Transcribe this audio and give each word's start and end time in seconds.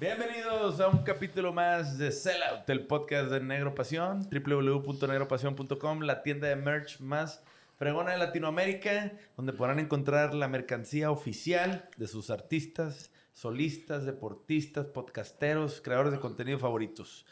Bienvenidos 0.00 0.78
a 0.78 0.88
un 0.88 0.98
capítulo 0.98 1.52
más 1.52 1.98
de 1.98 2.12
Sellout, 2.12 2.70
el 2.70 2.86
podcast 2.86 3.30
de 3.30 3.40
Negro 3.40 3.74
Pasión, 3.74 4.28
www.negropasión.com, 4.30 6.02
la 6.02 6.22
tienda 6.22 6.46
de 6.46 6.54
merch 6.54 7.00
más 7.00 7.42
fregona 7.76 8.12
de 8.12 8.18
Latinoamérica, 8.18 9.12
donde 9.36 9.52
podrán 9.52 9.80
encontrar 9.80 10.34
la 10.34 10.46
mercancía 10.46 11.10
oficial 11.10 11.88
de 11.96 12.06
sus 12.06 12.30
artistas, 12.30 13.10
solistas, 13.38 14.04
deportistas, 14.04 14.86
podcasteros, 14.86 15.80
creadores 15.80 16.12
de 16.12 16.18
contenido 16.18 16.58
favoritos. 16.58 17.24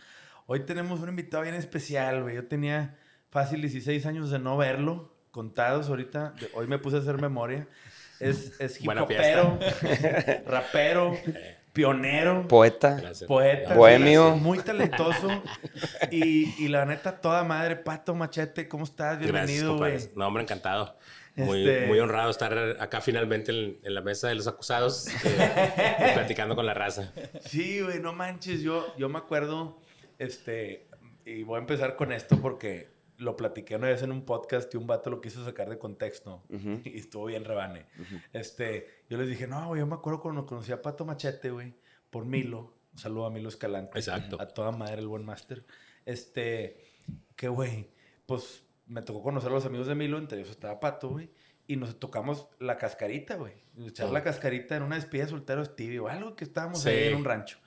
Hoy 0.47 0.61
tenemos 0.61 1.01
un 1.01 1.09
invitado 1.09 1.43
bien 1.43 1.57
especial, 1.57 2.23
güey. 2.23 2.37
Yo 2.37 2.47
tenía 2.47 2.97
fácil 3.31 3.61
16 3.61 4.07
años 4.07 4.31
de 4.31 4.39
no 4.39 4.57
verlo, 4.57 5.13
contados 5.33 5.89
ahorita. 5.89 6.35
Hoy 6.55 6.69
me 6.69 6.79
puse 6.79 6.99
a 6.99 7.01
hacer 7.01 7.21
memoria. 7.21 7.67
Es, 8.21 8.55
es 8.61 8.81
hip 8.81 8.89
hopero, 8.89 9.59
rapero, 10.47 11.17
pionero. 11.73 12.47
Poeta. 12.47 12.95
Gracias. 13.01 13.27
Poeta. 13.27 13.75
Bohemio. 13.75 14.37
Muy 14.37 14.59
talentoso. 14.61 15.43
y, 16.13 16.55
y 16.65 16.69
la 16.69 16.87
neta, 16.87 17.21
toda 17.21 17.43
madre. 17.43 17.75
Pato 17.75 18.15
Machete, 18.15 18.69
¿cómo 18.69 18.85
estás? 18.85 19.19
Bienvenido, 19.19 19.77
güey. 19.77 19.99
No, 20.15 20.29
hombre, 20.29 20.45
encantado. 20.45 20.97
Muy, 21.37 21.69
Este- 21.69 21.87
muy 21.87 21.99
honrado 22.01 22.31
estar 22.31 22.57
acá 22.81 23.01
finalmente 23.01 23.53
en, 23.53 23.79
en 23.83 23.95
la 23.95 24.01
mesa 24.01 24.29
de 24.29 24.35
los 24.37 24.47
acusados, 24.47 25.07
eh, 25.25 26.11
platicando 26.15 26.57
con 26.57 26.65
la 26.67 26.75
raza. 26.75 27.13
Sí, 27.45 27.81
güey, 27.83 28.01
no 28.01 28.13
manches. 28.15 28.63
Yo, 28.63 28.87
yo 28.97 29.09
me 29.09 29.19
acuerdo, 29.19 29.79
este, 30.19 30.89
y 31.25 31.43
voy 31.43 31.57
a 31.57 31.61
empezar 31.61 31.97
con 31.97 32.13
esto 32.13 32.39
porque 32.41 32.89
lo 33.19 33.37
platiqué 33.37 33.77
una 33.77 33.89
vez 33.89 34.03
en 34.03 34.13
un 34.13 34.25
podcast 34.25 34.73
y 34.75 34.77
un 34.77 34.87
vato 34.87 35.09
lo 35.11 35.21
quiso 35.21 35.45
sacar 35.45 35.69
de 35.69 35.79
contexto 35.79 36.43
y 36.85 36.99
estuvo 36.99 37.27
bien 37.27 37.45
rebane. 37.45 37.87
Este, 38.33 38.87
yo 39.11 39.19
les 39.19 39.29
dije, 39.29 39.47
no, 39.47 39.69
güey, 39.69 39.81
yo 39.81 39.87
me 39.87 39.95
acuerdo 39.95 40.21
cuando 40.21 40.47
conocí 40.47 40.73
a 40.73 40.81
Pato 40.83 41.05
Machete, 41.05 41.51
güey, 41.51 41.75
por 42.11 42.25
Milo. 42.25 42.75
Un 42.93 42.99
saludo 42.99 43.27
a 43.27 43.31
Milo 43.31 43.51
Escalante. 43.51 43.99
Exacto. 43.99 44.41
A 44.41 44.49
toda 44.49 44.71
madre, 44.73 45.01
el 45.01 45.07
buen 45.09 45.25
máster. 45.25 45.65
Este, 46.07 46.79
que, 47.37 47.49
güey, 47.49 47.91
pues 48.25 48.63
me 48.87 49.03
tocó 49.03 49.23
conocer 49.23 49.51
a 49.51 49.55
los 49.55 49.67
amigos 49.67 49.87
de 49.87 49.95
Milo, 49.95 50.17
entre 50.17 50.39
ellos 50.39 50.51
estaba 50.51 50.79
Pato, 50.79 51.09
güey. 51.11 51.29
Y 51.67 51.77
nos 51.77 51.99
tocamos 51.99 52.47
la 52.61 52.79
cascarita, 52.79 53.35
güey. 53.35 53.55
Echar 53.87 54.09
la 54.11 54.23
cascarita 54.23 54.77
en 54.77 54.85
una 54.85 54.95
despedida 54.97 55.25
de 55.25 55.31
soltero 55.31 55.65
Stevie 55.65 55.99
o 55.99 56.09
algo 56.09 56.37
que 56.37 56.45
estábamos 56.45 56.83
Sí. 56.83 56.89
ahí 56.91 57.09
en 57.09 57.17
un 57.17 57.25
rancho. 57.25 57.59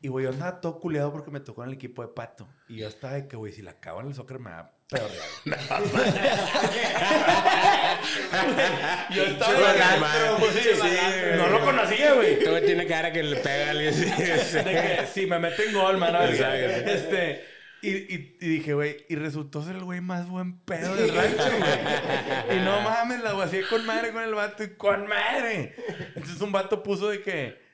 Y, 0.00 0.06
güey, 0.08 0.24
yo 0.26 0.30
andaba 0.30 0.60
todo 0.60 0.78
culiado 0.78 1.10
porque 1.10 1.30
me 1.32 1.40
tocó 1.40 1.62
en 1.64 1.70
el 1.70 1.74
equipo 1.74 2.02
de 2.02 2.08
Pato. 2.08 2.46
Y 2.68 2.76
yo 2.76 2.86
estaba 2.88 3.14
de 3.14 3.26
que, 3.26 3.36
güey, 3.36 3.52
si 3.52 3.62
la 3.62 3.72
acabo 3.72 4.00
en 4.00 4.06
el 4.08 4.14
soccer 4.14 4.38
me 4.38 4.50
va 4.50 4.70
peor. 4.88 5.10
yo 9.10 9.22
estaba 9.24 9.74
en 9.74 11.32
el. 11.32 11.38
No 11.38 11.48
lo 11.48 11.60
conocía, 11.64 12.12
güey. 12.14 12.38
Todo 12.44 12.60
tiene 12.62 12.86
cara 12.86 13.12
que 13.12 13.22
le 13.22 13.36
pega 13.36 13.66
a 13.66 13.70
alguien. 13.70 13.94
De 14.00 14.64
que 14.64 15.06
si 15.12 15.26
me 15.26 15.38
meten 15.38 15.72
gol, 15.72 15.96
man. 15.98 16.14
a 16.14 16.20
ver, 16.20 16.30
Exacto. 16.34 16.90
Este, 16.90 17.44
y, 17.82 17.90
y, 17.90 18.36
y 18.40 18.48
dije, 18.48 18.74
güey, 18.74 19.04
y 19.08 19.14
resultó 19.16 19.62
ser 19.62 19.76
el 19.76 19.84
güey 19.84 20.00
más 20.00 20.28
buen 20.28 20.58
pedo 20.60 20.96
del 20.96 21.14
rancho, 21.14 21.36
güey. 21.36 22.58
Y 22.58 22.64
no 22.64 22.80
mames, 22.80 23.22
la 23.22 23.32
guacié 23.32 23.62
con 23.68 23.86
madre 23.86 24.12
con 24.12 24.22
el 24.22 24.34
vato 24.34 24.64
y 24.64 24.74
con 24.74 25.06
madre. 25.06 25.74
Entonces 26.14 26.40
un 26.40 26.52
vato 26.52 26.82
puso 26.82 27.08
de 27.08 27.22
que 27.22 27.67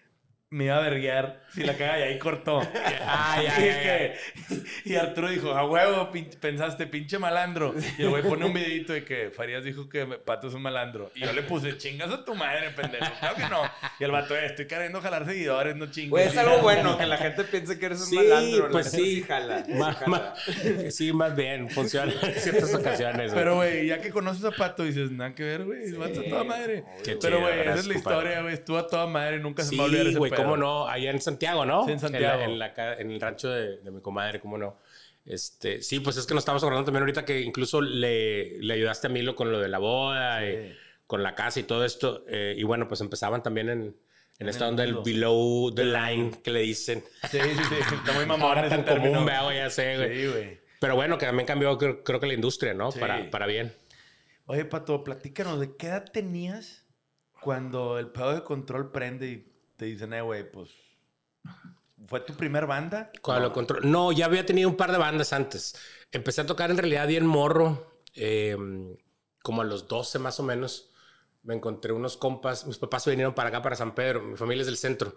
me 0.55 0.66
iba 0.66 0.77
a 0.77 0.80
verguiar 0.80 1.41
si 1.52 1.62
la 1.64 1.74
caga 1.74 1.98
y 1.98 2.02
ahí 2.02 2.19
cortó. 2.19 2.60
Ay, 3.06 3.44
y, 3.44 3.48
ay, 3.48 3.62
dije- 4.48 4.64
y 4.84 4.94
Arturo 4.96 5.28
dijo, 5.30 5.50
a 5.52 5.64
huevo, 5.69 6.11
pin- 6.12 6.30
pensaste, 6.38 6.86
pinche 6.86 7.19
malandro. 7.19 7.74
Y 7.98 8.02
el 8.02 8.08
güey 8.11 8.22
pone 8.22 8.44
un 8.46 8.52
videito 8.52 8.92
de 8.92 9.05
que 9.05 9.30
Farías 9.30 9.64
dijo 9.64 9.89
que 9.89 10.05
Pato 10.06 10.48
es 10.48 10.55
un 10.55 10.62
malandro. 10.62 11.11
Y 11.14 11.20
yo 11.20 11.33
le 11.33 11.42
puse, 11.42 11.77
chingas 11.77 12.11
a 12.11 12.24
tu 12.24 12.34
madre, 12.34 12.70
pendejo. 12.70 13.05
Claro 13.20 13.36
que 13.36 13.48
no. 13.48 13.62
Y 13.98 14.05
el 14.05 14.11
vato, 14.11 14.36
"Eh, 14.36 14.46
estoy 14.46 14.67
queriendo 14.67 15.01
jalar 15.01 15.24
seguidores, 15.27 15.74
no 15.77 15.86
chingas. 15.90 16.11
Güey, 16.11 16.27
es 16.28 16.36
algo 16.36 16.58
bueno 16.62 16.96
que 16.98 17.07
la 17.07 17.17
gente 17.17 17.45
piense 17.45 17.78
que 17.78 17.86
eres 17.86 18.01
un 18.01 18.07
Sí, 18.07 18.17
malandro. 18.17 18.64
la 18.67 18.70
pues 18.70 18.90
sí. 18.90 19.23
jala. 19.27 19.64
sí 19.64 19.73
Ma- 19.74 19.92
jala. 19.92 20.07
ma- 20.08 20.34
sí, 20.90 21.12
más 21.12 21.34
bien, 21.36 21.68
funciona 21.70 22.12
en 22.23 22.34
ciertas 22.34 22.74
ocasiones. 22.74 23.33
güey. 23.33 23.34
Pero, 23.45 23.57
güey, 23.57 23.86
ya 23.89 24.01
que 24.01 24.11
conoces 24.11 24.45
a 24.45 24.51
Pato, 24.52 24.84
dices, 24.84 25.11
nada 25.11 25.34
que 25.34 25.42
ver, 25.42 25.64
güey. 25.64 25.84
El 25.84 25.96
vato 25.98 26.20
a 26.20 26.24
toda 26.24 26.45
madre. 26.45 26.84
Qué 27.05 27.17
Pero, 27.20 27.40
güey, 27.40 27.61
esa 27.61 27.74
es 27.74 27.86
la 27.86 27.95
historia, 27.95 28.42
güey. 28.42 28.55
Estuvo 28.55 28.78
a 28.78 28.86
toda 28.86 29.07
madre. 29.07 29.39
Nunca 29.40 29.62
se 29.64 29.73
me 29.73 29.78
va 29.78 29.84
a 29.84 29.86
olvidar 29.86 30.07
ese 30.08 30.18
güey, 30.18 30.30
pedo. 30.30 30.43
Cómo 30.44 30.56
no, 30.56 30.88
allá 30.88 31.10
en 31.10 31.20
Santiago, 31.20 31.64
¿no? 31.66 31.84
Sí, 31.86 31.92
en 31.92 32.00
Santiago. 32.00 32.42
En, 32.42 32.58
la- 32.58 32.68
en 32.68 32.77
la 32.77 32.94
en 32.94 33.10
el 33.10 33.20
rancho 33.20 33.48
de, 33.50 33.78
de 33.78 33.90
mi 33.90 34.00
comadre, 34.00 34.40
cómo 34.40 34.56
no. 34.58 34.78
Este, 35.24 35.80
sí, 35.82 36.00
pues 36.00 36.16
es 36.18 36.27
que 36.27 36.34
nos 36.34 36.42
estamos 36.42 36.62
acordando 36.62 36.84
también 36.84 37.02
ahorita 37.02 37.24
que 37.24 37.40
incluso 37.40 37.80
le, 37.80 38.58
le 38.60 38.74
ayudaste 38.74 39.06
a 39.06 39.10
Milo 39.10 39.34
con 39.34 39.50
lo 39.50 39.58
de 39.60 39.68
la 39.68 39.78
boda, 39.78 40.44
y 40.46 40.52
Sí. 40.68 40.74
con 41.06 41.22
la 41.22 41.34
casa 41.34 41.60
y 41.60 41.62
todo 41.64 41.84
esto. 41.84 42.24
eh, 42.28 42.54
y 42.56 42.62
bueno, 42.62 42.88
pues 42.88 43.00
empezaban 43.00 43.42
también 43.42 43.68
en, 43.70 43.96
en 44.38 44.48
esta 44.48 44.68
onda 44.68 44.83
del 44.83 44.96
below 45.04 45.72
the 45.74 45.84
line 45.84 46.33
que 46.42 46.50
le 46.50 46.60
dicen. 46.60 47.02
Sí, 47.30 47.38
sí, 47.40 47.48
sí. 47.68 47.74
Está 47.94 48.12
muy 48.12 48.27
mamón 48.27 48.56
Ahora 48.58 48.68
tan 48.68 48.83
común, 48.84 49.22
güey, 49.24 49.56
ya 49.56 49.70
sé, 49.70 49.96
güey. 49.96 50.14
Sí, 50.16 50.27
güey. 50.30 50.60
Pero 50.80 50.94
bueno, 50.96 51.16
que 51.16 51.24
también 51.24 51.46
cambió, 51.46 51.78
creo, 51.78 52.04
creo 52.04 52.20
que 52.20 52.27
la 52.27 52.34
industria, 52.34 52.74
¿no? 52.74 52.92
Sí. 52.92 52.98
Para, 52.98 53.30
para 53.30 53.46
bien. 53.46 53.72
Oye, 54.46 54.66
Pato, 54.66 55.02
platícanos, 55.04 55.58
¿de 55.58 55.74
qué 55.77 55.86
edad 55.86 56.04
tenías 56.12 56.84
cuando 57.40 57.98
el 57.98 58.08
pedo 58.08 58.34
de 58.34 58.42
control 58.42 58.90
prende 58.92 59.27
y 59.28 59.53
te 59.77 59.85
dicen, 59.86 60.12
eh, 60.12 60.23
güey, 60.23 60.51
pues... 60.51 60.70
¿Fue 62.07 62.20
tu 62.20 62.35
primer 62.35 62.67
banda? 62.67 63.11
Cuando 63.23 63.48
lo 63.48 63.52
control- 63.55 63.85
No, 63.85 64.12
ya 64.12 64.27
había 64.27 64.45
tenido 64.45 64.68
un 64.68 64.77
par 64.77 64.92
de 64.92 64.98
bandas 64.98 65.33
antes. 65.33 65.74
Empecé 66.12 66.42
a 66.42 66.46
tocar 66.46 66.70
en 66.70 66.77
realidad 66.77 67.07
bien 67.08 67.24
morro, 67.27 68.01
eh, 68.14 68.57
como 69.42 69.63
a 69.63 69.64
los 69.64 69.89
12 69.89 70.18
más 70.18 70.39
o 70.39 70.42
menos. 70.42 70.90
Me 71.42 71.55
encontré 71.55 71.92
unos 71.92 72.17
compas, 72.17 72.67
mis 72.67 72.79
papás 72.79 73.05
se 73.05 73.11
vinieron 73.11 73.34
para 73.34 73.48
acá, 73.48 73.63
para 73.63 73.77
San 73.77 73.95
Pedro, 73.95 74.23
mi 74.23 74.36
familia 74.36 74.63
es 74.63 74.67
del 74.67 74.77
centro. 74.77 75.17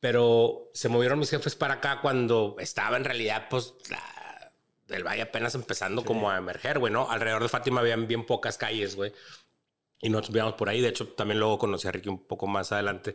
Pero 0.00 0.70
se 0.74 0.88
movieron 0.88 1.18
mis 1.18 1.30
jefes 1.30 1.54
para 1.54 1.74
acá 1.74 2.00
cuando 2.00 2.56
estaba 2.58 2.96
en 2.96 3.04
realidad, 3.04 3.46
pues, 3.50 3.74
la- 3.90 4.52
el 4.88 5.04
valle 5.04 5.22
apenas 5.22 5.54
empezando 5.54 6.04
como 6.04 6.30
a 6.30 6.38
emerger, 6.38 6.78
güey, 6.78 6.92
¿no? 6.92 7.10
Alrededor 7.10 7.42
de 7.42 7.48
Fátima 7.48 7.80
habían 7.80 8.06
bien 8.08 8.24
pocas 8.24 8.56
calles, 8.58 8.96
güey. 8.96 9.12
Y 10.00 10.10
nosotros 10.10 10.30
vivíamos 10.32 10.54
por 10.54 10.68
ahí. 10.68 10.80
De 10.80 10.88
hecho, 10.88 11.08
también 11.08 11.40
luego 11.40 11.58
conocí 11.58 11.88
a 11.88 11.90
Ricky 11.90 12.08
un 12.08 12.24
poco 12.24 12.46
más 12.46 12.70
adelante. 12.70 13.14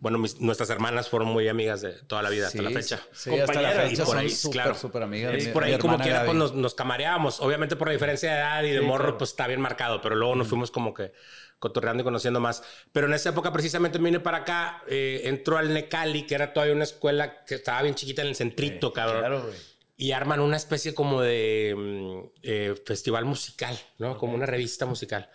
Bueno, 0.00 0.18
mis- 0.18 0.40
nuestras 0.40 0.68
hermanas 0.70 1.08
fueron 1.08 1.28
muy 1.28 1.46
amigas 1.48 1.80
de 1.80 1.92
toda 1.92 2.22
la 2.22 2.30
vida, 2.30 2.48
hasta 2.48 2.60
la 2.60 2.70
fecha. 2.70 3.00
Sí, 3.12 3.30
hasta 3.30 3.36
la 3.36 3.44
Compañeras, 3.46 3.90
fecha 3.90 4.02
y 4.02 4.06
por 4.06 4.18
ahí, 4.18 4.30
súper, 4.30 4.52
claro. 4.52 4.74
súper 4.74 5.02
amigas. 5.04 5.32
Mi- 5.34 5.52
por 5.52 5.62
ahí 5.62 5.78
como 5.78 5.96
Gaby. 5.96 6.24
pues, 6.26 6.36
nos, 6.36 6.52
nos 6.54 6.74
camareábamos. 6.74 7.40
Obviamente 7.40 7.76
por 7.76 7.86
la 7.86 7.92
diferencia 7.92 8.32
de 8.32 8.38
edad 8.38 8.62
y 8.64 8.70
de 8.70 8.80
Sí, 8.80 8.84
morro, 8.84 9.04
claro. 9.04 9.18
pues 9.18 9.30
está 9.30 9.46
bien 9.46 9.60
marcado. 9.60 10.00
Pero 10.00 10.16
luego 10.16 10.34
nos 10.34 10.48
fuimos 10.48 10.72
como 10.72 10.92
que 10.92 11.12
cotorreando 11.60 12.00
y 12.00 12.04
conociendo 12.04 12.40
más. 12.40 12.64
Pero 12.90 13.06
en 13.06 13.14
esa 13.14 13.28
época 13.28 13.52
precisamente 13.52 14.00
me 14.00 14.06
vine 14.06 14.18
para 14.18 14.38
acá. 14.38 14.82
Eh, 14.88 15.22
entró 15.26 15.56
al 15.56 15.72
Necali, 15.72 16.26
que 16.26 16.34
era 16.34 16.52
todavía 16.52 16.74
una 16.74 16.82
escuela 16.84 17.44
que 17.44 17.54
estaba 17.54 17.80
bien 17.82 17.94
chiquita 17.94 18.22
en 18.22 18.28
el 18.28 18.34
centrito, 18.34 18.92
cabrón. 18.92 19.20
Claro, 19.20 19.42
güey. 19.44 19.54
Y 19.96 20.10
arman 20.10 20.40
una 20.40 20.56
especie 20.56 20.92
como 20.94 21.22
de 21.22 21.74
mm, 21.76 22.18
eh, 22.42 22.74
festival 22.84 23.24
musical, 23.24 23.78
¿no? 23.98 24.18
Como 24.18 24.34
una 24.34 24.46
revista 24.46 24.84
musical. 24.84 25.30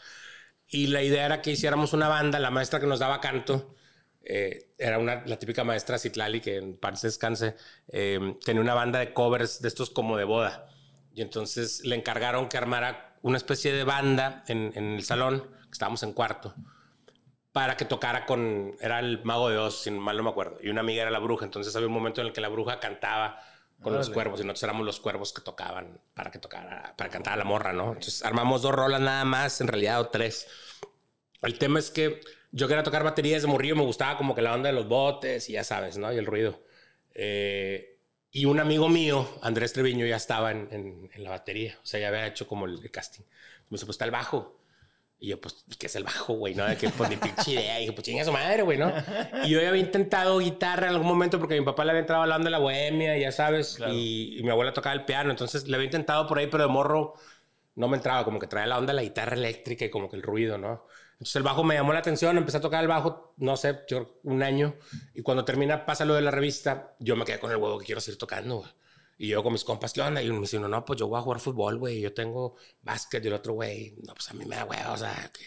Y 0.70 0.88
la 0.88 1.02
idea 1.02 1.26
era 1.26 1.42
que 1.42 1.52
hiciéramos 1.52 1.94
una 1.94 2.08
banda. 2.08 2.40
La 2.40 2.52
maestra 2.52 2.80
que 2.80 2.86
nos 2.86 3.00
daba 3.00 3.20
canto 3.20 3.76
eh, 4.22 4.74
era 4.78 5.00
una, 5.00 5.24
la 5.26 5.40
típica 5.40 5.64
maestra 5.64 5.98
Citlali, 5.98 6.42
que 6.42 6.58
en 6.58 6.78
paz 6.78 7.02
descanse, 7.02 7.56
eh, 7.88 8.36
tenía 8.46 8.62
una 8.62 8.76
banda 8.76 9.00
de 9.00 9.12
covers 9.14 9.62
de 9.62 9.68
estos 9.68 9.90
como 9.90 10.16
de 10.16 10.26
boda. 10.26 10.68
Y 11.14 11.22
entonces 11.22 11.84
le 11.84 11.96
encargaron 11.96 12.48
que 12.48 12.58
armara 12.58 13.18
una 13.24 13.38
especie 13.38 13.74
de 13.74 13.84
banda 13.84 14.44
en, 14.48 14.74
el 14.76 15.04
salón, 15.04 15.42
que 15.64 15.72
estábamos 15.72 16.04
en 16.04 16.14
cuarto, 16.14 16.54
para 17.52 17.76
que 17.76 17.86
tocara 17.86 18.28
con. 18.28 18.76
Era 18.80 19.00
el 19.00 19.24
mago 19.24 19.50
de 19.50 19.58
Oz, 19.58 19.82
si 19.82 19.92
mal 19.92 20.18
no 20.18 20.24
me 20.24 20.30
acuerdo. 20.30 20.60
Y 20.62 20.70
una 20.70 20.82
amiga 20.82 21.02
era 21.02 21.12
la 21.12 21.20
bruja. 21.20 21.46
Entonces 21.46 21.76
había 21.76 21.88
un 21.88 21.94
momento 21.94 22.22
en 22.22 22.28
el 22.28 22.34
que 22.34 22.42
la 22.42 22.50
bruja 22.50 22.80
cantaba 22.80 23.42
con 23.82 23.96
los 23.96 24.10
Órale. 24.10 24.14
cuervos 24.14 24.40
y 24.42 24.44
nosotros 24.44 24.64
éramos 24.64 24.86
los 24.86 25.00
cuervos 25.00 25.34
que 25.34 25.42
tocaban 25.42 26.02
para 26.14 26.32
que 26.32 26.40
tocara, 26.40 26.94
para 26.98 27.10
cantar 27.10 27.34
a 27.34 27.38
la 27.38 27.46
morra, 27.46 27.74
¿no? 27.74 27.88
Entonces 27.94 28.24
armamos 28.24 28.62
dos 28.62 28.74
rolas 28.74 29.02
nada 29.02 29.26
más, 29.26 29.62
en 29.62 29.68
realidad, 29.68 30.02
o 30.02 30.10
tres. 30.10 30.48
El 31.42 31.58
tema 31.60 31.80
es 31.80 31.92
que 31.92 32.22
yo 32.52 32.68
quería 32.68 32.84
tocar 32.84 33.04
batería 33.04 33.36
desde 33.36 33.48
morrillo, 33.48 33.76
me 33.76 33.84
gustaba 33.84 34.18
como 34.18 34.36
que 34.36 34.42
la 34.42 34.54
onda 34.54 34.70
de 34.70 34.74
los 34.76 34.88
botes 34.88 35.50
y 35.50 35.54
ya 35.54 35.64
sabes, 35.64 35.98
¿no? 35.98 36.12
Y 36.14 36.18
el 36.18 36.26
ruido. 36.26 36.62
Eh, 37.14 37.98
y 38.32 38.46
un 38.46 38.60
amigo 38.60 38.90
mío, 38.90 39.28
Andrés 39.42 39.74
Treviño, 39.74 40.06
ya 40.06 40.18
estaba 40.18 40.52
en, 40.52 40.68
en- 40.72 41.10
en 41.14 41.24
la 41.24 41.32
batería, 41.32 41.78
o 41.82 41.86
sea, 41.86 42.00
ya 42.00 42.10
había 42.10 42.28
hecho 42.28 42.48
como 42.48 42.66
el, 42.66 42.80
el 42.84 42.92
casting. 42.92 43.24
Me 43.70 43.76
dice, 43.76 43.86
pues 43.86 43.96
está 43.96 44.06
el 44.06 44.12
bajo. 44.12 44.59
Y 45.22 45.28
yo, 45.28 45.42
pues, 45.42 45.66
¿y 45.70 45.76
¿qué 45.76 45.88
es 45.88 45.96
el 45.98 46.06
bajo, 46.06 46.34
güey? 46.34 46.56
No, 46.56 46.66
de 46.66 46.78
que, 46.78 46.90
pues, 46.90 47.10
ni 47.10 47.18
pinche 47.18 47.52
idea. 47.52 47.78
Y 47.78 47.82
dije, 47.82 47.94
pues, 47.94 48.06
chinga 48.06 48.24
su 48.24 48.32
madre, 48.32 48.62
güey, 48.64 48.78
¿no? 48.78 48.90
Y 49.44 49.50
yo 49.50 49.60
ya 49.62 49.68
había 49.70 49.82
intentado 49.82 50.40
guitarra 50.40 50.88
en 50.88 50.94
algún 50.94 51.08
momento 51.08 51.40
porque 51.40 51.60
mi 51.60 51.66
papá 51.66 51.84
le 51.84 51.92
había 51.92 52.02
entrado 52.02 52.22
hablando 52.24 52.46
de 52.46 52.52
la 52.52 52.60
bohemia, 52.60 53.18
ya 53.18 53.32
sabes, 53.34 53.76
Claro. 53.76 53.94
y, 53.94 54.40
y 54.40 54.44
mi 54.44 54.50
abuela 54.50 54.72
tocaba 54.74 54.94
el 54.96 55.04
piano. 55.06 55.30
Entonces, 55.32 55.68
le 55.68 55.76
había 55.76 55.86
intentado 55.86 56.26
por 56.26 56.38
ahí, 56.40 56.48
pero 56.48 56.64
de 56.64 56.70
morro 56.70 57.16
no 57.76 57.88
me 57.90 57.98
entraba. 57.98 58.24
Como 58.24 58.40
que 58.40 58.48
traía 58.48 58.68
la 58.68 58.78
onda 58.78 58.94
de 58.94 58.96
la 58.96 59.04
guitarra 59.04 59.36
eléctrica 59.36 59.84
y 59.86 59.90
como 59.90 60.10
que 60.10 60.16
el 60.16 60.22
ruido, 60.24 60.58
¿no? 60.58 60.86
Entonces 61.14 61.36
el 61.36 61.44
bajo 61.44 61.66
me 61.66 61.76
llamó 61.76 61.92
la 61.92 62.00
atención, 62.00 62.38
empecé 62.38 62.58
a 62.58 62.62
tocar 62.62 62.82
el 62.82 62.88
bajo, 62.88 63.34
no 63.36 63.58
sé, 63.58 63.80
yo 63.90 64.22
un 64.24 64.42
año. 64.42 64.76
Y 65.14 65.22
cuando 65.22 65.44
termina, 65.44 65.86
pasa 65.86 66.06
lo 66.06 66.14
de 66.16 66.22
la 66.22 66.32
revista, 66.32 66.96
yo 67.00 67.18
me 67.18 67.26
quedé 67.26 67.40
con 67.40 67.52
el 67.52 67.58
huevo 67.58 67.78
que 67.78 67.86
quiero 67.88 68.00
seguir 68.00 68.18
tocando, 68.18 68.60
güey. 68.60 68.70
Y 69.22 69.28
yo 69.28 69.44
con 69.44 69.52
mis 69.52 69.66
compas, 69.66 69.92
¿qué 69.92 70.02
onda? 70.02 70.24
Y 70.24 70.32
me 70.32 70.40
dice, 70.40 70.58
no, 70.60 70.86
pues 70.86 70.98
yo 70.98 71.10
voy 71.10 71.20
a 71.20 71.22
jugar 71.22 71.42
fútbol, 71.42 71.78
güey. 71.78 72.00
Yo 72.00 72.14
tengo 72.14 72.56
básquet 72.82 73.24
y 73.26 73.28
el 73.28 73.34
otro, 73.34 73.52
güey, 73.52 73.94
no, 74.08 74.14
pues 74.14 74.30
a 74.30 74.34
mí 74.34 74.46
me 74.46 74.56
da 74.56 74.64
huevo, 74.64 74.94
o 74.94 74.98
sea, 74.98 75.30
que... 75.34 75.44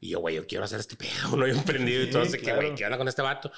Y 0.00 0.10
yo, 0.10 0.20
güey, 0.20 0.34
yo 0.36 0.46
quiero 0.46 0.64
hacer 0.64 0.78
este 0.78 0.94
pedo, 0.94 1.10
¿no? 1.36 1.46
Yo 1.46 1.54
emprendido 1.54 2.02
y 2.02 2.10
todo, 2.10 2.22
así 2.22 2.38
que, 2.38 2.54
güey, 2.54 2.74
¿qué 2.74 2.84
onda 2.84 2.98
con 2.98 3.08
este 3.08 3.22
vato? 3.22 3.50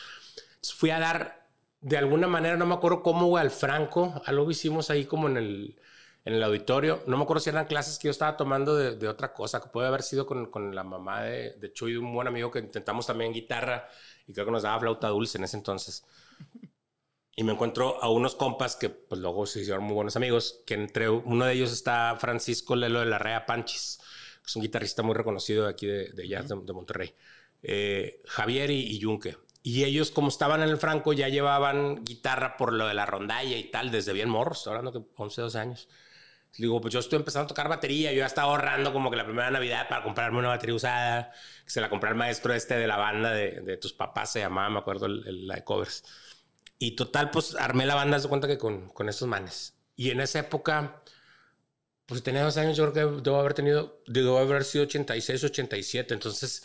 Entonces 0.54 0.72
fui 0.72 0.90
a 0.90 1.00
dar, 1.00 1.48
de 1.80 1.96
alguna 1.96 2.28
manera, 2.28 2.56
no 2.56 2.64
me 2.64 2.74
acuerdo 2.74 3.02
cómo, 3.02 3.26
güey, 3.26 3.42
al 3.42 3.50
Franco, 3.50 4.22
algo 4.24 4.48
hicimos 4.48 4.88
ahí 4.90 5.04
como 5.04 5.26
en 5.28 5.36
el, 5.36 5.80
en 6.24 6.34
el 6.34 6.42
auditorio. 6.44 7.02
No 7.08 7.16
me 7.16 7.24
acuerdo 7.24 7.40
si 7.40 7.50
eran 7.50 7.66
clases 7.66 7.98
que 7.98 8.06
yo 8.06 8.12
estaba 8.12 8.36
tomando 8.36 8.76
de, 8.76 8.94
de 8.94 9.08
otra 9.08 9.32
cosa, 9.32 9.60
que 9.60 9.68
puede 9.70 9.88
haber 9.88 10.02
sido 10.02 10.26
con, 10.26 10.46
con 10.46 10.76
la 10.76 10.84
mamá 10.84 11.22
de, 11.22 11.54
de 11.54 11.72
Chuy, 11.72 11.96
un 11.96 12.14
buen 12.14 12.28
amigo 12.28 12.52
que 12.52 12.60
intentamos 12.60 13.04
también 13.04 13.32
guitarra 13.32 13.88
y 14.28 14.32
creo 14.32 14.46
que 14.46 14.52
nos 14.52 14.62
daba 14.62 14.78
flauta 14.78 15.08
dulce 15.08 15.38
en 15.38 15.44
ese 15.44 15.56
entonces. 15.56 16.04
Y 17.38 17.44
me 17.44 17.52
encuentro 17.52 18.02
a 18.02 18.08
unos 18.08 18.34
compas 18.34 18.76
que 18.76 18.88
pues 18.88 19.20
luego 19.20 19.44
se 19.44 19.60
hicieron 19.60 19.84
muy 19.84 19.94
buenos 19.94 20.16
amigos, 20.16 20.62
que 20.66 20.72
entre 20.74 21.10
uno 21.10 21.44
de 21.44 21.52
ellos 21.52 21.70
está 21.70 22.16
Francisco 22.18 22.74
Lelo 22.76 23.00
de 23.00 23.06
la 23.06 23.18
Rea 23.18 23.44
Panchis, 23.44 23.98
que 24.40 24.46
es 24.46 24.56
un 24.56 24.62
guitarrista 24.62 25.02
muy 25.02 25.14
reconocido 25.14 25.64
de 25.64 25.70
aquí 25.70 25.86
de, 25.86 26.12
de 26.12 26.28
jazz 26.28 26.48
de, 26.48 26.56
de 26.56 26.72
Monterrey. 26.72 27.14
Eh, 27.62 28.22
Javier 28.26 28.70
y, 28.70 28.80
y 28.80 28.98
Yunque. 28.98 29.36
Y 29.62 29.84
ellos, 29.84 30.10
como 30.12 30.28
estaban 30.28 30.62
en 30.62 30.70
el 30.70 30.78
Franco, 30.78 31.12
ya 31.12 31.28
llevaban 31.28 32.04
guitarra 32.04 32.56
por 32.56 32.72
lo 32.72 32.86
de 32.86 32.94
la 32.94 33.04
rondalla 33.04 33.56
y 33.58 33.64
tal, 33.70 33.90
desde 33.90 34.12
bien 34.14 34.30
morros, 34.30 34.66
hablando 34.66 34.92
que 34.92 35.00
11, 35.16 35.42
12 35.42 35.58
años. 35.58 35.88
Le 36.58 36.66
digo, 36.66 36.80
pues 36.80 36.94
yo 36.94 37.00
estoy 37.00 37.18
empezando 37.18 37.44
a 37.44 37.48
tocar 37.48 37.68
batería. 37.68 38.12
Yo 38.12 38.20
ya 38.20 38.26
estaba 38.26 38.50
ahorrando 38.50 38.92
como 38.92 39.10
que 39.10 39.16
la 39.16 39.26
primera 39.26 39.50
Navidad 39.50 39.88
para 39.88 40.02
comprarme 40.02 40.38
una 40.38 40.48
batería 40.48 40.74
usada. 40.74 41.32
Que 41.64 41.70
se 41.70 41.80
la 41.80 41.90
compré 41.90 42.10
al 42.10 42.16
maestro 42.16 42.54
este 42.54 42.76
de 42.76 42.86
la 42.86 42.96
banda 42.96 43.32
de, 43.32 43.60
de 43.60 43.76
tus 43.76 43.92
papás, 43.92 44.32
se 44.32 44.40
llamaba, 44.40 44.70
me 44.70 44.78
acuerdo, 44.78 45.06
el, 45.06 45.26
el, 45.26 45.46
la 45.46 45.56
de 45.56 45.64
covers. 45.64 46.04
Y 46.78 46.96
total, 46.96 47.30
pues 47.30 47.54
armé 47.54 47.86
la 47.86 47.94
banda, 47.94 48.18
se 48.18 48.28
cuenta 48.28 48.48
que 48.48 48.58
con, 48.58 48.88
con 48.90 49.08
estos 49.08 49.26
manes. 49.28 49.74
Y 49.96 50.10
en 50.10 50.20
esa 50.20 50.40
época, 50.40 51.02
pues 52.04 52.22
tenía 52.22 52.42
dos 52.42 52.56
años, 52.58 52.76
yo 52.76 52.92
creo 52.92 53.16
que 53.16 53.22
debo 53.22 53.40
haber 53.40 53.54
tenido, 53.54 54.02
debo 54.06 54.38
haber 54.38 54.64
sido 54.64 54.84
86, 54.84 55.44
87. 55.44 56.14
Entonces 56.14 56.64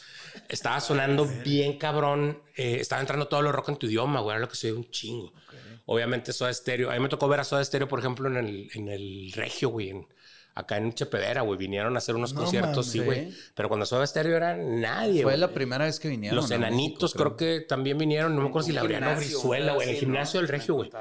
estaba 0.50 0.80
sonando 0.82 1.26
bien 1.44 1.78
cabrón. 1.78 2.42
Eh, 2.56 2.78
estaba 2.80 3.02
entrando 3.02 3.28
todo 3.28 3.42
lo 3.42 3.52
rock 3.52 3.70
en 3.70 3.78
tu 3.78 3.88
idioma, 3.88 4.20
güey, 4.20 4.36
era 4.36 4.42
lo 4.42 4.50
que 4.50 4.58
se 4.58 4.74
un 4.74 4.90
chingo. 4.92 5.34
Okay. 5.48 5.82
Obviamente 5.86 6.34
Soda 6.34 6.54
Stereo. 6.54 6.92
A 6.92 6.94
mí 6.94 7.00
me 7.00 7.10
tocó 7.10 7.28
ver 7.28 7.40
a 7.40 7.44
Soda 7.44 7.64
Stereo, 7.64 7.88
por 7.88 8.00
ejemplo, 8.00 8.30
en 8.30 8.38
el, 8.38 8.70
en 8.74 8.90
el 8.90 9.32
Regio, 9.34 9.70
güey, 9.70 9.90
en, 9.90 10.08
acá 10.56 10.78
en 10.78 10.94
Chepedera, 10.94 11.42
güey. 11.42 11.58
Vinieron 11.58 11.96
a 11.96 12.00
hacer 12.00 12.16
unos 12.16 12.34
no, 12.34 12.42
conciertos, 12.42 12.86
man, 12.88 12.94
sí, 12.94 13.00
güey. 13.00 13.34
Pero 13.56 13.70
cuando 13.70 13.86
Soda 13.86 14.06
Stereo 14.06 14.36
era 14.38 14.56
nadie, 14.56 15.24
Fue 15.24 15.34
wey. 15.34 15.40
la 15.40 15.50
primera 15.50 15.86
vez 15.86 16.00
que 16.00 16.08
vinieron. 16.10 16.36
Los 16.36 16.52
enanitos 16.52 17.14
creo. 17.14 17.36
creo. 17.36 17.60
que 17.60 17.66
también 17.66 17.98
vinieron. 17.98 18.36
No 18.36 18.42
me 18.42 18.50
acuerdo 18.50 18.68
si 18.68 18.74
Laureano 18.74 19.16
Brizuela, 19.16 19.74
güey. 19.74 19.90
En 19.90 19.96
el 19.96 20.00
gimnasio 20.00 20.40
del 20.40 20.50
Regio, 20.50 20.76
güey. 20.76 20.92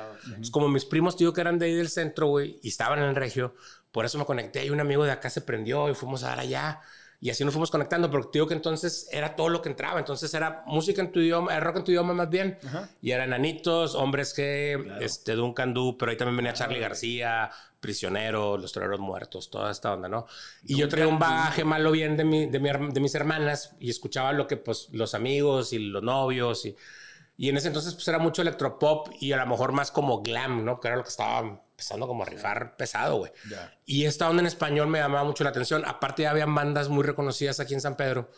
Es 0.41 0.51
como 0.51 0.69
mis 0.69 0.85
primos, 0.85 1.17
tío, 1.17 1.33
que 1.33 1.41
eran 1.41 1.59
de 1.59 1.67
ahí 1.67 1.75
del 1.75 1.89
centro, 1.89 2.29
güey. 2.29 2.59
Y 2.63 2.69
estaban 2.69 2.99
en 2.99 3.07
el 3.07 3.17
Regio. 3.17 3.55
Por 3.93 4.05
eso 4.05 4.19
me 4.19 4.25
conecté. 4.25 4.65
Y 4.65 4.71
un 4.71 4.81
amigo 4.81 5.05
de 5.05 5.11
acá 5.11 5.31
se 5.31 5.41
prendió 5.41 5.89
y 5.89 5.95
fuimos 5.95 6.23
a 6.23 6.29
dar 6.29 6.41
allá. 6.41 6.81
Y 7.23 7.29
así 7.29 7.45
nos 7.45 7.53
fuimos 7.53 7.71
conectando, 7.71 8.11
porque 8.11 8.31
digo 8.33 8.47
que 8.47 8.55
entonces 8.55 9.07
era 9.13 9.37
todo 9.37 9.51
lo 9.51 9.61
que 9.61 9.69
entraba. 9.69 9.99
Entonces 9.99 10.33
era 10.33 10.63
música 10.67 11.03
en 11.03 11.13
tu 11.13 11.21
idioma, 11.21 11.53
era 11.53 11.61
rock 11.61 11.77
en 11.79 11.85
tu 11.85 11.91
idioma 11.91 12.15
más 12.15 12.31
bien. 12.31 12.59
Ajá. 12.65 12.89
Y 13.03 13.11
eran 13.11 13.29
Enanitos, 13.29 13.95
Hombres 13.95 14.33
que, 14.33 14.81
claro. 14.83 15.05
este, 15.05 15.33
Duncan 15.35 15.75
Du, 15.75 15.99
pero 15.99 16.13
ahí 16.13 16.17
también 16.17 16.39
venía 16.39 16.55
Charlie 16.55 16.81
García, 16.81 17.51
Prisionero, 17.81 18.57
Los 18.59 18.73
Toreros 18.73 19.01
Muertos, 19.01 19.51
toda 19.51 19.71
esta 19.71 19.93
onda, 19.93 20.09
¿no? 20.09 20.27
Y 20.65 20.77
yo 20.77 20.89
traía 20.89 21.09
un 21.09 21.19
bagaje 21.19 21.65
malo 21.65 21.91
bien 21.91 22.17
de, 22.17 22.25
mi, 22.25 22.47
de, 22.47 22.61
mi, 22.61 22.71
de 22.93 23.01
mis 23.01 23.15
hermanas 23.15 23.75
y 23.81 23.91
escuchaba 23.91 24.33
lo 24.33 24.47
que, 24.47 24.57
pues, 24.57 24.89
los 24.93 25.15
amigos 25.15 25.73
y 25.73 25.79
los 25.79 26.03
novios 26.03 26.67
y... 26.67 26.77
Y 27.37 27.49
en 27.49 27.57
ese 27.57 27.69
entonces 27.69 27.95
pues 27.95 28.07
era 28.07 28.19
mucho 28.19 28.43
electropop 28.43 29.09
y 29.19 29.33
a 29.33 29.39
lo 29.39 29.47
mejor 29.47 29.73
más 29.73 29.91
como 29.91 30.21
glam, 30.21 30.63
¿no? 30.63 30.79
Que 30.79 30.89
era 30.89 30.99
lo 30.99 31.03
que 31.03 31.09
estaba 31.09 31.39
empezando 31.39 32.07
como 32.07 32.23
a 32.23 32.27
rifar 32.27 32.77
pesado, 32.77 33.17
güey. 33.17 33.33
Yeah. 33.49 33.79
Y 33.87 34.05
esta 34.05 34.29
onda 34.29 34.43
en 34.43 34.47
español 34.47 34.89
me 34.89 34.99
llamaba 34.99 35.25
mucho 35.25 35.43
la 35.43 35.49
atención. 35.49 35.83
Aparte 35.87 36.25
ya 36.25 36.33
habían 36.33 36.55
bandas 36.55 36.91
muy 36.91 37.03
reconocidas 37.03 37.59
aquí 37.59 37.73
en 37.73 37.81
San 37.81 37.97
Pedro, 37.97 38.31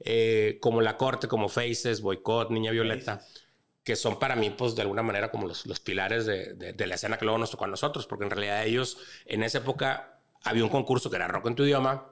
eh, 0.00 0.58
como 0.60 0.82
La 0.82 0.98
Corte, 0.98 1.26
como 1.26 1.48
Faces, 1.48 2.02
Boycott, 2.02 2.50
Niña 2.50 2.70
Violeta, 2.70 3.20
Faces. 3.20 3.39
Que 3.90 3.96
son 3.96 4.20
para 4.20 4.36
mí, 4.36 4.50
pues 4.50 4.76
de 4.76 4.82
alguna 4.82 5.02
manera 5.02 5.32
como 5.32 5.48
los, 5.48 5.66
los 5.66 5.80
pilares 5.80 6.24
de, 6.24 6.54
de, 6.54 6.86
la 6.86 6.94
escena 6.94 7.18
que 7.18 7.24
luego 7.24 7.38
nos 7.38 7.50
tocó 7.50 7.64
a 7.64 7.66
nosotros, 7.66 8.06
porque 8.06 8.22
en 8.24 8.30
realidad 8.30 8.64
ellos 8.64 8.98
en 9.26 9.42
esa 9.42 9.58
época 9.58 10.20
había 10.44 10.62
un 10.62 10.70
concurso 10.70 11.10
que 11.10 11.16
era 11.16 11.26
Rock 11.26 11.48
en 11.48 11.56
tu 11.56 11.64
idioma, 11.64 12.06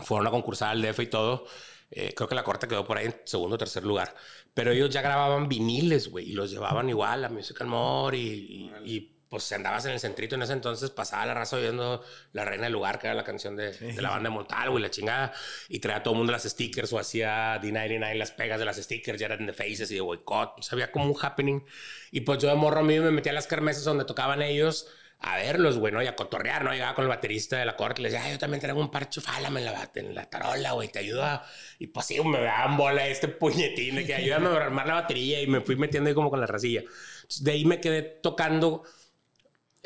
fueron 0.00 0.26
a 0.26 0.30
concursar 0.30 0.72
al 0.72 0.82
DF 0.82 1.00
y 1.00 1.06
todo. 1.06 1.46
Eh, 1.90 2.12
creo 2.14 2.28
que 2.28 2.34
la 2.34 2.44
corte 2.44 2.68
quedó 2.68 2.84
por 2.84 2.98
ahí 2.98 3.06
en 3.06 3.16
segundo 3.24 3.54
o 3.54 3.58
tercer 3.58 3.82
lugar. 3.82 4.14
Pero 4.52 4.72
ellos 4.72 4.90
ya 4.90 5.00
grababan 5.00 5.48
viniles, 5.48 6.10
güey, 6.10 6.28
y 6.28 6.32
los 6.32 6.50
llevaban 6.50 6.90
igual 6.90 7.24
a 7.24 7.30
Musical 7.30 7.66
More 7.66 8.18
y, 8.18 9.15
pues 9.28 9.50
andabas 9.52 9.84
en 9.86 9.92
el 9.92 10.00
centrito 10.00 10.34
en 10.36 10.42
ese 10.42 10.52
entonces, 10.52 10.90
pasaba 10.90 11.26
la 11.26 11.34
raza 11.34 11.56
oyendo 11.56 12.02
La 12.32 12.44
Reina 12.44 12.64
del 12.64 12.72
Lugar, 12.72 12.98
que 12.98 13.06
era 13.06 13.14
la 13.14 13.24
canción 13.24 13.56
de, 13.56 13.74
sí. 13.74 13.92
de 13.92 14.02
la 14.02 14.10
banda 14.10 14.30
de 14.30 14.34
Montal, 14.34 14.70
güey, 14.70 14.82
la 14.82 14.90
chingada, 14.90 15.32
y 15.68 15.80
traía 15.80 15.98
a 15.98 16.02
todo 16.02 16.14
el 16.14 16.18
mundo 16.18 16.32
las 16.32 16.44
stickers 16.44 16.92
o 16.92 16.98
hacía 16.98 17.60
D99 17.60 18.14
las 18.14 18.30
pegas 18.30 18.58
de 18.58 18.64
las 18.64 18.76
stickers, 18.76 19.18
ya 19.18 19.26
eran 19.26 19.46
de 19.46 19.52
Faces 19.52 19.90
y 19.90 19.94
de 19.96 20.00
Boycott, 20.00 20.58
o 20.58 20.62
sea, 20.62 20.76
había 20.76 20.92
como 20.92 21.06
un 21.06 21.16
happening. 21.20 21.64
Y 22.10 22.20
pues 22.20 22.38
yo 22.38 22.48
de 22.48 22.54
morro 22.54 22.82
mío 22.82 23.02
me 23.02 23.10
metía 23.10 23.32
a 23.32 23.34
las 23.34 23.46
kermeses 23.46 23.84
donde 23.84 24.04
tocaban 24.04 24.42
ellos 24.42 24.88
a 25.20 25.36
verlos, 25.36 25.78
güey, 25.78 25.92
¿no? 25.92 26.02
Y 26.02 26.06
a 26.06 26.14
cotorrear, 26.14 26.62
¿no? 26.64 26.72
Llegaba 26.72 26.94
con 26.94 27.04
el 27.04 27.08
baterista 27.08 27.58
de 27.58 27.64
la 27.64 27.76
corte 27.76 28.00
y 28.00 28.04
le 28.04 28.10
decía, 28.10 28.30
yo 28.30 28.38
también 28.38 28.60
traigo 28.60 28.80
un 28.80 28.90
parche, 28.90 29.20
fálame 29.20 29.60
en 29.60 29.66
la, 29.66 29.90
en 29.94 30.14
la 30.14 30.28
tarola, 30.28 30.72
güey, 30.72 30.88
te 30.88 30.98
ayuda. 30.98 31.44
Y 31.78 31.86
pues 31.88 32.06
sí, 32.06 32.20
me 32.22 32.40
daban 32.40 32.76
bola 32.76 33.06
este 33.06 33.28
puñetín 33.28 33.96
de 33.96 34.04
que 34.04 34.14
ayúdame 34.14 34.48
a 34.48 34.56
armar 34.56 34.86
la 34.86 34.94
batería 34.94 35.40
y 35.40 35.46
me 35.46 35.60
fui 35.62 35.76
metiendo 35.76 36.08
ahí 36.08 36.14
como 36.14 36.30
con 36.30 36.40
la 36.40 36.46
racilla. 36.46 36.80
Entonces, 36.80 37.44
de 37.44 37.50
ahí 37.52 37.64
me 37.64 37.80
quedé 37.80 38.02
tocando 38.02 38.82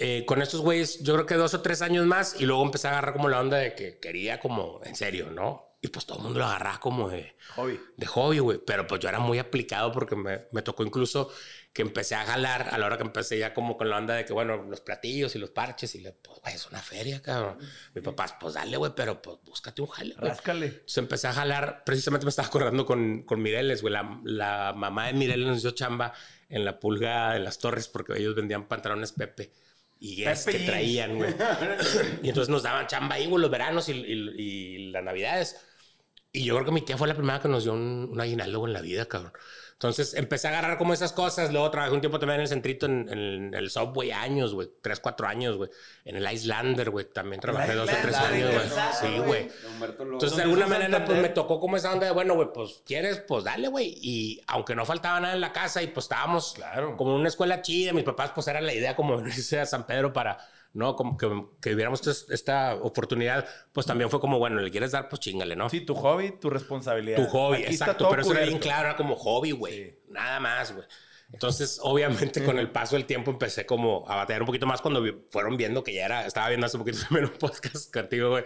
eh, 0.03 0.25
con 0.25 0.41
estos 0.41 0.63
güeyes, 0.63 1.03
yo 1.03 1.13
creo 1.13 1.27
que 1.27 1.35
dos 1.35 1.53
o 1.53 1.61
tres 1.61 1.83
años 1.83 2.07
más 2.07 2.41
y 2.41 2.47
luego 2.47 2.63
empecé 2.65 2.89
a 2.89 2.93
agarrar 2.93 3.13
como 3.13 3.29
la 3.29 3.39
onda 3.39 3.59
de 3.59 3.75
que 3.75 3.99
quería 3.99 4.41
como, 4.41 4.81
en 4.83 4.97
serio, 4.97 5.31
¿no? 5.31 5.77
Y 5.83 5.89
pues 5.89 6.07
todo 6.07 6.19
el 6.19 6.25
mundo 6.25 6.39
lo 6.39 6.47
agarraba 6.47 6.81
como 6.81 7.11
de 7.11 7.37
hobby. 7.55 7.79
De 7.97 8.07
hobby, 8.07 8.39
güey. 8.39 8.59
Pero 8.67 8.87
pues 8.87 9.01
yo 9.01 9.09
era 9.09 9.19
muy 9.19 9.39
aplicado 9.39 9.93
porque 9.93 10.17
me, 10.17 10.47
me 10.53 10.63
tocó 10.63 10.85
incluso 10.85 11.31
que 11.73 11.83
empecé 11.83 12.15
a 12.15 12.25
jalar 12.25 12.69
a 12.73 12.79
la 12.79 12.87
hora 12.87 12.97
que 12.97 13.03
empecé 13.03 13.39
ya 13.39 13.55
como 13.55 13.77
con 13.77 13.89
la 13.89 13.99
onda 13.99 14.15
de 14.15 14.25
que, 14.25 14.33
bueno, 14.33 14.63
los 14.65 14.81
platillos 14.81 15.35
y 15.37 15.39
los 15.39 15.51
parches 15.51 15.95
y 15.95 16.01
le, 16.01 16.13
pues, 16.13 16.39
güey, 16.41 16.55
es 16.55 16.67
una 16.67 16.81
feria, 16.81 17.23
cabrón. 17.23 17.59
Mi 17.95 18.01
papá, 18.03 18.39
pues 18.41 18.55
dale, 18.55 18.77
güey, 18.77 18.93
pero 18.95 19.23
pues 19.23 19.39
búscate 19.43 19.81
un 19.81 19.89
jale. 19.89 20.15
Ráscale. 20.19 20.67
Entonces 20.67 20.99
empecé 20.99 21.29
a 21.29 21.33
jalar, 21.33 21.83
precisamente 21.85 22.25
me 22.25 22.31
estaba 22.31 22.49
acordando 22.49 22.85
con, 22.85 23.23
con 23.23 23.41
Mireles, 23.41 23.81
güey. 23.83 23.93
La, 23.93 24.21
la 24.25 24.73
mamá 24.75 25.09
de 25.09 25.13
Mireles 25.15 25.47
nos 25.47 25.63
dio 25.63 25.71
chamba 25.71 26.13
en 26.51 26.65
la 26.65 26.79
pulga 26.79 27.33
de 27.33 27.41
las 27.41 27.59
torres 27.59 27.89
porque 27.89 28.19
ellos 28.19 28.35
vendían 28.35 28.67
pantalones 28.67 29.13
Pepe. 29.13 29.51
Y 30.01 30.25
es 30.25 30.47
que 30.47 30.61
traían, 30.61 31.17
güey. 31.17 31.33
y 32.23 32.29
entonces 32.31 32.49
nos 32.49 32.63
daban 32.63 32.87
chamba 32.87 33.17
ahí, 33.17 33.27
güey, 33.27 33.41
los 33.41 33.51
veranos 33.51 33.89
y, 33.91 33.93
y, 33.93 34.13
y 34.39 34.91
las 34.91 35.05
navidades. 35.05 35.57
Y 36.33 36.45
yo 36.45 36.55
creo 36.55 36.65
que 36.65 36.73
mi 36.73 36.83
tía 36.83 36.97
fue 36.97 37.07
la 37.07 37.15
primera 37.15 37.41
que 37.41 37.49
nos 37.49 37.65
dio 37.65 37.75
un, 37.75 38.09
un 38.11 38.21
aguinaldo 38.21 38.67
en 38.67 38.73
la 38.73 38.81
vida, 38.81 39.07
cabrón. 39.07 39.33
Entonces 39.81 40.13
empecé 40.13 40.47
a 40.47 40.51
agarrar 40.51 40.77
como 40.77 40.93
esas 40.93 41.11
cosas. 41.11 41.51
Luego 41.51 41.71
trabajé 41.71 41.95
un 41.95 42.03
tiempo 42.03 42.19
también 42.19 42.41
en 42.41 42.43
el 42.43 42.49
centrito, 42.49 42.85
en, 42.85 43.09
en 43.09 43.55
el 43.55 43.71
Subway, 43.71 44.11
años, 44.11 44.53
güey. 44.53 44.69
Tres, 44.83 45.01
cuatro 45.01 45.27
años, 45.27 45.57
güey. 45.57 45.71
En 46.05 46.17
el 46.17 46.31
Icelander, 46.31 46.91
güey. 46.91 47.07
También 47.07 47.41
trabajé 47.41 47.75
dos 47.75 47.89
o 47.89 47.97
tres 48.03 48.15
años, 48.15 48.53
güey. 48.53 48.69
Sí, 49.01 49.19
güey. 49.21 49.49
Entonces, 49.81 50.37
de 50.37 50.43
alguna 50.43 50.67
manera, 50.67 51.03
pues 51.07 51.19
me 51.23 51.31
tocó 51.31 51.59
como 51.59 51.79
esa 51.79 51.95
onda 51.95 52.05
de, 52.05 52.13
bueno, 52.13 52.35
güey, 52.35 52.49
pues 52.53 52.83
quieres, 52.85 53.23
pues 53.27 53.43
dale, 53.45 53.69
güey. 53.69 53.97
Y 54.03 54.43
aunque 54.49 54.75
no 54.75 54.85
faltaba 54.85 55.19
nada 55.19 55.33
en 55.33 55.41
la 55.41 55.55
casa 55.55 55.83
y 55.83 55.87
pues 55.87 56.05
estábamos 56.05 56.53
claro. 56.53 56.95
como 56.99 57.13
en 57.15 57.21
una 57.21 57.29
escuela 57.29 57.63
chida, 57.63 57.95
mis 57.95 58.05
papás, 58.05 58.33
pues 58.35 58.49
era 58.49 58.61
la 58.61 58.75
idea 58.75 58.95
como 58.95 59.19
irse 59.27 59.61
a 59.61 59.65
San 59.65 59.87
Pedro 59.87 60.13
para 60.13 60.37
¿no? 60.73 60.95
Como 60.97 61.17
que, 61.17 61.29
que 61.61 61.77
esta 62.31 62.75
oportunidad, 62.77 63.47
pues 63.73 63.87
también 63.87 64.11
fue 64.11 64.21
como, 64.21 64.39
bueno, 64.39 64.61
le 64.61 64.71
quieres 64.71 64.93
dar, 64.93 65.09
pues 65.09 65.21
chingale, 65.21 65.57
¿no? 65.57 65.69
Sí, 65.69 65.81
tu 65.81 65.95
hobby, 65.95 66.33
tu 66.33 66.51
responsabilidad. 66.51 67.17
Tu 67.17 67.27
hobby, 67.27 67.63
Aquí 67.63 67.73
exacto, 67.73 68.09
pero 68.09 68.23
eso 68.23 68.33
era 68.33 68.43
bien 68.43 68.59
claro, 68.59 68.89
era 68.89 68.97
como 68.97 69.17
hobby, 69.17 69.51
güey. 69.53 69.73
Sí. 69.73 69.99
Nada 70.11 70.41
más, 70.41 70.73
güey. 70.73 70.87
Entonces, 71.33 71.79
obviamente, 71.83 72.45
con 72.45 72.59
el 72.59 72.71
paso 72.71 72.97
del 72.97 73.07
tiempo 73.07 73.31
empecé 73.31 73.67
como 73.67 74.05
a 74.09 74.17
batallar 74.17 74.43
un 74.43 74.47
poquito 74.47 74.67
más 74.67 74.81
cuando 74.81 75.05
fueron 75.31 75.57
viendo 75.57 75.83
que 75.83 75.93
ya 75.93 76.05
era, 76.05 76.27
estaba 76.27 76.49
viendo 76.49 76.67
hace 76.67 76.77
un 76.77 76.85
poquito 76.85 77.05
también 77.09 77.27
un 77.27 77.39
podcast 77.39 77.93
contigo, 77.93 78.31
güey. 78.31 78.45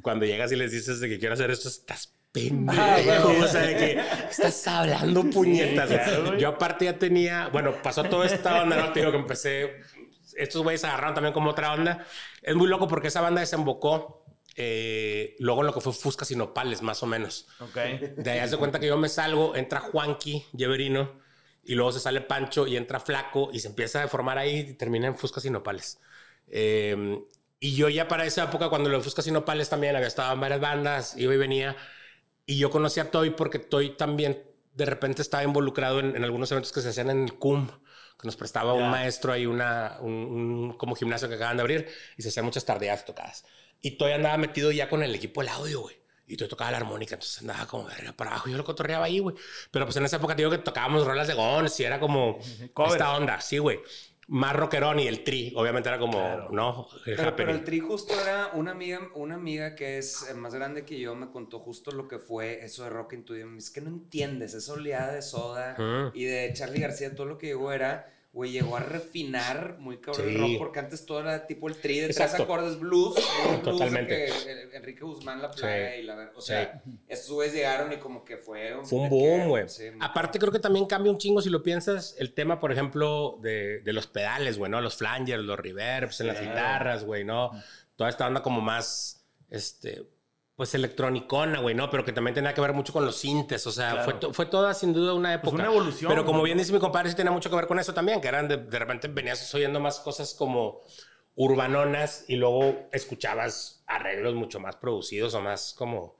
Cuando 0.00 0.24
llegas 0.24 0.50
y 0.52 0.56
les 0.56 0.72
dices 0.72 1.00
de 1.00 1.08
que 1.08 1.18
quiero 1.18 1.34
hacer 1.34 1.50
esto, 1.50 1.68
estás 1.68 2.14
pendejo. 2.32 2.80
Ah, 2.80 2.96
o 3.44 3.46
sea, 3.46 3.60
de 3.60 3.76
que 3.76 4.00
estás 4.30 4.66
hablando 4.66 5.22
puñetas. 5.24 5.88
Claro, 5.88 6.38
yo 6.38 6.48
aparte 6.48 6.86
ya 6.86 6.98
tenía, 6.98 7.48
bueno, 7.48 7.74
pasó 7.82 8.04
toda 8.04 8.26
esta 8.26 8.62
onda, 8.62 8.76
¿no? 8.76 8.92
Te 8.92 9.00
digo 9.00 9.12
que 9.12 9.18
empecé 9.18 9.82
estos 10.36 10.62
güeyes 10.62 10.84
agarraron 10.84 11.14
también 11.14 11.34
como 11.34 11.50
otra 11.50 11.72
onda. 11.72 12.06
Es 12.40 12.54
muy 12.54 12.68
loco 12.68 12.88
porque 12.88 13.08
esa 13.08 13.20
banda 13.20 13.40
desembocó 13.40 14.24
eh, 14.56 15.36
luego 15.38 15.62
en 15.62 15.68
lo 15.68 15.74
que 15.74 15.80
fue 15.80 15.92
Fuscas 15.92 16.30
y 16.30 16.36
Nopales, 16.36 16.82
más 16.82 17.02
o 17.02 17.06
menos. 17.06 17.48
Ok. 17.60 17.76
De 18.16 18.30
ahí 18.30 18.38
hace 18.40 18.56
cuenta 18.56 18.78
que 18.78 18.86
yo 18.86 18.96
me 18.96 19.08
salgo, 19.08 19.56
entra 19.56 19.80
Juanqui, 19.80 20.44
Lleverino, 20.52 21.20
y 21.64 21.74
luego 21.74 21.92
se 21.92 22.00
sale 22.00 22.20
Pancho 22.20 22.66
y 22.66 22.76
entra 22.76 23.00
Flaco 23.00 23.50
y 23.52 23.60
se 23.60 23.68
empieza 23.68 24.02
a 24.02 24.08
formar 24.08 24.38
ahí 24.38 24.60
y 24.70 24.74
termina 24.74 25.06
en 25.06 25.16
Fuscas 25.16 25.44
y 25.44 25.50
Nopales. 25.50 26.00
Eh, 26.48 27.22
y 27.60 27.76
yo 27.76 27.88
ya 27.88 28.08
para 28.08 28.26
esa 28.26 28.44
época, 28.44 28.68
cuando 28.68 28.90
lo 28.90 28.98
de 28.98 29.04
Fuscas 29.04 29.26
y 29.26 29.30
Nopales 29.30 29.68
también 29.68 29.94
había 29.94 30.08
estado 30.08 30.32
en 30.34 30.40
varias 30.40 30.60
bandas, 30.60 31.16
iba 31.16 31.32
y 31.32 31.38
venía. 31.38 31.76
Y 32.44 32.58
yo 32.58 32.70
conocí 32.70 32.98
a 32.98 33.10
Toy 33.10 33.30
porque 33.30 33.60
Toy 33.60 33.96
también 33.96 34.42
de 34.74 34.84
repente 34.84 35.22
estaba 35.22 35.44
involucrado 35.44 36.00
en, 36.00 36.16
en 36.16 36.24
algunos 36.24 36.50
eventos 36.50 36.72
que 36.72 36.80
se 36.80 36.88
hacían 36.88 37.10
en 37.10 37.24
el 37.24 37.34
CUM, 37.34 37.68
que 38.22 38.28
nos 38.28 38.36
prestaba 38.36 38.72
un 38.72 38.88
maestro 38.88 39.32
ahí 39.32 39.46
una, 39.46 39.96
un, 40.00 40.12
un 40.12 40.72
como 40.74 40.94
gimnasio 40.94 41.28
que 41.28 41.34
acaban 41.34 41.56
de 41.56 41.62
abrir 41.62 41.88
y 42.16 42.22
se 42.22 42.28
hacían 42.28 42.44
muchas 42.44 42.64
tardeadas 42.64 43.04
tocadas. 43.04 43.44
Y 43.80 43.96
Toy 43.96 44.12
andaba 44.12 44.36
metido 44.36 44.70
ya 44.70 44.88
con 44.88 45.02
el 45.02 45.12
equipo 45.12 45.40
del 45.40 45.48
audio, 45.48 45.80
güey. 45.80 45.96
Y 46.28 46.36
Toy 46.36 46.46
tocaba 46.46 46.70
la 46.70 46.76
armónica, 46.76 47.16
entonces 47.16 47.40
andaba 47.40 47.66
como 47.66 47.88
de 47.88 47.94
arriba 47.94 48.12
para 48.12 48.30
abajo. 48.30 48.48
Yo 48.48 48.56
lo 48.56 48.62
cotorreaba 48.62 49.06
ahí, 49.06 49.18
güey. 49.18 49.34
Pero 49.72 49.86
pues 49.86 49.96
en 49.96 50.04
esa 50.04 50.18
época 50.18 50.36
digo 50.36 50.50
que 50.50 50.58
tocábamos 50.58 51.04
rolas 51.04 51.26
de 51.26 51.34
Gons 51.34 51.80
y 51.80 51.84
era 51.84 51.98
como 51.98 52.38
esta 52.86 53.16
onda, 53.16 53.40
sí, 53.40 53.58
güey. 53.58 53.80
Más 54.28 54.54
rockerón 54.54 55.00
y 55.00 55.08
el 55.08 55.24
tri, 55.24 55.52
obviamente 55.56 55.88
era 55.88 55.98
como, 55.98 56.48
¿no? 56.52 56.86
El 57.06 57.16
Pero, 57.36 57.50
el 57.50 57.64
tri 57.64 57.80
justo 57.80 58.14
era 58.20 58.50
una 58.54 58.70
amiga, 58.70 59.00
una 59.14 59.34
amiga 59.34 59.74
que 59.74 59.98
es 59.98 60.28
eh, 60.30 60.34
más 60.34 60.54
grande 60.54 60.84
que 60.84 60.98
yo, 60.98 61.14
me 61.16 61.30
contó 61.30 61.58
justo 61.58 61.90
lo 61.90 62.06
que 62.06 62.18
fue 62.18 62.64
eso 62.64 62.84
de 62.84 62.90
Rock 62.90 63.14
in 63.14 63.24
Tudio. 63.24 63.48
Es 63.56 63.70
que 63.70 63.80
no 63.80 63.88
entiendes, 63.88 64.54
esa 64.54 64.74
oleada 64.74 65.12
de 65.12 65.22
soda 65.22 65.76
y 66.14 66.24
de 66.24 66.52
Charlie 66.54 66.80
García, 66.80 67.14
todo 67.14 67.26
lo 67.26 67.36
que 67.36 67.48
llegó 67.48 67.72
era, 67.72 68.12
güey, 68.32 68.50
llegó 68.50 68.76
a 68.76 68.80
refinar 68.80 69.76
muy 69.78 69.98
cabrón 69.98 70.26
el 70.26 70.34
Sí. 70.34 70.40
rock, 70.40 70.50
porque 70.58 70.78
antes 70.78 71.04
todo 71.04 71.20
era 71.20 71.46
tipo 71.46 71.68
el 71.68 71.76
tri 71.76 71.98
de 72.00 72.06
tres 72.06 72.16
Exacto. 72.20 72.44
acordes 72.44 72.78
blues, 72.78 73.14
un 73.16 73.50
blues 73.62 73.62
Totalmente. 73.62 74.08
que 74.26 74.76
Enrique 74.76 75.04
Guzmán 75.04 75.42
la 75.42 75.50
plaga 75.50 75.90
Sí. 75.94 76.00
y 76.00 76.02
la 76.04 76.32
o 76.34 76.40
Sí. 76.40 76.46
sea, 76.48 76.82
estos 77.08 77.30
güeyes 77.30 77.54
llegaron 77.54 77.92
y 77.92 77.98
como 77.98 78.24
que 78.24 78.38
fue 78.38 78.74
Fue 78.84 79.00
un 79.00 79.10
boom, 79.10 79.48
güey. 79.48 79.68
sí, 79.68 79.84
Aparte, 80.00 80.38
creo 80.38 80.50
que 80.50 80.58
también 80.58 80.86
cambia 80.86 81.12
un 81.12 81.18
chingo 81.18 81.42
si 81.42 81.50
lo 81.50 81.62
piensas 81.62 82.16
el 82.18 82.32
tema, 82.32 82.58
por 82.58 82.72
ejemplo, 82.72 83.38
de, 83.42 83.80
de 83.80 83.92
los 83.92 84.06
pedales, 84.06 84.56
güey, 84.56 84.70
¿no? 84.70 84.80
Los 84.80 84.96
flangers, 84.96 85.42
los 85.44 85.58
reverbs 85.60 86.20
en 86.22 86.28
las 86.28 86.40
guitarras, 86.40 87.04
güey, 87.04 87.24
¿no? 87.24 87.50
Toda 87.96 88.08
esta 88.08 88.26
onda 88.26 88.42
como 88.42 88.62
más, 88.62 89.26
este, 89.50 90.06
pues 90.62 90.76
electronicona, 90.76 91.58
güey, 91.58 91.74
¿no? 91.74 91.90
Pero 91.90 92.04
que 92.04 92.12
también 92.12 92.34
tenía 92.36 92.54
que 92.54 92.60
ver 92.60 92.72
mucho 92.72 92.92
con 92.92 93.04
los 93.04 93.16
sintes, 93.16 93.66
o 93.66 93.72
sea, 93.72 93.90
Claro. 93.90 94.04
fue, 94.04 94.14
to- 94.14 94.32
fue 94.32 94.46
toda 94.46 94.72
sin 94.74 94.92
duda 94.92 95.12
una 95.12 95.34
época. 95.34 95.56
una 95.56 95.66
evolución, 95.66 96.08
Pero 96.08 96.24
como 96.24 96.40
bien 96.44 96.56
dice 96.56 96.72
mi 96.72 96.78
compadre, 96.78 97.10
sí 97.10 97.16
tenía 97.16 97.32
mucho 97.32 97.50
que 97.50 97.56
ver 97.56 97.66
con 97.66 97.80
eso 97.80 97.92
también, 97.92 98.20
que 98.20 98.28
eran 98.28 98.46
de, 98.46 98.58
de 98.58 98.78
repente 98.78 99.08
venías 99.08 99.52
oyendo 99.56 99.80
más 99.80 99.98
cosas 99.98 100.34
como 100.34 100.82
urbanonas 101.34 102.26
y 102.28 102.36
luego 102.36 102.88
escuchabas 102.92 103.82
arreglos 103.88 104.34
mucho 104.34 104.60
más 104.60 104.76
producidos 104.76 105.34
o 105.34 105.40
más 105.40 105.74
como, 105.76 106.14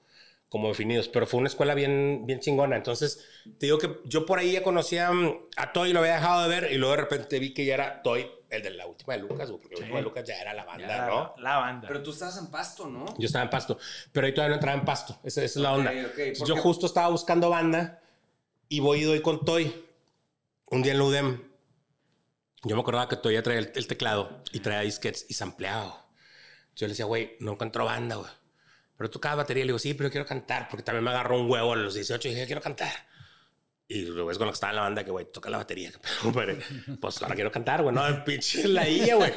como 0.49 0.67
definidos. 0.67 1.07
Pero 1.07 1.25
fue 1.25 1.39
una 1.39 1.47
escuela 1.47 1.73
bien, 1.73 2.23
bien 2.25 2.41
chingona. 2.41 2.75
Entonces, 2.75 3.25
te 3.57 3.67
digo 3.67 3.77
que 3.77 3.99
yo 4.03 4.25
por 4.25 4.39
ahí 4.39 4.51
ya 4.51 4.61
conocía 4.63 5.09
mm, 5.11 5.37
a 5.55 5.71
Toy, 5.71 5.93
lo 5.93 5.99
había 5.99 6.15
dejado 6.15 6.43
de 6.43 6.49
ver 6.49 6.71
y 6.73 6.75
luego 6.77 6.95
de 6.95 7.01
repente 7.01 7.39
vi 7.39 7.53
que 7.53 7.63
ya 7.63 7.75
era 7.75 8.01
Toy, 8.01 8.29
el 8.55 8.63
de 8.63 8.71
la 8.71 8.87
última 8.87 9.13
de 9.13 9.19
Lucas, 9.19 9.49
güey, 9.49 9.61
porque 9.61 9.75
la 9.75 9.81
última 9.81 9.97
de 9.97 10.03
Lucas 10.03 10.23
ya 10.27 10.39
era 10.41 10.53
la 10.53 10.63
banda, 10.63 10.87
Ya, 10.87 11.05
¿no? 11.07 11.33
La 11.37 11.57
banda. 11.57 11.87
Pero 11.87 12.03
tú 12.03 12.11
estabas 12.11 12.37
en 12.37 12.47
pasto, 12.47 12.87
¿no? 12.87 13.05
Yo 13.17 13.25
estaba 13.25 13.43
en 13.43 13.49
Pasto, 13.49 13.77
pero 14.11 14.27
ahí 14.27 14.33
todavía 14.33 14.49
no 14.49 14.55
entraba 14.55 14.77
en 14.77 14.85
Pasto. 14.85 15.19
Esa, 15.23 15.43
esa 15.43 15.59
es 15.59 15.63
la 15.63 15.73
onda. 15.73 15.91
Ok, 15.91 15.97
ok, 15.97 16.19
Entonces, 16.19 16.39
¿por 16.39 16.47
yo 16.47 16.57
justo 16.57 16.85
estaba 16.85 17.09
buscando 17.09 17.49
banda 17.49 18.01
y 18.69 18.79
voy 18.79 19.01
y 19.01 19.03
doy 19.03 19.21
con 19.21 19.43
Toy 19.45 19.85
un 20.71 20.81
día 20.81 20.93
en 20.93 20.97
la 20.97 21.03
UDEM. 21.03 21.41
Yo 22.63 22.75
me 22.75 22.81
acordaba 22.81 23.09
que 23.09 23.17
Toy 23.17 23.33
ya 23.33 23.43
traía 23.43 23.59
el, 23.59 23.71
el 23.75 23.87
teclado 23.87 24.41
y 24.51 24.59
traía 24.59 24.81
disquets 24.81 25.25
y 25.29 25.33
sampleado. 25.33 26.03
Yo 26.75 26.87
le 26.87 26.93
decía, 26.93 27.05
güey, 27.05 27.35
no 27.39 27.51
encuentro 27.53 27.85
banda, 27.85 28.15
güey. 28.15 28.31
Pero 28.97 29.09
tocaba 29.09 29.35
batería. 29.35 29.63
Le 29.63 29.67
digo, 29.67 29.79
sí, 29.79 29.93
pero 29.93 30.09
quiero 30.09 30.25
cantar 30.25 30.67
porque 30.69 30.83
también 30.83 31.03
me 31.03 31.11
agarró 31.11 31.39
un 31.39 31.49
huevo 31.49 31.73
a 31.73 31.75
los 31.75 31.93
18 31.93 32.27
y 32.27 32.31
dije, 32.31 32.45
quiero 32.45 32.61
cantar. 32.61 32.91
Y 33.93 34.05
luego 34.05 34.31
es 34.31 34.37
con 34.37 34.47
lo 34.47 34.51
que 34.51 34.55
estaba 34.55 34.71
en 34.71 34.75
la 34.77 34.81
banda 34.83 35.03
que, 35.03 35.11
güey, 35.11 35.25
toca 35.31 35.49
la 35.49 35.57
batería. 35.57 35.91
Compadre. 36.23 36.57
Pues 36.99 37.21
ahora 37.21 37.35
quiero 37.35 37.51
cantar, 37.51 37.83
güey. 37.83 37.93
No, 37.93 38.01
pinche 38.25 38.67
ladilla, 38.67 39.15
güey. 39.15 39.31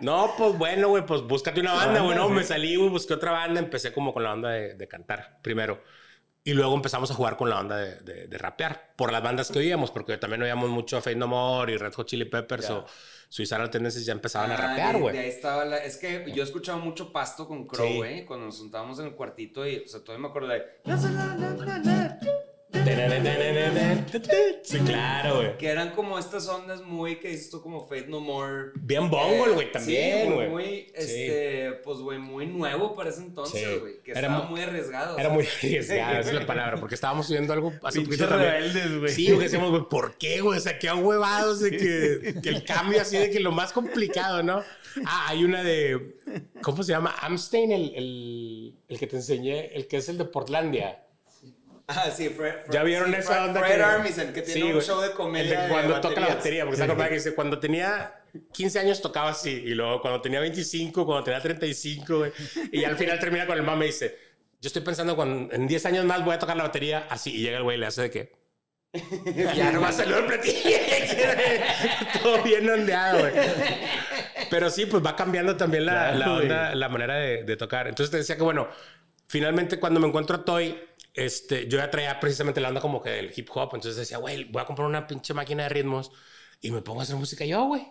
No, 0.00 0.32
pues 0.38 0.56
bueno, 0.56 0.88
güey, 0.88 1.04
pues 1.04 1.22
búscate 1.22 1.60
una 1.60 1.74
banda, 1.74 2.00
güey. 2.00 2.16
No, 2.16 2.28
me 2.28 2.42
salí, 2.44 2.76
güey, 2.76 2.88
busqué 2.88 3.14
otra 3.14 3.32
banda. 3.32 3.60
Empecé 3.60 3.92
como 3.92 4.12
con 4.14 4.22
la 4.22 4.32
onda 4.32 4.50
de, 4.50 4.74
de 4.74 4.88
cantar 4.88 5.40
primero. 5.42 5.82
Y 6.42 6.54
luego 6.54 6.74
empezamos 6.74 7.10
a 7.10 7.14
jugar 7.14 7.36
con 7.36 7.50
la 7.50 7.60
onda 7.60 7.76
de, 7.76 7.96
de- 7.96 8.26
de 8.26 8.38
rapear 8.38 8.94
por 8.96 9.12
las 9.12 9.22
bandas 9.22 9.50
que 9.50 9.58
oíamos, 9.58 9.90
porque 9.90 10.16
también 10.16 10.40
oíamos 10.42 10.70
mucho 10.70 10.96
Fate 11.02 11.14
No 11.16 11.26
More 11.28 11.70
y 11.70 11.76
Red 11.76 11.92
Hot 11.92 12.06
Chili 12.08 12.24
Peppers 12.24 12.70
o 12.70 12.86
Suicidal 13.28 13.68
Tendencies 13.68 14.06
ya 14.06 14.12
empezaban 14.14 14.50
a 14.50 14.54
Ah, 14.54 14.56
rapear, 14.56 14.94
de- 14.94 15.00
güey. 15.02 15.14
De 15.16 15.20
ahí 15.20 15.28
estaba 15.28 15.66
la... 15.66 15.76
Es 15.76 15.98
que 15.98 16.24
yo 16.34 16.42
he 16.42 16.46
escuchado 16.46 16.78
mucho 16.78 17.12
pasto 17.12 17.46
con 17.46 17.66
Crow, 17.66 17.86
Sí. 17.86 17.96
güey. 17.98 18.24
Cuando 18.24 18.46
nos 18.46 18.56
juntábamos 18.58 18.98
en 19.00 19.06
el 19.08 19.12
cuartito 19.14 19.66
y... 19.68 19.80
O 19.84 19.86
sea, 19.88 20.00
todavía 20.00 20.22
me 20.22 20.28
acuerdo 20.28 20.48
de... 20.48 20.64
Sí, 24.62 24.78
claro, 24.80 25.36
güey. 25.36 25.58
Que 25.58 25.68
eran 25.68 25.90
como 25.90 26.18
estas 26.18 26.48
ondas 26.48 26.82
muy... 26.82 27.16
Que 27.16 27.28
dices 27.28 27.50
tú 27.50 27.60
como 27.62 27.86
Faith 27.86 28.06
No 28.06 28.20
More. 28.20 28.70
Bien 28.76 29.10
bongo, 29.10 29.52
güey, 29.54 29.70
también, 29.72 30.28
sí, 30.28 30.32
güey. 30.34 30.48
muy, 30.48 30.92
este... 30.94 31.72
Pues, 31.84 31.98
güey, 31.98 32.18
muy 32.18 32.46
nuevo 32.46 32.94
para 32.94 33.10
ese 33.10 33.20
entonces, 33.22 33.60
Sí. 33.60 33.78
güey. 33.80 34.00
Que 34.02 34.12
Era 34.12 34.20
estaba 34.22 34.42
mu- 34.44 34.50
muy 34.50 34.60
arriesgado. 34.62 35.18
Era 35.18 35.28
muy 35.30 35.44
sea. 35.44 35.58
arriesgada, 35.58 36.20
esa 36.20 36.28
es 36.30 36.34
la 36.34 36.46
palabra, 36.46 36.76
porque 36.78 36.94
estábamos 36.94 37.26
subiendo 37.26 37.52
algo 37.52 37.72
hace 37.82 38.00
Pinches 38.00 38.20
poquito 38.20 38.36
rebeldes, 38.38 38.98
güey. 38.98 39.12
Sí, 39.12 39.26
güey, 39.26 39.42
decíamos, 39.44 39.70
güey, 39.70 39.82
¿por 39.88 40.16
qué, 40.16 40.40
güey? 40.40 40.58
O 40.58 40.60
sea, 40.60 40.78
qué 40.78 40.88
ahuevados 40.88 41.60
de 41.60 41.70
que, 41.72 42.34
que 42.42 42.48
el 42.48 42.64
cambio 42.64 43.00
así 43.00 43.16
de 43.18 43.30
que 43.30 43.40
lo 43.40 43.52
más 43.52 43.72
complicado, 43.72 44.42
¿no? 44.42 44.62
Ah, 45.04 45.26
hay 45.28 45.44
una 45.44 45.62
de, 45.62 46.16
¿cómo 46.62 46.82
se 46.82 46.92
llama? 46.92 47.14
Amstein, 47.20 47.72
el, 47.72 47.94
el, 47.94 48.74
el 48.88 48.98
que 48.98 49.06
te 49.06 49.16
enseñé, 49.16 49.66
el 49.74 49.86
que 49.86 49.98
es 49.98 50.08
el 50.08 50.18
de 50.18 50.24
Portlandia. 50.24 51.04
Ah, 51.92 52.10
sí, 52.14 52.28
Fred... 52.28 52.52
Fred- 52.64 52.72
¿Ya 52.72 52.82
vieron 52.82 53.10
sí, 53.10 53.16
esa 53.18 53.32
Fred- 53.34 53.44
onda? 53.48 53.60
Fred 53.60 53.76
que- 53.76 53.82
Armisen, 53.82 54.32
que 54.32 54.42
tiene 54.42 54.60
Sí, 54.60 54.72
un 54.72 54.80
show 54.82 55.00
de 55.00 55.08
El 55.08 55.12
comedia 55.14 55.56
de 55.58 55.62
de 55.66 55.68
cuando 55.72 56.00
toca 56.00 56.20
la 56.20 56.28
batería, 56.28 56.64
porque 56.64 56.76
se 56.76 56.84
acuerda 56.84 57.08
que 57.08 57.14
dice, 57.16 57.34
cuando 57.34 57.58
tenía 57.58 58.14
15 58.52 58.78
años 58.78 59.00
tocaba 59.02 59.30
así, 59.30 59.50
y 59.50 59.74
luego 59.74 60.00
cuando 60.00 60.20
tenía 60.20 60.40
25, 60.40 61.04
cuando 61.04 61.24
tenía 61.24 61.40
35, 61.40 62.18
güey, 62.18 62.32
y 62.72 62.84
al 62.84 62.96
final 62.96 63.18
termina 63.18 63.46
con 63.46 63.56
el 63.58 63.64
mame 63.64 63.86
y 63.86 63.88
dice, 63.88 64.16
yo 64.60 64.68
estoy 64.68 64.82
pensando 64.82 65.16
cuando 65.16 65.52
en 65.54 65.66
10 65.66 65.86
años 65.86 66.04
más 66.04 66.24
voy 66.24 66.34
a 66.34 66.38
tocar 66.38 66.56
la 66.56 66.62
batería 66.64 67.06
así, 67.10 67.34
y 67.34 67.42
llega 67.42 67.56
el 67.58 67.62
güey 67.64 67.76
y 67.76 67.80
le 67.80 67.86
hace 67.86 68.02
de 68.02 68.10
que... 68.10 68.40
Ya 69.54 69.70
nomás 69.70 69.96
salió 69.96 70.18
el 70.18 70.26
platillo. 70.26 70.58
Todo 72.22 72.42
bien 72.42 72.68
ondeado, 72.68 73.20
güey. 73.20 73.32
Pero 74.50 74.68
sí, 74.70 74.86
pues 74.86 75.04
va 75.04 75.14
cambiando 75.16 75.56
también 75.56 75.86
la, 75.86 76.12
Claro, 76.12 76.18
la, 76.18 76.32
onda, 76.38 76.66
güey. 76.68 76.78
la 76.78 76.88
manera 76.88 77.14
de, 77.16 77.44
de 77.44 77.56
tocar. 77.56 77.86
Entonces 77.88 78.10
te 78.10 78.16
decía 78.16 78.36
que, 78.36 78.42
bueno, 78.42 78.68
finalmente 79.28 79.78
cuando 79.78 80.00
me 80.00 80.08
encuentro 80.08 80.36
a 80.36 80.44
Toy, 80.44 80.76
este, 81.14 81.68
yo 81.68 81.78
ya 81.78 81.90
traía 81.90 82.18
precisamente 82.20 82.60
la 82.60 82.68
onda 82.68 82.80
como 82.80 83.02
que 83.02 83.10
del 83.10 83.32
hip 83.34 83.48
hop. 83.54 83.70
Entonces 83.74 83.96
decía, 83.96 84.18
güey, 84.18 84.44
voy 84.44 84.62
a 84.62 84.66
comprar 84.66 84.86
una 84.86 85.06
pinche 85.06 85.34
máquina 85.34 85.64
de 85.64 85.68
ritmos 85.70 86.12
y 86.60 86.70
me 86.70 86.82
pongo 86.82 87.00
a 87.00 87.02
hacer 87.02 87.16
música 87.16 87.44
yo, 87.44 87.64
güey. 87.64 87.86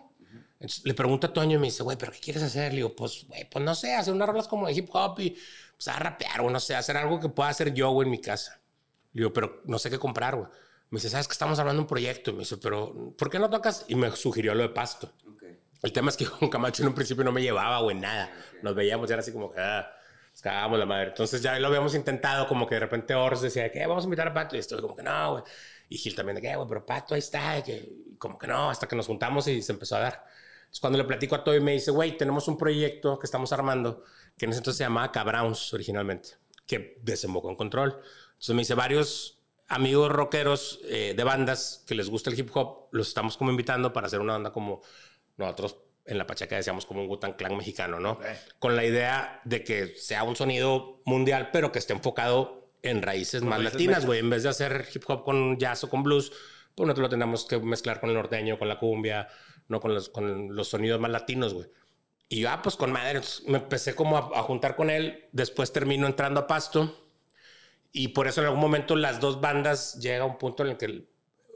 Entonces, 0.60 0.84
le 0.84 0.92
pregunto 0.94 1.26
a 1.26 1.32
Toño 1.32 1.56
y 1.56 1.58
me 1.58 1.66
dice, 1.68 1.82
güey, 1.82 1.96
¿pero 1.96 2.12
qué 2.12 2.20
quieres 2.20 2.42
hacer? 2.42 2.72
Le 2.72 2.76
digo, 2.76 2.94
pues, 2.94 3.24
güey, 3.26 3.48
pues 3.48 3.64
no 3.64 3.74
sé, 3.74 3.94
hacer 3.94 4.12
unas 4.12 4.28
rolas 4.28 4.46
como 4.46 4.66
de 4.66 4.74
hip 4.74 4.88
hop 4.92 5.18
y 5.20 5.30
pues 5.74 5.88
a 5.88 5.98
rapear, 5.98 6.42
o 6.42 6.50
no 6.50 6.60
sé, 6.60 6.74
hacer 6.74 6.98
algo 6.98 7.18
que 7.18 7.30
pueda 7.30 7.48
hacer 7.48 7.72
yo, 7.72 7.90
güey, 7.90 8.06
en 8.06 8.10
mi 8.10 8.20
casa. 8.20 8.60
Le 9.12 9.22
digo, 9.22 9.32
pero 9.32 9.62
no 9.64 9.78
sé 9.78 9.88
qué 9.88 9.98
comprar, 9.98 10.36
güey. 10.36 10.48
Me 10.90 10.96
dice, 10.98 11.08
¿sabes 11.08 11.26
que 11.26 11.32
estamos 11.32 11.58
hablando 11.58 11.80
de 11.80 11.84
un 11.84 11.88
proyecto? 11.88 12.30
Y 12.30 12.34
me 12.34 12.40
dice, 12.40 12.58
pero 12.58 13.14
¿por 13.16 13.30
qué 13.30 13.38
no 13.38 13.48
tocas? 13.48 13.86
Y 13.88 13.94
me 13.94 14.14
sugirió 14.14 14.54
lo 14.54 14.62
de 14.62 14.68
pasto. 14.68 15.14
Ok. 15.26 15.44
El 15.82 15.92
tema 15.92 16.10
es 16.10 16.16
que 16.16 16.26
con 16.38 16.50
Camacho 16.50 16.82
en 16.82 16.88
un 16.88 16.94
principio 16.94 17.24
no 17.24 17.32
me 17.32 17.40
llevaba, 17.40 17.80
güey, 17.80 17.96
nada. 17.96 18.30
Nos 18.62 18.74
veíamos 18.74 19.08
y 19.08 19.12
era 19.12 19.20
así 19.20 19.32
como 19.32 19.50
que, 19.50 19.60
ah, 19.60 19.90
nos 20.40 20.42
cagábamos 20.42 20.78
la 20.78 20.86
madre. 20.86 21.08
Entonces 21.08 21.42
ya 21.42 21.58
lo 21.58 21.66
habíamos 21.68 21.94
intentado, 21.94 22.48
como 22.48 22.66
que 22.66 22.74
de 22.76 22.80
repente 22.80 23.14
Ors 23.14 23.42
decía, 23.42 23.70
¿qué? 23.70 23.86
Vamos 23.86 24.04
a 24.04 24.06
invitar 24.06 24.28
a 24.28 24.34
Pato. 24.34 24.56
Y 24.56 24.58
estoy 24.58 24.80
como 24.80 24.96
que 24.96 25.02
no, 25.02 25.32
güey. 25.32 25.44
Y 25.88 25.98
Gil 25.98 26.14
también 26.14 26.36
de 26.36 26.42
que, 26.42 26.56
güey, 26.56 26.68
pero 26.68 26.86
Pato 26.86 27.14
ahí 27.14 27.18
está. 27.18 27.62
Que, 27.62 27.92
como 28.18 28.38
que 28.38 28.46
no, 28.46 28.70
hasta 28.70 28.88
que 28.88 28.96
nos 28.96 29.06
juntamos 29.06 29.46
y 29.48 29.62
se 29.62 29.72
empezó 29.72 29.96
a 29.96 30.00
dar. 30.00 30.24
Entonces 30.60 30.80
cuando 30.80 30.98
le 30.98 31.04
platico 31.04 31.34
a 31.34 31.44
Toy 31.44 31.60
me 31.60 31.72
dice, 31.72 31.90
güey, 31.90 32.16
tenemos 32.16 32.48
un 32.48 32.56
proyecto 32.56 33.18
que 33.18 33.26
estamos 33.26 33.52
armando, 33.52 34.04
que 34.36 34.46
en 34.46 34.52
ese 34.52 34.60
entonces 34.60 34.78
se 34.78 34.84
llamaba 34.84 35.10
Cabrowns 35.10 35.74
originalmente, 35.74 36.30
que 36.66 36.98
desembocó 37.02 37.50
en 37.50 37.56
control. 37.56 38.00
Entonces 38.28 38.54
me 38.54 38.62
dice, 38.62 38.74
varios 38.74 39.42
amigos 39.68 40.10
rockeros 40.10 40.80
eh, 40.84 41.14
de 41.16 41.24
bandas 41.24 41.84
que 41.86 41.94
les 41.94 42.08
gusta 42.08 42.30
el 42.30 42.38
hip 42.38 42.50
hop, 42.54 42.88
los 42.92 43.08
estamos 43.08 43.36
como 43.36 43.50
invitando 43.50 43.92
para 43.92 44.06
hacer 44.06 44.20
una 44.20 44.34
banda 44.34 44.52
como 44.52 44.80
nosotros 45.36 45.76
en 46.04 46.18
la 46.18 46.26
Pachaca 46.26 46.56
decíamos 46.56 46.86
como 46.86 47.02
un 47.02 47.08
Gutan 47.08 47.34
Clan 47.34 47.56
mexicano, 47.56 48.00
¿no? 48.00 48.18
Con 48.58 48.76
la 48.76 48.84
idea 48.84 49.40
de 49.44 49.62
que 49.62 49.88
sea 49.88 50.24
un 50.24 50.36
sonido 50.36 51.02
mundial, 51.04 51.50
pero 51.52 51.72
que 51.72 51.78
esté 51.78 51.92
enfocado 51.92 52.70
en 52.82 53.02
raíces 53.02 53.42
más 53.42 53.60
latinas, 53.60 54.06
güey. 54.06 54.20
En 54.20 54.30
vez 54.30 54.42
de 54.42 54.48
hacer 54.48 54.88
hip 54.92 55.04
hop 55.06 55.24
con 55.24 55.58
jazz 55.58 55.84
o 55.84 55.90
con 55.90 56.02
blues, 56.02 56.30
pues 56.74 56.86
nosotros 56.86 57.04
lo 57.04 57.08
tenemos 57.10 57.44
que 57.44 57.58
mezclar 57.58 58.00
con 58.00 58.10
el 58.10 58.16
norteño, 58.16 58.58
con 58.58 58.68
la 58.68 58.78
cumbia, 58.78 59.28
no 59.68 59.80
con 59.80 59.94
los, 59.94 60.08
con 60.08 60.54
los 60.54 60.68
sonidos 60.68 61.00
más 61.00 61.10
latinos, 61.10 61.54
güey. 61.54 61.68
Y 62.28 62.40
yo, 62.40 62.50
ah, 62.50 62.62
pues 62.62 62.76
con 62.76 62.92
madre, 62.92 63.20
me 63.46 63.58
empecé 63.58 63.94
como 63.94 64.16
a, 64.16 64.38
a 64.38 64.42
juntar 64.42 64.76
con 64.76 64.88
él. 64.88 65.28
Después 65.32 65.72
termino 65.72 66.06
entrando 66.06 66.40
a 66.40 66.46
Pasto. 66.46 67.08
Y 67.92 68.08
por 68.08 68.28
eso 68.28 68.40
en 68.40 68.46
algún 68.46 68.60
momento 68.60 68.94
las 68.94 69.20
dos 69.20 69.40
bandas 69.40 69.98
llega 70.00 70.22
a 70.22 70.26
un 70.26 70.38
punto 70.38 70.62
en 70.62 70.70
el 70.70 70.76
que 70.76 71.09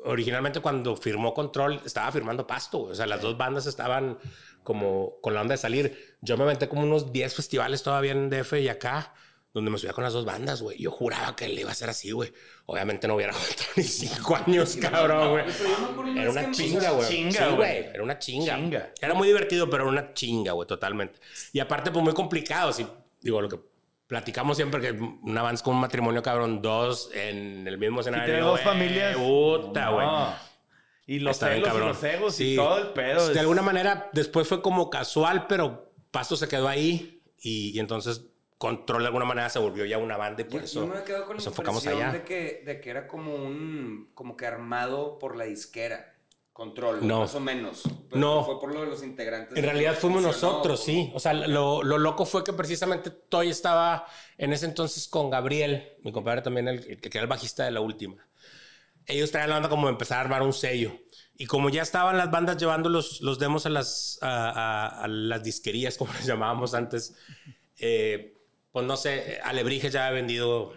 originalmente 0.04 0.60
cuando 0.60 0.96
firmó 0.96 1.34
Control 1.34 1.80
estaba 1.84 2.10
firmando 2.12 2.46
Pasto. 2.46 2.82
O 2.82 2.94
sea, 2.94 3.06
las 3.06 3.20
dos 3.20 3.36
bandas 3.36 3.66
estaban 3.66 4.18
como 4.62 5.20
con 5.20 5.34
la 5.34 5.40
onda 5.40 5.54
de 5.54 5.58
salir. 5.58 6.16
Yo 6.20 6.36
me 6.36 6.44
aventé 6.44 6.68
como 6.68 6.82
unos 6.82 7.12
10 7.12 7.34
festivales 7.34 7.82
todavía 7.82 8.12
en 8.12 8.30
DF 8.30 8.54
y 8.54 8.68
acá, 8.68 9.14
donde 9.52 9.70
me 9.70 9.78
subía 9.78 9.92
con 9.92 10.04
las 10.04 10.12
dos 10.12 10.24
bandas, 10.24 10.62
güey. 10.62 10.78
Yo 10.80 10.90
juraba 10.90 11.36
que 11.36 11.48
le 11.48 11.60
iba 11.60 11.70
a 11.70 11.74
ser 11.74 11.90
así, 11.90 12.10
güey. 12.10 12.32
Obviamente 12.66 13.06
no 13.06 13.14
hubiera 13.14 13.32
aguantado 13.36 13.68
ni 13.76 13.82
cinco 13.82 14.36
años, 14.36 14.76
cabrón, 14.80 15.30
güey. 15.32 16.18
Era 16.18 16.30
una 16.30 16.50
chinga, 16.50 16.90
güey. 16.90 17.08
chinga. 17.08 17.68
Era 17.68 18.02
una 18.02 18.18
chinga. 18.18 18.56
Chinga. 18.56 18.92
Era 19.00 19.14
muy 19.14 19.28
divertido, 19.28 19.68
pero 19.70 19.84
era 19.84 19.92
una 19.92 20.14
chinga, 20.14 20.52
güey, 20.52 20.66
totalmente. 20.66 21.18
Y 21.52 21.60
aparte, 21.60 21.90
pues 21.90 22.04
muy 22.04 22.14
complicado. 22.14 22.72
Sí, 22.72 22.86
digo, 23.20 23.40
lo 23.40 23.48
que 23.48 23.73
platicamos 24.06 24.56
siempre 24.56 24.80
que 24.80 24.92
una 24.92 25.42
banda 25.42 25.54
es 25.54 25.62
como 25.62 25.76
un 25.76 25.80
matrimonio, 25.82 26.22
cabrón, 26.22 26.60
dos 26.62 27.10
en 27.14 27.66
el 27.66 27.78
mismo 27.78 28.00
escenario. 28.00 28.26
tiene 28.26 28.40
dos 28.40 28.52
güey, 28.52 28.64
familias. 28.64 29.16
Puta, 29.16 29.88
güey. 29.90 30.06
No. 30.06 30.34
Y 31.06 31.18
los 31.18 31.32
Está 31.32 31.48
bien, 31.50 31.58
celos 31.62 31.68
y 31.68 31.70
cabrón. 31.72 31.88
los 31.88 32.04
egos 32.04 32.34
Sí. 32.34 32.52
y 32.54 32.56
todo 32.56 32.78
el 32.78 32.88
pedo. 32.88 33.26
De 33.26 33.32
es- 33.32 33.38
alguna 33.38 33.62
manera, 33.62 34.08
después 34.12 34.48
fue 34.48 34.62
como 34.62 34.88
casual, 34.90 35.46
pero 35.46 35.92
Pasto 36.10 36.36
se 36.36 36.48
quedó 36.48 36.68
ahí 36.68 37.22
y, 37.40 37.70
y 37.76 37.78
entonces 37.80 38.26
Control 38.56 39.02
de 39.02 39.06
alguna 39.08 39.24
manera 39.26 39.50
se 39.50 39.58
volvió 39.58 39.84
ya 39.84 39.98
una 39.98 40.16
banda 40.16 40.40
y 40.40 40.44
por 40.44 40.60
Yo, 40.60 40.64
eso 40.64 40.86
yo 40.86 40.94
me 40.94 41.02
quedo 41.02 41.22
con 41.26 41.30
la 41.30 41.34
nos 41.34 41.46
enfocamos 41.48 41.82
impresión 41.84 42.08
allá. 42.08 42.18
de 42.18 42.24
que, 42.24 42.62
de 42.64 42.80
que 42.80 42.88
era 42.88 43.08
como 43.08 43.34
un, 43.34 44.10
como 44.14 44.36
que 44.36 44.46
armado 44.46 45.18
por 45.18 45.36
la 45.36 45.44
disquera. 45.44 46.13
Control, 46.54 47.04
No. 47.06 47.20
más 47.20 47.34
o 47.34 47.40
menos. 47.40 47.82
Pero 48.08 48.20
No. 48.20 48.44
Fue 48.44 48.58
por 48.60 48.72
lo 48.72 48.80
de 48.82 48.86
los 48.86 49.02
integrantes. 49.02 49.58
En 49.58 49.64
realidad 49.64 49.94
fuimos 49.98 50.22
nosotros, 50.22 50.80
sí. 50.82 51.10
O 51.12 51.18
sea, 51.20 51.34
lo, 51.34 51.82
lo 51.82 51.98
loco 51.98 52.24
fue 52.24 52.44
que 52.44 52.52
precisamente 52.52 53.10
Toy 53.10 53.50
estaba 53.50 54.06
en 54.38 54.52
ese 54.52 54.66
entonces 54.66 55.08
con 55.08 55.30
Gabriel, 55.30 55.94
mi 56.04 56.12
compadre 56.12 56.42
también, 56.42 56.68
el, 56.68 56.78
el 56.88 57.00
que 57.00 57.08
era 57.12 57.22
el 57.22 57.26
bajista 57.26 57.64
de 57.64 57.72
la 57.72 57.80
última. 57.80 58.26
Ellos 59.06 59.32
traían 59.32 59.50
la 59.50 59.56
banda 59.56 59.68
como 59.68 59.88
empezar 59.88 60.18
a 60.18 60.20
armar 60.22 60.42
un 60.42 60.52
sello. 60.52 60.92
Y 61.36 61.46
como 61.46 61.70
ya 61.70 61.82
estaban 61.82 62.16
las 62.16 62.30
bandas 62.30 62.56
llevando 62.56 62.88
los, 62.88 63.20
los 63.20 63.40
demos 63.40 63.66
a 63.66 63.70
las, 63.70 64.20
a, 64.22 64.50
a- 64.50 65.02
a 65.02 65.08
las 65.08 65.42
disquerías, 65.42 65.98
como 65.98 66.12
les 66.14 66.24
llamábamos 66.24 66.72
antes, 66.74 67.16
eh, 67.80 68.38
pues 68.70 68.86
no 68.86 68.96
sé, 68.96 69.40
Alebrije 69.42 69.90
ya 69.90 70.06
ha 70.06 70.10
vendido, 70.12 70.72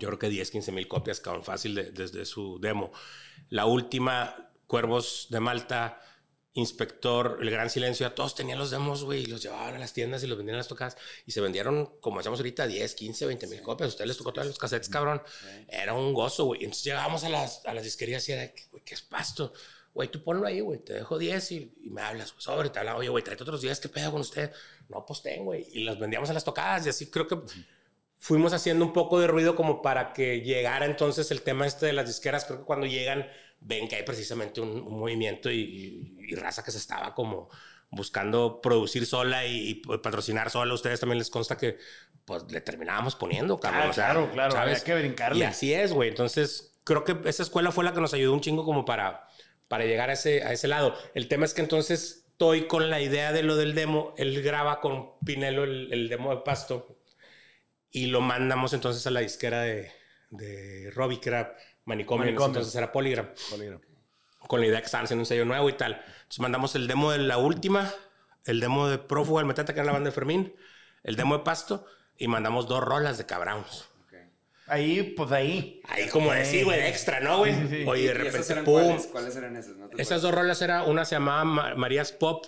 yo 0.00 0.08
creo 0.08 0.18
que 0.18 0.30
10, 0.30 0.50
15 0.50 0.72
mil 0.72 0.88
copias, 0.88 1.20
cabrón, 1.20 1.44
fácil 1.44 1.74
de- 1.74 1.90
desde 1.90 2.24
su 2.24 2.58
demo. 2.58 2.90
La 3.50 3.66
última, 3.66 4.47
Cuervos 4.68 5.26
de 5.30 5.40
Malta, 5.40 6.00
Inspector, 6.52 7.38
El 7.40 7.50
Gran 7.50 7.70
Silencio, 7.70 8.12
todos 8.12 8.34
tenían 8.34 8.58
los 8.58 8.70
demos, 8.70 9.02
güey, 9.02 9.22
y 9.22 9.26
los 9.26 9.42
llevaban 9.42 9.74
a 9.74 9.78
las 9.78 9.92
tiendas 9.92 10.22
y 10.22 10.26
los 10.26 10.36
vendían 10.36 10.56
a 10.56 10.58
las 10.58 10.68
tocadas. 10.68 10.96
Y 11.26 11.32
se 11.32 11.40
vendieron, 11.40 11.98
como 12.00 12.20
hacemos 12.20 12.38
ahorita, 12.38 12.66
10, 12.66 12.94
15, 12.94 13.26
20 13.26 13.46
mil 13.46 13.62
copias. 13.62 13.88
Ustedes 13.88 14.08
les 14.08 14.16
tocó 14.16 14.32
todos 14.32 14.46
los 14.46 14.58
cassettes, 14.58 14.88
cabrón. 14.88 15.22
Era 15.68 15.94
un 15.94 16.12
gozo, 16.12 16.44
güey. 16.44 16.64
Entonces 16.64 16.84
llegábamos 16.84 17.24
a 17.24 17.28
las, 17.28 17.64
a 17.64 17.74
las 17.74 17.84
disquerías 17.84 18.28
y 18.28 18.32
era, 18.32 18.52
güey, 18.70 18.84
¿qué 18.84 18.94
es 18.94 19.02
pasto? 19.02 19.52
Güey, 19.94 20.10
tú 20.10 20.22
ponlo 20.22 20.46
ahí, 20.46 20.60
güey, 20.60 20.78
te 20.80 20.92
dejo 20.92 21.18
10 21.18 21.52
y, 21.52 21.74
y 21.82 21.90
me 21.90 22.02
hablas, 22.02 22.32
güey, 22.32 22.42
sobre, 22.42 22.70
te 22.70 22.78
hablaba, 22.78 22.98
oye, 22.98 23.08
güey, 23.08 23.24
tráete 23.24 23.42
otros 23.42 23.62
10, 23.62 23.80
¿qué 23.80 23.88
pedo 23.88 24.12
con 24.12 24.20
usted? 24.20 24.52
No, 24.88 25.04
pues 25.06 25.22
ten, 25.22 25.44
güey. 25.44 25.66
Y 25.72 25.84
los 25.84 25.98
vendíamos 25.98 26.28
a 26.30 26.34
las 26.34 26.44
tocadas 26.44 26.86
y 26.86 26.90
así 26.90 27.10
creo 27.10 27.26
que 27.26 27.40
fuimos 28.18 28.52
haciendo 28.52 28.84
un 28.84 28.92
poco 28.92 29.18
de 29.20 29.28
ruido 29.28 29.56
como 29.56 29.80
para 29.80 30.12
que 30.12 30.40
llegara 30.40 30.86
entonces 30.86 31.30
el 31.30 31.42
tema 31.42 31.66
este 31.66 31.86
de 31.86 31.92
las 31.92 32.06
disqueras. 32.06 32.44
Creo 32.44 32.58
que 32.60 32.64
cuando 32.64 32.86
llegan 32.86 33.28
ven 33.60 33.88
que 33.88 33.96
hay 33.96 34.02
precisamente 34.04 34.60
un, 34.60 34.70
un 34.70 34.98
movimiento 34.98 35.50
y, 35.50 35.60
y- 35.60 36.32
y 36.32 36.34
raza 36.34 36.62
que 36.64 36.70
se 36.70 36.78
estaba 36.78 37.14
como 37.14 37.48
buscando 37.90 38.60
producir 38.60 39.06
sola 39.06 39.46
y, 39.46 39.70
y 39.70 39.74
patrocinar 39.98 40.50
sola. 40.50 40.72
A 40.72 40.74
ustedes 40.74 41.00
también 41.00 41.18
les 41.18 41.30
consta 41.30 41.56
que 41.56 41.78
pues 42.24 42.44
le 42.50 42.60
terminábamos 42.60 43.14
poniendo, 43.16 43.58
cabrón. 43.58 43.82
Ah, 43.86 43.90
o 43.90 43.92
sea, 43.94 44.04
claro, 44.10 44.30
claro, 44.32 44.56
había 44.58 44.78
que 44.84 44.94
brincarle. 44.94 45.38
Y 45.40 45.42
así 45.44 45.72
es, 45.72 45.92
güey. 45.92 46.10
Entonces 46.10 46.78
creo 46.84 47.04
que 47.04 47.16
esa 47.24 47.42
escuela 47.42 47.72
fue 47.72 47.84
la 47.84 47.92
que 47.94 48.00
nos 48.00 48.12
ayudó 48.12 48.34
un 48.34 48.40
chingo 48.42 48.64
como 48.64 48.84
para, 48.84 49.26
para 49.68 49.84
llegar 49.86 50.10
a 50.10 50.12
ese, 50.12 50.42
a 50.42 50.52
ese 50.52 50.68
lado. 50.68 50.94
El 51.14 51.28
tema 51.28 51.46
es 51.46 51.54
que 51.54 51.62
entonces 51.62 52.26
estoy 52.32 52.66
con 52.66 52.90
la 52.90 53.00
idea 53.00 53.32
de 53.32 53.42
lo 53.42 53.56
del 53.56 53.74
demo. 53.74 54.12
Él 54.18 54.42
graba 54.42 54.80
con 54.80 55.18
Pinelo 55.24 55.64
el, 55.64 55.90
el 55.92 56.08
demo 56.10 56.30
de 56.34 56.42
Pasto 56.42 56.98
y 57.90 58.06
lo 58.06 58.20
mandamos 58.20 58.74
entonces 58.74 59.06
a 59.06 59.10
la 59.10 59.20
disquera 59.20 59.62
de, 59.62 59.90
de 60.30 60.90
Robbie, 60.94 61.20
que 61.20 61.30
era 61.30 61.56
Manicomio, 61.88 62.22
en 62.24 62.28
Manicomio. 62.30 62.48
entonces 62.48 62.74
era 62.74 62.92
Polygram, 62.92 63.28
Bolígrafo. 63.50 63.84
con 64.46 64.60
la 64.60 64.66
idea 64.66 64.78
que 64.80 64.86
estaban 64.86 65.04
haciendo 65.04 65.22
un 65.22 65.26
sello 65.26 65.44
nuevo 65.44 65.68
y 65.68 65.72
tal. 65.72 65.94
Entonces 65.94 66.38
mandamos 66.40 66.74
el 66.74 66.86
demo 66.86 67.10
de 67.12 67.18
la 67.18 67.38
última, 67.38 67.92
el 68.44 68.60
demo 68.60 68.88
de 68.88 68.98
Prófugo 68.98 69.38
del 69.38 69.46
Metata, 69.46 69.72
que 69.74 69.80
era 69.80 69.86
la 69.86 69.92
banda 69.92 70.10
de 70.10 70.14
Fermín, 70.14 70.54
el 71.02 71.16
demo 71.16 71.36
de 71.38 71.44
Pasto, 71.44 71.84
y 72.16 72.28
mandamos 72.28 72.66
dos 72.68 72.82
rolas 72.84 73.18
de 73.18 73.26
Cabrowns. 73.26 73.88
Ok. 74.04 74.14
Ahí, 74.66 75.02
pues 75.16 75.32
ahí. 75.32 75.80
Ahí 75.88 76.08
como 76.08 76.32
de 76.32 76.44
sí, 76.44 76.62
güey, 76.62 76.78
de 76.80 76.88
extra, 76.88 77.20
¿no, 77.20 77.38
güey? 77.38 77.54
Sí. 77.68 77.84
Oye, 77.86 78.12
de 78.12 78.24
¿Y 78.24 78.26
esas 78.26 78.48
repente, 78.48 78.52
eran 78.52 78.64
pum. 78.64 78.74
¿cuáles? 78.74 79.06
¿Cuáles 79.06 79.36
eran 79.36 79.56
esas? 79.56 79.76
No 79.76 79.88
Esas 79.96 80.22
dos 80.22 80.34
rolas 80.34 80.60
era, 80.62 80.82
una 80.84 81.04
se 81.04 81.14
llamaba 81.14 81.44
Ma- 81.44 81.74
Marías 81.74 82.12
Pop, 82.12 82.46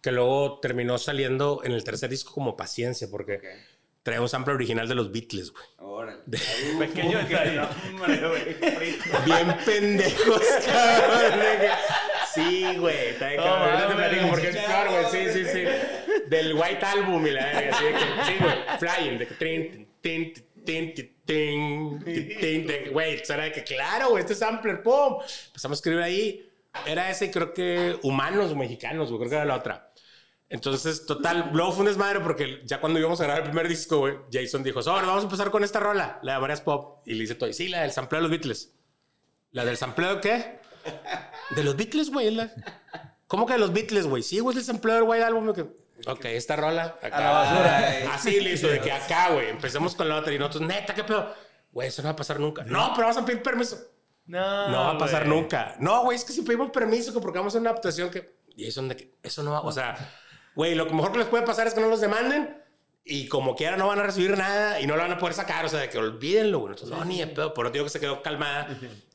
que 0.00 0.12
luego 0.12 0.60
terminó 0.60 0.96
saliendo 0.98 1.60
en 1.64 1.72
el 1.72 1.84
tercer 1.84 2.08
disco 2.08 2.32
como 2.32 2.56
Paciencia, 2.56 3.08
porque? 3.10 3.40
Trae 4.08 4.20
un 4.20 4.28
sample 4.28 4.54
original 4.54 4.88
de 4.88 4.94
los 4.94 5.12
Beatles, 5.12 5.50
güey. 5.52 5.64
Ok, 5.76 5.88
Órale. 5.98 6.18
Pequeño 6.78 7.18
detalle. 7.18 7.60
Hombre, 7.60 8.28
güey. 8.28 8.56
Bien 9.24 9.56
pendejos, 9.64 10.42
cabrón. 10.66 11.40
de 11.40 11.70
Sí, 12.34 12.76
güey. 12.78 13.08
Está 13.08 13.26
de 13.26 13.36
No, 13.36 13.42
cabrón. 13.44 13.68
Ahorita 13.70 13.88
te 13.88 13.94
platico 13.94 14.28
porque 14.28 14.48
es 14.48 14.56
peor, 14.56 14.88
güey. 14.90 15.04
Sí, 15.10 15.32
sí, 15.32 15.44
sí. 15.52 15.64
Del 16.28 16.54
White 16.54 16.84
Album 16.86 17.26
y 17.26 17.30
la 17.30 17.44
verga. 17.46 17.76
Así 17.76 17.84
de 17.84 17.92
que, 17.92 17.98
sí, 17.98 18.34
güey. 18.40 18.54
Flying. 18.78 19.18
De 19.18 19.26
que 19.26 19.34
tin, 19.34 19.88
tin, 20.00 20.34
tin, 21.26 21.98
de- 22.00 22.90
Güey, 22.92 23.22
era 23.28 23.44
de 23.44 23.52
que, 23.52 23.64
claro, 23.64 24.10
güey, 24.10 24.22
este 24.22 24.34
sampler, 24.34 24.82
pum. 24.82 25.18
Empezamos 25.48 25.76
a 25.76 25.80
escribir 25.80 26.02
ahí. 26.02 26.44
Era 26.86 27.10
ese, 27.10 27.30
creo 27.30 27.52
que 27.54 27.98
humanos 28.02 28.54
mexicanos, 28.54 29.08
güey. 29.08 29.18
Creo 29.20 29.30
que 29.30 29.36
era 29.36 29.44
la 29.44 29.56
otra. 29.56 29.87
Entonces, 30.50 31.04
total, 31.04 31.50
luego 31.52 31.72
fue 31.72 31.80
un 31.80 31.86
desmadre 31.88 32.20
porque 32.20 32.62
ya 32.64 32.80
cuando 32.80 32.98
íbamos 32.98 33.20
a 33.20 33.24
grabar 33.24 33.42
el 33.42 33.48
primer 33.50 33.68
disco, 33.68 33.98
güey, 33.98 34.14
Jason 34.32 34.62
dijo, 34.62 34.80
sobre, 34.82 35.04
vamos 35.06 35.22
a 35.22 35.26
empezar 35.26 35.50
con 35.50 35.62
esta 35.62 35.78
rola, 35.78 36.18
la 36.22 36.34
de 36.34 36.38
Varias 36.38 36.62
Pop. 36.62 37.02
Y 37.06 37.14
le 37.14 37.20
dice 37.22 37.34
todo, 37.34 37.52
sí, 37.52 37.68
la 37.68 37.82
del 37.82 37.92
sampleo 37.92 38.20
de 38.22 38.22
los 38.22 38.30
Beatles. 38.30 38.72
¿La 39.50 39.64
del 39.66 39.76
sampleo 39.76 40.20
qué? 40.20 40.60
De 41.50 41.62
los 41.64 41.76
Beatles, 41.76 42.10
güey. 42.10 42.30
la- 42.30 42.50
¿Cómo 43.26 43.44
que 43.44 43.52
de 43.54 43.58
los 43.58 43.72
Beatles, 43.74 44.06
güey? 44.06 44.22
Sí, 44.22 44.38
güey, 44.40 44.56
es 44.56 44.60
el 44.62 44.66
sampleo 44.66 44.94
del 44.94 45.04
White 45.04 45.24
Album. 45.24 45.52
Que... 45.52 45.62
Ok, 46.06 46.24
esta 46.26 46.56
rola. 46.56 46.96
Acá. 47.02 47.16
A 47.16 47.20
la 47.20 47.30
basura. 47.30 47.78
Ay, 47.88 48.08
Así 48.10 48.40
le 48.40 48.52
hizo, 48.52 48.68
de 48.68 48.80
que 48.80 48.90
acá, 48.90 49.30
güey. 49.32 49.50
Empecemos 49.50 49.94
con 49.94 50.08
la 50.08 50.16
otra 50.16 50.32
y 50.32 50.38
nosotros, 50.38 50.62
neta, 50.62 50.94
qué 50.94 51.04
pedo. 51.04 51.34
Güey, 51.72 51.88
eso 51.88 52.00
no 52.00 52.06
va 52.08 52.12
a 52.12 52.16
pasar 52.16 52.40
nunca. 52.40 52.64
No, 52.64 52.92
pero 52.94 53.08
vamos 53.08 53.22
a 53.22 53.26
pedir 53.26 53.42
permiso. 53.42 53.76
No, 54.24 54.68
No 54.70 54.78
va 54.78 54.90
a 54.92 54.98
pasar 54.98 55.26
güey. 55.26 55.38
nunca. 55.40 55.76
No, 55.78 56.04
güey, 56.04 56.16
es 56.16 56.24
que 56.24 56.32
si 56.32 56.40
pedimos 56.42 56.70
permiso, 56.70 57.12
que 57.12 57.20
porque 57.20 57.38
vamos 57.38 57.50
a 57.50 57.56
hacer 57.56 57.60
una 57.60 57.70
adaptación 57.70 58.10
que. 58.10 58.38
Y 58.56 58.66
eso, 58.66 58.80
de 58.82 58.96
que, 58.96 59.14
eso 59.22 59.42
no 59.42 59.52
va. 59.52 59.60
O 59.60 59.72
sea, 59.72 59.94
güey, 60.54 60.74
lo 60.74 60.86
mejor 60.86 61.12
que 61.12 61.18
les 61.18 61.28
puede 61.28 61.44
pasar 61.44 61.66
es 61.66 61.74
que 61.74 61.80
no 61.80 61.88
los 61.88 62.00
demanden 62.00 62.56
y 63.04 63.26
como 63.28 63.54
quiera 63.56 63.76
no 63.76 63.86
van 63.86 63.98
a 64.00 64.02
recibir 64.02 64.36
nada 64.36 64.80
y 64.80 64.86
no 64.86 64.96
lo 64.96 65.02
van 65.02 65.12
a 65.12 65.18
poder 65.18 65.34
sacar. 65.34 65.64
O 65.64 65.68
sea, 65.68 65.80
de 65.80 65.88
que 65.88 65.98
olvídenlo, 65.98 66.58
güey. 66.60 66.72
Entonces, 66.72 66.96
no, 66.96 67.04
ni 67.04 67.18
de 67.20 67.26
pedo. 67.28 67.54
Por 67.54 67.66
eso 67.66 67.72
digo 67.72 67.84
que 67.84 67.90
se 67.90 68.00
quedó 68.00 68.22
calmada. 68.22 68.68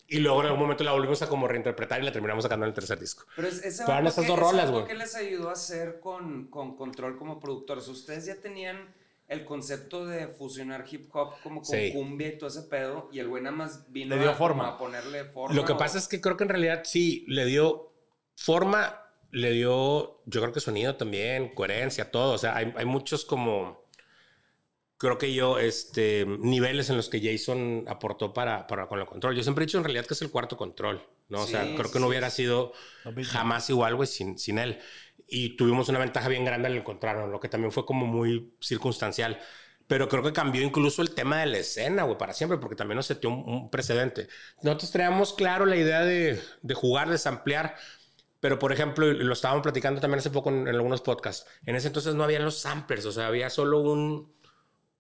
Y 0.08 0.20
luego 0.20 0.42
en 0.42 0.48
algún 0.48 0.62
momento 0.62 0.84
la 0.84 0.92
volvimos 0.92 1.22
a 1.22 1.28
como 1.30 1.48
reinterpretar 1.48 2.02
y 2.02 2.06
la 2.06 2.12
terminamos 2.12 2.44
sacando 2.44 2.66
en 2.66 2.70
el 2.70 2.74
tercer 2.76 3.00
disco. 3.00 3.26
Pero 3.36 3.48
es- 3.48 3.64
ese 3.64 3.84
Fueron 3.86 4.06
esas 4.08 4.24
que- 4.26 4.30
dos 4.32 4.40
rolas, 4.40 4.70
güey. 4.70 4.86
¿Qué 4.86 4.94
les 4.96 5.16
ayudó 5.16 5.50
a 5.50 5.54
hacer 5.54 6.00
con, 6.00 6.48
con 6.48 6.76
Control 6.76 7.18
como 7.18 7.40
productores? 7.40 7.88
Ustedes 7.88 8.26
ya 8.26 8.36
tenían 8.40 8.94
el 9.28 9.46
concepto 9.46 10.06
de 10.06 10.28
fusionar 10.28 10.86
hip 10.92 11.10
hop 11.16 11.36
como 11.42 11.62
con 11.62 11.76
Sí. 11.76 11.92
cumbia 11.94 12.28
y 12.28 12.38
todo 12.38 12.50
ese 12.50 12.64
pedo 12.64 13.10
y 13.12 13.20
el 13.20 13.28
güey 13.28 13.42
nada 13.42 13.56
más 13.56 13.92
vino 13.92 14.16
Le 14.16 14.22
dio 14.22 14.32
a, 14.32 14.36
forma. 14.36 14.68
a 14.68 14.78
ponerle 14.78 15.24
forma. 15.26 15.56
Lo 15.56 15.66
que 15.66 15.72
o- 15.72 15.78
pasa 15.78 15.98
es 15.98 16.08
que 16.08 16.20
creo 16.22 16.36
que 16.38 16.44
en 16.44 16.50
realidad 16.50 16.82
sí 16.84 17.24
le 17.28 17.46
dio 17.46 17.92
forma, 18.36 19.00
le 19.34 19.52
dio, 19.52 20.22
yo 20.28 20.42
creo 20.42 20.54
que 20.54 20.62
sonido 20.62 20.98
también, 20.98 21.56
coherencia, 21.56 22.12
todo. 22.12 22.34
O 22.34 22.40
sea, 22.40 22.56
hay, 22.58 22.74
hay 22.78 22.86
muchos 22.86 23.26
como, 23.26 23.86
creo 24.98 25.18
que 25.18 25.34
yo, 25.34 25.60
este, 25.60 26.26
niveles 26.40 26.90
en 26.90 26.98
los 26.98 27.10
que 27.10 27.22
Jason 27.22 27.86
aportó 27.88 28.34
para, 28.34 28.68
para 28.68 28.88
con 28.88 29.00
el 29.00 29.06
control. 29.06 29.36
Yo 29.36 29.44
siempre 29.44 29.64
he 29.64 29.68
dicho 29.68 29.78
en 29.78 29.84
realidad 29.84 30.06
que 30.06 30.14
es 30.14 30.22
el 30.22 30.32
cuarto 30.32 30.56
control, 30.58 31.02
¿no? 31.30 31.44
O 31.44 31.48
sea, 31.48 31.72
Sí, 31.72 31.74
creo 31.74 31.92
sí, 31.92 31.92
que 31.92 32.00
no 32.00 32.08
sí. 32.08 32.08
hubiera 32.08 32.30
sido 32.30 32.74
jamás 33.22 33.70
igual, 33.70 33.96
güey, 33.96 34.08
sin, 34.08 34.38
sin 34.38 34.60
él. 34.60 34.80
Y 35.28 35.56
tuvimos 35.58 35.90
una 35.90 36.00
ventaja 36.00 36.30
bien 36.30 36.46
grande 36.46 36.68
al 36.68 36.78
encontrarnos, 36.78 37.30
lo 37.30 37.40
que 37.40 37.50
también 37.50 37.72
fue 37.72 37.86
como 37.86 38.06
muy 38.06 38.56
circunstancial. 38.62 39.40
Pero 39.88 40.08
creo 40.08 40.24
que 40.24 40.32
cambió 40.34 40.62
incluso 40.62 41.02
el 41.02 41.14
tema 41.14 41.40
de 41.42 41.46
la 41.48 41.58
escena, 41.58 42.04
güey, 42.04 42.18
para 42.18 42.34
siempre, 42.34 42.58
porque 42.58 42.76
también 42.76 42.96
nos 42.98 43.06
setió 43.08 43.30
un, 43.30 43.44
un 43.48 43.70
precedente. 43.70 44.30
Nosotros 44.62 44.92
traíamos 44.92 45.34
claro 45.34 45.66
la 45.66 45.76
idea 45.76 46.02
de, 46.06 46.40
de 46.62 46.74
jugar, 46.74 47.10
de 47.10 47.18
samplear, 47.18 47.76
pero 48.44 48.60
por 48.60 48.74
ejemplo, 48.74 49.06
lo 49.08 49.32
estábamos 49.32 49.64
platicando 49.64 50.02
también 50.02 50.20
hace 50.20 50.30
poco 50.30 50.50
en, 50.50 50.68
en 50.68 50.76
algunos 50.76 51.00
podcasts, 51.00 51.46
en 51.66 51.78
ese 51.78 51.88
entonces 51.88 52.14
no 52.14 52.26
habían 52.26 52.44
los 52.44 52.58
samplers, 52.60 53.06
o 53.06 53.12
sea, 53.14 53.28
había 53.28 53.50
solo 53.50 53.80
un, 53.80 54.36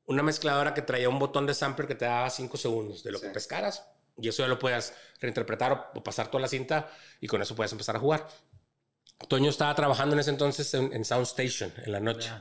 una 0.05 0.23
mezcladora 0.23 0.73
que 0.73 0.81
traía 0.81 1.09
un 1.09 1.19
botón 1.19 1.45
de 1.45 1.53
sampler 1.53 1.85
que 1.89 1.95
te 1.95 2.05
daba 2.05 2.29
5 2.29 2.55
segundos 2.55 3.03
de 3.03 3.11
lo 3.11 3.19
Sí. 3.19 3.27
que 3.27 3.33
pescaras, 3.33 3.85
y 4.17 4.29
eso 4.29 4.43
ya 4.43 4.47
lo 4.47 4.59
podías 4.59 4.93
reinterpretar 5.19 5.73
o, 5.73 5.99
o 5.99 6.03
pasar 6.03 6.31
toda 6.31 6.41
la 6.41 6.47
cinta, 6.47 6.89
y 7.19 7.27
con 7.27 7.41
eso 7.41 7.53
puedes 7.53 7.73
empezar 7.73 7.97
a 7.97 7.99
jugar. 7.99 8.29
Toño 9.27 9.49
estaba 9.49 9.75
trabajando 9.75 10.13
en 10.15 10.19
ese 10.21 10.29
entonces 10.31 10.73
en, 10.73 10.93
en 10.93 11.03
Soundstation, 11.03 11.73
en 11.85 11.91
la 11.91 11.99
noche. 11.99 12.31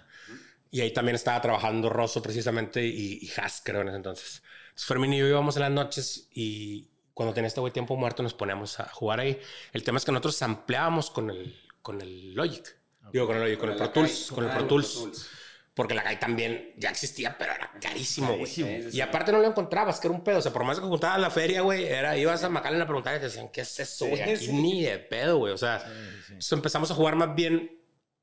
Y 0.70 0.82
ahí 0.82 0.92
también 0.92 1.16
estaba 1.16 1.40
trabajando 1.42 1.90
Rosso 1.90 2.22
precisamente 2.22 2.84
y, 2.86 3.18
y 3.22 3.30
Haas, 3.40 3.60
creo, 3.64 3.80
en 3.82 3.88
ese 3.88 3.96
entonces. 3.96 4.42
Entonces 4.68 4.86
Fermín 4.86 5.12
y 5.14 5.18
yo 5.18 5.26
íbamos 5.26 5.56
en 5.56 5.62
las 5.62 5.72
noches 5.72 6.28
y 6.32 6.91
cuando 7.14 7.34
tenía 7.34 7.48
este 7.48 7.60
güey 7.60 7.72
tiempo 7.72 7.96
muerto 7.96 8.22
nos 8.22 8.34
poníamos 8.34 8.80
a 8.80 8.88
jugar 8.88 9.20
ahí. 9.20 9.40
El 9.72 9.84
tema 9.84 9.98
es 9.98 10.04
que 10.04 10.12
nosotros 10.12 10.36
sampleábamos 10.36 11.10
con 11.10 11.30
el, 11.30 11.60
con 11.82 12.00
el 12.00 12.34
Logic. 12.34 12.76
Digo, 13.12 13.26
con 13.26 13.36
el 13.36 13.42
Logic, 13.42 13.58
con, 13.58 13.70
el 13.70 13.76
Pro. 13.76 13.90
Tools. 13.90 14.32
Con 14.34 14.44
el 14.44 14.50
Ah, 14.50 14.54
Pro 14.54 14.66
Tools. 14.66 15.28
Porque 15.74 15.94
la 15.94 16.02
Akai 16.02 16.20
también 16.20 16.74
ya 16.76 16.90
existía, 16.90 17.36
pero 17.38 17.52
era 17.54 17.70
carísimo, 17.80 18.26
güey. 18.28 18.40
Carísimo. 18.40 18.68
Sí, 18.68 18.82
sí, 18.82 18.90
sí. 18.90 18.96
Y 18.98 19.00
aparte 19.00 19.32
no 19.32 19.38
lo 19.38 19.48
encontrabas, 19.48 20.00
que 20.00 20.06
era 20.06 20.14
un 20.14 20.22
pedo. 20.22 20.38
O 20.38 20.42
sea, 20.42 20.52
por 20.52 20.64
más 20.64 20.78
que 20.78 20.84
juntabas 20.84 21.18
la 21.18 21.30
feria, 21.30 21.62
güey, 21.62 21.86
era, 21.86 22.16
ibas 22.18 22.44
a 22.44 22.50
Macallen 22.50 22.82
a 22.82 22.84
preguntar 22.84 23.14
y 23.16 23.18
te 23.20 23.24
decían, 23.24 23.48
¿qué 23.48 23.62
es 23.62 23.80
eso, 23.80 24.04
güey? 24.06 24.16
Sí, 24.18 24.22
Aquí 24.22 24.36
sí. 24.46 24.52
ni 24.52 24.82
de 24.82 24.98
pedo, 24.98 25.38
güey. 25.38 25.54
O 25.54 25.58
sea, 25.58 25.82
entonces 26.28 26.52
empezamos 26.52 26.90
a 26.90 26.94
jugar 26.94 27.16
más 27.16 27.34
bien 27.34 27.78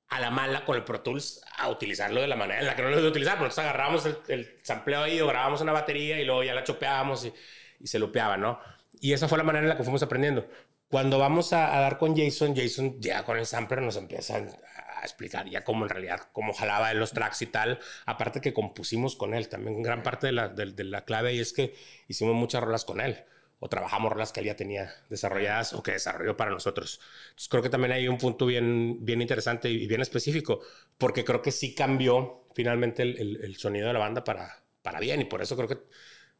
a 0.10 0.19
la 0.19 0.30
mala 0.30 0.63
con 0.63 0.75
el 0.75 0.84
Pro 0.84 1.02
Tools 1.02 1.41
a 1.58 1.69
utilizarlo 1.69 2.21
de 2.21 2.28
la 2.28 2.36
manera 2.36 2.60
en 2.60 2.67
la 2.67 2.75
que 2.75 2.84
no 2.84 2.89
lo 2.89 2.95
debía 2.95 3.10
utilizar. 3.10 3.36
Nosotros 3.38 3.60
agarrábamos 3.60 4.06
el, 4.06 4.17
el 4.28 4.58
sampleo 4.63 5.02
ahí 5.02 5.19
o 5.19 5.25
grabábamos 5.28 5.62
una 5.62 5.71
batería 5.71 6.19
y 6.19 6.25
luego 6.25 6.43
ya 6.43 6.54
la 6.54 6.63
chopeábamos 6.63 7.25
y, 7.25 7.34
y 7.80 7.88
se 7.88 7.97
lupeaba, 7.97 8.38
¿no? 8.38 8.60
Y 8.99 9.13
esa 9.13 9.27
fue 9.27 9.38
la 9.38 9.43
manera 9.43 9.63
en 9.63 9.69
la 9.69 9.77
que 9.77 9.83
fuimos 9.83 10.03
aprendiendo. 10.03 10.47
Cuando 10.89 11.19
vamos 11.19 11.53
a, 11.53 11.67
dar 11.67 11.97
con 11.97 12.15
Jason, 12.17 12.55
Jason 12.55 12.99
ya 12.99 13.23
con 13.23 13.38
el 13.38 13.45
sampler 13.45 13.81
nos 13.81 13.95
empieza 13.95 14.38
a, 14.38 15.01
explicar 15.03 15.47
ya 15.49 15.63
cómo 15.63 15.85
en 15.85 15.89
realidad, 15.89 16.27
cómo 16.33 16.51
jalaba 16.51 16.91
él 16.91 16.99
los 16.99 17.13
tracks 17.13 17.41
y 17.41 17.45
tal. 17.45 17.79
Aparte 18.05 18.41
que 18.41 18.53
compusimos 18.53 19.15
con 19.15 19.33
él, 19.33 19.47
también 19.47 19.81
gran 19.81 20.03
parte 20.03 20.27
de 20.27 20.33
la, 20.33 20.49
de 20.49 20.83
la 20.83 21.05
clave 21.05 21.33
y 21.33 21.39
es 21.39 21.53
que 21.53 21.73
hicimos 22.07 22.35
muchas 22.35 22.62
rolas 22.62 22.83
con 22.83 22.99
él 22.99 23.23
o 23.59 23.67
trabajamos 23.69 24.12
rolas 24.12 24.31
que 24.31 24.39
él 24.39 24.47
ya 24.47 24.55
tenía 24.55 24.93
desarrolladas 25.09 25.73
o 25.73 25.83
que 25.83 25.91
desarrolló 25.91 26.38
para 26.38 26.51
nosotros. 26.51 26.99
Entonces 27.29 27.49
creo 27.49 27.63
que 27.63 27.69
también 27.69 27.91
hay 27.91 28.07
un 28.07 28.17
punto 28.17 28.45
bien, 28.45 29.05
bien 29.05 29.21
interesante 29.21 29.69
y 29.69 29.85
bien 29.88 30.01
específico, 30.01 30.62
porque 30.97 31.25
creo 31.25 31.41
que 31.41 31.51
sí 31.51 31.75
cambió 31.75 32.45
finalmente 32.55 33.03
el, 33.03 33.19
el, 33.19 33.43
el 33.43 33.57
sonido 33.57 33.88
de 33.88 33.93
la 33.93 33.99
banda 33.99 34.23
para, 34.23 34.63
para 34.81 34.99
bien 34.99 35.21
y 35.21 35.25
por 35.25 35.41
eso 35.41 35.55
creo 35.55 35.67
que 35.67 35.77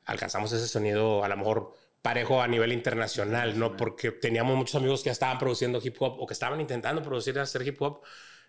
alcanzamos 0.05 0.51
ese 0.53 0.67
sonido 0.67 1.23
a 1.23 1.27
lo 1.27 1.37
mejor 1.37 1.73
parejo 2.01 2.41
a 2.41 2.47
nivel 2.47 2.71
internacional, 2.71 3.57
¿no? 3.59 3.75
Porque 3.75 4.12
teníamos 4.12 4.55
muchos 4.55 4.75
amigos 4.75 5.01
que 5.01 5.07
ya 5.07 5.13
estaban 5.13 5.38
produciendo 5.38 5.81
hip 5.83 5.95
hop 5.99 6.15
o 6.19 6.25
que 6.25 6.33
estaban 6.33 6.62
intentando 6.62 7.01
producir, 7.01 7.38
hacer 7.39 7.67
hip 7.67 7.81
hop, 7.81 8.01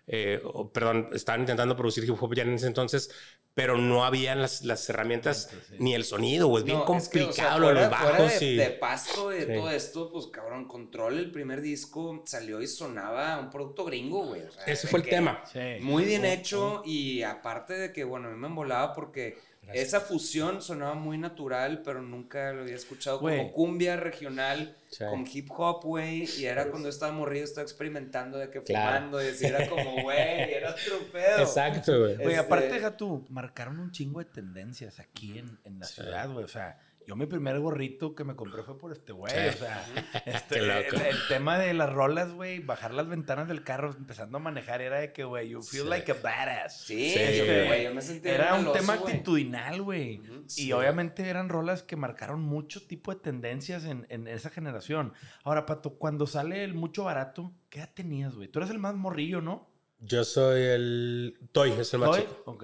eh, 0.07 0.41
o, 0.43 0.71
perdón, 0.71 1.09
estaban 1.13 1.41
intentando 1.41 1.75
producir 1.75 2.03
hip 2.05 2.21
hop 2.21 2.33
ya 2.33 2.43
en 2.43 2.53
ese 2.53 2.67
entonces, 2.67 3.11
pero 3.53 3.77
no 3.77 4.05
habían 4.05 4.41
las, 4.41 4.63
las 4.63 4.89
herramientas 4.89 5.49
sí. 5.51 5.75
ni 5.79 5.93
el 5.93 6.05
sonido, 6.05 6.47
güey. 6.47 6.61
Es 6.61 6.65
bien 6.65 6.79
no, 6.79 6.85
complicado 6.85 7.27
es 7.27 7.35
que, 7.35 7.41
o 7.41 7.45
sea, 7.45 7.57
fuera, 7.57 7.81
los 7.81 7.91
bajos. 7.91 8.39
de, 8.39 8.45
y... 8.45 8.55
de 8.55 8.69
pasto 8.71 9.29
de 9.29 9.45
sí. 9.45 9.53
todo 9.53 9.69
esto, 9.69 10.11
pues 10.11 10.27
cabrón, 10.27 10.67
Control, 10.67 11.19
el 11.19 11.31
primer 11.31 11.61
disco 11.61 12.23
salió 12.25 12.61
y 12.61 12.67
sonaba 12.67 13.37
un 13.39 13.49
producto 13.49 13.83
gringo, 13.85 14.25
güey. 14.25 14.41
O 14.43 14.51
sea, 14.51 14.63
Ese 14.65 14.87
fue 14.87 14.99
el 14.99 15.05
tema. 15.05 15.43
Muy 15.81 16.05
bien 16.05 16.25
hecho 16.25 16.81
y 16.85 17.21
aparte 17.23 17.73
de 17.73 17.91
que, 17.91 18.03
bueno, 18.05 18.29
a 18.29 18.31
mí 18.31 18.37
me 18.37 18.47
embolaba 18.47 18.93
porque 18.93 19.37
Gracias. 19.73 19.87
esa 19.87 20.01
fusión 20.01 20.61
sonaba 20.61 20.93
muy 20.93 21.17
natural, 21.17 21.81
pero 21.83 22.01
nunca 22.01 22.53
lo 22.53 22.61
había 22.61 22.75
escuchado 22.75 23.19
como 23.19 23.51
cumbia 23.51 23.97
regional 23.97 24.75
sí. 24.89 25.03
con 25.05 25.25
hip 25.31 25.49
hop, 25.51 25.83
güey. 25.83 26.27
Y 26.37 26.45
era 26.45 26.69
cuando 26.69 26.89
estaba 26.89 27.11
morrido, 27.11 27.45
estaba 27.45 27.63
experimentando 27.63 28.37
de 28.37 28.49
que 28.49 28.61
claro. 28.61 28.97
fumando 28.97 29.23
y 29.23 29.27
así 29.27 29.45
era 29.45 29.67
como, 29.67 30.01
güey, 30.03 30.53
era 30.53 30.71
otro 30.71 30.99
pedo. 31.11 31.39
Exacto, 31.39 31.99
güey. 31.99 32.13
Este... 32.13 32.37
aparte, 32.37 32.69
deja 32.69 32.95
tú, 32.95 33.25
marcaron 33.29 33.79
un 33.79 33.91
chingo 33.91 34.19
de 34.19 34.25
tendencias 34.25 34.99
aquí 34.99 35.39
en, 35.39 35.59
en 35.63 35.79
la 35.79 35.85
sí. 35.85 35.95
ciudad, 35.95 36.29
güey. 36.29 36.45
O 36.45 36.49
sea, 36.49 36.79
yo 37.11 37.17
mi 37.17 37.25
primer 37.25 37.59
gorrito 37.59 38.15
que 38.15 38.23
me 38.23 38.37
compré 38.37 38.63
fue 38.63 38.77
por 38.77 38.93
este 38.93 39.11
güey. 39.11 39.33
Sí. 39.33 39.47
O 39.49 39.51
sea, 39.57 39.85
este, 40.25 40.59
el, 40.59 40.69
el, 40.69 41.17
tema 41.27 41.59
de 41.59 41.73
las 41.73 41.91
rolas, 41.91 42.31
güey, 42.31 42.59
bajar 42.59 42.93
las 42.93 43.09
ventanas 43.09 43.49
del 43.49 43.65
carro 43.65 43.91
empezando 43.91 44.37
a 44.37 44.39
manejar 44.39 44.81
era 44.81 45.01
de 45.01 45.11
que, 45.11 45.25
güey, 45.25 45.49
you 45.49 45.61
feel 45.61 45.83
sí. 45.83 45.89
like 45.89 46.09
a 46.09 46.15
badass. 46.15 46.83
Sí, 46.85 47.11
sí 47.11 47.19
este, 47.19 47.67
güey, 47.67 47.83
yo 47.83 47.93
me 47.93 48.01
sentía 48.01 48.35
Era 48.35 48.55
un 48.55 48.71
tema 48.71 48.93
wey. 48.93 49.01
actitudinal, 49.03 49.81
güey. 49.81 50.19
Uh 50.19 50.23
-huh, 50.23 50.57
y 50.57 50.71
obviamente 50.71 51.27
eran 51.27 51.49
rolas 51.49 51.83
que 51.83 51.97
marcaron 51.97 52.39
mucho 52.39 52.87
tipo 52.87 53.13
de 53.13 53.19
tendencias 53.19 53.83
en, 53.83 54.07
en, 54.07 54.29
esa 54.29 54.49
generación. 54.49 55.11
Ahora, 55.43 55.65
Pato, 55.65 55.95
cuando 55.97 56.27
sale 56.27 56.63
el 56.63 56.75
mucho 56.75 57.03
barato, 57.03 57.51
¿qué 57.69 57.79
edad 57.79 57.91
tenías, 57.93 58.35
güey? 58.35 58.47
Tú 58.47 58.59
eres 58.59 58.71
el 58.71 58.79
más 58.79 58.95
morrillo, 58.95 59.41
¿no? 59.41 59.69
Yo 59.99 60.23
soy 60.23 60.61
el... 60.61 61.37
Toy, 61.51 61.71
es 61.71 61.93
el 61.93 61.99
más 61.99 62.11
¿Toy? 62.11 62.21
chico. 62.21 62.43
Ok. 62.45 62.63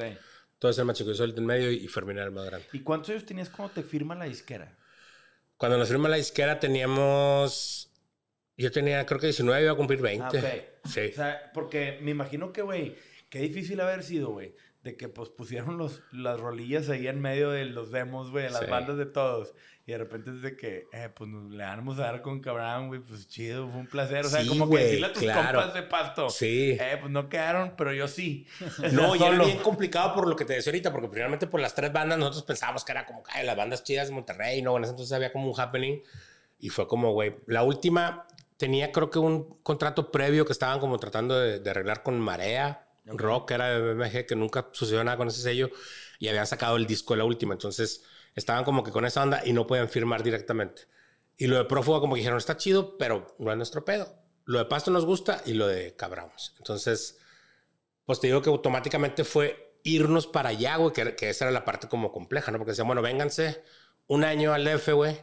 Todo 0.60 0.72
es 0.72 0.78
el 0.80 0.86
más 0.86 0.98
chico, 0.98 1.10
yo 1.12 1.15
soy 1.15 1.30
el 1.30 1.36
del 1.36 1.46
medio 1.46 1.72
y 1.72 1.88
Fermín 1.88 2.17
era 2.17 2.26
el 2.26 2.32
más 2.32 2.46
grande. 2.46 2.65
¿Y 2.74 2.80
cuántos 2.80 3.12
años 3.12 3.26
tenías 3.26 3.50
cuando 3.50 3.74
te 3.76 3.84
firma 3.84 4.15
la 4.15 4.26
disquera? 4.26 4.76
Cuando 5.58 5.78
nos 5.78 5.89
firma 5.89 6.10
la 6.10 6.17
disquera 6.17 6.60
teníamos. 6.60 7.91
Yo 8.58 8.72
tenía, 8.72 9.06
creo 9.06 9.20
que 9.20 9.28
19, 9.28 9.62
iba 9.62 9.72
a 9.72 9.76
cumplir 9.76 10.02
20. 10.02 10.24
Ah, 10.24 10.30
okay. 10.30 10.67
Sí. 10.88 11.12
O 11.12 11.15
sea, 11.15 11.52
porque 11.54 12.00
me 12.02 12.12
imagino 12.12 12.54
que, 12.54 12.62
güey, 12.62 12.96
qué 13.30 13.39
difícil 13.39 13.80
haber 13.82 14.04
sido, 14.04 14.30
güey, 14.30 14.56
de 14.84 14.96
que 14.96 15.10
pues 15.10 15.30
pusieron 15.30 15.78
los, 15.78 16.02
las 16.12 16.39
rolillas 16.39 16.89
ahí 16.89 17.08
en 17.08 17.20
medio 17.20 17.52
de 17.52 17.65
los 17.65 17.91
demos, 17.91 18.32
güey, 18.32 18.46
de 18.46 18.52
las 18.52 18.62
sí. 18.62 18.72
bandas 18.72 18.98
de 18.98 19.06
todos. 19.06 19.54
Y 19.88 19.93
de 19.93 20.00
repente 20.00 20.32
es 20.32 20.41
de 20.41 20.58
que, 20.58 20.89
eh, 20.91 21.08
pues 21.15 21.30
nos 21.30 21.50
le 21.50 21.63
vamos 21.63 21.97
a 21.97 22.02
dar 22.02 22.21
con 22.21 22.41
cabrón, 22.41 22.89
güey, 22.89 23.00
pues 23.00 23.26
chido, 23.30 23.69
fue 23.69 23.80
un 23.80 23.88
placer. 23.88 24.26
O 24.26 24.30
sea, 24.30 24.41
sí, 24.41 24.50
como 24.50 24.65
wey, 24.65 24.80
que 24.80 24.84
decirle 24.84 25.08
a 25.08 25.13
tus 25.13 25.23
claro. 25.23 25.60
compas 25.60 25.73
de 25.73 25.84
pasto. 25.84 26.30
Sí. 26.30 26.78
Eh, 26.78 26.97
pues 27.00 27.10
no 27.10 27.30
quedaron, 27.30 27.73
pero 27.78 27.93
yo 27.93 28.06
sí. 28.10 28.45
No, 28.91 29.15
y 29.15 29.23
era 29.23 29.41
bien 29.41 29.60
complicado 29.60 30.13
por 30.13 30.28
lo 30.28 30.36
que 30.36 30.43
te 30.43 30.56
decía 30.56 30.71
ahorita, 30.71 30.91
porque 30.91 31.08
primeramente 31.08 31.47
por 31.47 31.62
las 31.62 31.73
tres 31.73 31.93
bandas 31.93 32.19
nosotros 32.19 32.43
pensábamos 32.43 32.84
que 32.84 32.91
era 32.91 33.06
como, 33.06 33.23
ay, 33.30 33.45
las 33.45 33.56
bandas 33.56 33.86
chidas 33.86 34.10
de 34.10 34.13
Monterrey, 34.13 34.62
¿no? 34.62 34.76
En 34.76 34.84
ese 34.84 34.91
entonces 34.91 35.13
había 35.15 35.32
como 35.32 35.50
un 35.50 35.58
happening. 35.58 36.02
Y 36.60 36.67
fue 36.67 36.86
como, 36.86 37.13
güey, 37.13 37.38
la 37.45 37.63
última 37.63 38.28
tenía 38.58 38.91
creo 38.91 39.10
que 39.10 39.19
un 39.19 39.58
contrato 39.63 40.12
previo 40.12 40.45
que 40.45 40.52
estaban 40.52 40.82
como 40.82 41.00
tratando 41.00 41.39
de, 41.39 41.60
de 41.62 41.69
arreglar 41.69 42.04
con 42.04 42.19
Marea. 42.19 42.89
Okay. 43.06 43.17
Rock 43.17 43.52
era 43.52 43.69
de 43.69 43.93
BMG, 43.93 44.26
que 44.26 44.36
nunca 44.36 44.67
sucedió 44.73 45.02
nada 45.06 45.15
con 45.15 45.30
ese 45.30 45.41
sello. 45.41 45.69
Y 46.19 46.28
habían 46.28 46.45
sacado 46.45 46.76
el 46.76 46.86
disco 46.86 47.13
de 47.13 47.19
la 47.19 47.23
última. 47.23 47.54
Entonces 47.54 48.04
estaban 48.38 48.63
como 48.63 48.84
que 48.84 48.91
con 48.91 49.04
esa 49.04 49.23
onda 49.23 49.41
y 49.43 49.52
no 49.52 49.67
podían 49.67 49.89
firmar 49.89 50.23
directamente. 50.23 50.84
Y 51.36 51.47
lo 51.47 51.58
de 51.58 51.65
Prófuga 51.65 52.00
como 52.00 52.13
que 52.13 52.19
dijeron, 52.19 52.38
está 52.38 52.56
chido, 52.56 52.97
pero 52.97 53.36
no 53.39 53.52
es 53.52 53.58
nuestro 53.58 53.84
pedo. 53.84 54.13
Lo 54.45 54.60
de 54.60 54.65
Pasto 54.65 54.91
nos 54.91 55.06
gusta 55.06 55.41
y 55.45 55.54
lo 55.54 55.67
de 55.67 55.95
Cabramos. 55.95 56.54
Entonces, 56.58 57.17
pues 58.06 58.19
te 58.19 58.28
digo 58.28 58.41
que 58.41 58.50
automáticamente 58.50 59.23
fue 59.23 59.80
irnos 59.84 60.28
para 60.28 60.50
allá, 60.50 60.78
güey, 60.78 60.93
que, 60.93 61.15
que, 61.15 61.30
esa 61.30 61.45
era 61.45 61.52
la 61.52 61.65
parte 61.65 61.88
como 61.88 62.12
compleja, 62.12 62.52
¿no? 62.52 62.60
Porque 62.60 62.71
decían, 62.71 62.88
bueno, 62.88 63.02
vénganse 63.02 63.63
un 64.06 64.23
año 64.23 64.54
al 64.54 64.63
DF, 64.63 64.89
güey, 64.93 65.19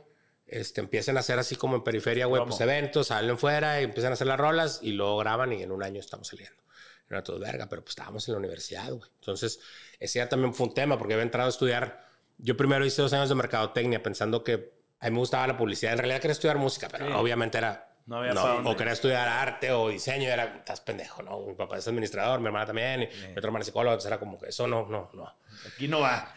este, 0.46 0.80
empiecen 0.80 1.16
a 1.16 1.20
hacer 1.20 1.38
así 1.38 1.54
como 1.54 1.76
en 1.76 1.84
periferia, 1.84 2.26
güey, 2.26 2.44
pues 2.44 2.60
eventos, 2.60 3.08
salen 3.08 3.38
fuera 3.38 3.80
y 3.80 3.84
empiezan 3.84 4.10
a 4.10 4.14
hacer 4.14 4.26
las 4.26 4.38
rolas 4.38 4.80
y 4.82 4.92
luego 4.92 5.18
graban 5.18 5.52
y 5.52 5.62
en 5.62 5.70
un 5.70 5.82
año 5.82 6.00
estamos 6.00 6.28
saliendo. 6.28 6.62
Era 7.08 7.22
todo 7.22 7.38
verga, 7.38 7.68
pero 7.68 7.82
pues 7.82 7.92
estábamos 7.92 8.26
en 8.28 8.32
la 8.32 8.38
universidad, 8.38 8.90
güey. 8.90 9.08
Entonces, 9.20 9.60
ese 10.00 10.18
ya 10.18 10.28
también 10.28 10.52
fue 10.52 10.66
un 10.66 10.74
tema 10.74 10.98
porque 10.98 11.14
había 11.14 11.22
entrado 11.22 11.46
a 11.46 11.50
estudiar 11.50 12.13
yo 12.38 12.56
primero 12.56 12.84
hice 12.84 13.02
dos 13.02 13.12
años 13.12 13.28
de 13.28 13.34
mercadotecnia 13.34 14.02
pensando 14.02 14.42
que 14.44 14.72
a 15.00 15.06
mí 15.06 15.12
me 15.12 15.18
gustaba 15.18 15.46
la 15.46 15.56
publicidad. 15.56 15.92
En 15.92 15.98
realidad 15.98 16.20
quería 16.20 16.32
estudiar 16.32 16.58
música, 16.58 16.88
pero 16.90 17.06
sí. 17.06 17.12
obviamente 17.12 17.58
era... 17.58 17.90
No 18.06 18.18
había 18.18 18.34
no, 18.34 18.70
O 18.70 18.76
quería 18.76 18.92
estudiar 18.92 19.26
arte 19.26 19.72
o 19.72 19.88
diseño. 19.88 20.28
Era, 20.28 20.56
estás 20.58 20.82
pendejo, 20.82 21.22
¿no? 21.22 21.40
Mi 21.40 21.54
papá 21.54 21.78
es 21.78 21.88
administrador, 21.88 22.38
mi 22.38 22.46
hermana 22.46 22.66
también, 22.66 23.04
y 23.04 23.06
sí. 23.06 23.26
mi 23.28 23.32
otro 23.32 23.46
hermano 23.46 23.60
es 23.62 23.66
psicólogo. 23.66 23.94
Entonces 23.94 24.08
era 24.08 24.18
como 24.18 24.38
que 24.38 24.48
eso 24.50 24.66
no, 24.66 24.86
no, 24.86 25.10
no. 25.14 25.32
Aquí 25.66 25.88
no 25.88 26.00
va. 26.00 26.34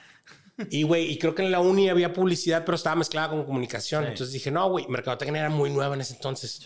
Y, 0.69 0.83
güey, 0.83 1.11
y 1.11 1.19
creo 1.19 1.35
que 1.35 1.43
en 1.43 1.51
la 1.51 1.59
uni 1.59 1.89
había 1.89 2.13
publicidad, 2.13 2.63
pero 2.65 2.75
estaba 2.77 2.95
mezclada 2.95 3.29
con 3.29 3.43
comunicación. 3.43 4.03
Sí. 4.05 4.09
Entonces 4.11 4.33
dije, 4.33 4.49
no, 4.49 4.69
güey, 4.69 4.87
mercadotecnia 4.87 5.41
era 5.41 5.49
muy 5.49 5.69
nueva 5.69 5.93
en 5.95 6.01
ese 6.01 6.13
entonces. 6.13 6.65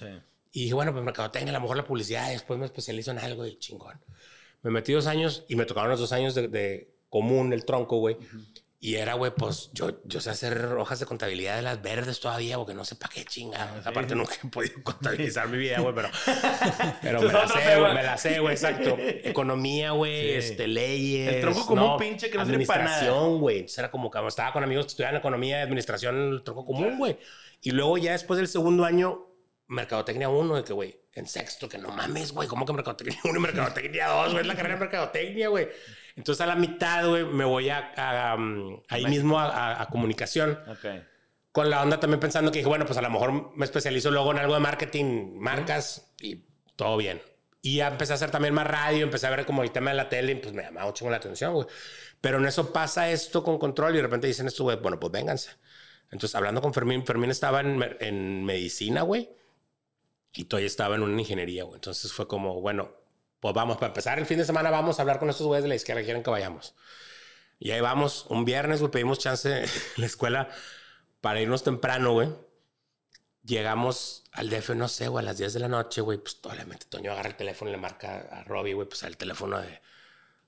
Y 0.52 0.64
dije, 0.64 0.74
bueno, 0.76 0.92
pues 0.92 1.04
mercadotecnia, 1.04 1.50
a 1.52 1.54
lo 1.54 1.62
mejor 1.62 1.78
la 1.78 1.86
publicidad, 1.86 2.30
y 2.30 2.34
después 2.34 2.60
me 2.60 2.66
especializo 2.66 3.10
en 3.12 3.20
algo 3.20 3.46
y 3.46 3.58
chingón. 3.58 4.00
Me 4.62 4.70
metí 4.70 4.94
dos 4.94 5.08
años 5.08 5.46
y 5.48 5.56
me 5.56 5.66
tocaron 5.66 5.90
los 5.90 6.00
dos 6.00 6.12
años 6.12 6.36
de, 6.36 6.48
de 6.48 6.94
común, 7.10 7.52
el 7.54 7.66
tronco, 7.66 7.98
güey. 7.98 8.16
Uh 8.16 8.20
-huh. 8.20 8.51
Y 8.84 8.96
era, 8.96 9.14
güey, 9.14 9.32
pues 9.32 9.70
yo, 9.74 10.02
yo 10.06 10.20
sé 10.22 10.32
hacer 10.32 10.66
hojas 10.74 11.00
de 11.00 11.06
contabilidad 11.06 11.56
de 11.56 11.62
las 11.62 11.84
verdes 11.84 12.20
todavía, 12.20 12.58
porque 12.58 12.74
no 12.74 12.84
sé 12.84 12.96
para 12.96 13.14
qué 13.14 13.24
chinga. 13.26 13.76
Sí. 13.76 13.82
Aparte, 13.88 14.16
nunca 14.16 14.34
he 14.44 14.48
podido 14.48 14.82
contabilizar 14.82 15.50
mi 15.50 15.60
vida, 15.60 15.80
güey, 15.82 15.94
pero, 15.94 16.10
pero 17.04 17.22
me 17.22 17.32
la 17.32 17.48
sé, 17.48 17.80
güey, 17.80 17.94
me 17.94 18.02
la 18.02 18.18
sé, 18.18 18.40
güey, 18.40 18.56
exacto. 18.56 18.98
Economía, 19.00 19.92
güey, 19.92 20.22
sí. 20.24 20.32
este, 20.32 20.68
leyes. 20.68 21.32
El 21.32 21.42
tronco 21.42 21.76
no, 21.76 21.94
un 21.94 22.00
pinche 22.00 22.32
que 22.32 22.40
no 22.40 22.46
sirve 22.48 22.66
para 22.66 22.86
nada. 22.86 22.96
Administración, 22.96 23.40
güey. 23.40 23.58
Entonces 23.58 23.78
era 23.78 23.92
como 23.92 24.10
que 24.10 24.28
estaba 24.28 24.52
con 24.52 24.64
amigos 24.64 24.86
que 24.86 24.90
estudiaban 24.90 25.18
economía 25.18 25.60
y 25.60 25.62
administración, 25.62 26.34
el 26.34 26.42
tronco 26.42 26.66
común, 26.66 26.98
güey. 26.98 27.20
Y 27.62 27.70
luego 27.70 28.00
ya 28.00 28.14
después 28.14 28.40
del 28.40 28.48
segundo 28.48 28.84
año, 28.84 29.28
Mercadotecnia 29.68 30.28
1, 30.28 30.56
de 30.56 30.64
que, 30.64 30.74
güey, 30.74 31.00
en 31.14 31.28
sexto, 31.28 31.70
que 31.70 31.78
no 31.78 31.90
mames, 31.90 32.32
güey, 32.32 32.48
¿cómo 32.48 32.66
que 32.66 32.74
Mercadotecnia 32.74 33.20
1 33.26 33.38
y 33.38 33.42
Mercadotecnia 33.42 34.08
2, 34.08 34.32
güey? 34.32 34.42
Es 34.42 34.48
la 34.48 34.56
carrera 34.56 34.74
de 34.74 34.80
Mercadotecnia, 34.80 35.50
güey. 35.50 35.70
Entonces 36.22 36.42
a 36.42 36.46
la 36.46 36.56
mitad, 36.56 37.10
güey, 37.10 37.26
me 37.26 37.44
voy 37.44 37.70
a, 37.70 37.94
a, 37.98 38.34
a 38.34 38.36
um, 38.36 38.80
ahí 38.90 39.08
mismo 39.08 39.40
a, 39.40 39.82
a, 39.82 39.88
comunicación. 39.88 40.60
Okay. 40.68 41.04
Con 41.52 41.72
la 41.72 41.82
onda 41.82 42.00
también 42.00 42.20
pensando 42.20 42.52
que 42.52 42.60
dije, 42.60 42.70
bueno, 42.70 42.86
pues 42.86 42.96
a 43.00 43.02
lo 43.02 43.10
mejor 43.10 43.58
me 43.58 43.66
especializo 43.66 44.12
luego 44.12 44.30
en 44.30 44.38
algo 44.38 44.54
de 44.54 44.60
marketing, 44.60 45.34
marcas 45.40 46.14
y 46.22 46.46
todo 46.76 46.96
bien. 46.98 47.20
Y 47.64 47.78
ya 47.78 47.88
empecé 47.88 48.14
a 48.14 48.18
hacer 48.18 48.30
también 48.30 48.54
más 48.54 48.68
radio, 48.68 49.04
empecé 49.04 49.26
a 49.26 49.32
ver 49.32 49.48
como 49.48 49.64
el 49.64 49.72
tema 49.72 49.90
de 49.90 49.98
la 49.98 50.10
tele 50.10 50.34
y 50.34 50.36
pues 50.36 50.54
me 50.54 50.62
llamaba 50.62 50.86
mucho 50.86 51.10
la 51.10 51.18
atención, 51.18 51.56
güey. 51.56 51.66
Pero 52.22 52.38
en 52.38 52.46
eso 52.46 52.72
pasa 52.72 53.10
esto 53.10 53.44
con 53.44 53.58
control 53.58 53.94
y 53.94 53.96
de 53.96 54.04
repente 54.04 54.28
dicen 54.28 54.46
esto, 54.46 54.64
güey, 54.64 54.78
bueno, 54.78 55.00
pues 55.00 55.12
vénganse. 55.12 55.50
Entonces, 56.12 56.36
hablando 56.36 56.62
con 56.62 56.72
Fermín, 56.72 57.04
Fermín 57.04 57.32
estaba 57.32 57.62
en, 57.62 57.98
en 58.00 58.46
medicina, 58.46 59.02
güey, 59.02 59.28
y 60.34 60.44
todavía 60.46 60.68
estaba 60.68 60.94
en 60.94 61.02
una 61.02 61.20
ingeniería, 61.20 61.64
güey. 61.64 61.78
Entonces 61.78 62.14
fue 62.14 62.28
como, 62.28 62.62
bueno, 62.62 63.01
pues 63.42 63.54
vamos, 63.54 63.78
para 63.78 63.88
empezar 63.88 64.20
el 64.20 64.26
fin 64.26 64.38
de 64.38 64.46
semana 64.46 64.70
vamos 64.70 65.00
a 65.00 65.02
hablar 65.02 65.20
con 65.20 65.30
estos 65.30 65.48
güeyes 65.48 65.64
de 65.64 65.70
la 65.70 65.76
izquierda 65.76 66.02
que 66.02 66.06
quieren 66.06 66.24
que 66.24 66.30
vayamos. 66.30 66.76
Y 67.60 67.72
ahí 67.72 67.82
vamos, 67.82 68.26
un 68.30 68.46
viernes, 68.46 68.80
güey, 68.80 68.92
pedimos 68.92 69.20
chance 69.20 69.64
en 69.64 69.70
la 69.98 70.06
escuela 70.06 70.48
para 71.22 71.42
irnos 71.42 71.64
temprano, 71.64 72.14
güey. 72.14 72.30
Llegamos 73.44 74.24
al 74.32 74.50
DF, 74.50 74.70
no 74.76 74.88
sé, 74.88 75.08
güey, 75.08 75.24
a 75.24 75.26
las 75.26 75.40
10 75.40 75.54
de 75.54 75.60
la 75.60 75.68
noche, 75.68 76.02
güey, 76.02 76.20
pues 76.20 76.40
obviamente 76.44 76.86
Toño 76.88 77.12
agarra 77.12 77.30
el 77.30 77.36
teléfono 77.36 77.70
y 77.70 77.74
le 77.74 77.80
marca 77.80 78.28
a 78.32 78.44
Robbie, 78.44 78.76
güey, 78.76 78.88
pues 78.88 79.02
el 79.04 79.18
teléfono 79.18 79.60
de, 79.60 79.82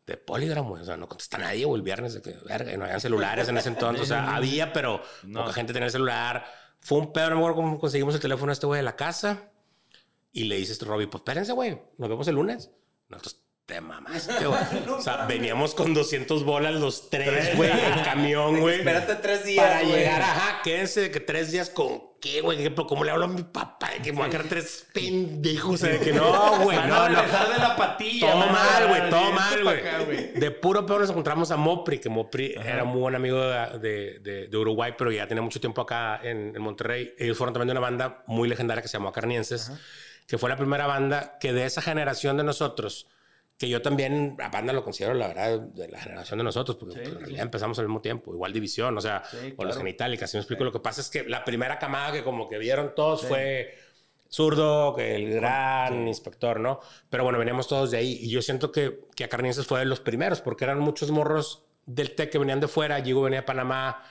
de 0.06 0.18
Polygram, 0.18 0.68
güey. 0.70 0.84
O 0.84 0.86
sea, 0.86 0.96
no 0.96 1.08
contesta 1.08 1.40
nadie, 1.40 1.66
güey, 1.66 1.80
el 1.80 1.84
viernes, 1.84 2.14
de 2.14 2.22
que, 2.22 2.36
verga, 2.46 2.78
no 2.78 2.86
habían 2.86 3.02
celulares 3.02 3.48
en 3.48 3.58
ese 3.58 3.70
entonces. 3.70 4.04
O 4.04 4.06
sea, 4.06 4.36
había, 4.36 4.72
pero 4.72 5.02
no. 5.24 5.42
poca 5.42 5.54
gente 5.54 5.74
tenía 5.74 5.88
el 5.88 5.92
celular. 5.92 6.46
Fue 6.80 7.00
un 7.00 7.12
pedo, 7.12 7.32
no 7.32 7.36
me 7.38 7.42
acuerdo 7.42 7.56
cómo 7.56 7.80
conseguimos 7.80 8.14
el 8.14 8.22
teléfono 8.22 8.52
a 8.52 8.54
este 8.54 8.68
güey 8.68 8.78
de 8.78 8.84
la 8.84 8.96
casa. 8.96 9.50
Y 10.32 10.46
le 10.46 10.58
dices, 10.58 10.82
Robbie, 10.82 11.08
pues 11.08 11.22
espérense, 11.22 11.54
güey, 11.54 11.80
nos 11.98 12.10
vemos 12.10 12.28
el 12.28 12.36
lunes. 12.36 12.72
Nosotros 13.14 13.44
te 13.66 13.80
mamaste, 13.80 14.46
güey. 14.46 14.60
o 14.90 15.02
sea, 15.02 15.26
veníamos 15.26 15.74
con 15.74 15.94
200 15.94 16.44
bolas 16.44 16.76
los 16.76 17.10
tres, 17.10 17.56
güey, 17.56 17.72
en 17.72 18.04
camión, 18.04 18.60
güey. 18.60 18.80
Espérate 18.80 19.16
tres 19.16 19.46
días, 19.46 19.66
Para 19.66 19.84
llegar, 19.84 20.22
ajá, 20.22 20.62
quédense 20.64 21.02
de 21.02 21.12
que 21.12 21.20
tres 21.22 21.52
días 21.52 21.70
con 21.70 22.14
qué, 22.24 22.42
güey. 22.42 22.60
Ejemplo, 22.60 22.86
¿cómo 22.88 23.04
le 23.04 23.12
hablo 23.12 23.26
a 23.26 23.28
mi 23.28 23.44
papá? 23.44 23.92
De 23.92 24.02
que 24.02 24.12
me 24.12 24.20
voy 24.20 24.28
a 24.28 24.30
quedar 24.30 24.48
tres 24.48 24.88
pendejos. 24.94 25.82
De 25.82 26.00
que 26.00 26.12
no, 26.12 26.60
güey, 26.64 26.78
no, 26.78 27.10
no. 27.10 27.16
de 27.16 27.60
la 27.60 27.76
patilla. 27.78 28.32
Todo 28.32 28.48
mal, 28.48 28.88
güey, 28.88 29.10
todo 29.10 29.32
mal, 29.32 29.64
güey. 29.64 30.34
De 30.34 30.52
puro 30.52 30.86
peor 30.86 31.02
nos 31.02 31.10
encontramos 31.10 31.52
a 31.52 31.58
Mopri, 31.58 32.00
que 32.00 32.10
Mopri 32.10 32.54
era 32.56 32.84
muy 32.84 33.00
buen 33.00 33.16
amigo 33.16 33.40
de, 33.42 34.20
de, 34.20 34.48
de, 34.48 34.58
Uruguay, 34.58 34.94
pero 34.98 35.12
ya 35.12 35.28
tenía 35.28 35.42
mucho 35.42 35.60
tiempo 35.60 35.82
acá 35.82 36.20
en, 36.24 36.54
en, 36.56 36.62
Monterrey. 36.62 37.14
Ellos 37.18 37.38
fueron 37.38 37.54
también 37.54 37.68
de 37.68 37.72
una 37.72 37.82
banda 37.82 38.24
muy 38.28 38.48
legendaria 38.48 38.82
que 38.82 38.88
se 38.88 38.98
llamó 38.98 39.10
Acarnienses, 39.10 39.72
que 40.28 40.38
fue 40.38 40.50
la 40.50 40.58
primera 40.58 40.88
banda 40.88 41.38
que 41.40 41.54
de 41.54 41.66
esa 41.66 41.82
generación 41.82 42.38
de 42.38 42.44
nosotros 42.44 43.08
que 43.58 43.70
yo 43.70 43.82
también 43.82 44.36
a 44.42 44.50
banda 44.50 44.74
lo 44.74 44.84
considero, 44.84 45.14
la 45.14 45.28
verdad, 45.28 45.60
de 45.60 45.88
la 45.88 46.00
generación 46.00 46.40
de 46.40 46.44
nosotros, 46.44 46.76
porque 46.76 46.96
pues, 46.96 47.08
en 47.08 47.20
realidad 47.20 47.44
empezamos 47.44 47.78
al 47.80 47.86
mismo 47.86 48.02
tiempo, 48.02 48.34
igual 48.34 48.52
división, 48.52 48.98
o 48.98 49.02
sea, 49.02 49.24
o 49.56 49.64
los 49.64 49.78
genitales, 49.78 50.20
si 50.30 50.38
me 50.38 50.42
explico. 50.42 50.64
Lo 50.64 50.72
que 50.72 50.80
pasa 50.80 51.02
es 51.02 51.10
que 51.10 51.24
la 51.24 51.46
primera 51.46 51.80
camada 51.80 52.12
que 52.12 52.24
como 52.24 52.50
que 52.50 52.58
vieron 52.58 52.94
todos 52.96 53.26
fue 53.26 53.76
Zurdo, 54.30 54.96
que 54.96 55.16
el 55.16 55.36
gran 55.36 56.08
inspector, 56.08 56.60
¿no? 56.60 56.80
Pero 57.10 57.24
bueno, 57.24 57.38
veníamos 57.38 57.68
todos 57.68 57.92
de 57.92 57.98
ahí 57.98 58.18
y 58.22 58.30
yo 58.30 58.42
siento 58.42 58.72
que, 58.72 59.02
que 59.16 59.24
Acarnienses 59.26 59.68
fue 59.68 59.80
de 59.80 59.86
los 59.86 60.00
primeros, 60.00 60.42
porque 60.42 60.64
eran 60.64 60.80
muchos 60.80 61.12
morros 61.12 61.64
del 61.86 62.16
TEC 62.16 62.32
que 62.32 62.40
venían 62.40 62.60
de 62.60 62.68
fuera, 62.68 63.02
Gigo 63.02 63.22
venía 63.22 63.42
de 63.42 63.46
Panamá, 63.46 64.04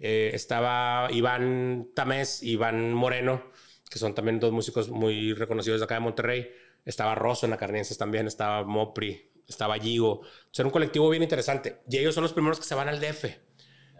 eh, 0.00 0.32
estaba 0.34 1.08
Iván 1.12 1.88
Tamés, 1.94 2.42
Iván 2.42 2.92
Moreno, 2.92 3.44
que 3.88 3.98
son 3.98 4.14
también 4.14 4.40
dos 4.40 4.52
músicos 4.52 4.88
muy 4.88 5.32
reconocidos 5.34 5.80
de 5.80 5.84
acá 5.84 5.94
de 5.94 6.00
Monterrey 6.00 6.50
estaba 6.84 7.14
Rosso 7.14 7.46
en 7.46 7.50
la 7.50 7.56
Carnienses 7.56 7.98
también, 7.98 8.26
estaba 8.26 8.64
Mopri, 8.64 9.30
estaba 9.46 9.78
Gigo. 9.78 10.20
O 10.20 10.24
sea, 10.50 10.62
era 10.62 10.66
un 10.68 10.72
colectivo 10.72 11.08
bien 11.10 11.22
interesante. 11.22 11.80
Y 11.88 11.98
ellos 11.98 12.14
son 12.14 12.22
los 12.22 12.32
primeros 12.32 12.58
que 12.58 12.64
se 12.64 12.74
van 12.74 12.88
al 12.88 13.00
DF. 13.00 13.24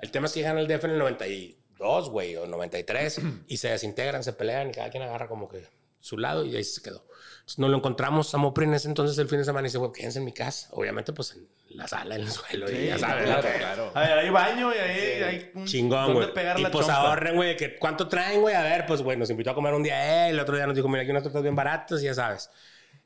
El 0.00 0.10
tema 0.10 0.26
es 0.26 0.32
que 0.32 0.40
llegan 0.40 0.58
al 0.58 0.68
DF 0.68 0.84
en 0.84 0.90
el 0.92 0.98
92, 0.98 2.10
güey, 2.10 2.36
o 2.36 2.46
93, 2.46 3.20
y 3.46 3.56
se 3.56 3.68
desintegran, 3.68 4.22
se 4.22 4.32
pelean, 4.32 4.70
y 4.70 4.72
cada 4.72 4.90
quien 4.90 5.02
agarra 5.02 5.28
como 5.28 5.48
que 5.48 5.64
su 6.08 6.18
lado, 6.18 6.44
y 6.44 6.56
ahí 6.56 6.64
se 6.64 6.82
quedó. 6.82 7.04
Entonces, 7.38 7.58
nos 7.58 7.70
lo 7.70 7.76
encontramos 7.76 8.34
a 8.34 8.38
Mopri 8.38 8.64
en 8.64 8.74
ese 8.74 8.88
entonces 8.88 9.16
el 9.18 9.28
fin 9.28 9.38
de 9.38 9.44
semana 9.44 9.66
y 9.66 9.68
dice, 9.68 9.78
güey, 9.78 9.92
quédense 9.92 10.18
en 10.18 10.24
mi 10.24 10.32
casa. 10.32 10.68
Obviamente, 10.72 11.12
pues 11.12 11.34
en 11.34 11.48
la 11.70 11.88
sala, 11.88 12.16
en 12.16 12.22
el 12.22 12.30
suelo, 12.30 12.70
y 12.70 12.86
ya 12.86 12.98
sabes. 12.98 13.24
Claro, 13.24 13.48
claro. 13.58 13.92
hay 13.94 14.30
baño 14.30 14.74
y 14.74 14.78
ahí 14.78 15.22
hay 15.22 15.50
un 15.54 15.64
chingón, 15.66 16.14
güey. 16.14 16.28
Y 16.56 16.66
pues 16.66 16.88
ahorren, 16.88 17.36
güey, 17.36 17.56
que 17.56 17.78
cuánto 17.78 18.08
traen, 18.08 18.40
güey. 18.40 18.54
A 18.54 18.62
ver, 18.62 18.86
pues, 18.86 19.02
güey, 19.02 19.16
nos 19.16 19.30
invitó 19.30 19.50
a 19.50 19.54
comer 19.54 19.74
un 19.74 19.82
día 19.82 20.28
el 20.28 20.38
otro 20.40 20.56
día 20.56 20.66
nos 20.66 20.74
dijo, 20.74 20.88
mira, 20.88 21.02
aquí 21.02 21.10
unos 21.10 21.22
tortas 21.22 21.42
bien 21.42 21.54
baratos, 21.56 22.02
y 22.02 22.04
ya 22.06 22.14
sabes. 22.14 22.50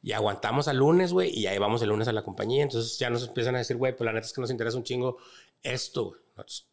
Y 0.02 0.12
aguantamos 0.12 0.66
al 0.66 0.78
lunes, 0.78 1.12
güey, 1.12 1.30
y 1.30 1.46
ahí 1.46 1.58
vamos 1.58 1.80
el 1.82 1.88
lunes 1.88 2.08
a 2.08 2.12
la 2.12 2.24
compañía. 2.24 2.62
Entonces 2.62 2.98
ya 2.98 3.10
nos 3.10 3.26
empiezan 3.26 3.54
a 3.54 3.58
decir, 3.58 3.76
güey, 3.76 3.96
pues 3.96 4.04
la 4.04 4.12
neta 4.12 4.26
es 4.26 4.32
que 4.32 4.40
nos 4.40 4.50
interesa 4.50 4.76
un 4.76 4.84
chingo 4.84 5.18
esto, 5.62 6.06
güey. 6.06 6.20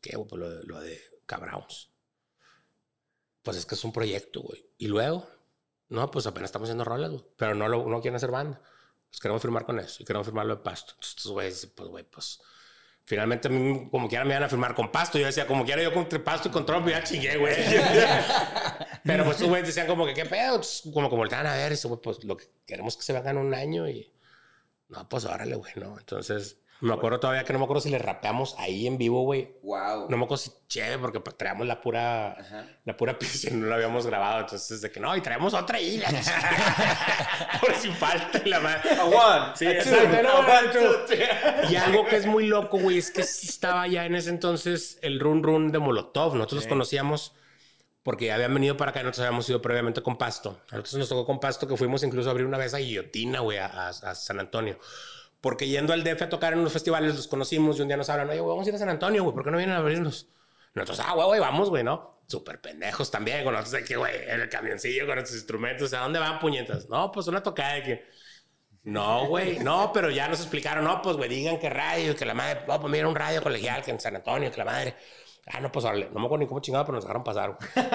¿Qué, 0.01 0.15
güey? 0.15 0.27
Pues 0.27 0.39
lo, 0.39 0.49
de, 0.49 0.63
lo 0.63 0.79
de. 0.79 0.99
Pues 3.43 3.57
es 3.57 3.65
que 3.65 3.75
es 3.75 3.83
un 3.83 3.93
proyecto, 3.93 4.41
güey. 4.41 4.65
Y 4.77 4.87
luego, 4.87 5.27
no, 5.89 6.09
pues 6.11 6.27
apenas 6.27 6.49
estamos 6.49 6.67
haciendo 6.67 6.85
rolas, 6.85 7.11
güey. 7.11 7.25
Pero 7.37 7.55
no, 7.55 7.67
lo, 7.67 7.85
no 7.85 8.01
quieren 8.01 8.15
hacer 8.15 8.31
banda. 8.31 8.61
Pues 9.09 9.19
queremos 9.19 9.41
firmar 9.41 9.65
con 9.65 9.79
eso 9.79 10.01
y 10.01 10.05
queremos 10.05 10.27
firmarlo 10.27 10.55
de 10.55 10.61
pasto. 10.61 10.93
Entonces, 10.93 11.25
güey, 11.31 11.51
pues, 11.75 11.89
güey, 11.89 12.03
pues 12.03 12.39
Finalmente, 13.09 13.49
como 13.89 14.07
quiera, 14.07 14.23
me 14.23 14.33
iban 14.35 14.43
a 14.43 14.49
firmar 14.49 14.75
con 14.75 14.91
Pasto. 14.91 15.17
Yo 15.17 15.25
decía, 15.25 15.47
como 15.47 15.65
quiera, 15.65 15.81
yo 15.81 15.91
con 15.91 16.05
Pasto 16.23 16.49
y 16.49 16.51
con 16.51 16.63
Trump, 16.63 16.87
ya 16.87 17.03
chingué, 17.03 17.37
güey. 17.37 17.55
Pero 19.03 19.25
pues, 19.25 19.41
güey, 19.41 19.63
decían 19.63 19.87
como 19.87 20.05
que, 20.05 20.13
¿qué 20.13 20.25
pedo? 20.25 20.61
como, 20.93 21.09
como 21.09 21.21
volteaban 21.21 21.47
a 21.47 21.55
ver, 21.55 21.71
eso, 21.71 21.87
güey, 21.87 21.99
pues 21.99 22.23
lo 22.23 22.37
que 22.37 22.45
queremos 22.67 22.95
que 22.95 23.01
se 23.01 23.11
vengan 23.11 23.39
un 23.39 23.55
año 23.55 23.89
y. 23.89 24.13
No, 24.89 25.09
pues 25.09 25.25
órale, 25.25 25.55
güey, 25.55 25.73
¿no? 25.77 25.97
Entonces, 25.97 26.58
me 26.81 26.93
acuerdo 26.93 27.19
todavía 27.19 27.43
que 27.43 27.51
no 27.51 27.59
me 27.59 27.65
acuerdo 27.65 27.81
si 27.81 27.89
le 27.89 27.99
rapeamos 27.99 28.55
ahí 28.57 28.87
en 28.87 28.97
vivo, 28.97 29.23
güey. 29.23 29.51
Wow. 29.63 30.09
No 30.09 30.17
me 30.17 30.23
acuerdo 30.23 30.37
si 30.37 30.51
chévere, 30.67 30.97
porque 30.97 31.19
traíamos 31.19 31.67
la 31.67 31.81
pura, 31.81 32.37
la 32.85 32.95
pura 32.95 33.19
pista 33.19 33.49
y 33.49 33.53
no 33.53 33.67
la 33.67 33.75
habíamos 33.75 34.07
grabado. 34.07 34.41
Entonces, 34.41 34.81
de 34.81 34.89
que 34.89 34.99
no, 34.99 35.15
y 35.15 35.21
traemos 35.21 35.53
otra 35.53 35.77
ahí. 35.77 36.01
Por 37.61 37.75
si 37.75 37.89
falta 37.89 38.41
la 38.45 38.61
madre. 38.61 38.91
A 38.91 39.03
one. 39.03 39.55
Sí, 39.55 39.67
exacto. 39.67 40.23
No, 40.23 41.69
y 41.69 41.75
algo 41.75 42.05
que 42.05 42.15
es 42.15 42.25
muy 42.25 42.47
loco, 42.47 42.79
güey, 42.79 42.97
es 42.97 43.11
que 43.11 43.21
estaba 43.21 43.85
ya 43.87 44.05
en 44.05 44.15
ese 44.15 44.29
entonces 44.29 44.99
el 45.01 45.19
run 45.19 45.43
run 45.43 45.71
de 45.73 45.79
Molotov. 45.79 46.35
Nosotros 46.35 46.63
los 46.63 46.67
conocíamos 46.67 47.33
porque 48.03 48.31
habían 48.31 48.53
venido 48.53 48.77
para 48.77 48.91
acá 48.91 49.01
y 49.01 49.03
nosotros 49.03 49.25
habíamos 49.27 49.49
ido 49.49 49.61
previamente 49.61 50.01
con 50.01 50.17
Pasto. 50.17 50.61
Nosotros 50.71 50.95
nos 50.95 51.09
tocó 51.09 51.25
con 51.25 51.41
Pasto 51.41 51.67
que 51.67 51.75
fuimos 51.75 52.03
incluso 52.03 52.29
a 52.29 52.31
abrir 52.31 52.47
una 52.47 52.57
vez 52.57 52.73
a 52.73 52.77
Guillotina, 52.77 53.41
güey, 53.41 53.57
a 53.57 53.91
San 53.91 54.39
Antonio. 54.39 54.79
Porque 55.41 55.67
yendo 55.67 55.93
al 55.93 56.03
DF 56.03 56.23
a 56.23 56.29
tocar 56.29 56.53
en 56.53 56.59
unos 56.59 56.73
festivales 56.73 57.15
los 57.15 57.27
conocimos 57.27 57.77
y 57.79 57.81
un 57.81 57.87
día 57.87 57.97
nos 57.97 58.09
hablan, 58.09 58.29
oye, 58.29 58.39
güey, 58.39 58.49
vamos 58.49 58.65
a 58.65 58.69
ir 58.69 58.75
a 58.75 58.79
San 58.79 58.89
Antonio, 58.89 59.23
güey, 59.23 59.33
¿por 59.33 59.43
qué 59.43 59.51
no 59.51 59.57
vienen 59.57 59.75
a 59.75 59.79
abrirnos? 59.79 60.27
Nosotros, 60.73 60.99
ah, 61.07 61.13
güey, 61.13 61.27
güey, 61.27 61.39
vamos, 61.39 61.69
güey, 61.69 61.83
¿no? 61.83 62.19
Súper 62.27 62.59
pendejos 62.61 63.09
también, 63.09 63.43
con 63.43 63.53
nosotros 63.53 63.83
que, 63.87 63.95
güey, 63.95 64.15
en 64.27 64.41
el 64.41 64.49
camioncillo 64.49 65.05
con 65.05 65.15
nuestros 65.15 65.37
instrumentos, 65.37 65.93
¿a 65.93 65.99
dónde 66.01 66.19
van 66.19 66.39
puñetas? 66.39 66.89
No, 66.89 67.11
pues 67.11 67.27
una 67.27 67.41
tocada 67.41 67.75
de 67.75 67.83
que... 67.83 68.05
No, 68.83 69.27
güey, 69.27 69.59
no, 69.59 69.91
pero 69.93 70.09
ya 70.09 70.27
nos 70.27 70.39
explicaron, 70.39 70.83
no, 70.83 71.01
pues, 71.01 71.15
güey, 71.15 71.29
digan 71.29 71.57
que 71.57 71.69
radio, 71.69 72.15
que 72.15 72.25
la 72.25 72.33
madre, 72.33 72.61
oh, 72.67 72.79
pues 72.79 72.91
mira 72.91 73.07
un 73.07 73.15
radio 73.15 73.41
colegial 73.41 73.81
que 73.83 73.91
en 73.91 73.99
San 73.99 74.15
Antonio, 74.15 74.51
que 74.51 74.57
la 74.57 74.65
madre... 74.65 74.95
Ah, 75.51 75.59
no, 75.59 75.71
pues, 75.71 75.83
no 75.83 75.91
me 75.91 76.25
acuerdo 76.25 76.37
ni 76.37 76.47
cómo 76.47 76.59
chingado, 76.59 76.85
pero 76.85 76.95
nos 76.95 77.05
dejaron 77.05 77.23
pasar, 77.23 77.57
güey. 77.57 77.87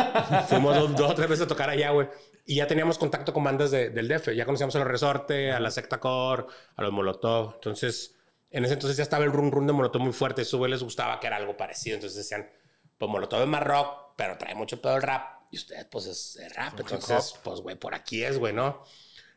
Fuimos 0.48 0.74
dos, 0.74 0.96
dos 0.96 1.14
tres 1.14 1.28
veces 1.28 1.44
a 1.44 1.48
tocar 1.48 1.70
allá, 1.70 1.90
güey. 1.90 2.08
Y 2.46 2.56
ya 2.56 2.66
teníamos 2.66 2.98
contacto 2.98 3.32
con 3.32 3.42
bandas 3.42 3.70
del 3.70 4.08
DF. 4.08 4.34
Ya 4.34 4.44
conocíamos 4.44 4.76
a 4.76 4.80
los 4.80 4.88
Resorte, 4.88 5.52
a 5.52 5.60
la 5.60 5.70
Secta 5.70 5.98
Core, 5.98 6.44
a 6.76 6.82
los 6.82 6.92
Molotov. 6.92 7.54
Entonces, 7.54 8.16
en 8.50 8.64
ese 8.64 8.74
entonces 8.74 8.98
ya 8.98 9.02
estaba 9.02 9.24
el 9.24 9.32
run 9.32 9.50
run 9.50 9.66
de 9.66 9.72
Molotov 9.72 10.02
muy 10.02 10.12
fuerte. 10.12 10.42
Eso 10.42 10.66
les 10.66 10.82
gustaba 10.82 11.18
que 11.20 11.26
era 11.26 11.36
algo 11.36 11.56
parecido. 11.56 11.94
Entonces 11.94 12.18
decían, 12.18 12.50
pues 12.98 13.10
Molotov 13.10 13.40
es 13.40 13.48
más 13.48 13.62
rock, 13.62 14.14
pero 14.16 14.36
trae 14.36 14.54
mucho 14.54 14.80
pedo 14.82 14.96
el 14.96 15.02
rap. 15.02 15.44
Y 15.50 15.56
ustedes, 15.56 15.86
pues 15.86 16.06
es, 16.06 16.54
rap. 16.54 16.78
Entonces, 16.78 17.34
pues 17.42 17.60
güey, 17.60 17.76
por 17.76 17.94
aquí 17.94 18.22
es, 18.22 18.38
güey, 18.38 18.52
¿no? 18.52 18.82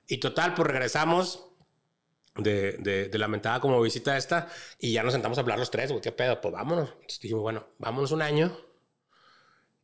Y 0.05 0.17
total, 0.17 0.53
pues 0.53 0.67
regresamos 0.67 1.47
de, 2.35 2.73
de, 2.73 3.07
de, 3.07 3.17
la 3.17 3.27
mentada 3.27 3.59
como 3.59 3.81
visita 3.81 4.17
esta 4.17 4.47
y 4.79 4.93
ya 4.93 5.01
nos 5.01 5.13
sentamos 5.13 5.37
a 5.37 5.41
hablar 5.41 5.57
los 5.57 5.71
tres, 5.71 5.91
güey, 5.91 6.01
¿qué 6.01 6.11
pedo? 6.11 6.39
Pues 6.41 6.53
vámonos. 6.53 6.89
Entonces 6.89 7.19
dijimos, 7.19 7.41
bueno, 7.41 7.67
vámonos 7.77 8.11
un 8.11 8.21
año 8.21 8.66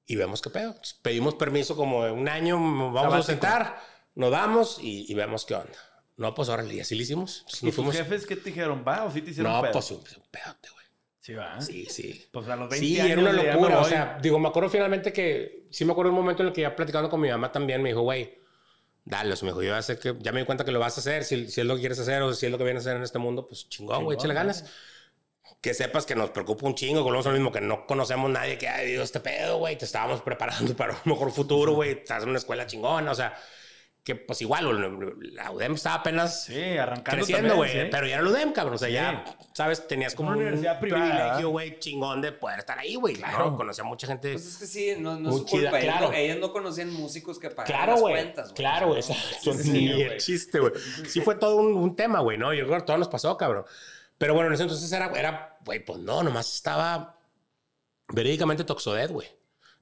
y 0.06 0.16
vemos 0.16 0.42
qué 0.42 0.50
pedo. 0.50 0.76
pedimos 1.02 1.36
permiso 1.36 1.76
como 1.76 2.04
de 2.04 2.12
un 2.12 2.28
año, 2.28 2.58
vamos 2.92 3.14
a 3.14 3.24
sentar, 3.24 3.82
nos 4.16 4.32
damos 4.32 4.80
y, 4.82 5.12
y, 5.12 5.16
vemos 5.16 5.46
qué 5.46 5.56
onda. 5.56 5.78
No, 6.18 6.34
pues 6.34 6.50
órale, 6.50 6.76
y 6.76 6.80
así 6.80 6.96
lo 6.96 7.02
hicimos. 7.02 7.46
¿Y 7.62 7.72
tus 7.72 7.96
jefes 7.96 8.26
qué 8.26 8.36
te 8.36 8.50
dijeron? 8.50 8.84
¿Va 8.88 9.06
o 9.06 9.12
sí 9.12 9.22
te 9.22 9.32
hicieron 9.32 9.52
No, 9.52 9.72
pues 9.72 9.92
un, 9.92 9.98
un 9.98 10.30
pedote, 10.30 10.70
güey. 10.72 10.86
Sí, 11.20 11.34
va. 11.34 11.60
Sí, 11.62 11.86
sí. 11.90 12.26
Pues 12.32 12.48
a 12.50 12.56
los 12.56 12.70
20 12.70 12.86
sí, 12.86 13.00
años. 13.00 13.12
era 13.12 13.22
una 13.22 13.32
locura. 13.32 13.80
O 13.80 13.86
sea, 13.86 14.20
digo, 14.22 14.38
me 14.38 14.50
acuerdo 14.50 14.70
finalmente 14.70 15.12
que. 15.12 15.68
Sí, 15.72 15.86
me 15.86 15.94
acuerdo 15.94 16.12
un 16.12 16.18
momento 16.18 16.44
en 16.44 16.50
el 16.50 16.54
que 16.54 16.62
ya 16.62 16.76
platicando 16.76 17.10
con 17.10 17.20
mi 17.20 17.30
mamá 17.30 17.52
también 17.52 17.82
me 17.82 17.90
dijo, 17.90 18.02
güey, 18.02 18.38
dale. 19.06 19.34
me 19.42 19.48
dijo, 19.48 19.64
yo 19.64 19.70
ya, 19.70 19.82
sé 19.82 19.98
que, 19.98 20.16
ya 20.20 20.32
me 20.32 20.42
di 20.42 20.46
cuenta 20.46 20.66
que 20.66 20.72
lo 20.72 20.80
vas 20.80 20.98
a 20.98 21.00
hacer. 21.00 21.24
Si, 21.24 21.48
si, 21.48 21.62
es 21.62 21.66
lo 21.66 21.76
que 21.76 21.80
quieres 21.80 21.98
hacer 21.98 22.22
o 22.22 22.34
si 22.34 22.46
es 22.46 22.52
lo 22.52 22.58
que 22.58 22.66
vienes 22.66 22.86
a 22.86 22.90
hacer 22.90 22.98
en 22.98 23.04
este 23.04 23.18
mundo, 23.20 23.48
pues 23.48 23.68
chingón, 23.70 24.04
güey, 24.04 24.18
échale 24.18 24.34
ganas 24.36 24.66
que 25.64 25.74
sepas 25.74 26.06
que 26.06 26.14
nos 26.14 26.30
preocupa 26.32 26.68
un 26.68 26.76
chingo, 26.76 27.04
con 27.04 27.14
lo 27.14 27.24
mismo 27.32 27.50
que 27.50 27.62
no 27.62 27.88
conocemos 27.88 28.30
nadie 28.30 28.58
que 28.58 28.68
haya 28.68 28.84
vivido 28.84 29.02
este 29.02 29.22
pedo, 29.22 29.60
güey, 29.60 29.78
te 29.78 29.86
estábamos 29.86 30.22
preparando 30.22 30.76
para 30.78 30.92
un 30.92 31.00
mejor 31.06 31.32
futuro, 31.32 31.72
güey, 31.72 31.92
estás 31.92 32.24
en 32.24 32.30
una 32.30 32.38
escuela 32.38 32.68
chingona, 32.68 33.10
o 33.10 33.16
sea, 33.16 33.34
que 34.04 34.16
pues 34.16 34.42
igual, 34.42 34.66
la 35.34 35.52
UDEM 35.52 35.76
estaba 35.76 35.96
apenas 35.96 36.44
sí, 36.44 36.78
arrancando 36.78 37.26
creciendo, 37.26 37.56
güey, 37.56 37.90
pero 37.90 38.06
ya 38.06 38.16
era 38.16 38.24
la 38.24 38.32
UDEM, 38.32 38.52
cabrón, 38.52 38.76
o 38.76 38.78
sea, 38.78 38.90
ya, 38.90 39.24
sabes, 39.54 39.88
tenías 39.88 40.16
como 40.16 40.32
una 40.32 40.52
un 40.52 40.80
privilegio, 40.82 41.48
güey, 41.52 41.80
chingón 41.80 42.20
de 42.20 42.34
poder 42.34 42.60
estar 42.60 42.78
ahí, 42.78 42.96
güey, 42.96 43.16
claro, 43.16 43.56
conocía 43.56 43.86
mucha 43.86 44.06
gente 44.06 44.34
Pues 44.34 44.46
es 44.46 44.58
que 44.58 44.66
sí, 44.68 44.96
no, 45.00 45.18
no 45.18 45.30
es 45.30 45.38
su 45.38 45.46
culpa, 45.46 45.80
claro. 45.80 46.12
ellos, 46.12 46.40
no 46.40 46.52
conocían 46.52 46.92
músicos 46.92 47.40
que 47.40 47.50
pagaban 47.50 47.68
claro, 47.68 47.92
las 47.94 48.02
güey, 48.02 48.16
cuentas, 48.16 48.46
güey. 48.48 48.56
Claro, 48.56 48.88
güey, 48.88 49.00
eso 49.00 49.14
ni 49.64 50.02
el 50.02 50.18
chiste, 50.18 50.60
güey, 50.60 50.74
sí 51.08 51.22
fue 51.22 51.36
todo 51.36 51.56
un, 51.56 51.74
un 51.74 51.96
tema, 51.96 52.20
güey, 52.20 52.38
¿no? 52.38 52.54
Yo 52.54 52.66
creo 52.66 52.80
que 52.80 52.86
todo 52.86 52.98
nos 52.98 53.08
pasó, 53.08 53.38
cabrón. 53.38 53.64
Pero 54.18 54.34
bueno, 54.34 54.48
en 54.48 54.54
ese 54.54 54.64
entonces 54.64 54.92
era, 54.92 55.12
era 55.16 55.58
güey, 55.66 55.84
pues 55.84 56.00
no, 56.00 56.24
nomás 56.24 56.54
estaba 56.54 57.20
verídicamente 58.10 58.64
Toxodet, 58.64 59.12
güey. 59.12 59.28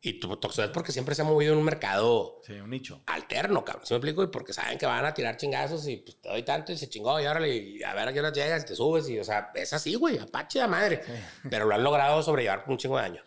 Y 0.04 0.20
Toxodet 0.20 0.72
porque 0.72 0.92
siempre 0.92 1.14
se 1.14 1.22
ha 1.22 1.26
movido 1.26 1.54
en 1.54 1.60
un 1.60 1.64
mercado... 1.64 2.42
Sí, 2.44 2.54
un 2.54 2.72
nicho. 2.72 3.04
Alterno, 3.06 3.64
cabrón. 3.64 3.86
¿Sí 3.86 3.94
me 3.94 3.98
explico? 3.98 4.24
Y 4.24 4.28
porque 4.28 4.52
saben 4.52 4.80
que 4.80 4.88
van 4.88 5.06
a 5.06 5.14
tirar 5.14 5.38
chingazos 5.38 5.88
y 5.88 5.98
pues 5.98 6.20
te 6.20 6.30
doy 6.30 6.42
tanto 6.42 6.72
y 6.72 6.78
se 6.78 6.90
chingó 6.90 7.20
y 7.20 7.28
órale 7.28 7.56
y 7.56 7.84
a 7.84 7.94
ver 7.94 8.08
a 8.08 8.14
qué 8.14 8.20
hora 8.20 8.32
llegas 8.32 8.64
y 8.64 8.66
te 8.66 8.76
subes 8.76 9.08
y, 9.10 9.20
o 9.20 9.24
sea, 9.24 9.52
es 9.54 9.74
así, 9.74 9.94
güey, 9.94 10.18
apache 10.18 10.60
de 10.60 10.68
madre. 10.68 11.04
Pero 11.50 11.66
lo 11.66 11.76
han 11.76 11.84
logrado 11.84 12.24
sobrellevar 12.24 12.64
por 12.64 12.72
un 12.72 12.78
chingo 12.80 12.98
de 12.98 13.04
años. 13.04 13.26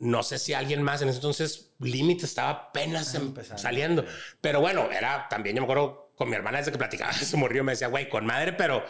No 0.00 0.24
sé 0.24 0.38
si 0.38 0.54
alguien 0.54 0.82
más 0.82 1.02
en 1.02 1.08
ese 1.08 1.18
entonces, 1.18 1.70
Límite 1.78 2.24
estaba 2.24 2.50
apenas 2.50 3.14
em, 3.14 3.32
saliendo. 3.56 4.04
Pero 4.40 4.60
bueno, 4.60 4.90
era 4.90 5.28
también, 5.28 5.54
yo 5.54 5.62
me 5.62 5.66
acuerdo 5.66 6.10
con 6.16 6.28
mi 6.28 6.34
hermana 6.34 6.58
desde 6.58 6.72
que 6.72 6.78
platicaba, 6.78 7.12
se 7.14 7.36
murió, 7.36 7.62
me 7.62 7.72
decía, 7.72 7.86
güey, 7.86 8.08
con 8.08 8.26
madre, 8.26 8.52
pero 8.52 8.84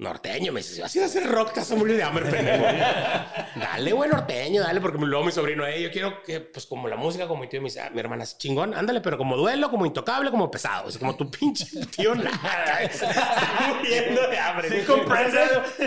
norteño. 0.00 0.52
Me 0.52 0.60
dice, 0.60 0.82
así 0.82 0.98
a 0.98 1.08
ser 1.08 1.28
rock, 1.30 1.52
te 1.52 1.60
vas 1.60 1.70
a 1.70 1.76
morir 1.76 1.96
de 1.96 2.02
hambre, 2.02 2.24
pendejo. 2.24 2.64
dale, 3.56 3.92
güey, 3.92 4.10
norteño, 4.10 4.62
dale, 4.62 4.80
porque 4.80 4.98
luego 4.98 5.24
mi 5.24 5.30
sobrino, 5.30 5.66
eh, 5.66 5.82
yo 5.82 5.90
quiero 5.90 6.22
que, 6.22 6.40
pues, 6.40 6.66
como 6.66 6.88
la 6.88 6.96
música, 6.96 7.28
como 7.28 7.42
mi 7.42 7.48
tío 7.48 7.60
me 7.60 7.66
dice, 7.66 7.82
ah, 7.82 7.90
mi 7.90 8.00
hermana 8.00 8.24
es 8.24 8.38
chingón, 8.38 8.74
ándale, 8.74 9.00
pero 9.00 9.18
como 9.18 9.36
duelo, 9.36 9.70
como 9.70 9.86
intocable, 9.86 10.30
como 10.30 10.50
pesado. 10.50 10.88
Es 10.88 10.98
como 10.98 11.14
tu 11.14 11.30
pinche 11.30 11.66
tío, 11.86 12.14
nada. 12.14 12.82
Está 12.82 13.74
muriendo 13.76 14.26
de 14.28 14.38
hambre. 14.38 14.68
¿Sí 14.70 14.86
comprende? 14.86 15.38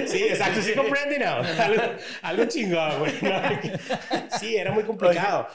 Sí, 0.08 0.24
exacto, 0.24 0.62
sí 0.62 0.74
comprende, 0.74 1.20
no. 1.20 1.42
Algo, 2.22 2.46
chingón, 2.46 3.00
güey. 3.00 3.14
Sí, 4.40 4.56
era 4.56 4.72
muy 4.72 4.84
complicado. 4.84 5.48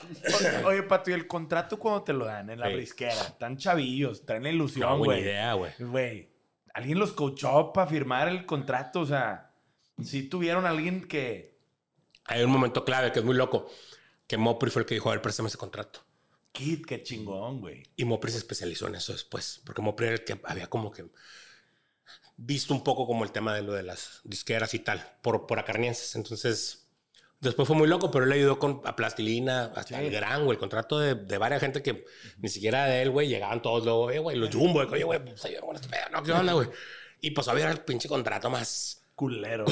Oye, 0.64 0.82
Pato, 0.82 1.10
¿y 1.10 1.14
el 1.14 1.26
contrato 1.26 1.78
cuando 1.78 2.02
te 2.02 2.12
lo 2.12 2.24
dan 2.24 2.50
en 2.50 2.58
la 2.58 2.68
brisquera? 2.68 3.38
Tan 3.38 3.56
chavillos, 3.56 4.26
traen 4.26 4.42
la 4.42 4.50
ilusión, 4.50 4.98
güey. 4.98 4.98
No, 4.98 5.04
buena 5.04 5.20
idea, 5.20 5.52
güey. 5.54 5.72
Güey 5.78 6.37
alguien 6.78 6.98
los 6.98 7.12
coachó 7.12 7.72
para 7.72 7.88
firmar 7.88 8.28
el 8.28 8.46
contrato. 8.46 9.00
O 9.00 9.06
sea, 9.06 9.52
si 10.02 10.22
tuvieron 10.28 10.64
alguien 10.64 11.06
que. 11.06 11.58
Hay 12.24 12.42
un 12.42 12.50
momento 12.50 12.84
clave 12.84 13.12
que 13.12 13.18
es 13.18 13.24
muy 13.24 13.34
loco. 13.34 13.68
Que 14.26 14.36
Mopri 14.36 14.70
fue 14.70 14.82
el 14.82 14.86
que 14.86 14.94
dijo: 14.94 15.10
A 15.10 15.12
ver, 15.12 15.22
préstame 15.22 15.48
ese 15.48 15.58
contrato. 15.58 16.00
Kid, 16.52 16.86
qué 16.86 17.02
chingón, 17.02 17.60
güey. 17.60 17.82
Y 17.96 18.04
Mopri 18.04 18.30
se 18.30 18.38
especializó 18.38 18.86
en 18.86 18.94
eso 18.94 19.12
después. 19.12 19.60
Porque 19.64 19.82
Mopri 19.82 20.06
era 20.06 20.14
el 20.14 20.24
que 20.24 20.40
había 20.44 20.68
como 20.68 20.90
que 20.90 21.04
visto 22.36 22.72
un 22.72 22.84
poco 22.84 23.06
como 23.06 23.24
el 23.24 23.32
tema 23.32 23.54
de 23.54 23.62
lo 23.62 23.72
de 23.72 23.82
las 23.82 24.20
disqueras 24.22 24.72
y 24.74 24.78
tal, 24.78 25.04
por, 25.22 25.46
por 25.46 25.58
acarnienses. 25.58 26.14
Entonces, 26.14 26.77
Después 27.40 27.68
fue 27.68 27.76
muy 27.76 27.86
loco, 27.86 28.10
pero 28.10 28.24
él 28.24 28.30
le 28.30 28.36
ayudó 28.36 28.58
con 28.58 28.80
a 28.84 28.96
Plastilina, 28.96 29.72
hasta 29.76 30.00
el 30.00 30.10
gran, 30.10 30.44
güey, 30.44 30.56
el 30.56 30.58
contrato 30.58 30.98
de, 30.98 31.14
de, 31.14 31.38
varias 31.38 31.60
gente 31.60 31.82
que 31.82 32.04
ni 32.38 32.48
siquiera 32.48 32.86
de 32.86 33.02
él, 33.02 33.10
güey, 33.10 33.28
llegaban 33.28 33.62
todos 33.62 33.84
luego, 33.84 34.10
eh, 34.10 34.18
güey, 34.18 34.36
los 34.36 34.52
jumbo, 34.52 34.80
oye, 34.80 35.04
güey, 35.04 35.24
pues 35.24 35.44
ayudaron 35.44 35.68
con 35.68 35.76
este 35.76 35.88
pedo, 35.88 36.02
no, 36.10 36.22
¿qué 36.24 36.32
onda, 36.32 36.52
güey? 36.54 36.68
Y 37.20 37.30
pues 37.30 37.46
había 37.46 37.70
el 37.70 37.78
pinche 37.78 38.08
contrato 38.08 38.50
más 38.50 39.04
culero. 39.14 39.64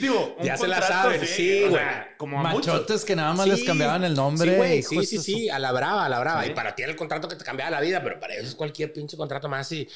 Digo, 0.00 0.36
ya 0.42 0.56
se 0.56 0.68
la 0.68 0.80
saben, 0.80 1.26
sí, 1.26 1.66
güey. 1.68 1.82
como 2.16 2.38
a 2.38 2.42
Machotes 2.42 3.04
que 3.04 3.16
nada 3.16 3.32
más 3.32 3.48
les 3.48 3.64
cambiaban 3.64 4.04
el 4.04 4.14
nombre. 4.14 4.82
Sí, 4.82 5.00
sí, 5.00 5.06
sí, 5.06 5.18
sí, 5.18 5.50
a 5.50 5.58
la 5.58 5.72
brava, 5.72 6.04
a 6.04 6.08
la 6.08 6.20
brava. 6.20 6.46
Y 6.46 6.50
para 6.54 6.76
ti 6.76 6.82
era 6.82 6.92
el 6.92 6.96
contrato 6.96 7.26
que 7.26 7.34
te 7.34 7.44
cambiaba 7.44 7.70
la 7.70 7.80
vida, 7.80 8.00
pero 8.02 8.20
para 8.20 8.34
eso 8.34 8.46
es 8.46 8.54
cualquier 8.54 8.92
pinche 8.92 9.16
contrato 9.16 9.48
más. 9.48 9.70
Y, 9.72 9.88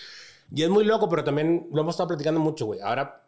y 0.53 0.63
es 0.65 0.69
muy 0.69 0.85
loco, 0.85 1.09
pero 1.09 1.23
también 1.23 1.69
lo 1.73 1.83
hemos 1.83 1.95
estado 1.95 2.09
platicando 2.09 2.41
mucho, 2.41 2.67
güey. 2.67 2.81
Ahora 2.81 3.26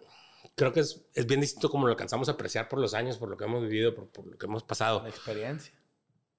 creo 0.59 0.73
que 0.73 0.81
es, 0.81 1.01
es, 1.15 1.27
bien 1.27 1.41
distinto 1.41 1.71
como 1.71 1.87
lo 1.87 1.93
alcanzamos 1.93 2.29
a 2.29 2.33
apreciar 2.33 2.69
por 2.69 2.81
los 2.81 2.93
años, 2.93 3.17
por 3.17 3.31
lo 3.31 3.37
que 3.37 3.45
hemos 3.45 3.63
vivido, 3.63 3.95
por, 3.95 4.09
por 4.09 4.27
lo 4.27 4.37
que 4.37 4.45
hemos 4.45 4.65
pasado. 4.65 5.03
La 5.03 5.09
experiencia. 5.09 5.73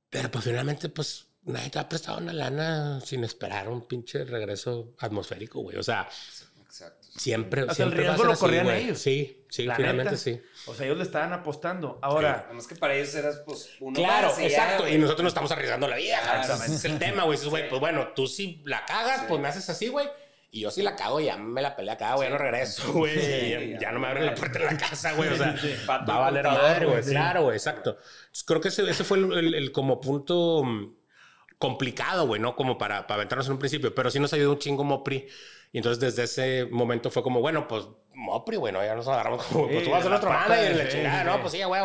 Pero 0.09 0.29
pues 0.29 0.43
finalmente, 0.43 0.89
pues 0.89 1.27
nadie 1.43 1.69
te 1.69 1.79
ha 1.79 1.87
prestado 1.87 2.19
una 2.19 2.33
lana 2.33 2.99
sin 3.01 3.23
esperar 3.23 3.69
un 3.69 3.87
pinche 3.87 4.25
regreso 4.25 4.93
atmosférico, 4.99 5.61
güey. 5.61 5.77
O 5.77 5.83
sea, 5.83 6.07
Exacto. 6.65 7.07
siempre. 7.17 7.63
O 7.63 7.73
sea, 7.73 7.85
el 7.85 7.91
riesgo 7.93 8.25
lo 8.25 8.37
corrían 8.37 8.69
ellos. 8.69 8.99
Sí, 8.99 9.45
sí, 9.49 9.67
finalmente 9.75 10.17
sí. 10.17 10.41
O 10.67 10.75
sea, 10.75 10.85
ellos 10.85 10.97
le 10.97 11.03
estaban 11.03 11.31
apostando. 11.31 11.97
Ahora. 12.01 12.43
Además 12.47 12.67
que 12.67 12.75
para 12.75 12.95
ellos 12.95 13.13
eras, 13.15 13.41
pues, 13.45 13.69
uno 13.79 13.95
Claro, 13.95 14.33
exacto. 14.39 14.87
y 14.87 14.97
nosotros 14.97 15.23
nos 15.23 15.31
estamos 15.31 15.51
arriesgando 15.51 15.87
la 15.87 15.95
vida. 15.95 16.17
Exactamente. 16.17 16.65
Ese 16.65 16.75
es 16.75 16.85
el 16.85 16.99
tema, 16.99 17.23
güey. 17.23 17.39
güey, 17.45 17.69
pues 17.69 17.79
bueno, 17.79 18.09
tú 18.15 18.27
si 18.27 18.61
la 18.65 18.85
cagas, 18.85 19.25
pues 19.27 19.39
me 19.39 19.47
haces 19.47 19.69
así, 19.69 19.87
güey 19.87 20.09
y 20.51 20.61
yo 20.61 20.71
si 20.71 20.81
la 20.81 20.95
cago, 20.95 21.19
ya 21.19 21.37
me 21.37 21.61
la 21.61 21.75
pelea 21.75 21.93
acá, 21.93 22.15
güey, 22.15 22.27
ya 22.27 22.33
no 22.35 22.39
regreso, 22.39 22.91
güey. 22.93 23.77
ya, 23.79 23.91
no 23.91 23.99
me 23.99 24.07
abren 24.07 24.25
la 24.25 24.35
puerta 24.35 24.59
de 24.59 24.65
la 24.65 24.77
casa, 24.77 25.13
güey. 25.13 25.29
O 25.29 25.35
sea, 25.35 25.55
va 25.89 25.95
a 25.95 26.19
valer 26.19 26.45
madre, 26.45 26.85
güey. 26.85 27.03
Claro, 27.03 27.43
güey, 27.43 27.55
exacto. 27.55 27.97
creo 28.45 28.59
que 28.59 28.69
ese, 28.69 28.89
ese 28.89 29.03
fue 29.03 29.17
el, 29.17 29.71
como 29.71 30.01
punto 30.01 30.63
mm, 30.63 30.95
complicado, 31.59 32.25
güey, 32.25 32.41
¿no? 32.41 32.55
Como 32.55 32.77
para, 32.77 33.05
para 33.05 33.15
aventarnos 33.15 33.45
en 33.47 33.53
un 33.53 33.59
principio. 33.59 33.93
Pero 33.93 34.09
sí 34.09 34.19
nos 34.19 34.33
ayudó 34.33 34.53
un 34.53 34.59
chingo 34.59 34.83
Mopri. 34.83 35.27
Y 35.71 35.77
entonces 35.77 35.99
desde 35.99 36.23
ese 36.23 36.65
momento 36.71 37.11
fue 37.11 37.21
como, 37.21 37.41
bueno, 37.41 37.67
pues 37.67 37.85
Mopri, 38.15 38.57
bueno, 38.57 38.83
ya 38.83 38.95
nos 38.95 39.07
agarramos 39.07 39.45
como, 39.45 39.67
pues 39.67 39.83
tú 39.83 39.91
vas 39.91 40.01
a 40.01 40.03
ser 40.03 40.13
otro 40.13 40.29
manager, 40.29 40.71
y 40.71 40.77
la 40.77 40.89
chingada, 40.89 41.23
no, 41.23 41.39
pues 41.41 41.53
sí, 41.53 41.63
güey. 41.63 41.81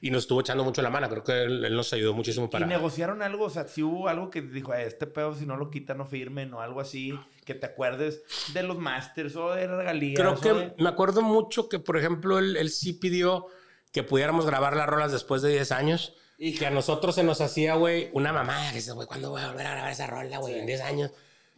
Y 0.00 0.10
nos 0.10 0.22
estuvo 0.22 0.40
echando 0.40 0.64
mucho 0.64 0.80
la 0.80 0.88
mano, 0.90 1.08
creo 1.08 1.22
que 1.22 1.42
él, 1.42 1.76
nos 1.76 1.92
ayudó 1.92 2.14
muchísimo 2.14 2.48
para... 2.48 2.64
¿Y 2.64 2.68
negociaron 2.68 3.22
algo? 3.22 3.44
O 3.44 3.50
sea, 3.50 3.68
si 3.68 3.82
hubo 3.82 4.08
algo 4.08 4.30
que 4.30 4.40
dijo, 4.40 4.72
este 4.72 5.06
pedo, 5.06 5.34
si 5.34 5.44
no 5.44 5.56
lo 5.56 5.70
quitan, 5.70 5.98
no 5.98 6.06
firmen 6.06 6.52
o 6.54 6.62
algo 6.62 6.80
así, 6.80 7.12
que 7.46 7.54
te 7.54 7.64
acuerdes 7.64 8.22
de 8.52 8.62
los 8.62 8.76
masters 8.76 9.34
o 9.36 9.54
de 9.54 9.66
regalías. 9.66 10.20
Creo 10.20 10.38
que 10.38 10.74
me 10.82 10.88
acuerdo 10.88 11.22
mucho 11.22 11.70
que, 11.70 11.78
por 11.78 11.96
ejemplo, 11.96 12.38
él, 12.38 12.56
él 12.56 12.68
sí 12.70 12.92
pidió 12.92 13.46
que 13.92 14.02
pudiéramos 14.02 14.44
grabar 14.44 14.76
las 14.76 14.86
rolas 14.86 15.12
después 15.12 15.40
de 15.40 15.50
10 15.52 15.72
años. 15.72 16.14
Y 16.38 16.54
que 16.54 16.66
a 16.66 16.70
nosotros 16.70 17.14
se 17.14 17.22
nos 17.22 17.40
hacía, 17.40 17.76
güey, 17.76 18.10
una 18.12 18.32
mamá. 18.32 18.68
Que 18.68 18.76
dice, 18.76 18.92
güey, 18.92 19.06
¿cuándo 19.06 19.30
voy 19.30 19.40
a 19.40 19.48
volver 19.48 19.66
a 19.66 19.70
grabar 19.70 19.92
esa 19.92 20.06
rola, 20.06 20.38
güey? 20.38 20.58
En 20.58 20.66
10 20.66 20.80
años. 20.82 21.12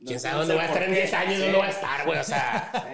¿Quién 0.07 0.21
sabe 0.21 0.39
dónde 0.39 0.55
voy 0.55 0.63
a 0.63 0.67
estar 0.67 0.83
en 0.85 0.93
10 0.93 1.15
años? 1.15 1.39
¿Dónde 1.41 1.57
voy 1.57 1.67
a 1.67 1.71
estar, 1.71 2.07
güey? 2.07 2.19
O 2.21 2.25
sea, 2.25 2.93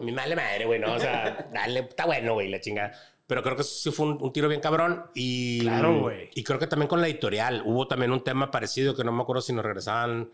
mi 0.00 0.12
madre 0.12 0.36
madre, 0.36 0.64
güey, 0.64 0.80
¿no? 0.80 0.94
O 0.94 0.98
sea, 0.98 1.46
dale, 1.52 1.80
está 1.80 2.06
bueno, 2.06 2.32
güey, 2.34 2.48
la 2.48 2.60
chingada. 2.60 2.92
Pero 3.26 3.42
creo 3.42 3.56
que 3.56 3.64
sí 3.64 3.90
fue 3.90 4.06
un, 4.06 4.32
tiro 4.32 4.48
bien 4.48 4.60
cabrón. 4.60 5.10
Y, 5.14 5.60
claro, 5.62 6.00
güey. 6.00 6.30
Y 6.34 6.44
creo 6.44 6.58
que 6.58 6.68
también 6.68 6.88
con 6.88 7.00
la 7.00 7.08
editorial 7.08 7.62
hubo 7.66 7.88
también 7.88 8.12
un 8.12 8.22
tema 8.22 8.50
parecido 8.50 8.94
que 8.94 9.04
no 9.04 9.12
me 9.12 9.22
acuerdo 9.22 9.42
si 9.42 9.52
nos 9.52 9.64
regresaban 9.64 10.30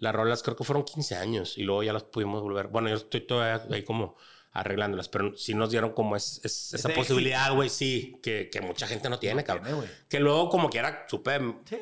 las 0.00 0.14
rolas, 0.14 0.42
creo 0.42 0.56
que 0.56 0.64
fueron 0.64 0.84
15 0.84 1.16
años 1.16 1.58
y 1.58 1.62
luego 1.62 1.82
ya 1.82 1.92
las 1.92 2.04
pudimos 2.04 2.42
volver. 2.42 2.68
Bueno, 2.68 2.88
yo 2.88 2.96
estoy 2.96 3.22
todavía 3.22 3.64
ahí 3.70 3.84
como 3.84 4.16
arreglándolas, 4.52 5.08
pero 5.08 5.36
sí 5.36 5.54
nos 5.54 5.70
dieron 5.70 5.92
como 5.92 6.16
es, 6.16 6.40
esa 6.44 6.88
posibilidad, 6.90 7.54
güey, 7.54 7.68
sí, 7.68 8.18
que, 8.22 8.48
que, 8.50 8.60
mucha 8.60 8.86
gente 8.86 9.08
no 9.08 9.18
tiene, 9.18 9.44
cabrón. 9.44 9.86
que 10.08 10.20
luego 10.20 10.48
como 10.48 10.70
quiera 10.70 11.06
supe 11.08 11.38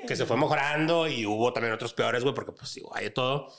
que 0.07 0.16
se 0.16 0.26
fue 0.26 0.37
mejorando 0.37 1.09
y 1.09 1.24
hubo 1.26 1.52
también 1.52 1.72
otros 1.72 1.94
peores, 1.94 2.22
güey, 2.22 2.35
porque 2.35 2.52
pues 2.52 2.70
sí, 2.70 2.83
hay 2.92 3.05
de 3.05 3.11
todo. 3.11 3.52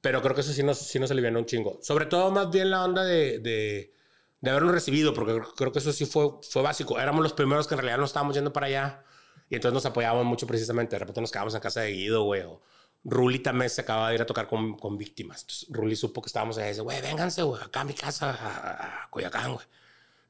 Pero 0.00 0.20
creo 0.20 0.34
que 0.34 0.42
eso 0.42 0.52
sí 0.52 0.62
nos, 0.62 0.78
sí 0.78 0.98
nos 0.98 1.10
alivianó 1.10 1.38
un 1.38 1.46
chingo. 1.46 1.78
Sobre 1.82 2.06
todo 2.06 2.30
más 2.30 2.50
bien 2.50 2.70
la 2.70 2.84
onda 2.84 3.04
de, 3.04 3.38
de, 3.38 3.94
de 4.40 4.50
habernos 4.50 4.72
recibido, 4.72 5.14
porque 5.14 5.40
creo 5.56 5.72
que 5.72 5.78
eso 5.78 5.92
sí 5.92 6.04
fue, 6.04 6.28
fue 6.42 6.62
básico. 6.62 7.00
Éramos 7.00 7.22
los 7.22 7.32
primeros 7.32 7.66
que 7.66 7.74
en 7.74 7.80
realidad 7.80 7.98
no 7.98 8.04
estábamos 8.04 8.34
yendo 8.34 8.52
para 8.52 8.66
allá 8.66 9.04
y 9.48 9.54
entonces 9.54 9.74
nos 9.74 9.86
apoyábamos 9.86 10.26
mucho 10.26 10.46
precisamente. 10.46 10.96
De 10.96 11.00
repente 11.00 11.20
nos 11.20 11.30
quedábamos 11.30 11.54
en 11.54 11.60
casa 11.60 11.80
de 11.80 11.92
Guido, 11.92 12.24
güey, 12.24 12.42
o 12.42 12.60
Ruli 13.04 13.38
también 13.40 13.68
se 13.68 13.82
acaba 13.82 14.08
de 14.08 14.14
ir 14.16 14.22
a 14.22 14.26
tocar 14.26 14.48
con, 14.48 14.76
con 14.78 14.96
víctimas. 14.96 15.42
Entonces, 15.42 15.68
Ruli 15.70 15.94
supo 15.94 16.22
que 16.22 16.28
estábamos 16.28 16.56
ahí 16.56 16.66
y 16.66 16.68
dice, 16.68 16.80
güey, 16.80 17.00
vénganse, 17.02 17.42
güey, 17.42 17.62
acá 17.62 17.80
a 17.80 17.84
mi 17.84 17.94
casa, 17.94 18.30
a, 18.30 19.10
Coyacán, 19.10 19.52
güey. 19.52 19.66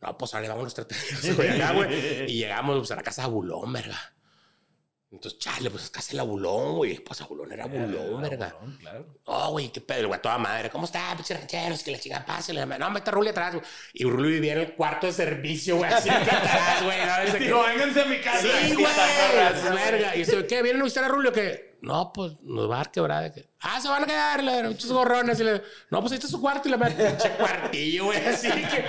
No, 0.01 0.19
pues 0.19 0.33
vámonos 0.33 0.75
tres 0.75 1.31
a 1.31 1.37
Coyacán, 1.37 1.77
güey. 1.77 2.25
y 2.31 2.39
llegamos 2.39 2.79
pues, 2.79 2.91
a 2.91 2.97
la 2.97 3.03
casa 3.03 3.23
de 3.23 3.29
Bulón, 3.29 3.73
verga. 3.73 4.15
Entonces, 5.15 5.39
chale, 5.39 5.71
pues 5.71 5.85
es 5.85 5.91
casi 5.91 6.17
la 6.17 6.25
Bulón, 6.25 6.75
güey. 6.75 6.99
Pues 6.99 7.21
a 7.21 7.27
Bulón 7.27 7.53
era 7.53 7.67
Bulón, 7.67 8.21
verga. 8.21 8.57
claro. 8.81 9.07
Oh, 9.27 9.53
güey, 9.53 9.71
qué 9.71 9.81
pedo, 9.81 10.09
güey, 10.09 10.21
toda 10.21 10.39
madre. 10.39 10.69
¿Cómo 10.71 10.87
está, 10.87 11.15
pinche 11.15 11.35
rancheros? 11.35 11.85
Que 11.85 11.93
la 11.93 12.01
chica 12.01 12.27
pase. 12.27 12.53
No, 12.53 12.91
mete 12.91 13.11
a 13.11 13.13
Ruli 13.13 13.29
atrás, 13.29 13.55
güey. 13.55 13.65
Y 13.93 14.03
Ruli 14.03 14.33
vivía 14.33 14.55
en 14.55 14.59
el 14.59 14.75
cuarto 14.75 15.07
de 15.07 15.13
servicio, 15.13 15.77
güey, 15.77 15.93
así 15.93 16.09
atrás, 16.11 16.83
güey. 16.83 16.99
¿no? 17.07 17.39
Digo, 17.39 17.63
vénganse 17.63 18.03
a 18.03 18.05
mi 18.07 18.21
casa. 18.21 18.41
Sí, 18.41 18.75
güey. 18.75 18.87
verga. 19.77 20.17
Y 20.17 20.19
dice, 20.19 20.45
¿qué? 20.49 20.63
¿Vienen 20.63 20.83
a 20.83 20.85
visitar 20.85 21.05
a 21.05 21.09
Ruli 21.09 21.29
o 21.29 21.33
qué? 21.33 21.74
No, 21.85 22.13
pues 22.15 22.33
nos 22.43 22.71
va 22.71 22.77
a 22.77 22.79
dar 22.79 22.91
quebrada. 22.91 23.31
Ah, 23.61 23.79
se 23.79 23.89
van 23.89 24.05
a 24.05 24.07
quedar, 24.07 24.43
le 24.43 24.63
muchos 24.69 24.91
gorrones. 24.91 25.39
Y 25.39 25.45
le, 25.45 25.63
no, 25.91 26.01
pues 26.01 26.13
ahí 26.13 26.17
está 26.17 26.29
su 26.29 26.41
cuarto 26.41 26.67
y 26.67 26.71
le 26.71 26.79
pinche 26.79 27.31
cuartillo, 27.39 28.07
güey. 28.07 28.27
Así 28.27 28.49
que, 28.49 28.87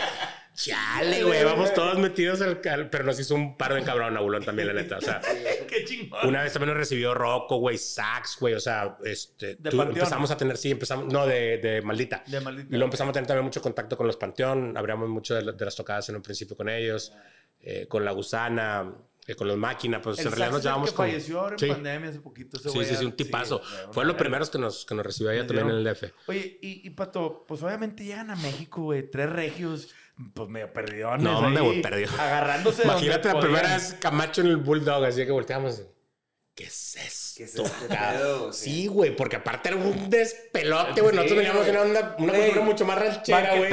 chale, 0.54 1.24
güey. 1.26 1.44
Vamos 1.44 1.74
todos 1.74 1.98
metidos 1.98 2.40
al. 2.42 2.62
Pero 2.62 3.04
nos 3.04 3.20
hizo 3.20 3.36
un 3.36 3.58
paro 3.58 3.76
de 3.76 3.84
cabrón, 3.84 4.16
Abulón 4.16 4.46
también, 4.46 4.70
la 4.70 4.74
neta. 4.74 4.98
O 4.98 5.02
sea, 5.02 5.20
qué 5.68 5.84
chingón. 5.84 6.26
Una 6.26 6.44
vez 6.44 6.54
también 6.54 6.70
nos 6.70 6.78
recibió 6.78 7.14
Rocco, 7.14 7.58
güey, 7.58 7.78
Sax, 7.78 8.38
güey. 8.40 8.54
O 8.54 8.62
sea, 8.62 8.98
este. 9.04 9.58
Tú, 9.58 9.82
empezamos 9.82 10.32
a 10.32 10.38
tener, 10.38 10.56
sí, 10.56 10.72
empezamos. 10.72 11.12
No, 11.12 11.28
de, 11.28 11.58
de 11.58 11.82
Maldita. 11.82 12.24
De 12.26 12.40
Maldita. 12.40 12.70
Y 12.70 12.78
luego 12.78 12.86
empezamos 12.86 13.10
a 13.10 13.14
tener 13.14 13.28
también 13.28 13.44
mucho 13.44 13.62
contacto 13.62 13.98
con 13.98 14.08
los 14.08 14.16
Panteón. 14.16 14.78
Abríamos 14.78 15.10
mucho 15.10 15.36
de, 15.36 15.44
las 15.44 15.76
tocadas 15.76 16.08
en 16.08 16.16
un 16.16 16.22
principio 16.22 16.56
con 16.56 16.70
ellos. 16.70 17.12
Eh, 17.60 17.88
con 17.90 18.06
La 18.06 18.12
Gusana 18.12 18.94
con 19.34 19.48
los 19.48 19.58
máquinas, 19.58 20.02
pues 20.04 20.20
en 20.20 20.26
realidad 20.26 20.52
nos 20.52 20.64
llevamos 20.64 20.92
que 20.92 20.98
falleció 20.98 21.40
ahora 21.40 21.56
en 21.60 21.68
pandemia 21.68 22.10
hace 22.10 22.20
poquito. 22.20 22.60
sí, 22.60 22.86
sí, 22.86 22.96
sí, 22.96 23.06
un 23.06 23.14
tipazo. 23.14 23.62
Fue 23.92 24.06
lo 24.06 24.16
primeros 24.16 24.52
que 24.52 24.60
nos, 24.60 24.86
que 24.86 24.94
nos 24.94 25.04
recibió 25.04 25.32
allá 25.32 25.48
también 25.48 25.70
en 25.70 25.76
el 25.78 25.84
DF. 25.84 26.04
Oye, 26.28 26.60
y, 26.62 26.86
y, 26.86 26.90
Pato, 26.92 27.46
pues 27.48 27.64
obviamente 27.64 28.04
llegan 28.04 28.30
a 28.30 28.36
México, 28.36 28.84
güey, 28.84 29.10
tres 29.10 29.32
regios, 29.32 29.90
pues 30.34 30.48
medio 30.50 30.72
perdidones. 30.72 31.24
No, 31.24 31.40
hombre, 31.40 31.64
güey, 31.64 31.82
perdido. 31.82 32.12
Agarrándose 32.20 32.84
Imagínate 32.86 33.34
la 33.34 33.40
primera 33.40 33.74
vez 33.74 33.96
Camacho 34.00 34.42
en 34.42 34.48
el 34.48 34.58
Bulldog, 34.58 35.04
así 35.06 35.26
que 35.26 35.32
volteamos. 35.32 35.82
¿Qué 36.56 36.64
es 36.64 36.96
eso? 36.96 37.34
¿Qué 37.36 37.44
es 37.44 37.56
este 37.56 37.88
pedo? 37.90 38.54
Sí, 38.54 38.88
güey, 38.88 39.14
porque 39.14 39.36
aparte 39.36 39.68
era 39.68 39.78
un 39.78 40.10
despelote, 40.10 41.02
güey. 41.02 41.14
Nosotros 41.14 41.38
veníamos 41.38 41.68
en 41.68 41.76
una, 41.76 42.16
una 42.18 42.34
cultura 42.34 42.62
mucho 42.62 42.86
más 42.86 42.98
ranchera, 42.98 43.58
güey. 43.58 43.70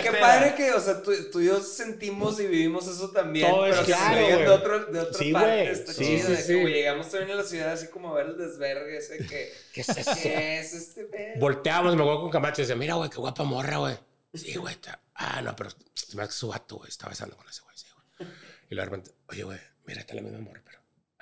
Qué, 0.00 0.12
padre 0.12 0.54
que, 0.54 0.70
o 0.70 0.78
sea, 0.78 1.02
tú, 1.02 1.12
tú, 1.32 1.40
y 1.40 1.46
yo 1.46 1.60
sentimos 1.60 2.38
y 2.38 2.46
vivimos 2.46 2.86
eso 2.86 3.10
también. 3.10 3.50
Todo 3.50 3.62
pero 3.62 3.74
es 3.74 3.80
claro, 3.80 4.16
de, 4.16 4.48
otro, 4.48 4.84
de 4.84 5.00
otra 5.00 5.18
sí, 5.18 5.32
parte. 5.32 5.72
Está 5.72 5.92
sí, 5.92 6.04
chido. 6.04 6.36
Sí, 6.36 6.42
sí. 6.44 6.54
llegamos 6.54 7.10
también 7.10 7.32
a 7.32 7.42
la 7.42 7.48
ciudad 7.48 7.72
así 7.72 7.88
como 7.88 8.12
a 8.12 8.18
ver 8.18 8.26
el 8.26 8.38
desvergue 8.38 8.96
ese 8.98 9.18
que... 9.26 9.52
¿Qué 9.72 9.80
es 9.80 9.88
eso? 9.88 10.12
¿Qué 10.22 10.60
es 10.60 10.72
este 10.72 11.04
pedo? 11.06 11.40
Volteamos, 11.40 11.96
me 11.96 12.02
acuerdo 12.02 12.20
con 12.20 12.30
Camacho 12.30 12.60
y 12.60 12.62
decía, 12.62 12.76
mira, 12.76 12.94
güey, 12.94 13.10
qué 13.10 13.16
guapa 13.16 13.42
morra, 13.42 13.78
güey. 13.78 13.96
Sí, 14.34 14.54
güey. 14.54 14.76
Ah, 15.16 15.42
no, 15.42 15.56
pero 15.56 15.70
se 15.94 16.16
me 16.16 16.22
hace 16.22 16.30
que 16.30 16.38
su 16.38 16.46
vato, 16.46 16.76
güey, 16.76 16.90
está 16.90 17.08
besando 17.08 17.36
con 17.36 17.48
ese 17.48 17.62
güey, 17.62 17.76
sí, 17.76 17.86
güey. 17.92 18.30
Y 18.70 18.76
de 18.76 18.84
repente, 18.84 19.10
oye, 19.26 19.42
güey, 19.42 19.58
mira, 19.84 20.02
está 20.02 20.14
la 20.14 20.22
misma 20.22 20.38
morra, 20.38 20.62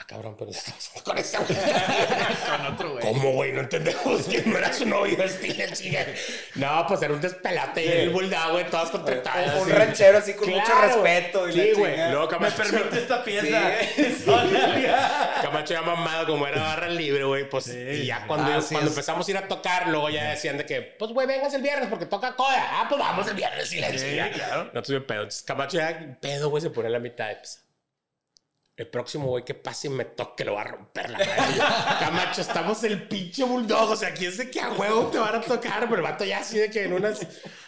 Ah, 0.00 0.04
cabrón, 0.06 0.36
pero 0.38 0.52
estamos 0.52 0.90
con 1.02 1.18
ese 1.18 1.36
güey. 1.38 1.48
con 2.50 2.66
otro 2.72 2.92
güey. 2.92 3.04
¿Cómo, 3.04 3.32
güey? 3.32 3.52
No 3.52 3.60
entendemos 3.62 4.26
que 4.26 4.42
no 4.42 4.56
era 4.56 4.72
su 4.72 4.86
novio, 4.86 5.16
Stile, 5.28 5.72
chica. 5.72 6.06
No, 6.54 6.86
pues 6.86 7.02
era 7.02 7.12
un 7.12 7.20
despelate 7.20 7.82
sí. 7.82 7.88
el 7.88 8.10
bulldog, 8.10 8.52
güey, 8.52 8.70
todas 8.70 8.90
contratadas. 8.90 9.60
Un, 9.60 9.68
ranchero 9.70 10.18
así 10.18 10.34
con 10.34 10.50
mucho 10.50 10.72
respeto. 10.80 11.48
Y 11.48 11.52
sí, 11.52 11.72
güey. 11.76 11.96
Luego 12.12 12.28
Camacho. 12.28 12.62
Me 12.62 12.70
permite 12.70 12.98
esta 12.98 13.24
pieza. 13.24 13.72
Sí. 13.96 14.24
Camacho 15.42 15.74
ya 15.74 15.82
mamado, 15.82 16.26
como 16.26 16.46
era 16.46 16.62
barra 16.62 16.88
libre, 16.88 17.24
güey. 17.24 17.48
Pues, 17.48 17.66
y 17.66 18.06
ya 18.06 18.24
cuando, 18.28 18.52
ah, 18.52 18.64
cuando 18.70 18.90
empezamos 18.90 19.26
a 19.26 19.30
ir 19.32 19.36
a 19.36 19.48
tocar, 19.48 19.88
luego 19.88 20.10
ya 20.10 20.30
decían 20.30 20.58
de 20.58 20.64
que, 20.64 20.80
pues, 20.80 21.10
güey, 21.10 21.26
vengas 21.26 21.52
el 21.54 21.62
viernes 21.62 21.88
porque 21.88 22.06
toca 22.06 22.36
coda. 22.36 22.68
Ah, 22.70 22.86
pues 22.88 23.00
vamos 23.00 23.26
el 23.26 23.34
viernes, 23.34 23.72
y 23.72 23.80
la 23.80 23.90
sí, 23.90 24.16
claro. 24.32 24.70
No 24.72 24.80
tuve 24.80 25.00
pedo. 25.00 25.22
Entonces, 25.22 25.42
Camacho 25.42 25.78
ya, 25.78 26.16
pedo, 26.20 26.50
güey, 26.50 26.62
se 26.62 26.70
pone 26.70 26.86
a 26.86 26.90
la 26.92 27.00
mitad. 27.00 27.36
Pues, 27.38 27.67
el 28.78 28.86
próximo 28.86 29.26
güey 29.26 29.44
que 29.44 29.54
pase 29.54 29.88
y 29.88 29.90
me 29.90 30.04
toque 30.04 30.44
lo 30.44 30.54
va 30.54 30.60
a 30.60 30.64
romper 30.64 31.10
la 31.10 31.18
madre. 31.18 31.34
Camacho, 31.98 32.40
estamos 32.40 32.84
el 32.84 33.08
pinche 33.08 33.42
bulldog. 33.42 33.90
O 33.90 33.96
sea, 33.96 34.14
quién 34.14 34.32
sé 34.32 34.50
qué 34.50 34.60
a 34.60 34.70
huevo 34.70 35.08
te 35.08 35.18
van 35.18 35.34
a 35.34 35.40
tocar. 35.40 35.80
Pero 35.80 35.96
el 35.96 36.02
vato 36.02 36.24
ya 36.24 36.38
así 36.38 36.58
de 36.58 36.70
que 36.70 36.84
en 36.84 36.92
unas. 36.92 37.26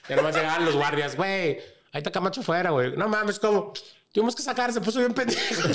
Ya 0.09 0.15
nomás 0.15 0.37
llegaban 0.37 0.65
los 0.65 0.77
guardias, 0.77 1.17
güey. 1.17 1.59
Ahí 1.93 1.99
está 1.99 2.13
Camacho 2.13 2.45
fuera, 2.45 2.71
güey. 2.71 2.97
No 2.97 3.09
mames, 3.09 3.41
como. 3.41 3.73
Tuvimos 4.13 4.35
que 4.35 4.43
sacar, 4.43 4.73
se 4.73 4.81
puso 4.81 4.99
bien 5.01 5.15
pendejo. 5.15 5.41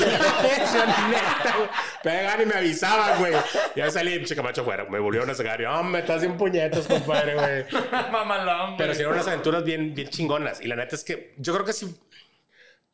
Pegan 2.04 2.42
y 2.42 2.46
me 2.46 2.56
avisaban, 2.56 3.20
güey. 3.20 3.34
Ya 3.76 3.90
salí, 3.92 4.16
pinche 4.18 4.38
Camacho 4.38 4.64
fuera. 4.64 4.86
Me 4.86 5.00
volvieron 5.00 5.30
a 5.30 5.34
sacar. 5.34 5.60
Y, 5.60 5.66
me 5.84 6.00
estás 6.00 6.22
sin 6.22 6.38
puñetos, 6.38 6.88
compadre, 6.88 7.36
güey. 7.36 7.84
Mamalón, 8.12 8.78
Pero 8.78 8.94
eran 8.94 9.12
unas 9.12 9.28
aventuras 9.28 9.66
bien, 9.66 9.94
bien 9.94 10.08
chingonas. 10.10 10.62
Y 10.62 10.68
la 10.68 10.78
neta 10.78 10.96
es 10.96 11.04
que 11.04 11.34
yo 11.38 11.54
creo 11.54 11.66
que 11.66 11.74
sí 11.74 11.94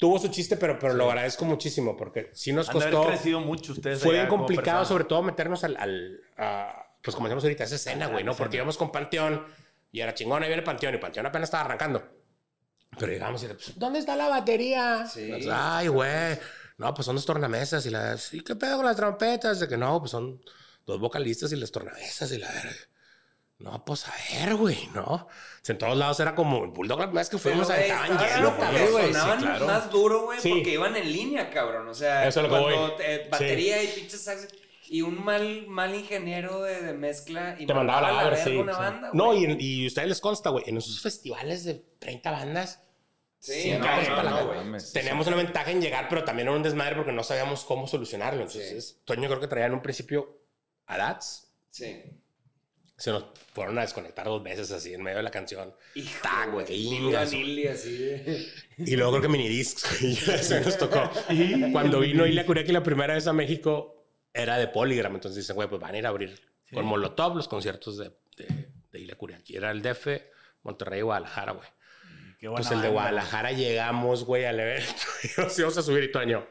tuvo 0.02 0.18
su 0.18 0.30
chiste, 0.30 0.58
pero, 0.58 0.80
pero 0.80 0.96
lo 0.96 1.08
agradezco 1.08 1.46
muchísimo 1.46 1.96
porque 1.96 2.32
sí 2.34 2.52
nos 2.52 2.68
costó. 2.72 3.06
Crecido 3.06 3.40
mucho 3.40 3.74
ustedes. 3.74 4.02
Fue 4.02 4.14
bien 4.14 4.28
complicado, 4.28 4.84
sobre 4.84 5.04
todo 5.04 5.22
meternos 5.22 5.64
al. 5.64 5.78
al 5.78 6.22
a, 6.38 6.88
pues 7.04 7.16
como 7.16 7.28
decíamos 7.28 7.44
ahorita, 7.44 7.66
esa 7.66 7.76
escena, 7.76 8.08
güey, 8.08 8.24
¿no? 8.24 8.36
Porque 8.36 8.58
íbamos 8.58 8.78
con 8.78 8.92
Panteón 8.92 9.46
y 9.92 10.02
era 10.02 10.16
chingón, 10.16 10.42
ahí 10.42 10.50
viene 10.50 10.64
Panteón 10.64 10.96
y 10.96 10.98
Panteón 10.98 11.28
apenas 11.28 11.48
estaba 11.48 11.66
arrancando. 11.66 12.04
Pero 12.98 13.12
llegamos 13.12 13.44
y 13.44 13.48
pues, 13.48 13.78
¿dónde 13.78 14.00
está 14.00 14.16
la 14.16 14.28
batería? 14.28 15.06
Sí. 15.06 15.28
Pues, 15.30 15.48
Ay, 15.50 15.88
güey. 15.88 16.40
No, 16.78 16.94
pues 16.96 17.06
son 17.06 17.16
dos 17.16 17.26
tornamesas 17.26 17.86
y 17.86 17.92
las. 17.92 18.34
¿Y 18.34 18.42
qué 18.42 18.56
pedo 18.56 18.78
con 18.78 18.88
las 18.88 18.96
trompetas? 18.96 19.60
De 19.60 19.68
que 19.68 19.78
no, 19.78 20.00
pues 20.00 20.10
son 20.10 20.42
dos 20.84 21.00
vocalistas 21.00 21.52
y 21.52 21.58
las 21.58 21.72
tornamesas 21.72 22.32
y 22.32 22.40
la 22.40 22.48
verga. 22.48 22.72
No, 23.62 23.86
pues 23.86 24.08
a 24.08 24.14
ver, 24.32 24.56
güey, 24.56 24.90
¿no? 24.94 25.28
en 25.68 25.78
todos 25.78 25.96
lados 25.96 26.20
era 26.20 26.34
como 26.34 26.64
el 26.64 26.72
Bulldog 26.72 27.00
la 27.00 27.06
primera 27.06 27.22
vez 27.22 27.30
que 27.30 27.38
fuimos 27.38 27.70
a 27.70 27.80
estaban 27.80 28.18
güey. 28.92 29.14
Sonaban 29.14 29.40
sí, 29.40 29.46
claro. 29.46 29.66
más 29.68 29.92
duro, 29.92 30.24
güey, 30.24 30.40
porque 30.40 30.74
iban 30.74 30.96
en 30.96 31.12
línea, 31.12 31.50
cabrón. 31.50 31.88
O 31.88 31.94
sea, 31.94 32.28
Eso 32.28 32.48
cuando 32.50 32.98
batería 33.30 33.84
y 33.84 33.88
pinches 33.88 34.24
sax 34.24 34.48
y 34.90 35.04
un 35.04 35.24
mal, 35.24 35.68
mal 35.68 35.94
ingeniero 35.96 36.64
de, 36.64 36.82
de 36.82 36.94
mezcla 36.94 37.56
y 37.58 37.66
te 37.66 37.74
mandaba 37.74 38.00
a 38.00 38.12
la, 38.12 38.24
verga 38.24 38.44
sí, 38.44 38.58
una 38.58 38.78
banda. 38.78 39.12
No, 39.14 39.34
y, 39.34 39.56
y 39.60 39.88
ustedes 39.88 40.10
les 40.10 40.20
consta, 40.20 40.50
güey, 40.50 40.66
en 40.68 40.78
esos 40.78 41.00
festivales 41.02 41.64
de 41.64 41.76
30 42.00 42.32
bandas. 42.32 42.84
Sí, 43.40 43.72
no, 43.72 43.80
no, 43.80 44.64
no, 44.64 44.78
Teníamos 44.94 45.26
una 45.28 45.38
ventaja 45.38 45.72
en 45.72 45.82
llegar, 45.82 46.08
pero 46.10 46.24
también 46.24 46.48
era 46.48 46.58
un 46.58 46.64
desmadre 46.64 46.96
porque 46.96 47.12
no 47.12 47.24
sabíamos 47.24 47.64
cómo 47.64 47.88
solucionarlo. 47.88 48.42
Entonces, 48.42 49.00
Toño 49.06 49.30
creo 49.30 49.40
que 49.40 49.48
traía 49.48 49.68
en 49.68 49.74
un 49.74 49.82
principio 49.82 50.42
a 50.86 50.98
Dats. 50.98 51.48
Sí 51.70 52.04
se 53.02 53.10
nos 53.12 53.26
fueron 53.56 53.80
a 53.80 53.82
desconectar 53.82 54.26
dos 54.28 54.44
veces 54.44 54.72
así 54.72 54.94
en 54.94 55.02
medio 55.02 55.18
de 55.18 55.24
la 55.24 55.32
canción. 55.32 55.74
Y 55.96 56.08
güey, 56.52 56.68
qué 56.68 57.18
así 57.18 57.68
Y 58.78 58.96
luego 58.96 59.14
creo 59.14 59.24
que 59.24 59.28
Minidisc, 59.28 59.80
se 59.80 60.62
nos 60.64 60.78
tocó. 60.78 61.10
Cuando 61.72 62.02
vino 62.02 62.28
Ilia 62.28 62.46
Curiaki 62.46 62.72
la 62.72 62.84
primera 62.84 63.16
vez 63.16 63.26
a 63.26 63.34
México, 63.34 64.06
era 64.32 64.60
de 64.60 64.68
Polygram. 64.68 65.16
Entonces 65.16 65.38
dicen, 65.38 65.56
güey, 65.56 65.68
pues 65.68 65.82
van 65.82 65.96
a 65.96 65.98
ir 65.98 66.06
a 66.06 66.10
abrir 66.10 66.40
con 66.72 66.86
Molotov 66.86 67.36
los 67.36 67.48
conciertos 67.48 67.98
de, 67.98 68.12
de, 68.38 68.70
de 68.92 69.00
Ilia 69.00 69.18
Curiaki. 69.18 69.58
Era 69.58 69.72
el 69.72 69.82
DF, 69.82 70.08
Monterrey 70.62 71.00
y 71.00 71.02
Guadalajara, 71.02 71.54
güey. 71.54 71.68
Pues 72.56 72.70
el 72.70 72.84
de 72.84 72.90
Guadalajara 72.90 73.52
llegamos, 73.52 74.26
güey, 74.26 74.46
al 74.46 74.60
evento. 74.60 75.02
y 75.24 75.42
nos 75.42 75.58
íbamos 75.58 75.78
a 75.80 75.82
subir 75.82 76.04
y 76.04 76.12
Toño 76.12 76.46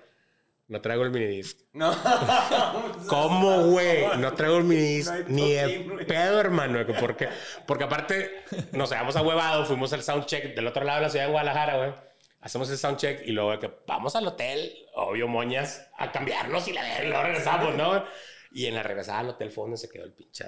no 0.70 0.80
traigo 0.80 1.02
el 1.02 1.10
minidisc. 1.10 1.58
No. 1.72 1.92
¿Cómo, 3.08 3.64
güey? 3.66 4.06
No 4.18 4.32
traigo 4.34 4.58
el 4.58 4.64
minidisc. 4.64 5.12
ni 5.26 5.54
el 5.54 6.06
pedo, 6.06 6.38
hermano. 6.38 6.78
Porque, 7.00 7.28
porque 7.66 7.84
aparte, 7.84 8.44
nos 8.70 8.92
habíamos 8.92 9.16
ahuevado, 9.16 9.66
fuimos 9.66 9.92
al 9.92 10.04
soundcheck 10.04 10.54
del 10.54 10.68
otro 10.68 10.84
lado 10.84 11.00
de 11.00 11.06
la 11.06 11.10
ciudad 11.10 11.24
de 11.26 11.32
Guadalajara, 11.32 11.76
güey. 11.76 11.92
Hacemos 12.40 12.70
el 12.70 12.78
soundcheck 12.78 13.26
y 13.26 13.32
luego 13.32 13.58
que 13.58 13.68
vamos 13.84 14.14
al 14.14 14.28
hotel, 14.28 14.72
obvio, 14.94 15.26
moñas, 15.26 15.90
a 15.98 16.12
cambiarnos 16.12 16.68
y, 16.68 16.72
la, 16.72 17.02
luego 17.02 17.22
regresamos, 17.24 17.74
¿no? 17.74 18.04
Y 18.52 18.66
en 18.66 18.74
la 18.76 18.84
regresada 18.84 19.18
al 19.18 19.30
hotel 19.30 19.50
fondo 19.50 19.76
se 19.76 19.88
quedó 19.88 20.04
el 20.04 20.12
pinche. 20.12 20.44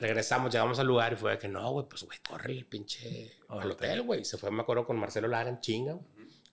regresamos, 0.00 0.52
llegamos 0.52 0.78
al 0.78 0.86
lugar 0.86 1.14
y 1.14 1.16
fue 1.16 1.38
que 1.38 1.48
no, 1.48 1.72
güey, 1.72 1.86
pues, 1.88 2.02
güey, 2.04 2.18
corre 2.28 2.52
el 2.52 2.66
pinche 2.66 3.32
al 3.48 3.70
hotel, 3.70 4.02
güey. 4.02 4.22
Se 4.24 4.36
fue, 4.36 4.50
me 4.50 4.60
acuerdo, 4.60 4.84
con 4.84 4.98
Marcelo 4.98 5.28
Lara 5.28 5.48
en 5.48 5.60
chinga, 5.60 5.94
güey. 5.94 6.06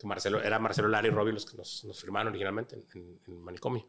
Marcelo, 0.07 0.41
era 0.41 0.59
Marcelo 0.59 0.87
Lara 0.87 1.07
y 1.07 1.11
Robbie 1.11 1.33
los 1.33 1.45
que 1.45 1.57
nos, 1.57 1.83
nos 1.85 1.99
firmaron 1.99 2.29
originalmente 2.29 2.75
en, 2.93 3.19
en, 3.27 3.41
Manicomio. 3.41 3.87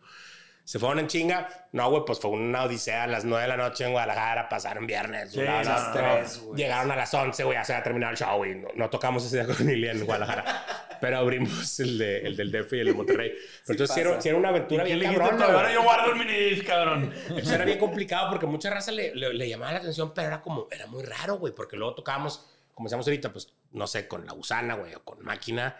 Se 0.64 0.78
fueron 0.78 1.00
en 1.00 1.08
chinga. 1.08 1.68
No, 1.72 1.90
güey, 1.90 2.04
pues 2.06 2.20
fue 2.20 2.30
una 2.30 2.62
odisea 2.62 3.04
a 3.04 3.06
las 3.06 3.24
9 3.24 3.42
de 3.42 3.48
la 3.48 3.56
noche 3.56 3.84
en 3.84 3.92
Guadalajara. 3.92 4.48
Pasaron 4.48 4.86
viernes. 4.86 5.32
Llegaron 5.32 6.90
a 6.92 6.96
las 6.96 7.12
11, 7.12 7.44
güey. 7.44 7.56
Ya 7.56 7.64
se 7.64 7.72
había 7.72 7.82
terminado 7.82 8.12
el 8.12 8.16
show 8.18 8.44
y 8.44 8.62
no, 8.76 8.88
tocamos 8.88 9.24
ese 9.24 9.42
día 9.42 9.54
con 9.54 9.68
Ilia 9.68 9.90
en 9.90 10.04
Guadalajara. 10.04 10.98
Pero 11.00 11.18
abrimos 11.18 11.80
el, 11.80 11.98
de, 11.98 12.20
el 12.20 12.36
del 12.36 12.52
DF 12.52 12.74
y 12.74 12.78
el 12.78 12.86
de 12.86 12.92
Monterrey. 12.92 13.32
entonces, 13.66 14.22
si 14.22 14.28
era, 14.28 14.38
una 14.38 14.50
aventura 14.50 14.84
bien 14.84 15.00
cabrón. 15.00 15.42
Ahora 15.42 15.72
yo 15.72 15.82
guardo 15.82 16.12
el 16.12 16.18
mini 16.18 16.60
cabrón. 16.60 17.12
Eso 17.36 17.54
era 17.56 17.64
bien 17.64 17.78
complicado 17.78 18.30
porque 18.30 18.46
mucha 18.46 18.70
raza 18.70 18.92
le, 18.92 19.12
le, 19.14 19.48
llamaba 19.48 19.72
la 19.72 19.78
atención, 19.78 20.14
pero 20.14 20.28
era 20.28 20.40
como, 20.40 20.68
era 20.70 20.86
muy 20.86 21.02
raro, 21.02 21.38
güey, 21.38 21.52
porque 21.52 21.76
luego 21.76 21.96
tocábamos, 21.96 22.46
como 22.72 22.86
decíamos 22.86 23.04
ahorita, 23.08 23.32
pues, 23.32 23.52
no 23.72 23.88
sé, 23.88 24.06
con 24.06 24.24
la 24.24 24.32
gusana, 24.32 24.74
güey, 24.74 24.94
o 24.94 25.02
con 25.02 25.24
máquina 25.24 25.76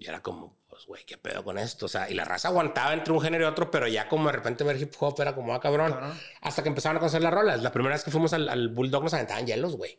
y 0.00 0.08
era 0.08 0.22
como, 0.22 0.56
pues, 0.68 0.86
güey, 0.86 1.04
¿qué 1.04 1.18
pedo 1.18 1.44
con 1.44 1.58
esto? 1.58 1.84
O 1.84 1.88
sea, 1.88 2.08
y 2.08 2.14
la 2.14 2.24
raza 2.24 2.48
aguantaba 2.48 2.94
entre 2.94 3.12
un 3.12 3.20
género 3.20 3.44
y 3.44 3.46
otro, 3.46 3.70
pero 3.70 3.86
ya 3.86 4.08
como 4.08 4.26
de 4.26 4.32
repente 4.32 4.64
ver 4.64 4.80
hip 4.80 4.94
hop 4.98 5.20
era 5.20 5.34
como, 5.34 5.54
ah, 5.54 5.60
cabrón. 5.60 5.94
Hasta 6.40 6.62
que 6.62 6.70
empezaron 6.70 6.96
a 6.96 7.00
conocer 7.00 7.20
las 7.20 7.34
rolas. 7.34 7.62
La 7.62 7.70
primera 7.70 7.94
vez 7.94 8.02
que 8.02 8.10
fuimos 8.10 8.32
al, 8.32 8.48
al 8.48 8.68
Bulldog 8.70 9.04
nos 9.04 9.12
aventaban 9.12 9.46
hielos, 9.46 9.76
güey. 9.76 9.98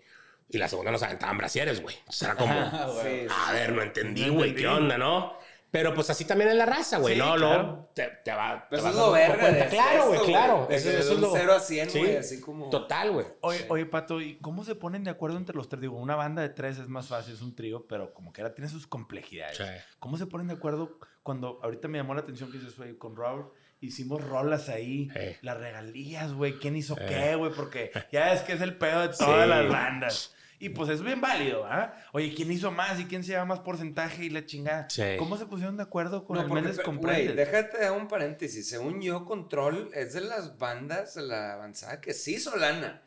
Y 0.49 0.57
la 0.57 0.67
segunda 0.67 0.91
nos 0.91 1.03
aventaban 1.03 1.37
brasieres, 1.37 1.81
güey. 1.83 1.95
O 2.07 2.11
sea, 2.11 2.29
era 2.29 2.37
como, 2.37 2.53
a 3.29 3.51
ver, 3.53 3.73
no 3.73 3.83
entendí, 3.83 4.27
güey, 4.29 4.55
¿qué 4.55 4.67
onda, 4.67 4.97
no? 4.97 5.37
Pero 5.71 5.93
pues 5.93 6.09
así 6.09 6.25
también 6.25 6.49
es 6.49 6.57
la 6.57 6.65
raza, 6.65 6.97
güey, 6.97 7.17
¿no? 7.17 7.37
Luego 7.37 7.89
te, 7.95 8.07
te, 8.25 8.31
va. 8.31 8.67
Pues 8.69 8.81
eso 8.81 8.89
es 8.89 8.95
lo 8.95 9.11
verga. 9.11 9.69
Claro, 9.69 10.07
güey, 10.07 10.19
claro. 10.25 10.67
Eso, 10.69 10.89
es 10.89 11.09
lo. 11.17 11.31
0 11.31 11.53
a 11.53 11.59
100, 11.61 11.89
güey, 11.91 12.17
así 12.17 12.41
como. 12.41 12.69
Total, 12.69 13.11
güey. 13.11 13.25
Oye, 13.39 13.65
oye, 13.69 13.85
Pato, 13.85 14.19
¿y 14.19 14.37
cómo 14.39 14.65
se 14.65 14.75
ponen 14.75 15.05
de 15.05 15.11
acuerdo 15.11 15.37
entre 15.37 15.55
los 15.55 15.69
tres? 15.69 15.81
Digo, 15.81 15.97
una 15.97 16.17
banda 16.17 16.41
de 16.41 16.49
tres 16.49 16.77
es 16.77 16.89
más 16.89 17.07
fácil, 17.07 17.35
es 17.35 17.41
un 17.41 17.55
trío, 17.55 17.87
pero 17.87 18.13
como 18.13 18.33
que 18.33 18.41
ahora 18.41 18.53
tiene 18.53 18.69
sus 18.69 18.85
complejidades. 18.85 19.61
¿Cómo 19.99 20.17
se 20.17 20.25
ponen 20.25 20.47
de 20.47 20.53
acuerdo 20.53 20.99
cuando 21.23 21.59
ahorita 21.63 21.87
me 21.87 21.97
llamó 21.97 22.15
la 22.15 22.21
atención 22.21 22.51
que 22.51 22.57
dices, 22.57 22.75
güey, 22.77 22.97
con 22.97 23.15
Raúl 23.15 23.51
hicimos 23.79 24.23
rolas 24.23 24.69
ahí, 24.69 25.09
las 25.41 25.57
regalías, 25.57 26.33
güey, 26.33 26.59
quién 26.59 26.75
hizo 26.75 26.95
qué, 26.95 27.35
güey, 27.35 27.51
porque 27.51 27.91
ya 28.11 28.33
es 28.33 28.41
que 28.41 28.53
es 28.53 28.61
el 28.61 28.77
pedo 28.77 29.01
de 29.01 29.09
todas 29.09 29.47
las 29.47 29.67
bandas. 29.67 30.35
Y 30.61 30.69
pues 30.69 30.89
es 30.91 31.01
bien 31.01 31.19
válido, 31.19 31.65
¿ah? 31.65 31.95
Oye, 32.13 32.35
¿quién 32.35 32.51
hizo 32.51 32.69
más 32.69 32.99
y 32.99 33.05
quién 33.05 33.23
se 33.23 33.31
lleva 33.31 33.45
más 33.45 33.61
porcentaje 33.61 34.25
y 34.25 34.29
la 34.29 34.45
chingada? 34.45 34.87
¿Cómo 35.17 35.35
se 35.35 35.47
pusieron 35.47 35.75
de 35.75 35.81
acuerdo 35.81 36.23
con 36.23 36.37
el 36.37 36.47
Méndez 36.47 36.79
Comprende? 36.79 37.33
déjate 37.33 37.89
un 37.89 38.07
paréntesis. 38.07 38.69
Según 38.69 39.01
yo, 39.01 39.25
Control 39.25 39.89
es 39.95 40.13
de 40.13 40.21
las 40.21 40.59
bandas 40.59 41.15
de 41.15 41.23
la 41.23 41.53
avanzada 41.53 41.99
que 41.99 42.13
sí 42.13 42.35
hizo 42.35 42.55
lana. 42.55 43.01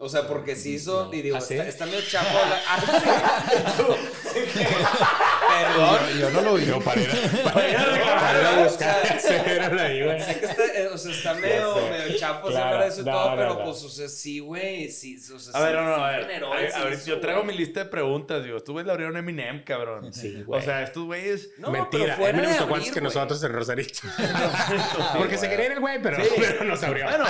O 0.00 0.08
sea, 0.08 0.28
porque 0.28 0.54
se 0.54 0.68
hizo, 0.68 1.12
y 1.12 1.22
digo, 1.22 1.36
¿Ah, 1.36 1.40
está, 1.40 1.86
medio 1.86 2.02
chapo 2.02 2.38
la... 2.38 2.60
Perdón. 5.48 5.98
Yo, 6.20 6.30
no 6.30 6.40
lo 6.42 6.54
vi. 6.54 6.66
No, 6.66 6.78
para 6.80 7.00
ir 7.00 7.10
a, 7.10 8.20
para 8.20 8.40
ir 8.40 8.46
a 8.46 8.62
buscar. 8.62 9.17
Ahí, 9.30 10.04
güey. 10.04 10.20
Sé 10.20 10.40
que 10.40 10.46
está, 10.46 10.64
eh, 10.74 10.88
o 10.92 10.98
sea, 10.98 11.12
está 11.12 11.34
medio, 11.34 11.74
medio 11.90 12.18
chapo 12.18 12.48
claro, 12.48 12.82
eso 12.82 13.02
y 13.02 13.04
no, 13.04 13.12
todo, 13.12 13.30
no, 13.30 13.36
pero 13.36 13.64
pues, 13.64 13.84
o 13.84 13.88
sea, 13.88 14.08
sí, 14.08 14.40
güey, 14.40 14.88
sí, 14.90 15.18
o 15.34 15.38
sea, 15.38 15.58
A 15.58 15.64
ver, 15.64 15.74
no, 15.74 15.84
no, 15.84 16.04
a 16.04 16.10
ver. 16.10 16.42
A 16.74 16.84
ver, 16.84 17.04
yo 17.04 17.20
traigo 17.20 17.44
mi 17.44 17.54
lista 17.54 17.84
de 17.84 17.90
preguntas, 17.90 18.44
digo, 18.44 18.60
tú 18.60 18.74
ves 18.74 18.86
la 18.86 18.92
abrieron 18.92 19.16
Eminem, 19.16 19.64
cabrón. 19.64 20.12
Sí, 20.12 20.42
güey. 20.42 20.60
O 20.60 20.64
sea, 20.64 20.82
estos 20.82 21.04
güeyes... 21.04 21.50
Mentira, 21.58 22.16
Eminem 22.16 22.56
tocó 22.56 22.74
antes 22.76 22.92
que 22.92 23.00
nosotros 23.00 23.42
en 23.42 23.52
Rosarito. 23.52 24.00
Porque 25.18 25.38
se 25.38 25.48
quería 25.48 25.66
ir 25.66 25.72
el 25.72 25.80
güey, 25.80 26.00
pero 26.02 26.18
no 26.64 26.76
se 26.76 26.86
abrió. 26.86 27.06
Bueno, 27.06 27.24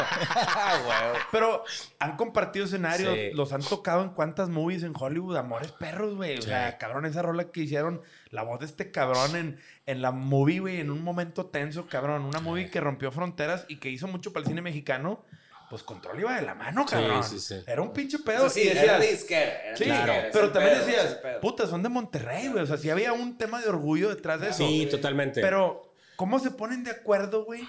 pero 1.33 1.65
han 1.99 2.17
compartido 2.17 2.65
escenarios, 2.65 3.17
los 3.35 3.53
han 3.53 3.63
tocado 3.63 4.03
en 4.03 4.11
cuántas 4.11 4.49
movies 4.49 4.83
en 4.83 4.93
Hollywood, 4.99 5.37
Amores 5.37 5.73
Perros, 5.73 6.17
güey. 6.17 6.39
O 6.39 6.43
sea, 6.43 6.79
cabrón, 6.79 7.07
esa 7.07 7.23
rola 7.23 7.51
que 7.51 7.61
hicieron, 7.61 8.03
la 8.31 8.43
voz 8.43 8.61
de 8.61 8.67
este 8.67 8.91
cabrón 8.91 9.37
en, 9.37 9.61
en 9.87 10.03
la 10.03 10.11
movie, 10.11 10.61
güey, 10.61 10.81
en 10.81 10.91
un 10.91 11.03
momento 11.03 11.47
tenso, 11.47 11.87
cabrón. 11.87 12.23
Una 12.23 12.41
movie 12.41 12.71
que 12.71 12.81
rompió 12.81 13.11
fronteras 13.11 13.65
y 13.69 13.77
que 13.77 13.91
hizo 13.91 14.07
mucho 14.09 14.33
para 14.33 14.43
el 14.43 14.49
cine 14.49 14.63
mexicano. 14.63 15.25
Pues 15.71 15.83
control 15.83 16.21
iba 16.21 16.35
de 16.35 16.43
la 16.43 16.55
mano, 16.55 16.87
cabrón. 16.87 17.23
Sí, 17.23 17.39
sí, 17.39 17.55
sí. 17.55 17.65
Era 17.67 17.83
un 17.83 17.93
pinche 17.93 18.19
pedo. 18.21 18.49
sí, 18.49 18.67
era 18.67 18.99
disquera. 18.99 19.77
sí, 19.77 19.85
pero 20.33 20.51
también 20.51 20.79
decías, 20.79 21.19
puta, 21.43 21.67
son 21.67 21.83
de 21.83 21.91
Monterrey, 21.91 22.49
güey. 22.49 22.63
O 22.63 22.67
sea, 22.67 22.79
sí 22.79 22.89
había 22.89 23.13
un 23.13 23.37
tema 23.37 23.61
de 23.61 23.69
orgullo 23.69 24.09
detrás 24.09 24.41
de 24.41 24.49
eso. 24.49 24.67
Sí, 24.67 24.89
totalmente. 24.91 25.43
Pero, 25.43 25.93
¿cómo 26.17 26.39
se 26.39 26.51
ponen 26.51 26.85
de 26.85 26.91
acuerdo, 26.93 27.45
güey? 27.45 27.67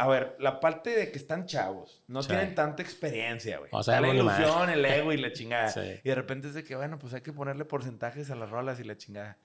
a 0.00 0.08
ver, 0.08 0.34
la 0.38 0.60
parte 0.60 0.90
de 0.90 1.12
que 1.12 1.18
están 1.18 1.44
chavos, 1.44 2.02
no 2.08 2.22
tienen 2.22 2.54
tanta 2.54 2.82
experiencia, 2.82 3.58
güey. 3.58 3.68
O 3.70 3.82
sea, 3.82 4.00
la 4.00 4.08
ilusión, 4.08 4.70
el 4.70 4.82
ego 4.82 5.12
y 5.12 5.18
la 5.18 5.30
chingada. 5.32 5.70
Y 6.02 6.08
de 6.08 6.14
repente 6.14 6.48
es 6.48 6.54
de 6.54 6.64
que, 6.64 6.74
bueno, 6.74 6.98
pues 6.98 7.12
hay 7.12 7.20
que 7.20 7.34
ponerle 7.34 7.66
porcentajes 7.66 8.30
a 8.30 8.34
las 8.34 8.48
rolas 8.48 8.80
y 8.80 8.84
la 8.84 8.96
chingada. 8.96 9.36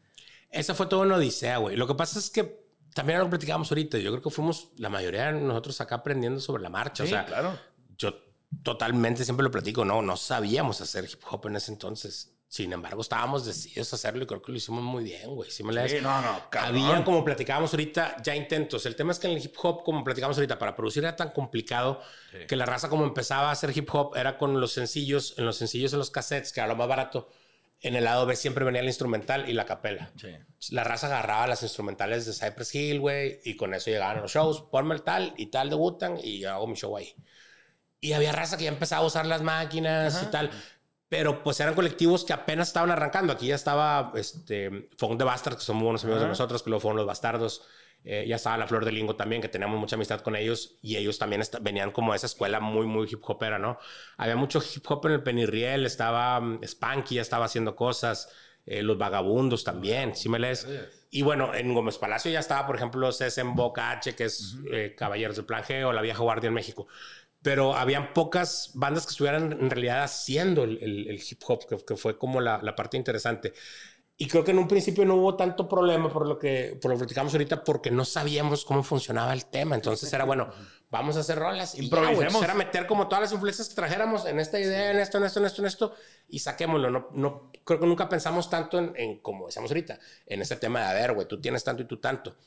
Esa 0.56 0.74
fue 0.74 0.88
toda 0.88 1.04
una 1.04 1.16
odisea, 1.16 1.58
güey. 1.58 1.76
Lo 1.76 1.86
que 1.86 1.96
pasa 1.96 2.18
es 2.20 2.30
que 2.30 2.66
también 2.94 3.20
lo 3.20 3.30
platicábamos 3.30 3.70
ahorita. 3.72 3.98
Yo 3.98 4.12
creo 4.12 4.24
que 4.24 4.30
fuimos 4.30 4.70
la 4.78 4.90
mayoría 4.90 5.32
de 5.32 5.42
nosotros 5.42 5.80
acá 5.82 5.96
aprendiendo 5.96 6.40
sobre 6.40 6.64
la 6.64 6.70
marcha. 6.70 7.04
o 7.04 7.08
sea, 7.08 7.26
claro. 7.26 7.60
Yo 7.98 8.14
totalmente 8.64 9.26
siempre 9.26 9.44
lo 9.44 9.52
platico, 9.52 9.84
no, 9.84 10.02
no 10.02 10.16
sabíamos 10.16 10.80
hacer 10.82 11.06
hip 11.06 11.22
hop 11.30 11.48
en 11.48 11.58
ese 11.58 11.72
entonces. 11.74 12.32
Sin 12.48 12.72
embargo, 12.72 13.02
estábamos 13.02 13.46
decididos 13.46 13.92
a 13.92 13.96
hacerlo 13.98 14.24
y 14.24 14.28
creo 14.28 14.42
que 14.42 14.52
lo 14.52 14.58
hicimos 14.58 14.82
muy 14.82 15.04
bien, 15.04 15.36
güey. 15.36 15.52
Sí, 15.52 15.62
me 15.62 15.90
sí, 15.90 15.98
no, 16.02 16.22
no, 16.22 16.42
Había, 16.58 17.04
como 17.04 17.26
platicábamos 17.26 17.74
ahorita, 17.74 18.18
ya 18.24 18.34
intentos. 18.34 18.86
El 18.86 18.96
tema 18.96 19.12
es 19.12 19.20
que 19.20 19.28
en 19.28 19.34
el 19.34 19.44
hip 19.44 19.56
hop, 19.62 19.84
como 19.84 20.04
platicamos 20.06 20.38
ahorita, 20.38 20.58
para 20.58 20.74
producir 20.74 21.04
era 21.04 21.18
tan 21.18 21.32
complicado 21.32 22.00
que 22.48 22.56
la 22.56 22.66
raza 22.66 22.88
como 22.88 23.04
empezaba 23.04 23.50
a 23.50 23.52
hacer 23.52 23.76
hip 23.76 23.90
hop 23.94 24.16
era 24.16 24.38
con 24.38 24.62
los 24.62 24.72
sencillos, 24.72 25.34
en 25.38 25.46
los 25.46 25.58
sencillos, 25.58 25.92
en 25.92 26.00
los 26.00 26.12
cassettes, 26.12 26.54
que 26.54 26.62
era 26.62 26.68
lo 26.68 26.78
más 26.78 26.88
barato. 26.88 27.30
En 27.82 27.96
el 27.96 28.04
lado 28.04 28.26
B 28.26 28.36
siempre 28.36 28.66
venía 28.66 28.82
el 28.82 28.88
instrumental 28.88 29.48
y 29.50 29.54
la 29.54 29.66
capela. 29.66 30.12
La 30.70 30.84
raza 30.84 31.08
agarraba 31.08 31.48
las 31.48 31.62
instrumentales 31.62 32.26
de 32.26 32.34
Cypress 32.34 32.74
Hill, 32.74 33.00
güey, 33.00 33.40
y 33.44 33.56
con 33.56 33.74
eso 33.74 33.92
llegaban 33.92 34.18
a 34.18 34.22
los 34.22 34.32
shows. 34.32 34.62
Ponme 34.72 34.96
el 34.96 35.04
tal 35.04 35.34
y 35.38 35.48
tal 35.48 35.70
de 35.70 35.76
Wutan 35.76 36.18
y 36.24 36.46
hago 36.46 36.68
mi 36.68 36.76
show 36.76 36.96
ahí. 36.98 37.14
Y 38.02 38.14
había 38.14 38.32
raza 38.32 38.58
que 38.58 38.64
ya 38.64 38.70
empezaba 38.70 39.04
a 39.04 39.08
usar 39.08 39.26
las 39.26 39.42
máquinas 39.42 40.24
y 40.24 40.32
tal 40.32 40.52
pero 41.16 41.44
pues 41.44 41.60
eran 41.60 41.76
colectivos 41.76 42.26
que 42.26 42.34
apenas 42.34 42.68
estaban 42.70 42.92
arrancando. 42.92 43.34
Aquí 43.34 43.48
ya 43.48 43.56
estaba 43.56 44.12
este, 44.16 44.90
Funk 44.98 45.18
de 45.18 45.24
Bastards, 45.24 45.60
que 45.60 45.64
son 45.64 45.78
muy 45.78 45.86
buenos 45.86 46.04
amigos 46.04 46.22
de 46.22 46.28
nosotros, 46.28 46.64
que 46.64 46.70
luego 46.70 46.82
fueron 46.82 46.98
los 46.98 47.06
Bastardos. 47.06 47.62
Eh, 48.08 48.26
ya 48.28 48.36
estaba 48.36 48.56
la 48.58 48.68
Flor 48.68 48.86
de 48.86 48.92
Lingo 48.92 49.16
también, 49.16 49.42
que 49.42 49.50
teníamos 49.50 49.80
mucha 49.80 49.96
amistad 49.96 50.22
con 50.22 50.36
ellos 50.36 50.78
y 50.84 50.96
ellos 50.96 51.18
también 51.18 51.42
venían 51.62 51.92
como 51.92 52.12
de 52.12 52.18
esa 52.18 52.28
escuela 52.28 52.60
muy, 52.60 52.86
muy 52.86 53.08
hip 53.12 53.22
hopera, 53.28 53.58
¿no? 53.58 53.80
Había 54.18 54.36
mucho 54.36 54.62
hip 54.62 54.86
hop 54.90 55.08
en 55.08 55.14
el 55.14 55.24
Penirriel, 55.24 55.88
estaba 55.88 56.38
um, 56.38 56.62
Spanky, 56.64 57.16
ya 57.16 57.24
estaba 57.24 57.46
haciendo 57.46 57.76
cosas, 57.76 58.32
eh, 58.68 58.84
los 58.84 58.98
Vagabundos 59.00 59.64
también, 59.64 60.16
¿sí 60.16 60.30
me 60.30 60.38
lees? 60.38 60.68
Y 61.10 61.24
bueno, 61.24 61.56
en 61.56 61.74
Gómez 61.74 61.98
Palacio 61.98 62.32
ya 62.32 62.40
estaba, 62.40 62.68
por 62.68 62.76
ejemplo, 62.76 63.10
en 63.20 63.56
Boca 63.56 63.90
H, 63.90 64.16
que 64.16 64.26
es 64.26 64.58
eh, 64.72 64.94
Caballeros 64.96 65.36
del 65.38 65.46
La 65.96 66.02
Vieja 66.02 66.22
Guardia 66.22 66.50
en 66.50 66.54
México 66.54 66.88
pero 67.46 67.76
habían 67.76 68.12
pocas 68.12 68.72
bandas 68.74 69.06
que 69.06 69.12
estuvieran 69.12 69.52
en 69.52 69.70
realidad 69.70 70.02
haciendo 70.02 70.64
el, 70.64 71.22
hip 71.30 71.40
hop, 71.46 71.86
que, 71.86 71.96
fue 71.96 72.18
como 72.18 72.42
la, 72.42 72.76
parte 72.76 72.98
interesante. 72.98 73.54
Y 74.18 74.28
creo 74.28 74.46
que 74.46 74.52
en 74.52 74.60
un 74.60 74.68
principio 74.68 75.04
no 75.06 75.16
hubo 75.16 75.36
tanto 75.36 75.68
problema 75.68 76.12
por 76.12 76.26
lo 76.26 76.40
que 76.40 76.78
por 76.82 76.90
lo 76.90 76.98
platicamos 76.98 77.34
ahorita, 77.34 77.66
porque 77.66 77.92
no 77.92 78.06
sabíamos 78.06 78.64
cómo 78.64 78.82
funcionaba 78.82 79.34
el 79.34 79.46
tema. 79.46 79.76
Entonces 79.76 80.12
era 80.14 80.24
bueno, 80.24 80.50
vamos 80.90 81.18
a 81.18 81.20
hacer 81.20 81.38
rolas. 81.38 81.78
Improvisemos. 81.78 82.42
era 82.42 82.54
meter 82.54 82.88
como 82.88 83.10
todas 83.10 83.24
las 83.24 83.34
influencias 83.34 83.68
que 83.68 83.76
trajéramos 83.76 84.26
en 84.26 84.40
esta 84.40 84.58
idea, 84.58 84.92
en 84.92 85.00
esto, 85.00 85.18
en 85.18 85.26
esto, 85.26 85.40
en 85.40 85.46
esto, 85.46 85.62
en 85.62 85.68
esto, 85.68 85.96
y 86.30 86.40
saquémoslo. 86.40 86.90
No, 86.90 87.10
no, 87.12 87.52
creo 87.66 87.80
que 87.82 87.86
nunca 87.86 88.08
pensamos 88.08 88.50
tanto 88.50 88.80
en, 88.80 88.94
en 88.96 89.20
como 89.20 89.48
decíamos 89.48 89.72
ahorita, 89.72 90.00
en 90.26 90.42
este 90.42 90.56
tema 90.56 90.80
de, 90.80 90.86
a 90.86 90.94
ver, 90.94 91.14
güey, 91.14 91.28
tú 91.28 91.42
tienes 91.42 91.64
tanto 91.66 91.84
y 91.84 91.86
tú 91.86 91.98
tanto. 91.98 92.38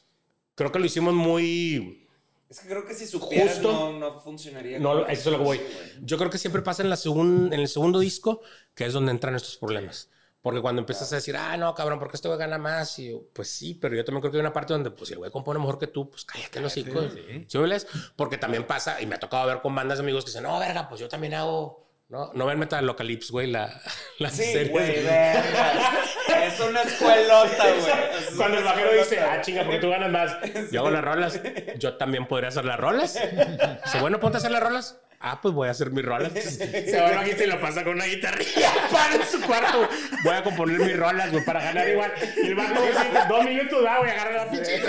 Creo 0.54 0.72
que 0.72 0.78
lo 0.78 0.86
hicimos 0.86 1.12
muy 1.12 2.08
es 2.48 2.60
que 2.60 2.68
creo 2.68 2.86
que 2.86 2.94
si 2.94 3.06
supieras 3.06 3.60
no, 3.60 3.92
no, 3.92 4.20
funcionaría. 4.20 4.78
No, 4.78 5.06
eso 5.06 5.28
es 5.28 5.32
lo 5.32 5.38
que 5.38 5.44
voy. 5.44 5.60
Yo 6.00 6.16
creo 6.16 6.30
que 6.30 6.38
siempre 6.38 6.62
pasa 6.62 6.82
en, 6.82 6.88
la 6.88 6.98
en 7.04 7.52
el 7.52 7.68
segundo 7.68 7.98
disco, 7.98 8.40
que 8.74 8.86
es 8.86 8.94
donde 8.94 9.12
entran 9.12 9.34
estos 9.34 9.58
problemas. 9.58 10.08
Porque 10.48 10.62
cuando 10.62 10.80
empiezas 10.80 11.12
a 11.12 11.16
decir, 11.16 11.36
ah, 11.36 11.58
no, 11.58 11.74
cabrón, 11.74 11.98
¿por 11.98 12.08
qué 12.08 12.16
este 12.16 12.26
güey 12.26 12.40
gana 12.40 12.56
más? 12.56 12.98
Y 12.98 13.10
yo, 13.10 13.20
pues 13.34 13.50
sí, 13.50 13.74
pero 13.74 13.94
yo 13.94 14.02
también 14.02 14.22
creo 14.22 14.32
que 14.32 14.38
hay 14.38 14.40
una 14.40 14.52
parte 14.54 14.72
donde, 14.72 14.90
pues 14.90 15.08
si 15.08 15.12
el 15.12 15.18
güey 15.18 15.30
compone 15.30 15.60
mejor 15.60 15.78
que 15.78 15.88
tú, 15.88 16.08
pues 16.08 16.24
cállate 16.24 16.58
los 16.60 16.74
hijos. 16.78 17.12
Sí. 17.12 17.44
¿Sí 17.46 17.86
Porque 18.16 18.38
también 18.38 18.66
pasa, 18.66 18.98
y 18.98 19.04
me 19.04 19.16
ha 19.16 19.20
tocado 19.20 19.46
ver 19.46 19.60
con 19.60 19.74
bandas 19.74 19.98
de 19.98 20.04
amigos 20.04 20.24
que 20.24 20.30
dicen, 20.30 20.44
no, 20.44 20.58
verga, 20.58 20.88
pues 20.88 21.02
yo 21.02 21.08
también 21.10 21.34
hago 21.34 21.86
¿no? 22.08 22.30
No 22.32 22.46
ven 22.46 22.58
Metalocalypse, 22.58 23.30
güey, 23.30 23.48
la, 23.48 23.68
la 24.18 24.30
sí, 24.30 24.42
serie. 24.42 24.72
güey, 24.72 24.96
Es 24.96 26.60
una 26.60 26.80
escuelota, 26.80 27.64
güey. 27.64 28.36
Cuando 28.38 28.56
el 28.56 28.64
bajero 28.64 28.92
dice, 28.94 29.20
ah, 29.20 29.42
chinga, 29.42 29.64
porque 29.64 29.80
tú 29.80 29.90
ganas 29.90 30.10
más. 30.10 30.70
Yo 30.72 30.80
hago 30.80 30.90
las 30.90 31.04
rolas. 31.04 31.40
Yo 31.76 31.98
también 31.98 32.26
podría 32.26 32.48
hacer 32.48 32.64
las 32.64 32.80
rolas. 32.80 33.14
Dice, 33.84 34.00
bueno, 34.00 34.18
ponte 34.18 34.38
a 34.38 34.38
hacer 34.38 34.50
las 34.50 34.62
rolas. 34.62 34.98
Ah, 35.20 35.40
pues 35.42 35.52
voy 35.52 35.66
a 35.66 35.72
hacer 35.72 35.90
mis 35.90 36.04
rolas. 36.04 36.32
Se 36.42 37.00
va 37.00 37.20
aquí 37.20 37.32
y 37.42 37.46
lo 37.46 37.60
pasa 37.60 37.82
con 37.82 37.94
una 37.94 38.04
guitarrilla 38.04 38.70
para 38.92 39.16
en 39.16 39.26
su 39.26 39.40
cuarto. 39.40 39.88
Voy 40.22 40.34
a 40.34 40.44
componer 40.44 40.78
mis 40.78 40.96
rolas, 40.96 41.32
güey, 41.32 41.44
para 41.44 41.60
ganar 41.60 41.88
igual. 41.88 42.12
Y 42.36 42.46
el 42.46 42.54
vato 42.54 42.80
dice, 42.82 43.08
dos 43.28 43.44
minutos, 43.44 43.82
da, 43.82 43.98
voy 43.98 44.08
a 44.08 44.12
agarrar 44.12 44.34
la 44.46 44.50
pinche 44.50 44.80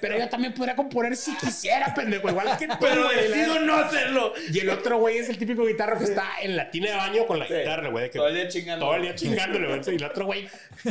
Pero 0.00 0.18
yo 0.18 0.28
también 0.28 0.52
podría 0.52 0.76
componer 0.76 1.16
si 1.16 1.34
quisiera, 1.36 1.94
pendejo. 1.94 2.28
Igual 2.28 2.58
que 2.58 2.68
Pero 2.80 3.08
decido 3.08 3.60
no 3.60 3.76
hacerlo. 3.76 4.34
Y 4.52 4.58
el 4.58 4.68
otro 4.68 4.98
güey 4.98 5.18
es 5.18 5.30
el 5.30 5.38
típico 5.38 5.64
guitarro 5.64 5.96
que 5.96 6.04
está 6.04 6.26
en 6.42 6.56
la 6.56 6.70
tina 6.70 6.90
de 6.90 6.96
baño 6.96 7.26
con 7.26 7.38
la 7.38 7.46
guitarra, 7.46 7.88
güey. 7.88 8.10
Todo 8.10 8.28
el 8.28 8.34
día 8.34 8.48
chingándole. 8.48 8.86
Todo 8.86 8.96
el 8.96 9.02
día 9.02 9.14
chingándole, 9.14 9.68
güey. 9.68 9.80
Y 9.86 9.96
el 9.96 10.04
otro 10.04 10.26
güey, 10.26 10.48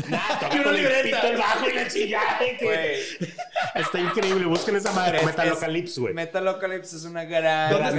nada, 0.09 0.39
el 0.51 1.03
pito 1.03 1.27
el 1.27 1.37
bajo 1.37 1.69
y 1.69 1.73
la 1.73 1.87
chingada. 1.87 2.39
Está 3.75 3.99
increíble. 3.99 4.45
Busquen 4.45 4.75
esa 4.75 4.91
madre. 4.91 5.23
Metalocalypse, 5.23 6.01
güey. 6.01 6.13
Metalocalypse 6.15 6.95
es 6.95 7.03
una 7.03 7.25
gran 7.25 7.90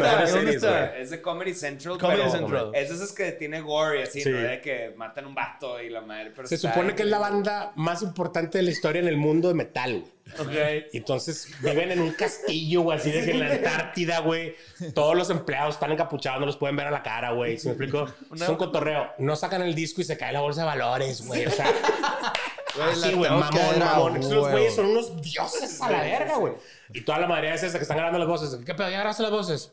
Es 0.99 1.11
de 1.11 1.23
Comedy 1.23 1.55
Central. 1.55 1.99
Comedy 1.99 2.31
Central. 2.31 2.71
Es 2.75 2.91
esas 2.91 3.13
que 3.13 3.33
tiene 3.33 3.61
gore, 3.61 4.03
así, 4.03 4.25
¿no? 4.25 4.39
De 4.39 4.61
que 4.61 4.93
matan 4.97 5.27
un 5.27 5.35
vato 5.35 5.81
y 5.81 5.91
la 5.91 6.01
madre. 6.01 6.33
Se 6.45 6.59
supone 6.59 6.95
que 6.95 7.03
es 7.03 7.09
la 7.09 7.19
banda 7.19 7.73
más 7.77 8.03
importante 8.03 8.59
de 8.59 8.65
la 8.65 8.71
historia 8.71 9.01
en 9.01 9.09
el 9.09 9.17
mundo 9.17 9.49
de 9.49 9.55
metal, 9.55 10.05
Okay. 10.39 10.87
Y 10.93 10.99
entonces 10.99 11.49
viven 11.61 11.91
en 11.91 12.01
un 12.01 12.13
castillo, 12.13 12.83
güey, 12.83 12.99
así 12.99 13.11
de 13.11 13.25
que 13.25 13.31
en 13.33 13.41
la 13.41 13.53
Antártida, 13.53 14.21
güey. 14.21 14.55
Todos 14.95 15.17
los 15.17 15.31
empleados 15.31 15.75
están 15.75 15.93
encapuchados, 15.93 16.41
no 16.41 16.47
los 16.47 16.57
pueden 16.57 16.77
ver 16.77 16.87
a 16.87 16.91
la 16.91 17.03
cara, 17.03 17.33
güey. 17.33 17.59
¿Se 17.59 17.69
me 17.69 17.73
explico? 17.73 18.07
Es 18.35 18.49
un 18.49 18.57
cotorreo. 18.57 19.11
No 19.19 19.37
sacan 19.37 19.63
el 19.63 19.75
disco 19.75 20.01
y 20.01 20.05
se 20.05 20.17
cae 20.17 20.33
la 20.33 20.41
bolsa 20.41 20.63
de 20.63 20.67
valores, 20.69 21.27
güey. 21.27 21.47
O 21.47 21.51
sea. 21.51 21.67
así, 22.91 23.13
güey, 23.13 23.31
mamón, 23.31 23.79
mamón. 23.79 24.21
Los 24.31 24.51
güeyes 24.51 24.75
son 24.75 24.87
unos 24.87 25.21
dioses 25.21 25.81
a 25.83 25.91
la 25.91 26.01
verga, 26.01 26.37
güey. 26.37 26.55
Y 26.95 27.03
toda 27.03 27.19
la 27.19 27.27
madre 27.27 27.53
es 27.53 27.63
esa 27.63 27.79
que 27.79 27.83
están 27.83 27.97
grabando 27.97 28.19
las 28.19 28.29
voces. 28.29 28.59
¿Qué 28.65 28.75
pedo? 28.75 28.89
¿Ya 28.89 28.99
grabaste 28.99 29.23
las 29.23 29.33
voces? 29.33 29.73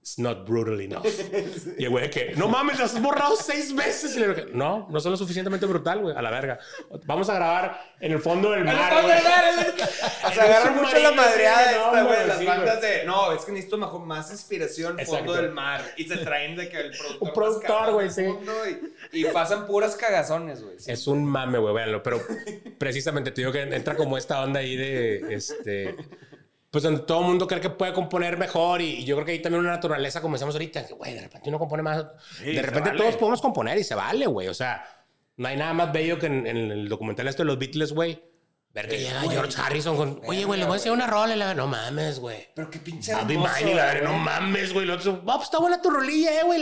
It's 0.00 0.18
not 0.18 0.46
brutal 0.46 0.80
enough. 0.80 1.04
y 1.78 1.84
el 1.84 1.90
güey 1.90 2.08
que, 2.08 2.32
no 2.34 2.48
mames, 2.48 2.78
las 2.78 2.94
has 2.94 3.02
borrado 3.02 3.36
seis 3.36 3.74
veces. 3.74 4.16
Y 4.16 4.20
le 4.20 4.28
dije, 4.28 4.46
no, 4.54 4.86
no 4.88 5.00
son 5.00 5.12
lo 5.12 5.18
suficientemente 5.18 5.66
brutal, 5.66 6.00
güey, 6.00 6.16
a 6.16 6.22
la 6.22 6.30
verga. 6.30 6.58
Vamos 7.04 7.28
a 7.28 7.34
grabar 7.34 7.94
en 8.00 8.12
el 8.12 8.18
fondo 8.18 8.52
del 8.52 8.64
mar. 8.64 9.04
o 9.04 10.32
sea, 10.32 10.44
agarra 10.44 10.70
mucho 10.70 10.98
la 10.98 11.12
madreada 11.12 11.70
esta, 11.72 12.02
güey. 12.04 12.26
Las 12.26 12.44
bandas 12.44 12.80
de, 12.80 13.04
no, 13.04 13.32
es 13.32 13.44
que 13.44 13.52
necesito 13.52 13.76
mejor, 13.76 14.00
más 14.06 14.30
inspiración, 14.30 14.98
fondo 15.04 15.34
del 15.34 15.50
mar. 15.50 15.84
Y 15.98 16.04
se 16.04 16.16
traen 16.16 16.56
de 16.56 16.70
que 16.70 16.80
el 16.80 16.90
productor. 16.90 17.28
Un 17.28 17.34
productor, 17.34 17.92
güey, 17.92 18.10
sí. 18.10 18.24
Y, 19.12 19.24
pasan 19.26 19.66
puras 19.66 19.94
cagazones, 19.94 20.62
güey. 20.62 20.76
Es 20.86 21.06
un 21.06 21.26
mame, 21.26 21.58
güey, 21.58 21.74
véanlo. 21.74 22.02
Pero 22.02 22.20
precisamente 22.78 23.30
te 23.30 23.42
digo 23.42 23.52
que 23.52 23.60
entra 23.60 23.94
como 23.94 24.16
esta 24.16 24.42
onda 24.42 24.60
ahí 24.60 24.74
de, 24.74 25.34
este 25.34 25.96
pues 26.70 26.84
donde 26.84 27.00
todo 27.00 27.20
el 27.20 27.26
mundo 27.26 27.46
cree 27.46 27.60
que 27.60 27.70
puede 27.70 27.92
componer 27.92 28.36
mejor 28.36 28.82
y, 28.82 29.04
yo 29.04 29.16
creo 29.16 29.26
que 29.26 29.32
hay 29.32 29.38
también 29.40 29.60
una 29.60 29.72
naturaleza, 29.72 30.20
como 30.20 30.34
decíamos 30.34 30.54
ahorita, 30.54 30.86
que, 30.86 30.94
güey, 30.94 31.14
de 31.14 31.22
repente 31.22 31.48
uno 31.48 31.58
compone 31.58 31.82
más. 31.82 32.04
de 32.44 32.62
repente 32.62 32.90
todos 32.90 33.16
podemos 33.16 33.40
componer 33.40 33.78
y 33.78 33.84
se 33.84 33.94
vale, 33.94 34.26
güey. 34.26 34.48
O 34.48 34.54
sea, 34.54 34.84
no 35.36 35.48
hay 35.48 35.56
nada 35.56 35.72
más 35.72 35.92
bello 35.92 36.18
que 36.18 36.26
en, 36.26 36.46
el 36.46 36.88
documental 36.88 37.26
este 37.28 37.42
de 37.42 37.46
los 37.46 37.58
Beatles, 37.58 37.92
güey. 37.92 38.22
Ver 38.74 38.86
que 38.86 38.98
llega 38.98 39.22
George 39.22 39.58
Harrison 39.58 39.96
con, 39.96 40.20
oye, 40.26 40.44
güey, 40.44 40.60
le 40.60 40.66
voy 40.66 40.74
a 40.74 40.76
hacer 40.76 40.92
una 40.92 41.06
rola 41.06 41.34
y 41.34 41.38
la 41.38 41.54
no 41.54 41.66
mames, 41.66 42.20
güey. 42.20 42.48
Pero 42.54 42.70
qué 42.70 42.78
pinche 42.78 43.14
Bobby 43.14 43.38
Miney, 43.38 43.74
la 43.74 43.94
no 44.02 44.18
mames, 44.18 44.74
güey. 44.74 44.84
Lo 44.84 44.94
otro, 44.94 45.22
oh, 45.24 45.24
pues 45.24 45.44
está 45.44 45.58
buena 45.58 45.80
tu 45.80 45.88
rolilla, 45.88 46.38
eh, 46.38 46.44
güey. 46.44 46.60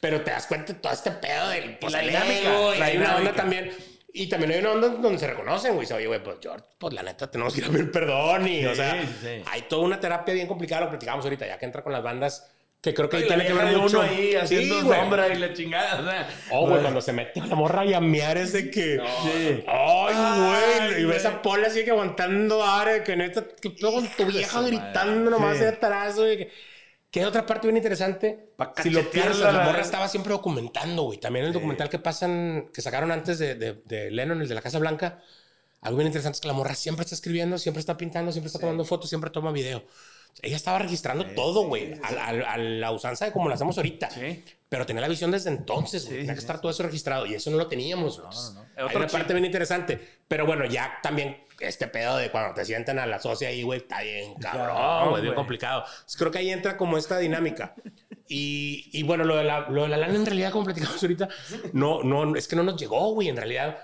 Pero 0.00 0.20
te 0.22 0.32
das 0.32 0.48
cuenta 0.48 0.72
de 0.72 0.80
todo 0.80 0.92
este 0.92 1.12
pedo 1.12 1.48
del... 1.48 1.78
Pues, 1.78 1.92
la 1.92 2.00
dinámica. 2.00 2.84
Hay 2.84 2.96
una 2.96 3.16
onda 3.16 3.32
también 3.32 3.70
y 4.14 4.28
también 4.28 4.52
hay 4.52 4.58
una 4.60 4.72
onda 4.72 4.88
donde 4.88 5.18
se 5.18 5.26
reconocen, 5.26 5.74
güey. 5.74 5.90
Oye, 5.92 6.06
güey, 6.06 6.22
pues 6.22 6.36
George, 6.42 6.64
pues 6.78 6.92
la 6.92 7.02
neta 7.02 7.30
tenemos 7.30 7.54
que 7.54 7.60
ir 7.60 7.66
a 7.66 7.70
pedir 7.70 7.90
perdón. 7.90 8.46
Y, 8.46 8.66
o 8.66 8.74
sea, 8.74 9.02
hay 9.50 9.62
toda 9.62 9.82
una 9.82 9.98
terapia 9.98 10.34
bien 10.34 10.46
complicada, 10.46 10.82
lo 10.82 10.90
platicamos 10.90 11.24
ahorita, 11.24 11.46
ya 11.46 11.58
que 11.58 11.64
entra 11.64 11.82
con 11.82 11.92
las 11.92 12.02
bandas. 12.02 12.50
Que 12.82 12.92
creo 12.92 13.08
que 13.08 13.18
ahí 13.18 13.26
tiene 13.28 13.46
que 13.46 13.52
ver 13.52 13.76
mucho. 13.76 14.00
uno 14.00 14.08
ahí 14.10 14.34
haciendo 14.34 14.80
sombra 14.80 15.28
y 15.28 15.38
la 15.38 15.52
chingada. 15.52 16.00
O 16.00 16.04
sea, 16.04 16.28
oh, 16.50 16.68
güey, 16.68 16.82
cuando 16.82 17.00
se 17.00 17.12
mete 17.12 17.40
a 17.40 17.46
la 17.46 17.54
morra 17.54 17.84
y 17.84 17.94
a 17.94 18.00
miar 18.00 18.36
es 18.36 18.52
de 18.52 18.72
que. 18.72 19.00
Sí. 19.22 19.64
Ay, 19.68 20.90
güey. 20.90 21.02
Y 21.02 21.04
ves 21.04 21.24
a 21.24 21.40
Paul 21.40 21.64
así 21.64 21.84
que 21.84 21.92
aguantando 21.92 22.60
aire, 22.66 23.04
que 23.04 23.14
neta, 23.14 23.44
que 23.60 23.76
con 23.76 24.08
tu 24.08 24.26
vieja 24.26 24.62
gritando 24.62 25.30
nomás 25.30 25.60
de 25.60 25.68
atrás, 25.68 26.16
güey. 26.16 26.48
Que 27.12 27.26
otra 27.26 27.44
parte 27.44 27.66
bien 27.66 27.76
interesante. 27.76 28.54
Si 28.82 28.88
lo 28.88 29.10
piensas, 29.10 29.52
la 29.52 29.64
morra 29.66 29.82
estaba 29.82 30.08
siempre 30.08 30.32
documentando, 30.32 31.02
güey. 31.02 31.18
También 31.18 31.44
el 31.44 31.52
documental 31.52 31.90
que 31.90 31.98
pasan, 31.98 32.70
que 32.72 32.80
sacaron 32.80 33.12
antes 33.12 33.38
de, 33.38 33.54
de, 33.54 34.10
Lennon, 34.10 34.40
el 34.40 34.48
de 34.48 34.54
la 34.54 34.62
Casa 34.62 34.78
Blanca. 34.78 35.22
Algo 35.82 35.98
bien 35.98 36.06
interesante 36.06 36.36
es 36.36 36.40
que 36.40 36.48
la 36.48 36.54
morra 36.54 36.74
siempre 36.74 37.02
está 37.02 37.14
escribiendo, 37.14 37.58
siempre 37.58 37.80
está 37.80 37.98
pintando, 37.98 38.32
siempre 38.32 38.46
está 38.46 38.58
tomando 38.58 38.86
fotos, 38.86 39.10
siempre 39.10 39.28
toma 39.28 39.52
video. 39.52 39.84
ella 40.40 40.56
estaba 40.56 40.78
registrando 40.78 41.26
todo, 41.34 41.66
güey, 41.66 42.00
a, 42.02 42.56
la 42.56 42.92
usanza 42.92 43.26
de 43.26 43.32
como 43.32 43.48
lo 43.48 43.54
hacemos 43.56 43.76
ahorita. 43.76 44.08
Sí. 44.08 44.42
Pero 44.70 44.86
tenía 44.86 45.02
la 45.02 45.08
visión 45.08 45.30
desde 45.30 45.50
entonces, 45.50 46.06
güey. 46.06 46.20
tenía 46.20 46.32
que 46.32 46.40
estar 46.40 46.62
todo 46.62 46.70
eso 46.72 46.82
registrado 46.82 47.26
y 47.26 47.34
eso 47.34 47.50
no 47.50 47.58
lo 47.58 47.66
teníamos. 47.66 48.20
No, 48.20 48.30
no, 48.30 48.52
no. 48.54 48.88
Hay 48.88 48.96
una 48.96 49.06
parte 49.06 49.34
bien 49.34 49.44
interesante. 49.44 50.00
Pero 50.26 50.46
bueno, 50.46 50.64
ya 50.64 50.98
también 51.02 51.44
este 51.66 51.88
pedo 51.88 52.16
de 52.16 52.30
cuando 52.30 52.54
te 52.54 52.64
sientan 52.64 52.98
a 52.98 53.06
la 53.06 53.18
socia 53.18 53.48
ahí, 53.48 53.62
güey, 53.62 53.80
está 53.80 54.02
bien 54.02 54.34
cabrón, 54.34 55.10
güey, 55.10 55.22
bien 55.22 55.34
complicado. 55.34 55.84
creo 56.18 56.30
que 56.30 56.38
ahí 56.38 56.50
entra 56.50 56.76
como 56.76 56.98
esta 56.98 57.18
dinámica. 57.18 57.74
Y, 58.28 58.88
y 58.92 59.02
bueno, 59.02 59.24
lo 59.24 59.36
de, 59.36 59.44
la, 59.44 59.68
lo 59.68 59.82
de 59.82 59.88
la 59.88 59.96
lana 59.96 60.14
en 60.14 60.24
realidad, 60.24 60.52
como 60.52 60.64
platicamos 60.64 61.02
ahorita, 61.02 61.28
no, 61.72 62.02
no, 62.02 62.34
es 62.36 62.48
que 62.48 62.56
no 62.56 62.62
nos 62.62 62.80
llegó, 62.80 63.12
güey, 63.12 63.28
en 63.28 63.36
realidad. 63.36 63.78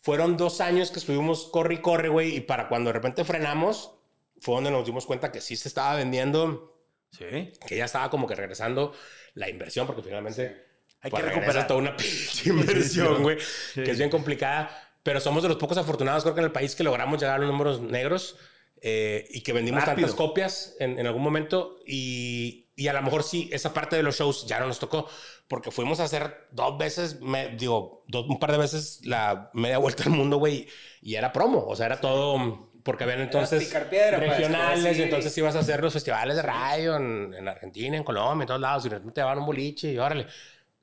Fueron 0.00 0.36
dos 0.36 0.60
años 0.60 0.90
que 0.90 0.98
estuvimos 0.98 1.48
corre 1.50 1.74
y 1.74 1.78
corre, 1.78 2.08
güey, 2.08 2.36
y 2.36 2.40
para 2.40 2.68
cuando 2.68 2.88
de 2.88 2.94
repente 2.94 3.24
frenamos, 3.24 3.92
fue 4.40 4.54
donde 4.54 4.70
nos 4.70 4.84
dimos 4.84 5.06
cuenta 5.06 5.32
que 5.32 5.40
sí 5.40 5.56
se 5.56 5.68
estaba 5.68 5.96
vendiendo. 5.96 6.84
Sí. 7.10 7.52
Que 7.66 7.76
ya 7.76 7.86
estaba 7.86 8.10
como 8.10 8.26
que 8.26 8.34
regresando 8.34 8.92
la 9.34 9.48
inversión, 9.48 9.86
porque 9.86 10.02
finalmente 10.02 10.66
hay 11.00 11.10
que 11.10 11.16
pues, 11.16 11.24
recuperar 11.24 11.66
toda 11.66 11.80
una 11.80 11.96
pinche 11.96 12.50
inversión, 12.50 13.22
güey, 13.22 13.38
que 13.74 13.90
es 13.90 13.98
bien 13.98 14.10
complicada. 14.10 14.85
Pero 15.06 15.20
somos 15.20 15.44
de 15.44 15.48
los 15.48 15.56
pocos 15.56 15.78
afortunados, 15.78 16.24
creo 16.24 16.34
que 16.34 16.40
en 16.40 16.46
el 16.46 16.52
país 16.52 16.74
que 16.74 16.82
logramos 16.82 17.20
llegar 17.20 17.36
a 17.36 17.38
los 17.38 17.48
números 17.48 17.80
negros 17.80 18.36
eh, 18.82 19.24
y 19.30 19.40
que 19.42 19.52
vendimos 19.52 19.84
tantas 19.84 20.14
copias 20.14 20.74
en, 20.80 20.98
en 20.98 21.06
algún 21.06 21.22
momento. 21.22 21.78
Y, 21.86 22.70
y, 22.74 22.88
a 22.88 22.92
lo 22.92 23.02
mejor 23.02 23.22
sí, 23.22 23.48
esa 23.52 23.72
parte 23.72 23.94
de 23.94 24.02
los 24.02 24.16
shows 24.16 24.48
ya 24.48 24.58
no 24.58 24.66
nos 24.66 24.80
tocó, 24.80 25.08
porque 25.46 25.70
fuimos 25.70 26.00
a 26.00 26.04
hacer 26.04 26.48
dos 26.50 26.76
veces, 26.76 27.20
me, 27.20 27.50
digo, 27.50 28.02
dos, 28.08 28.26
un 28.28 28.40
par 28.40 28.50
de 28.50 28.58
veces 28.58 29.00
la 29.04 29.48
media 29.54 29.78
vuelta 29.78 30.02
al 30.02 30.10
mundo, 30.10 30.38
güey, 30.38 30.66
y 31.00 31.14
era 31.14 31.32
promo, 31.32 31.64
o 31.64 31.76
sea, 31.76 31.86
era 31.86 32.00
todo 32.00 32.68
porque 32.82 33.04
habían 33.04 33.20
entonces 33.20 33.72
regionales, 33.72 34.98
y 34.98 35.02
entonces 35.02 35.38
ibas 35.38 35.54
a 35.54 35.60
hacer 35.60 35.80
los 35.84 35.92
festivales 35.92 36.34
de 36.34 36.42
radio 36.42 36.96
en, 36.96 37.46
Argentina, 37.46 37.96
en 37.96 38.02
Colombia, 38.02 38.42
en 38.42 38.48
todos 38.48 38.60
lados, 38.60 38.86
y 38.86 38.88
de 38.88 38.96
repente 38.96 39.14
te 39.14 39.20
daban 39.20 39.38
un 39.38 39.46
boliche 39.46 39.92
y 39.92 39.98
órale. 39.98 40.26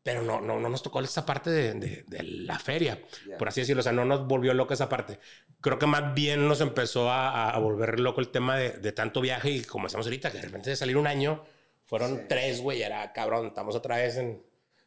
Pero 0.03 0.21
no, 0.21 0.41
no, 0.41 0.59
no 0.59 0.67
nos 0.67 0.83
tocó 0.83 0.99
esa 0.99 1.25
parte 1.25 1.49
de, 1.49 2.03
de, 2.05 2.23
la 2.23 2.59
feria, 2.59 3.01
por 3.39 3.47
así 3.47 3.61
decirlo. 3.61 3.79
O 3.79 3.83
sea, 3.83 3.93
no 3.93 4.03
nos 4.03 4.27
volvió 4.27 4.53
loco 4.53 4.73
esa 4.73 4.89
parte. 4.89 5.17
Creo 5.61 5.79
que 5.79 5.85
más 5.85 6.13
bien 6.13 6.45
nos 6.45 6.59
empezó 6.59 7.09
a, 7.09 7.49
a 7.49 7.57
volver 7.57 7.99
loco 8.01 8.19
el 8.19 8.27
tema 8.27 8.57
de, 8.57 8.91
tanto 8.91 9.21
viaje 9.21 9.49
y 9.49 9.63
como 9.63 9.87
estamos 9.87 10.05
ahorita, 10.05 10.29
que 10.31 10.39
de 10.39 10.43
repente 10.43 10.69
de 10.69 10.75
salir 10.75 10.97
un 10.97 11.07
año, 11.07 11.45
fueron 11.85 12.27
tres, 12.27 12.59
güey, 12.59 12.81
era 12.81 13.13
cabrón, 13.13 13.47
estamos 13.47 13.75
otra 13.75 13.95
vez 13.95 14.17
en, 14.17 14.43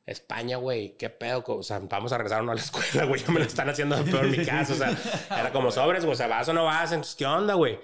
España, 0.07 0.57
güey, 0.57 0.97
qué 0.97 1.11
pedo, 1.11 1.43
o 1.45 1.63
sea, 1.65 1.81
vamos 1.81 2.13
a 2.13 2.19
regresar 2.19 2.41
a 2.41 2.45
la 2.45 2.55
escuela, 2.61 3.07
güey, 3.07 3.21
ya 3.21 3.33
me 3.33 3.41
lo 3.41 3.45
están 3.45 3.69
haciendo 3.69 4.03
peor 4.05 4.27
en 4.27 4.31
mi 4.31 4.47
casa, 4.47 4.73
o 4.73 4.77
sea, 4.77 4.97
era 5.41 5.51
como 5.51 5.73
sobres, 5.73 6.05
güey, 6.05 6.15
o 6.15 6.17
sea, 6.17 6.29
vas 6.29 6.49
o 6.49 6.53
no 6.53 6.65
vas, 6.65 6.93
entonces, 6.93 7.17
¿qué 7.17 7.27
onda, 7.27 7.55
güey? 7.55 7.81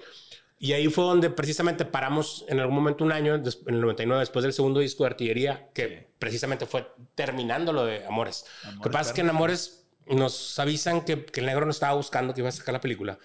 Y 0.63 0.75
ahí 0.75 0.87
fue 0.87 1.03
donde 1.03 1.29
precisamente 1.29 1.85
paramos 1.85 2.45
en 2.47 2.61
algún 2.61 2.77
momento 2.77 3.03
un 3.03 3.11
año, 3.11 3.35
en 3.35 3.45
el 3.67 3.81
99, 3.81 4.21
después 4.21 4.45
del 4.45 4.53
segundo 4.53 4.79
disco 4.79 5.03
de 5.03 5.09
artillería, 5.09 5.69
que 5.75 6.09
precisamente 6.21 6.67
fue 6.67 6.87
terminando 7.17 7.73
lo 7.73 7.85
de 7.85 8.07
Amores. 8.07 8.47
lo 8.77 8.81
que 8.81 8.91
pasa 8.91 9.11
es 9.11 9.13
que 9.17 9.23
en 9.23 9.31
Amores 9.31 9.89
nos 10.07 10.57
avisan 10.61 11.05
que, 11.05 11.25
que, 11.25 11.41
el 11.41 11.47
negro 11.47 11.65
no 11.65 11.73
estaba 11.73 11.95
buscando 11.95 12.33
que 12.33 12.43
iba 12.43 12.49
a 12.49 12.53
sacar 12.53 12.75
la 12.75 12.81
película. 12.81 13.19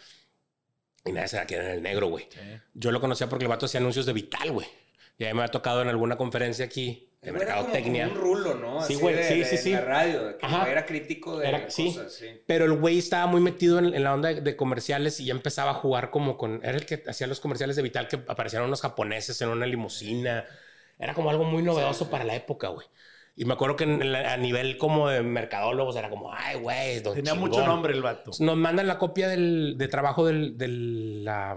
Y 1.06 1.12
nadie 1.12 1.28
se 1.28 1.46
quién 1.46 1.62
era 1.62 1.76
el 1.76 1.84
negro, 1.84 2.08
güey. 2.08 2.28
Yo 2.74 2.90
lo 2.92 3.00
conocía 3.00 3.30
porque 3.30 3.46
el 3.46 3.50
vato 3.50 3.68
hacía 3.68 3.82
anuncios 3.82 4.08
de 4.08 4.14
Vital, 4.14 4.52
güey. 4.52 4.68
Y 5.20 5.26
a 5.26 5.28
mí 5.28 5.38
me 5.38 5.44
ha 5.44 5.50
tocado 5.50 5.84
en 5.84 5.90
alguna 5.90 6.18
conferencia 6.18 6.66
aquí 6.66 7.07
de 7.22 7.32
mercadotecnia. 7.32 8.06
Era 8.06 8.14
como 8.14 8.22
un 8.22 8.36
rulo, 8.36 8.56
¿no? 8.56 8.82
Sí, 8.84 8.96
güey, 8.96 9.24
sí, 9.24 9.44
sí, 9.44 9.58
sí. 9.58 9.70
En 9.70 9.76
la 9.76 9.86
radio, 9.86 10.38
que 10.38 10.72
era 10.72 10.86
crítico 10.86 11.38
de 11.38 11.52
cosas, 11.64 12.14
sí. 12.14 12.42
Pero 12.46 12.66
el 12.66 12.74
güey 12.74 13.00
estaba 13.00 13.26
muy 13.26 13.42
metido 13.42 13.80
en, 13.80 14.04
la 14.04 14.14
onda 14.14 14.34
de, 14.34 14.56
comerciales 14.56 15.20
y 15.20 15.26
ya 15.26 15.34
empezaba 15.34 15.72
a 15.72 15.76
jugar 15.76 16.10
como 16.10 16.38
con... 16.38 16.60
Era 16.64 16.78
el 16.78 16.86
que 16.86 17.04
hacía 17.08 17.28
los 17.28 17.40
comerciales 17.40 17.76
de 17.76 17.82
Vital 17.82 18.08
que 18.08 18.18
aparecían 18.28 18.64
unos 18.64 18.82
japoneses 18.82 19.42
en 19.42 19.50
una 19.50 19.66
limusina. 19.66 20.46
Era 21.00 21.14
como 21.14 21.30
algo 21.30 21.44
muy 21.44 21.64
novedoso 21.64 22.10
para 22.10 22.24
la 22.24 22.36
época, 22.36 22.70
güey. 22.70 22.88
Y 23.36 23.46
me 23.46 23.54
acuerdo 23.54 23.76
que 23.76 23.84
a 23.84 24.38
nivel 24.38 24.78
como 24.78 25.10
de 25.10 25.22
mercadólogos 25.22 25.96
era 25.96 26.10
como, 26.10 26.34
ay, 26.34 26.60
güey, 26.60 27.04
Tenía 27.04 27.36
mucho 27.36 27.66
nombre 27.66 27.94
el 27.94 28.02
vato. 28.02 28.32
Nos 28.40 28.58
mandan 28.58 28.88
la 28.88 28.98
copia 28.98 29.28
del, 29.28 29.76
de 29.78 29.88
trabajo 29.88 30.26
del, 30.26 30.58
del, 30.58 31.24
la, 31.24 31.56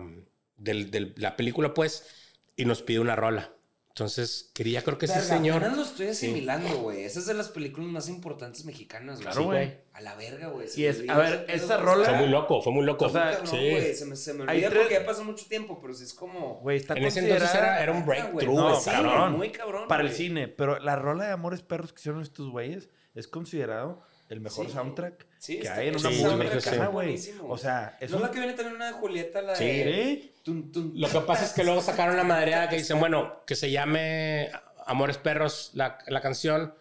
del, 0.57 0.91
de 0.91 1.15
la 1.17 1.37
película, 1.37 1.73
pues, 1.73 2.07
y 2.55 2.67
nos 2.67 2.83
pide 2.83 3.01
una 3.01 3.17
rola. 3.17 3.55
Entonces, 4.01 4.51
quería, 4.55 4.83
creo 4.83 4.97
que 4.97 5.05
ese 5.05 5.21
señor. 5.21 5.61
lo 5.77 5.83
estoy 5.83 6.09
asimilando, 6.09 6.79
güey. 6.79 7.05
Esa 7.05 7.19
es 7.19 7.27
de 7.27 7.35
las 7.35 7.51
películas 7.51 7.91
más 7.91 8.09
importantes 8.09 8.65
mexicanas, 8.65 9.17
güey. 9.17 9.27
Claro, 9.27 9.45
güey. 9.45 9.75
A 9.93 10.01
la 10.01 10.15
verga, 10.15 10.49
güey. 10.49 10.69
Y 10.75 10.87
es, 10.87 11.07
a 11.07 11.19
ver, 11.19 11.45
esa 11.49 11.77
rola. 11.77 12.09
Fue 12.09 12.17
muy 12.17 12.29
loco, 12.29 12.63
fue 12.63 12.73
muy 12.73 12.87
loco. 12.87 13.05
O 13.05 13.11
sea, 13.11 13.45
sí. 13.45 13.57
güey. 13.57 13.95
Se 13.95 14.07
me, 14.07 14.17
se 14.17 14.33
me 14.33 14.45
olvida 14.45 14.71
porque 14.71 14.95
ya 14.95 15.05
pasó 15.05 15.23
mucho 15.23 15.45
tiempo, 15.47 15.79
pero 15.83 15.93
sí 15.93 16.05
es 16.05 16.15
como. 16.15 16.61
Güey, 16.63 16.79
está 16.79 16.95
En 16.95 17.05
ese 17.05 17.21
entonces 17.21 17.55
era, 17.55 17.83
era 17.83 17.93
un 17.93 18.07
breakthrough, 18.07 18.57
no, 18.57 18.83
cabrón. 18.83 19.33
Muy 19.37 19.51
cabrón. 19.51 19.87
Para 19.87 20.03
el 20.03 20.13
cine. 20.13 20.49
Pero 20.49 20.79
la 20.79 20.97
rola 20.97 21.27
de 21.27 21.33
Amores 21.33 21.61
Perros 21.61 21.93
que 21.93 22.01
hicieron 22.01 22.23
estos 22.23 22.49
güeyes 22.49 22.89
es 23.15 23.29
considerado 23.29 24.03
el 24.31 24.41
mejor 24.41 24.71
soundtrack 24.71 25.27
que 25.45 25.69
hay 25.69 25.89
en 25.89 25.97
una 25.97 26.09
música 26.09 26.37
mexicana, 26.37 26.87
güey. 26.87 27.19
O 27.49 27.59
sea, 27.59 27.99
es 28.01 28.13
¿No 28.13 28.21
la 28.21 28.31
que 28.31 28.39
viene 28.39 28.55
también 28.55 28.77
una 28.77 28.87
de 28.87 28.93
Julieta, 28.93 29.43
la 29.43 29.55
de... 29.55 30.33
Lo 30.47 31.09
que 31.09 31.21
pasa 31.21 31.45
es 31.45 31.53
que 31.53 31.65
luego 31.65 31.83
sacaron 31.83 32.17
la 32.17 32.23
madreada 32.23 32.69
que 32.69 32.77
dicen, 32.77 33.01
bueno, 33.01 33.43
que 33.45 33.57
se 33.57 33.73
llame 33.73 34.51
Amores 34.87 35.19
Perros 35.19 35.73
la, 35.75 35.99
la 36.07 36.21
canción. 36.21 36.75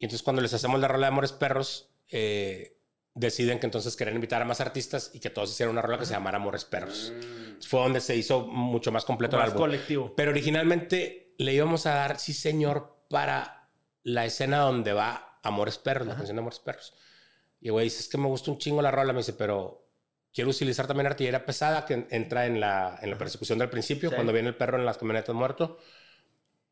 Y 0.00 0.06
entonces 0.06 0.24
cuando 0.24 0.42
les 0.42 0.52
hacemos 0.52 0.80
la 0.80 0.88
rola 0.88 1.06
de 1.06 1.12
Amores 1.12 1.30
Perros, 1.30 1.90
eh, 2.10 2.76
deciden 3.14 3.60
que 3.60 3.66
entonces 3.66 3.94
quieren 3.94 4.16
invitar 4.16 4.42
a 4.42 4.44
más 4.44 4.60
artistas 4.60 5.12
y 5.14 5.20
que 5.20 5.30
todos 5.30 5.52
hicieran 5.52 5.72
una 5.72 5.82
rola 5.82 5.98
que 5.98 6.06
se 6.06 6.14
llamara 6.14 6.38
Amores 6.38 6.64
Perros. 6.64 7.12
Mm. 7.14 7.62
Fue 7.62 7.80
donde 7.80 8.00
se 8.00 8.16
hizo 8.16 8.48
mucho 8.48 8.90
más 8.90 9.04
completo 9.04 9.36
más 9.36 9.46
el 9.46 9.52
álbum. 9.52 9.66
colectivo. 9.66 10.12
Pero 10.16 10.32
originalmente 10.32 11.34
le 11.38 11.52
íbamos 11.54 11.86
a 11.86 11.94
dar, 11.94 12.18
sí 12.18 12.32
señor, 12.32 12.96
para 13.08 13.68
la 14.02 14.24
escena 14.24 14.58
donde 14.58 14.92
va 14.92 15.33
Amores 15.44 15.78
Perros, 15.78 16.06
la 16.06 16.16
canción 16.16 16.36
de 16.36 16.40
Amores 16.40 16.58
Perros. 16.58 16.94
Y 17.60 17.70
güey 17.70 17.84
dice, 17.84 18.00
es 18.00 18.08
que 18.08 18.18
me 18.18 18.26
gusta 18.26 18.50
un 18.50 18.58
chingo 18.58 18.82
la 18.82 18.90
rola. 18.90 19.12
Me 19.12 19.20
dice, 19.20 19.32
pero 19.32 19.86
quiero 20.32 20.50
utilizar 20.50 20.86
también 20.86 21.06
artillería 21.06 21.46
pesada 21.46 21.86
que 21.86 22.06
entra 22.10 22.46
en 22.46 22.60
la, 22.60 22.98
en 23.00 23.10
la 23.10 23.16
persecución 23.16 23.58
del 23.58 23.70
principio, 23.70 24.12
cuando 24.12 24.32
viene 24.32 24.48
el 24.48 24.56
perro 24.56 24.78
en 24.78 24.84
las 24.84 24.98
camionetas 24.98 25.34
muerto. 25.34 25.78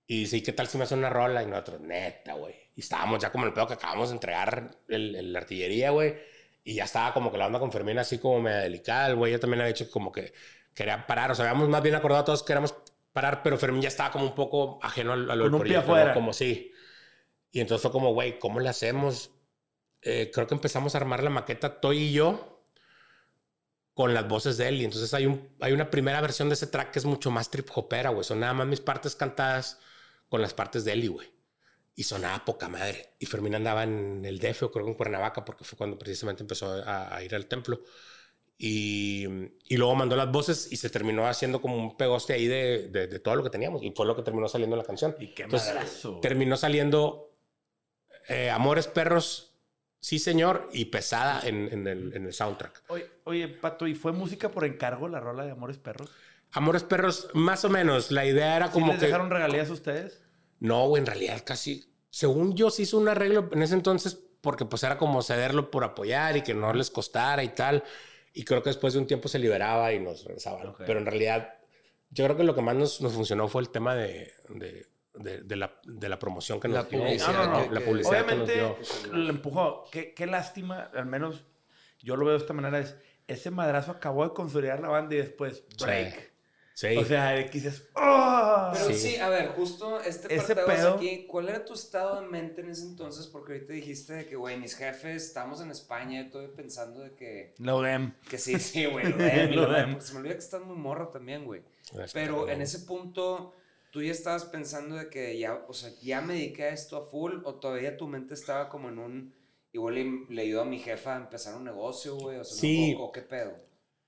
Y 0.06 0.20
dice, 0.20 0.42
qué 0.42 0.52
tal 0.52 0.66
si 0.66 0.76
me 0.76 0.84
hace 0.84 0.94
una 0.94 1.08
rola? 1.08 1.42
Y 1.42 1.46
nosotros, 1.46 1.80
neta, 1.80 2.34
güey. 2.34 2.54
Y 2.76 2.80
estábamos 2.80 3.22
ya 3.22 3.30
como 3.30 3.46
el 3.46 3.52
pedo 3.52 3.68
que 3.68 3.74
acabamos 3.74 4.08
de 4.10 4.16
entregar 4.16 4.76
la 4.88 5.38
artillería, 5.38 5.90
güey. 5.90 6.16
Y 6.64 6.74
ya 6.74 6.84
estaba 6.84 7.14
como 7.14 7.30
que 7.30 7.38
la 7.38 7.46
onda 7.46 7.58
con 7.58 7.72
Fermín 7.72 7.98
así 7.98 8.18
como 8.18 8.40
medio 8.40 8.58
delicada. 8.58 9.12
güey 9.14 9.32
ya 9.32 9.38
también 9.38 9.60
había 9.60 9.72
dicho 9.72 9.90
como 9.90 10.12
que 10.12 10.32
quería 10.74 11.06
parar. 11.06 11.30
O 11.30 11.34
sea, 11.34 11.48
habíamos 11.48 11.68
más 11.68 11.82
bien 11.82 11.94
acordado 11.94 12.24
todos 12.24 12.42
que 12.42 12.48
queríamos 12.48 12.74
parar, 13.12 13.42
pero 13.42 13.56
Fermín 13.58 13.82
ya 13.82 13.88
estaba 13.88 14.10
como 14.10 14.24
un 14.24 14.34
poco 14.34 14.78
ajeno 14.82 15.12
a 15.12 15.16
lo 15.16 15.44
del 15.44 15.58
proyecto. 15.58 16.14
Como 16.14 16.32
sí. 16.32 16.71
Y 17.52 17.60
entonces 17.60 17.82
fue 17.82 17.92
como, 17.92 18.14
güey, 18.14 18.38
¿cómo 18.38 18.58
le 18.58 18.70
hacemos? 18.70 19.30
Eh, 20.00 20.30
creo 20.34 20.46
que 20.46 20.54
empezamos 20.54 20.94
a 20.94 20.98
armar 20.98 21.22
la 21.22 21.30
maqueta 21.30 21.80
Toy 21.80 21.98
y 21.98 22.12
yo 22.12 22.52
con 23.94 24.14
las 24.14 24.26
voces 24.26 24.56
de 24.56 24.68
él. 24.68 24.80
Y 24.80 24.84
entonces 24.84 25.12
hay, 25.14 25.26
un, 25.26 25.48
hay 25.60 25.72
una 25.72 25.90
primera 25.90 26.20
versión 26.20 26.48
de 26.48 26.54
ese 26.54 26.66
track 26.66 26.92
que 26.92 26.98
es 26.98 27.04
mucho 27.04 27.30
más 27.30 27.50
trip 27.50 27.68
hopera, 27.74 28.10
güey. 28.10 28.24
Son 28.24 28.40
nada 28.40 28.54
más 28.54 28.66
mis 28.66 28.80
partes 28.80 29.14
cantadas 29.14 29.78
con 30.28 30.40
las 30.40 30.54
partes 30.54 30.84
de 30.84 30.92
Eli, 30.92 31.08
güey. 31.08 31.28
Y 31.94 32.04
sonaba 32.04 32.42
poca 32.44 32.68
madre. 32.68 33.10
Y 33.18 33.26
Fermín 33.26 33.54
andaba 33.54 33.84
en 33.84 34.24
el 34.24 34.38
DF, 34.38 34.70
creo 34.72 34.84
que 34.86 34.90
en 34.90 34.94
Cuernavaca, 34.94 35.44
porque 35.44 35.64
fue 35.64 35.76
cuando 35.76 35.98
precisamente 35.98 36.42
empezó 36.42 36.82
a, 36.86 37.22
ir 37.22 37.34
al 37.34 37.46
templo. 37.46 37.82
Y, 38.56 39.26
y, 39.68 39.76
luego 39.76 39.94
mandó 39.96 40.14
las 40.14 40.30
voces 40.30 40.68
y 40.70 40.76
se 40.76 40.88
terminó 40.88 41.26
haciendo 41.26 41.60
como 41.60 41.76
un 41.76 41.96
pegoste 41.96 42.32
ahí 42.32 42.46
de, 42.46 42.88
de, 42.88 43.18
todo 43.18 43.34
lo 43.34 43.42
que 43.42 43.50
teníamos. 43.50 43.82
Y 43.82 43.90
fue 43.90 44.06
lo 44.06 44.16
que 44.16 44.22
terminó 44.22 44.48
saliendo 44.48 44.74
en 44.76 44.78
la 44.78 44.86
canción. 44.86 45.14
Y 45.18 45.34
qué 45.34 45.42
Entonces, 45.42 45.74
Terminó 46.22 46.56
saliendo 46.56 47.31
eh, 48.28 48.50
Amores 48.50 48.86
Perros, 48.86 49.54
sí 50.00 50.18
señor, 50.18 50.68
y 50.72 50.86
pesada 50.86 51.40
en, 51.46 51.68
en, 51.72 51.86
el, 51.86 52.14
en 52.14 52.26
el, 52.26 52.32
soundtrack. 52.32 52.84
Oye, 52.88 53.08
oye, 53.24 53.48
Pato, 53.48 53.86
¿y 53.86 53.94
fue 53.94 54.12
música 54.12 54.50
por 54.50 54.64
encargo 54.64 55.08
la 55.08 55.20
rola 55.20 55.44
de 55.44 55.52
Amores 55.52 55.78
Perros? 55.78 56.10
Amores 56.52 56.82
Perros, 56.82 57.28
más 57.34 57.64
o 57.64 57.70
menos. 57.70 58.10
La 58.10 58.26
idea 58.26 58.56
era 58.56 58.70
como 58.70 58.88
les 58.92 59.00
dejaron 59.00 59.30
regalías 59.30 59.70
a 59.70 59.72
ustedes? 59.72 60.22
No, 60.60 60.86
güey, 60.88 61.00
en 61.00 61.06
realidad 61.06 61.42
casi. 61.44 61.92
Según 62.10 62.54
yo, 62.54 62.70
se 62.70 62.82
hizo 62.82 62.98
un 62.98 63.08
arreglo 63.08 63.48
en 63.52 63.62
ese 63.62 63.74
entonces 63.74 64.18
porque 64.42 64.64
pues 64.64 64.82
era 64.82 64.98
como 64.98 65.22
cederlo 65.22 65.70
por 65.70 65.84
apoyar 65.84 66.36
y 66.36 66.42
que 66.42 66.52
no 66.52 66.74
les 66.74 66.90
costara 66.90 67.42
y 67.42 67.48
tal. 67.48 67.82
Y 68.34 68.44
creo 68.44 68.62
que 68.62 68.70
después 68.70 68.92
de 68.92 69.00
un 69.00 69.06
tiempo 69.06 69.28
se 69.28 69.38
liberaba 69.38 69.92
y 69.92 70.00
nos 70.00 70.24
regresaba. 70.24 70.76
Pero 70.78 70.98
en 70.98 71.06
realidad, 71.06 71.54
yo 72.10 72.24
creo 72.24 72.36
que 72.36 72.44
lo 72.44 72.54
que 72.54 72.62
más 72.62 72.76
nos, 72.76 73.00
nos 73.00 73.12
funcionó 73.12 73.48
fue 73.48 73.62
el 73.62 73.70
tema 73.70 73.94
de, 73.94 74.32
de, 74.48 74.86
de, 75.14 75.56
la, 75.56 75.78
de 75.84 76.08
la, 76.08 76.18
promoción 76.18 76.58
que 76.60 76.68
nos 76.68 76.88
dio. 76.88 76.98
No, 76.98 77.32
no, 77.32 77.46
no, 77.46 77.72
la 77.72 77.80
publicidad 77.80 78.22
Obviamente, 78.22 78.54
que 78.54 78.62
nos 78.62 79.02
dio. 79.04 79.12
lo 79.12 79.30
empujó. 79.30 79.84
Qué, 79.90 80.14
qué 80.14 80.26
lástima, 80.26 80.90
al 80.94 81.06
menos 81.06 81.44
yo 82.00 82.16
lo 82.16 82.24
veo 82.24 82.34
de 82.34 82.40
esta 82.40 82.52
manera, 82.52 82.78
es 82.78 82.96
ese 83.26 83.50
madrazo 83.50 83.92
acabó 83.92 84.24
de 84.24 84.34
consolidar 84.34 84.80
la 84.80 84.88
banda 84.88 85.14
y 85.14 85.18
después 85.18 85.64
break. 85.80 86.32
Sí. 86.74 86.96
O 86.96 87.04
sea, 87.04 87.32
de 87.32 87.46
que 87.46 87.52
dices, 87.52 87.86
¡Oh! 87.94 88.70
Pero 88.72 88.92
sí. 88.94 89.16
a 89.16 89.28
ver, 89.28 89.48
justo 89.48 90.00
este 90.00 90.34
Ese 90.34 90.56
pedo... 90.56 90.94
aquí, 90.94 91.26
¿cuál 91.28 91.50
era 91.50 91.64
tu 91.64 91.74
estado 91.74 92.20
de 92.20 92.26
mente 92.26 92.62
en 92.62 92.70
ese 92.70 92.84
entonces? 92.84 93.26
Porque 93.26 93.52
ahorita 93.52 93.74
dijiste 93.74 94.14
de 94.14 94.26
que, 94.26 94.36
güey, 94.36 94.58
mis 94.58 94.74
jefes, 94.74 95.22
estamos 95.26 95.60
en 95.60 95.70
España, 95.70 96.22
y 96.22 96.24
estoy 96.24 96.48
pensando 96.48 97.00
de 97.00 97.14
que... 97.14 97.54
Lo 97.58 97.82
dem. 97.82 98.14
Que 98.28 98.38
sí, 98.38 98.58
sí, 98.58 98.86
güey, 98.86 99.10
lo 99.12 99.16
dem. 99.18 99.50
lo 99.54 99.70
dem. 99.70 100.00
Se 100.00 100.14
me 100.14 100.20
olvida 100.20 100.32
que 100.32 100.40
estás 100.40 100.62
muy 100.62 100.76
morro 100.76 101.08
también, 101.08 101.44
güey. 101.44 101.62
Pero 102.14 102.48
en 102.48 102.62
ese 102.62 102.80
punto, 102.80 103.54
¿tú 103.92 104.02
ya 104.02 104.10
estabas 104.10 104.46
pensando 104.46 104.96
de 104.96 105.08
que 105.08 105.38
ya, 105.38 105.64
o 105.68 105.72
sea, 105.72 105.90
ya 106.02 106.20
me 106.20 106.32
dediqué 106.32 106.64
a 106.64 106.68
esto 106.70 106.96
a 106.96 107.06
full? 107.06 107.34
¿O 107.44 107.54
todavía 107.56 107.96
tu 107.96 108.08
mente 108.08 108.34
estaba 108.34 108.68
como 108.68 108.88
en 108.88 108.98
un... 108.98 109.34
Igual 109.70 109.94
le, 109.94 110.26
le 110.28 110.42
ayudó 110.42 110.62
a 110.62 110.64
mi 110.64 110.78
jefa 110.78 111.14
a 111.14 111.18
empezar 111.18 111.54
un 111.54 111.64
negocio, 111.64 112.16
güey? 112.16 112.38
O 112.38 112.44
sea, 112.44 112.58
sí. 112.58 112.96
¿o 112.98 113.12
qué 113.12 113.22
pedo? 113.22 113.52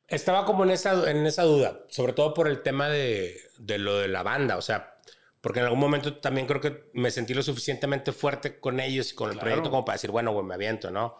Estaba 0.09 0.45
como 0.45 0.65
en 0.65 0.71
esa, 0.71 1.11
en 1.11 1.25
esa 1.25 1.45
duda, 1.45 1.85
sobre 1.89 2.13
todo 2.13 2.35
por 2.35 2.49
el 2.49 2.63
tema 2.63 2.89
de, 2.89 3.37
de 3.59 3.79
lo 3.79 3.99
de 3.99 4.09
la 4.09 4.23
banda, 4.23 4.59
o 4.59 4.63
sea, 4.63 4.99
porque 5.41 5.61
en 5.61 5.67
algún 5.67 5.81
momento 5.81 6.19
también 6.19 6.47
creo 6.47 6.61
que 6.61 6.91
me 6.93 7.11
sentí 7.11 7.33
lo 7.33 7.43
suficientemente 7.43 8.13
fuerte 8.13 8.59
con 8.61 8.81
ellos 8.81 9.13
y 9.13 9.15
con 9.15 9.31
el 9.31 9.39
proyecto 9.39 9.71
como 9.71 9.85
para 9.85 9.97
decir, 9.97 10.11
bueno, 10.11 10.33
güey, 10.33 10.45
me 10.45 10.55
aviento, 10.55 10.91
¿no? 10.91 11.17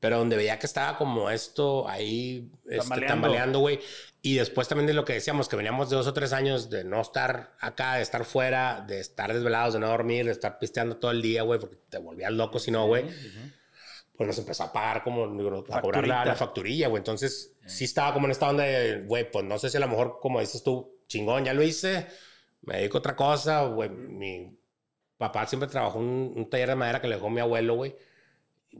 Pero 0.00 0.18
donde 0.18 0.36
veía 0.36 0.58
que 0.58 0.66
estaba 0.66 0.98
como 0.98 1.30
esto 1.30 1.88
ahí 1.88 2.50
este, 2.68 3.06
tambaleando, 3.06 3.60
güey. 3.60 3.80
Y 4.22 4.34
después 4.34 4.68
también 4.68 4.86
de 4.86 4.94
lo 4.94 5.04
que 5.04 5.14
decíamos, 5.14 5.48
que 5.48 5.56
veníamos 5.56 5.88
de 5.88 5.96
dos 5.96 6.06
o 6.06 6.12
tres 6.12 6.32
años 6.32 6.68
de 6.68 6.84
no 6.84 7.00
estar 7.00 7.54
acá, 7.60 7.94
de 7.94 8.02
estar 8.02 8.24
fuera, 8.24 8.84
de 8.86 9.00
estar 9.00 9.32
desvelados, 9.32 9.74
de 9.74 9.80
no 9.80 9.88
dormir, 9.88 10.26
de 10.26 10.32
estar 10.32 10.58
pisteando 10.58 10.96
todo 10.96 11.12
el 11.12 11.22
día, 11.22 11.42
güey, 11.42 11.60
porque 11.60 11.76
te 11.88 11.98
volvías 11.98 12.32
loco 12.32 12.58
si 12.58 12.70
no, 12.70 12.86
güey 12.86 13.06
pues 14.16 14.26
nos 14.26 14.38
empezó 14.38 14.64
a 14.64 14.72
pagar 14.72 15.02
como, 15.02 15.24
a 15.24 15.80
cobrar 15.80 16.06
la, 16.06 16.34
facturilla, 16.34 16.88
güey. 16.88 17.00
Entonces, 17.00 17.54
sí 17.66 17.84
estaba 17.84 18.14
como 18.14 18.26
en 18.26 18.32
esta 18.32 18.48
onda 18.48 18.64
de, 18.64 19.02
güey, 19.02 19.30
pues 19.30 19.44
no 19.44 19.58
sé 19.58 19.68
si 19.68 19.76
a 19.76 19.80
lo 19.80 19.88
mejor, 19.88 20.18
como 20.20 20.40
dices 20.40 20.62
tú, 20.62 21.00
chingón, 21.06 21.44
ya 21.44 21.52
lo 21.52 21.62
hice, 21.62 22.06
me 22.62 22.78
dedico 22.78 22.98
a 22.98 23.00
otra 23.00 23.14
cosa, 23.14 23.64
güey. 23.64 23.90
Mi 23.90 24.58
papá 25.18 25.46
siempre 25.46 25.68
trabajó 25.68 26.00
en 26.00 26.32
un, 26.36 26.50
taller 26.50 26.70
de 26.70 26.74
madera 26.76 27.00
que 27.00 27.08
le 27.08 27.16
dejó 27.16 27.28
mi 27.28 27.40
abuelo, 27.40 27.74
güey. 27.74 27.94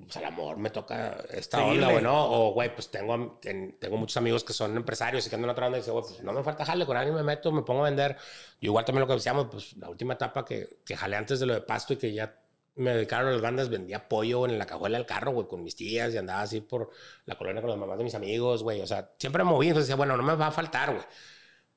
Pues 0.05 0.16
a 0.16 0.20
lo 0.20 0.30
mejor 0.30 0.59
me 0.59 0.70
toca 0.70 1.24
esta 1.30 1.64
onda, 1.64 1.90
güey, 1.90 2.03
¿no? 2.03 2.30
O, 2.30 2.53
güey, 2.53 2.74
pues 2.74 2.90
tengo, 2.90 3.38
tengo 3.40 3.97
muchos 3.97 4.16
amigos 4.16 4.44
que 4.44 4.53
son 4.53 4.76
empresarios 4.76 5.26
y 5.26 5.30
que 5.30 5.36
andan 5.36 5.51
otra 5.51 5.66
onda 5.66 5.78
y 5.78 5.80
dicen, 5.80 5.94
güey, 5.94 6.05
pues 6.07 6.22
no 6.22 6.32
me 6.32 6.42
falta 6.42 6.64
jale, 6.64 6.84
con 6.84 6.97
alguien 6.97 7.14
me 7.14 7.22
meto, 7.22 7.51
me 7.51 7.62
pongo 7.62 7.80
a 7.80 7.84
vender. 7.84 8.16
Y 8.61 8.66
igual 8.66 8.84
también 8.84 9.01
lo 9.01 9.07
que 9.07 9.14
decíamos, 9.14 9.47
pues 9.51 9.76
la 9.76 9.88
última 9.88 10.14
etapa 10.14 10.44
que, 10.44 10.80
que 10.84 10.97
jale 10.97 11.16
antes 11.16 11.40
de 11.40 11.47
lo 11.47 11.55
de 11.55 11.62
pasto 11.62 11.94
y 11.94 11.97
que 11.97 12.12
ya 12.12 12.40
me 12.76 12.94
dedicaron 12.94 13.28
a 13.28 13.32
las 13.32 13.40
bandas, 13.40 13.68
vendía 13.70 14.09
pollo 14.09 14.44
en 14.44 14.59
la 14.59 14.66
cajuela 14.66 14.99
del 14.99 15.07
carro, 15.07 15.32
güey, 15.32 15.49
con 15.49 15.62
mis 15.62 15.74
tías 15.76 16.12
y 16.12 16.18
andaba 16.18 16.42
así 16.42 16.61
por 16.61 16.90
la 17.24 17.36
colonia 17.36 17.62
con 17.62 17.70
las 17.70 17.78
mamás 17.78 17.99
de 17.99 18.05
mis 18.05 18.14
amigos, 18.14 18.62
güey. 18.62 18.82
O 18.82 18.86
sea, 18.86 19.12
siempre 19.18 19.42
me 19.44 19.51
moví, 19.51 19.68
entonces 19.68 19.88
decía, 19.88 19.97
bueno, 19.97 20.16
no 20.16 20.22
me 20.22 20.34
va 20.34 20.49
a 20.49 20.53
faltar, 20.53 20.92
güey. 20.92 21.05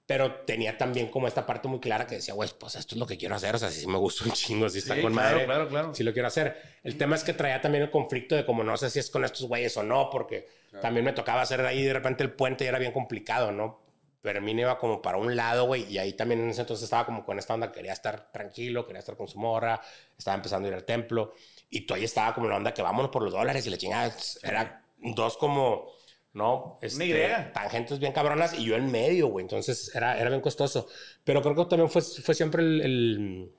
Pero 0.10 0.38
tenía 0.38 0.76
también 0.76 1.10
como 1.10 1.28
esta 1.28 1.46
parte 1.46 1.68
muy 1.68 1.80
clara 1.80 2.08
que 2.08 2.16
decía, 2.16 2.34
güey, 2.34 2.50
pues 2.60 2.74
esto 2.74 2.96
es 2.96 3.00
lo 3.00 3.06
que 3.06 3.16
quiero 3.16 3.36
hacer. 3.36 3.54
O 3.54 3.60
sea, 3.60 3.70
si 3.70 3.86
me 3.86 4.00
gusta 4.00 4.26
un 4.26 4.32
chingo, 4.32 4.68
si 4.68 4.80
está 4.80 5.00
con 5.00 5.14
claro, 5.14 5.36
madre. 5.36 5.46
Claro, 5.46 5.70
claro. 5.70 5.94
Si 5.94 6.04
lo 6.04 6.14
quiero 6.14 6.28
hacer. 6.28 6.58
El 6.84 6.98
tema 6.98 7.16
es 7.16 7.24
que 7.24 7.34
traía 7.34 7.62
también 7.62 7.84
el 7.84 7.92
conflicto 7.92 8.36
de 8.36 8.44
como 8.44 8.64
no 8.64 8.76
sé 8.76 8.90
si 8.90 8.98
es 8.98 9.12
con 9.12 9.24
estos 9.24 9.48
güeyes 9.48 9.78
o 9.78 9.84
no, 9.84 10.10
porque 10.10 10.48
también 10.82 11.06
me 11.06 11.14
tocaba 11.14 11.42
hacer 11.42 11.64
ahí 11.64 11.84
de 11.84 11.94
repente 11.94 12.24
el 12.24 12.32
puente 12.32 12.64
y 12.64 12.68
era 12.68 12.80
bien 12.80 12.92
complicado, 12.92 13.52
¿no? 13.52 13.84
pero 14.22 14.42
mí 14.42 14.52
iba 14.52 14.80
como 14.80 15.00
para 15.00 15.18
un 15.18 15.36
lado, 15.36 15.66
güey, 15.66 15.86
y 15.86 15.98
ahí 15.98 16.14
también 16.14 16.42
en 16.42 16.50
ese 16.50 16.62
entonces 16.62 16.84
estaba 16.84 17.06
como 17.06 17.24
con 17.24 17.40
esta 17.40 17.54
onda, 17.54 17.72
quería 17.72 17.94
estar 17.94 18.32
tranquilo, 18.34 18.86
quería 18.86 19.00
estar 19.00 19.16
con 19.16 19.28
su 19.30 19.40
morra, 19.40 19.80
estaba 20.18 20.36
empezando 20.36 20.68
a 20.68 20.72
ir 20.72 20.76
al 20.76 20.84
templo, 20.84 21.34
y 21.70 21.86
tú 21.86 21.94
ahí 21.94 22.04
estaba 22.04 22.34
como 22.34 22.50
la 22.50 22.58
onda 22.58 22.74
que 22.74 22.82
vámonos 22.82 23.12
por 23.12 23.24
los 23.24 23.32
dólares 23.32 23.66
y 23.66 23.70
la 23.70 23.78
chingada, 23.78 24.14
era 24.44 24.84
dos 24.98 25.38
como, 25.38 25.88
¿no? 26.34 26.78
Este, 26.82 27.52
tangentes 27.54 28.00
bien 28.00 28.14
cabronas 28.14 28.54
y 28.54 28.66
yo 28.66 28.76
en 28.76 28.92
medio, 28.92 29.28
güey, 29.28 29.44
entonces 29.44 29.94
era, 29.96 30.20
era 30.20 30.30
bien 30.30 30.42
costoso, 30.42 30.88
pero 31.24 31.42
creo 31.42 31.56
que 31.56 31.66
también 31.66 31.90
fue, 31.90 32.02
fue 32.02 32.36
siempre 32.36 32.62
el, 32.62 33.52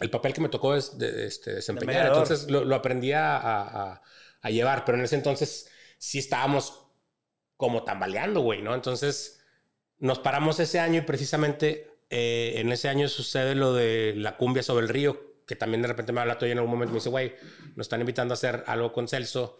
el, 0.00 0.10
papel 0.10 0.32
que 0.32 0.40
me 0.40 0.48
tocó 0.48 0.74
de, 0.74 1.26
este, 1.26 1.54
desempeñar, 1.54 2.06
entonces 2.06 2.50
lo, 2.50 2.64
lo 2.64 2.74
aprendí 2.74 3.12
a, 3.12 3.36
a, 3.36 4.02
a 4.40 4.50
llevar, 4.50 4.84
pero 4.84 4.98
en 4.98 5.04
ese 5.04 5.16
entonces 5.16 5.70
sí 5.98 6.18
estábamos 6.18 6.86
como 7.56 7.84
tambaleando, 7.84 8.40
güey, 8.40 8.62
¿no? 8.62 8.74
Entonces 8.74 9.40
nos 9.98 10.18
paramos 10.20 10.60
ese 10.60 10.78
año 10.78 10.98
y 10.98 11.02
precisamente 11.02 11.90
eh, 12.10 12.54
en 12.56 12.72
ese 12.72 12.88
año 12.88 13.08
sucede 13.08 13.54
lo 13.54 13.74
de 13.74 14.14
la 14.16 14.36
cumbia 14.36 14.62
sobre 14.62 14.86
el 14.86 14.88
río, 14.88 15.20
que 15.46 15.56
también 15.56 15.82
de 15.82 15.88
repente 15.88 16.12
me 16.12 16.20
habla 16.20 16.38
todo 16.38 16.48
y 16.48 16.52
en 16.52 16.58
algún 16.58 16.70
momento 16.70 16.92
me 16.92 16.98
dice, 16.98 17.10
güey, 17.10 17.34
nos 17.74 17.86
están 17.86 18.00
invitando 18.00 18.32
a 18.32 18.36
hacer 18.36 18.64
algo 18.66 18.92
con 18.92 19.08
Celso. 19.08 19.58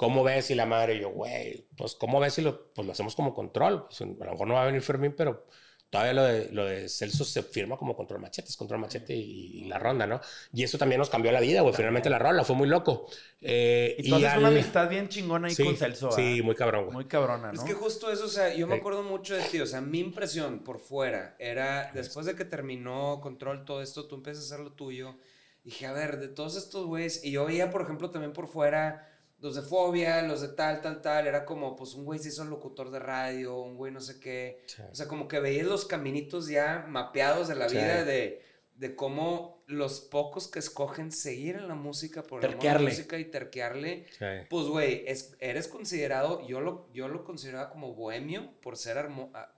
¿Cómo 0.00 0.24
ves? 0.24 0.50
Y 0.50 0.54
la 0.54 0.64
madre, 0.64 0.94
y 0.94 1.00
yo, 1.02 1.10
güey, 1.10 1.66
pues, 1.76 1.94
¿cómo 1.94 2.20
ves 2.20 2.32
si 2.32 2.40
lo, 2.40 2.72
pues, 2.72 2.86
lo 2.86 2.92
hacemos 2.92 3.14
como 3.14 3.34
control? 3.34 3.84
Pues, 3.84 4.00
a 4.00 4.06
lo 4.06 4.30
mejor 4.30 4.48
no 4.48 4.54
va 4.54 4.62
a 4.62 4.64
venir 4.64 4.80
Fermín, 4.80 5.12
pero 5.14 5.44
todavía 5.90 6.14
lo 6.14 6.24
de, 6.24 6.48
lo 6.52 6.64
de 6.64 6.88
Celso 6.88 7.22
se 7.22 7.42
firma 7.42 7.76
como 7.76 7.94
control 7.94 8.18
machetes, 8.18 8.56
control 8.56 8.80
machete 8.80 9.14
y, 9.14 9.64
la 9.64 9.78
ronda, 9.78 10.06
¿no? 10.06 10.22
Y 10.54 10.62
eso 10.62 10.78
también 10.78 11.00
nos 11.00 11.10
cambió 11.10 11.30
la 11.32 11.40
vida, 11.40 11.60
güey. 11.60 11.74
Finalmente 11.74 12.08
la 12.08 12.18
ronda 12.18 12.44
fue 12.44 12.56
muy 12.56 12.66
loco. 12.66 13.10
Eh, 13.42 13.94
y 13.98 14.08
tú 14.08 14.14
haces 14.14 14.38
una 14.38 14.48
amistad 14.48 14.88
bien 14.88 15.10
chingona 15.10 15.48
ahí 15.48 15.54
con 15.54 15.76
Celso. 15.76 16.10
Sí, 16.12 16.40
muy 16.40 16.54
cabrón, 16.54 16.84
güey. 16.84 16.94
Muy 16.94 17.04
cabrona, 17.04 17.52
¿no? 17.52 17.60
Es 17.60 17.68
que 17.68 17.74
justo 17.74 18.10
eso, 18.10 18.24
o 18.24 18.28
sea, 18.28 18.54
yo 18.54 18.66
me 18.66 18.76
acuerdo 18.76 19.02
mucho 19.02 19.34
de 19.34 19.42
ti. 19.42 19.60
O 19.60 19.66
sea, 19.66 19.82
mi 19.82 19.98
impresión 19.98 20.60
por 20.60 20.78
fuera 20.78 21.36
era, 21.38 21.90
después 21.92 22.24
de 22.24 22.34
que 22.34 22.46
terminó 22.46 23.20
control 23.20 23.66
todo 23.66 23.82
esto, 23.82 24.08
tú 24.08 24.14
empiezas 24.14 24.44
a 24.44 24.54
hacer 24.54 24.64
lo 24.64 24.72
tuyo. 24.72 25.16
Dije, 25.62 25.84
a 25.84 25.92
ver, 25.92 26.18
de 26.20 26.28
todos 26.28 26.56
estos 26.56 26.86
güeyes, 26.86 27.22
y 27.22 27.32
yo 27.32 27.44
veía, 27.44 27.70
por 27.70 27.82
ejemplo, 27.82 28.08
también 28.08 28.32
por 28.32 28.48
fuera 28.48 29.09
los 29.40 29.54
de 29.54 29.62
fobia, 29.62 30.22
los 30.22 30.42
de 30.42 30.48
tal, 30.48 30.80
tal, 30.80 31.00
tal, 31.00 31.26
era 31.26 31.44
como, 31.44 31.74
pues 31.76 31.94
un 31.94 32.04
güey 32.04 32.18
se 32.18 32.28
hizo 32.28 32.44
locutor 32.44 32.90
de 32.90 32.98
radio, 32.98 33.60
un 33.60 33.76
güey 33.76 33.92
no 33.92 34.00
sé 34.00 34.20
qué. 34.20 34.62
O 34.90 34.94
sea, 34.94 35.08
como 35.08 35.28
que 35.28 35.40
veías 35.40 35.66
los 35.66 35.84
caminitos 35.84 36.48
ya 36.48 36.84
mapeados 36.88 37.48
de 37.48 37.54
la 37.54 37.66
vida 37.66 38.04
de, 38.04 38.42
de 38.74 38.96
cómo 38.96 39.62
los 39.66 40.00
pocos 40.00 40.48
que 40.48 40.58
escogen 40.58 41.12
seguir 41.12 41.56
en 41.56 41.68
la 41.68 41.74
música 41.74 42.22
por 42.22 42.42
la 42.42 42.78
música 42.78 43.18
y 43.18 43.26
terquearle, 43.26 44.06
pues 44.48 44.66
güey, 44.66 45.04
eres 45.38 45.68
considerado, 45.68 46.46
yo 46.46 46.60
lo, 46.60 46.90
yo 46.92 47.08
lo 47.08 47.24
consideraba 47.24 47.70
como 47.70 47.94
bohemio 47.94 48.50
por, 48.60 48.76
ser 48.76 49.08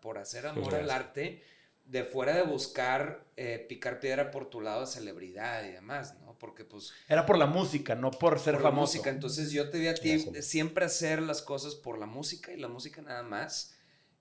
por 0.01 0.19
hacer 0.19 0.47
amor 0.47 0.75
al 0.75 0.91
arte 0.91 1.43
de 1.93 2.05
fuera 2.05 2.35
de 2.35 2.43
buscar 2.43 3.23
eh, 3.37 3.67
picar 3.69 4.01
piedra 4.01 4.31
por 4.31 4.49
tu 4.49 4.63
lado 4.63 4.81
de 4.81 4.87
celebridad 4.87 5.63
y 5.63 5.73
demás, 5.73 6.15
¿no? 6.25 6.39
Porque 6.39 6.65
pues... 6.65 6.91
Era 7.07 7.27
por 7.27 7.37
la 7.37 7.45
música, 7.45 7.95
no 7.95 8.11
por 8.11 8.39
ser 8.41 8.55
por 8.55 8.63
famoso. 8.63 8.95
música. 8.95 9.11
Entonces 9.11 9.51
yo 9.53 9.69
te 9.69 9.79
vi 9.79 9.89
a 9.89 9.95
ti 9.95 10.19
siempre 10.41 10.87
hacer 10.87 11.21
las 11.21 11.43
cosas 11.43 11.75
por 11.75 11.99
la 11.99 12.07
música 12.07 12.51
y 12.51 12.57
la 12.57 12.69
música 12.69 13.03
nada 13.03 13.23
más. 13.23 13.75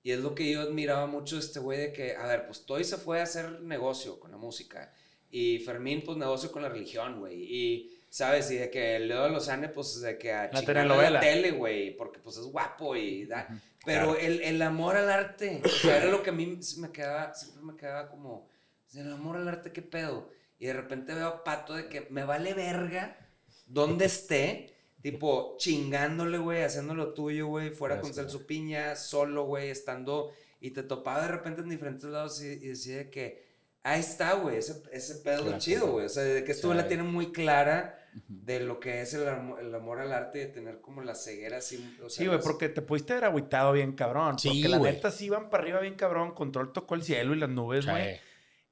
Y 0.04 0.12
es 0.12 0.20
lo 0.20 0.36
que 0.36 0.52
yo 0.52 0.60
admiraba 0.60 1.08
mucho 1.08 1.36
de 1.38 1.44
este 1.44 1.62
güey 1.62 1.80
de 1.80 1.94
que, 1.94 2.18
a 2.18 2.28
ver, 2.28 2.46
pues 2.46 2.66
Toy 2.66 2.84
se 2.84 2.98
fue 2.98 3.22
a 3.22 3.24
hacer 3.24 3.62
negocio 3.62 4.20
con 4.20 4.32
la 4.32 4.38
música. 4.38 4.94
Y 5.30 5.60
Fermín, 5.60 6.04
pues 6.06 6.18
negocio 6.18 6.52
con 6.52 6.64
la 6.64 6.70
religión, 6.70 7.20
güey. 7.20 7.42
Y, 7.42 8.01
¿sabes? 8.12 8.52
Y 8.52 8.58
de 8.58 8.70
que 8.70 9.00
Leo 9.00 9.30
Lozane, 9.30 9.70
pues 9.70 10.02
de 10.02 10.18
que 10.18 10.34
a 10.34 10.52
la 10.52 11.10
la 11.10 11.20
tele, 11.20 11.52
güey. 11.52 11.96
Porque 11.96 12.20
pues 12.20 12.38
es 12.38 12.44
guapo 12.44 12.96
y 12.96 13.26
da... 13.26 13.48
Pero 13.84 14.16
el, 14.16 14.42
el, 14.44 14.62
amor 14.62 14.96
al 14.96 15.10
arte, 15.10 15.60
o 15.66 15.68
sea, 15.68 15.98
era 15.98 16.12
lo 16.12 16.22
que 16.22 16.30
a 16.30 16.34
mí 16.34 16.60
me 16.78 16.92
quedaba, 16.92 17.34
siempre 17.34 17.64
me 17.64 17.76
quedaba 17.76 18.10
como, 18.10 18.48
el 18.94 19.12
amor 19.12 19.38
al 19.38 19.48
arte, 19.48 19.72
¿qué 19.72 19.82
pedo? 19.82 20.30
Y 20.60 20.68
de 20.68 20.74
repente 20.74 21.16
veo 21.16 21.28
a 21.28 21.44
Pato 21.44 21.74
de 21.74 21.90
que 21.90 22.06
me 22.12 22.24
vale 22.24 22.54
verga 22.54 23.18
donde 23.66 24.06
esté, 24.06 24.72
tipo 25.02 25.56
chingándole, 25.58 26.38
güey, 26.38 26.62
haciendo 26.62 26.94
lo 26.94 27.16
tuyo, 27.16 27.48
güey, 27.48 27.72
fuera 27.72 28.00
con 28.02 28.14
Celso 28.14 28.46
Piña, 28.46 28.96
solo, 28.96 29.46
güey, 29.46 29.72
estando, 29.72 30.32
y 30.60 30.70
te 30.70 30.84
topaba 30.84 31.24
de 31.24 31.30
repente 31.30 31.62
en 31.62 31.70
diferentes 31.70 32.04
lados 32.04 32.40
y, 32.44 32.50
y 32.50 32.68
decía 32.68 33.10
que, 33.10 33.44
ahí 33.82 34.00
está, 34.00 34.34
güey, 34.34 34.58
ese, 34.58 34.84
ese 34.92 35.16
pedo 35.16 35.58
chido, 35.58 35.94
güey, 35.94 36.06
o 36.06 36.10
sea, 36.10 36.22
de 36.22 36.44
que 36.44 36.52
esto 36.52 36.72
la 36.76 36.88
tiene 36.88 37.02
muy 37.02 37.32
clara 37.32 37.98
de 38.28 38.60
lo 38.60 38.80
que 38.80 39.02
es 39.02 39.14
el, 39.14 39.24
el, 39.60 39.74
amor 39.74 40.00
al 40.00 40.12
arte 40.12 40.40
y 40.40 40.42
de 40.42 40.48
tener 40.48 40.82
como 40.82 41.02
la 41.02 41.16
ceguera 41.16 41.58
así. 41.58 41.98
sí, 42.10 42.28
güey, 42.28 42.40
porque 42.42 42.70
te 42.70 42.82
pudiste 42.82 43.14
haber 43.14 43.26
agüitado 43.26 43.72
bien 43.72 43.94
cabrón. 43.94 44.38
Sí, 44.38 44.50
porque 44.50 44.68
la 44.68 44.80
neta 44.80 45.12
sí 45.12 45.26
iban 45.26 45.50
para 45.50 45.64
arriba 45.64 45.80
bien 45.80 45.96
cabrón. 45.96 46.34
Control 46.34 46.74
tocó 46.74 46.96
el 46.96 47.04
cielo 47.04 47.34
y 47.34 47.40
las 47.40 47.50
nubes, 47.50 47.86
güey. 47.86 48.20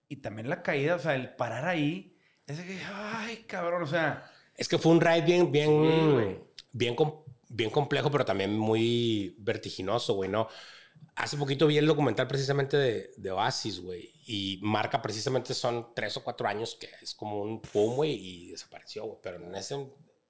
Y 0.08 0.18
también 0.18 0.50
la 0.50 0.62
caída, 0.62 0.96
o 0.96 1.00
sea, 1.00 1.16
el 1.16 1.36
parar 1.36 1.66
ahí. 1.66 2.18
Ese 2.48 2.66
que, 2.66 2.80
ay, 2.94 3.46
cabrón, 3.48 3.84
o 3.84 3.88
sea. 3.88 4.30
Es 4.56 4.68
que 4.68 4.78
fue 4.78 4.92
un 4.92 5.00
ride 5.00 5.22
bien, 5.22 5.52
bien, 5.52 6.42
bien, 6.72 6.96
bien 7.48 7.70
complejo, 7.70 8.12
pero 8.12 8.26
también 8.26 8.58
muy 8.58 9.36
vertiginoso, 9.40 10.16
güey, 10.16 10.30
¿no? 10.30 10.48
Hace 11.16 11.38
poquito 11.38 11.68
vi 11.68 11.78
el 11.78 11.86
documental 11.86 12.28
precisamente 12.28 12.78
de, 12.78 13.12
de 13.18 13.32
Oasis, 13.32 13.82
güey. 13.82 14.14
Y 14.26 14.60
marca 14.62 15.02
precisamente 15.02 15.54
son 15.54 15.94
tres 15.94 16.16
o 16.18 16.24
cuatro 16.24 16.48
años 16.48 16.78
que 16.80 16.90
es 17.02 17.14
como 17.14 17.42
un 17.42 17.62
pum, 17.62 17.96
güey, 17.96 18.14
y 18.14 18.52
desapareció, 18.52 19.04
güey. 19.04 19.18
Pero 19.22 19.38
en 19.38 19.54
ese 19.56 19.76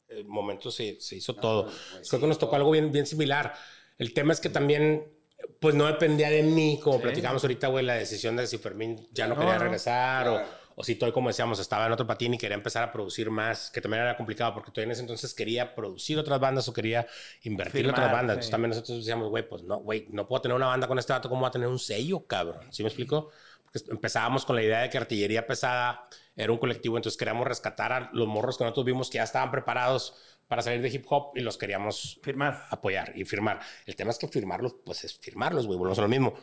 eh, 0.10 0.24
momento 0.24 0.72
se, 0.72 1.00
se 1.00 1.18
hizo 1.18 1.36
todo. 1.36 1.66
Pues, 1.66 2.10
Creo 2.10 2.22
que 2.22 2.28
nos 2.28 2.40
tocó 2.40 2.56
algo 2.56 2.72
bien, 2.72 2.92
bien 2.92 3.06
similar. 3.06 3.54
El 3.98 4.14
tema 4.14 4.34
es 4.34 4.40
que 4.40 4.50
también, 4.50 5.12
pues 5.60 5.76
no 5.76 5.86
dependía 5.86 6.30
de 6.30 6.42
mí, 6.42 6.80
como 6.82 7.00
platicamos 7.00 7.44
ahorita, 7.44 7.68
güey, 7.68 7.86
la 7.86 7.96
decisión 7.96 8.36
de 8.36 8.48
si 8.48 8.58
Fermín 8.58 9.08
ya 9.12 9.28
no, 9.28 9.38
quería 9.38 9.60
regresar 9.60 10.28
o 10.28 10.42
O 10.82 10.84
si 10.86 10.96
Toy, 10.96 11.12
como 11.12 11.28
decíamos, 11.28 11.60
estaba 11.60 11.88
en 11.88 11.92
otro 11.92 12.08
patín 12.08 12.34
y 12.36 12.38
quería 12.38 12.56
empezar 12.56 12.86
a 12.86 12.92
producir 12.94 13.30
más, 13.30 13.70
que 13.70 13.82
también 13.82 14.02
era 14.02 14.16
complicado 14.16 14.54
porque 14.54 14.72
Toy 14.72 14.86
en 14.86 14.92
ese 14.92 15.02
entonces 15.02 15.34
quería 15.34 15.76
producir 15.76 16.18
otras 16.18 16.40
bandas 16.40 16.70
o 16.70 16.74
quería 16.74 17.06
invertir 17.44 17.84
en 17.84 17.92
otras 17.92 18.10
bandas. 18.10 18.36
Entonces 18.36 18.50
también 18.50 18.70
nosotros 18.70 19.00
decíamos, 19.00 19.28
güey, 19.28 19.46
pues 19.46 19.62
no, 19.64 19.80
güey, 19.80 20.08
no 20.10 20.26
puedo 20.26 20.42
tener 20.42 20.56
una 20.56 20.68
banda 20.68 20.88
con 20.88 20.98
este 20.98 21.12
dato, 21.12 21.28
¿cómo 21.28 21.42
va 21.42 21.50
a 21.50 21.52
tener 21.52 21.68
un 21.68 21.80
sello, 21.80 22.26
cabrón? 22.26 22.72
¿Sí 22.72 22.82
me 22.82 22.88
explico? 22.88 23.30
Porque 23.66 23.92
empezábamos 23.92 24.46
con 24.46 24.56
la 24.56 24.64
idea 24.64 24.80
de 24.80 24.90
que 24.90 24.98
Artillería 24.98 25.46
Pesada 25.46 26.08
era 26.34 26.50
un 26.50 26.58
colectivo, 26.58 26.96
entonces 26.96 27.18
queríamos 27.18 27.46
rescatar 27.46 27.92
a 27.92 28.10
los 28.14 28.30
morros 28.30 28.58
que 28.58 28.64
nosotros 28.64 28.86
vimos 28.86 29.10
que 29.10 29.18
ya 29.18 29.24
estaban 29.24 29.52
preparados 29.52 30.16
para 30.48 30.62
salir 30.62 30.82
de 30.82 30.88
hip 30.88 31.06
hop 31.10 31.34
y 31.36 31.42
los 31.42 31.58
queríamos 31.58 32.22
firmar, 32.24 32.68
apoyar 32.70 33.12
y 33.18 33.26
firmar. 33.26 33.60
El 33.86 33.98
tema 33.98 34.12
es 34.12 34.18
que 34.18 34.30
firmarlos, 34.30 34.78
pues 34.86 35.04
es 35.04 35.20
firmarlos, 35.20 35.68
güey, 35.68 35.78
volvemos 35.78 36.00
a 36.00 36.04
lo 36.04 36.08
mismo. 36.08 36.36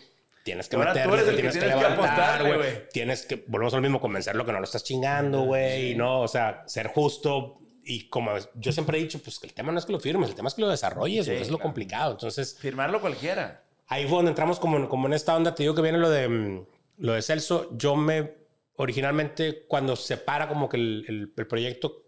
Tienes 0.46 0.68
que 0.68 0.76
meterle, 0.76 1.32
tienes, 1.32 1.58
que, 1.58 1.66
levantar, 1.66 2.56
güey. 2.56 2.88
Tienes 2.92 3.26
que, 3.26 3.44
volvemos 3.48 3.74
a 3.74 3.78
lo 3.78 3.82
mismo, 3.82 4.00
convencerlo 4.00 4.46
que 4.46 4.52
no 4.52 4.60
lo 4.60 4.64
estás 4.64 4.84
chingando, 4.84 5.42
güey, 5.42 5.90
y 5.90 5.94
no, 5.96 6.20
o 6.20 6.28
sea, 6.28 6.62
ser 6.66 6.86
justo. 6.86 7.58
Y 7.82 8.08
como 8.08 8.30
yo 8.54 8.70
siempre 8.70 8.96
he 8.96 9.00
dicho, 9.00 9.18
pues 9.18 9.40
que 9.40 9.48
el 9.48 9.54
tema 9.54 9.72
no 9.72 9.80
es 9.80 9.84
que 9.84 9.90
lo 9.90 9.98
firmes, 9.98 10.28
el 10.28 10.36
tema 10.36 10.46
es 10.46 10.54
que 10.54 10.60
lo 10.60 10.68
desarrolles, 10.68 11.26
es 11.26 11.50
lo 11.50 11.58
complicado. 11.58 12.12
Entonces, 12.12 12.56
firmarlo 12.60 13.00
cualquiera. 13.00 13.64
Ahí 13.88 14.04
fue 14.06 14.18
donde 14.18 14.30
entramos 14.30 14.60
como, 14.60 14.88
como 14.88 15.08
en 15.08 15.14
esta 15.14 15.34
onda, 15.34 15.52
te 15.52 15.64
digo 15.64 15.74
que 15.74 15.82
viene 15.82 15.98
lo 15.98 16.10
de, 16.10 16.28
mm, 16.28 16.66
lo 16.98 17.14
de 17.14 17.22
Celso. 17.22 17.76
Yo 17.76 17.96
me, 17.96 18.34
originalmente, 18.76 19.64
cuando 19.66 19.96
se 19.96 20.16
para 20.16 20.46
como 20.46 20.68
que 20.68 20.76
el, 20.76 21.32
el 21.36 21.46
proyecto 21.48 22.04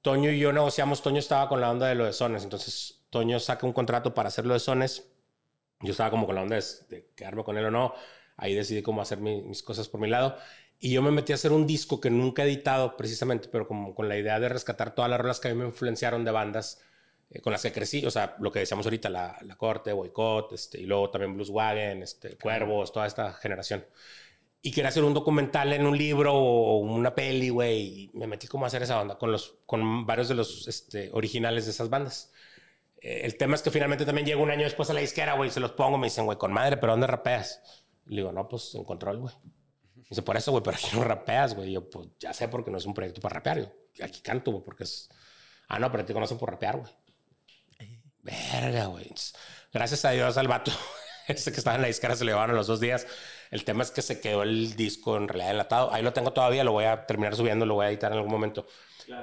Toño 0.00 0.30
y 0.30 0.38
yo 0.38 0.54
negociamos, 0.54 1.02
Toño 1.02 1.18
estaba 1.18 1.50
con 1.50 1.60
la 1.60 1.70
onda 1.70 1.86
de 1.86 1.96
lo 1.96 2.06
de 2.06 2.14
Sones, 2.14 2.44
entonces 2.44 3.04
Toño 3.10 3.38
saca 3.40 3.66
un 3.66 3.74
contrato 3.74 4.14
para 4.14 4.28
hacer 4.28 4.46
lo 4.46 4.54
de 4.54 4.60
Sones, 4.60 5.10
yo 5.80 5.92
estaba 5.92 6.10
como 6.10 6.26
con 6.26 6.34
la 6.34 6.42
onda 6.42 6.58
de, 6.88 7.08
quedarme 7.14 7.44
con 7.44 7.58
él 7.58 7.66
o 7.66 7.70
no, 7.70 7.94
ahí 8.36 8.54
decidí 8.54 8.82
cómo 8.82 9.02
hacer 9.02 9.18
mis 9.18 9.62
cosas 9.62 9.88
por 9.88 10.00
mi 10.00 10.08
lado, 10.08 10.36
y 10.78 10.92
yo 10.92 11.02
me 11.02 11.10
metí 11.10 11.32
a 11.32 11.36
hacer 11.36 11.52
un 11.52 11.66
disco 11.66 12.00
que 12.00 12.10
nunca 12.10 12.42
he 12.42 12.46
editado 12.46 12.96
precisamente, 12.96 13.48
pero 13.50 13.66
como 13.66 13.94
con 13.94 14.08
la 14.08 14.18
idea 14.18 14.40
de 14.40 14.48
rescatar 14.48 14.94
todas 14.94 15.10
las 15.10 15.20
rolas 15.20 15.40
que 15.40 15.48
a 15.48 15.54
mí 15.54 15.60
me 15.60 15.66
influenciaron 15.66 16.24
de 16.24 16.30
bandas 16.30 16.82
eh, 17.30 17.40
con 17.40 17.52
las 17.52 17.62
que 17.62 17.72
crecí, 17.72 18.04
o 18.04 18.10
sea, 18.10 18.36
lo 18.40 18.52
que 18.52 18.60
decíamos 18.60 18.86
ahorita, 18.86 19.08
La, 19.08 19.38
la 19.42 19.56
Corte, 19.56 19.92
Boycott, 19.92 20.52
este, 20.52 20.80
y 20.80 20.86
luego 20.86 21.10
también 21.10 21.34
Blues 21.34 21.50
Wagon, 21.50 22.02
este, 22.02 22.36
Cuervos, 22.36 22.92
toda 22.92 23.06
esta 23.06 23.32
generación 23.32 23.84
y 24.66 24.70
quería 24.72 24.88
hacer 24.88 25.04
un 25.04 25.12
documental 25.12 25.74
en 25.74 25.84
un 25.84 25.96
libro 25.96 26.32
o 26.34 26.78
una 26.78 27.14
peli, 27.14 27.50
güey. 27.50 27.82
Y 28.04 28.10
me 28.14 28.26
metí 28.26 28.46
como 28.46 28.64
a 28.64 28.68
hacer 28.68 28.82
esa 28.82 28.98
onda 28.98 29.18
con, 29.18 29.30
los, 29.30 29.58
con 29.66 30.06
varios 30.06 30.30
de 30.30 30.34
los 30.34 30.66
este, 30.66 31.10
originales 31.12 31.66
de 31.66 31.72
esas 31.72 31.90
bandas. 31.90 32.32
Eh, 33.04 33.20
el 33.26 33.36
tema 33.36 33.54
es 33.54 33.60
que 33.60 33.70
finalmente 33.70 34.06
también 34.06 34.26
llego 34.26 34.42
un 34.42 34.50
año 34.50 34.64
después 34.64 34.88
a 34.88 34.94
la 34.94 35.00
disquera, 35.00 35.34
güey, 35.34 35.50
se 35.50 35.60
los 35.60 35.72
pongo, 35.72 35.98
me 35.98 36.06
dicen, 36.06 36.24
güey, 36.24 36.38
con 36.38 36.52
madre, 36.52 36.78
¿pero 36.78 36.94
dónde 36.94 37.06
rapeas? 37.06 37.60
Le 38.06 38.16
digo, 38.16 38.32
no, 38.32 38.48
pues 38.48 38.74
en 38.74 38.84
control, 38.84 39.18
güey. 39.18 39.34
Dice, 40.08 40.22
por 40.22 40.38
eso, 40.38 40.52
güey, 40.52 40.62
pero 40.62 40.76
aquí 40.78 40.88
no 40.94 41.04
rapeas, 41.04 41.54
güey. 41.54 41.72
Yo, 41.72 41.88
pues 41.88 42.08
ya 42.18 42.32
sé 42.32 42.48
porque 42.48 42.70
no 42.70 42.78
es 42.78 42.86
un 42.86 42.94
proyecto 42.94 43.20
para 43.20 43.34
rapear. 43.34 43.58
Yo, 43.92 44.04
aquí 44.04 44.20
canto, 44.22 44.52
güey, 44.52 44.64
porque 44.64 44.84
es. 44.84 45.10
Ah, 45.68 45.78
no, 45.78 45.90
pero 45.92 46.04
te 46.04 46.14
conocen 46.14 46.38
por 46.38 46.50
rapear, 46.50 46.78
güey. 46.78 46.90
Verga, 48.22 48.86
güey. 48.86 49.10
Gracias 49.70 50.04
a 50.06 50.10
Dios 50.10 50.38
al 50.38 50.48
vato. 50.48 50.72
Ese 51.28 51.52
que 51.52 51.58
estaba 51.58 51.76
en 51.76 51.82
la 51.82 51.88
disquera 51.88 52.16
se 52.16 52.24
le 52.24 52.32
llevaron 52.32 52.56
los 52.56 52.66
dos 52.66 52.80
días. 52.80 53.06
El 53.50 53.64
tema 53.64 53.82
es 53.82 53.90
que 53.90 54.00
se 54.00 54.20
quedó 54.20 54.42
el 54.42 54.76
disco 54.76 55.16
en 55.18 55.28
realidad 55.28 55.50
enlatado. 55.50 55.92
Ahí 55.92 56.02
lo 56.02 56.14
tengo 56.14 56.32
todavía, 56.32 56.64
lo 56.64 56.72
voy 56.72 56.84
a 56.84 57.04
terminar 57.04 57.36
subiendo, 57.36 57.66
lo 57.66 57.74
voy 57.74 57.86
a 57.86 57.90
editar 57.90 58.12
en 58.12 58.18
algún 58.18 58.32
momento. 58.32 58.66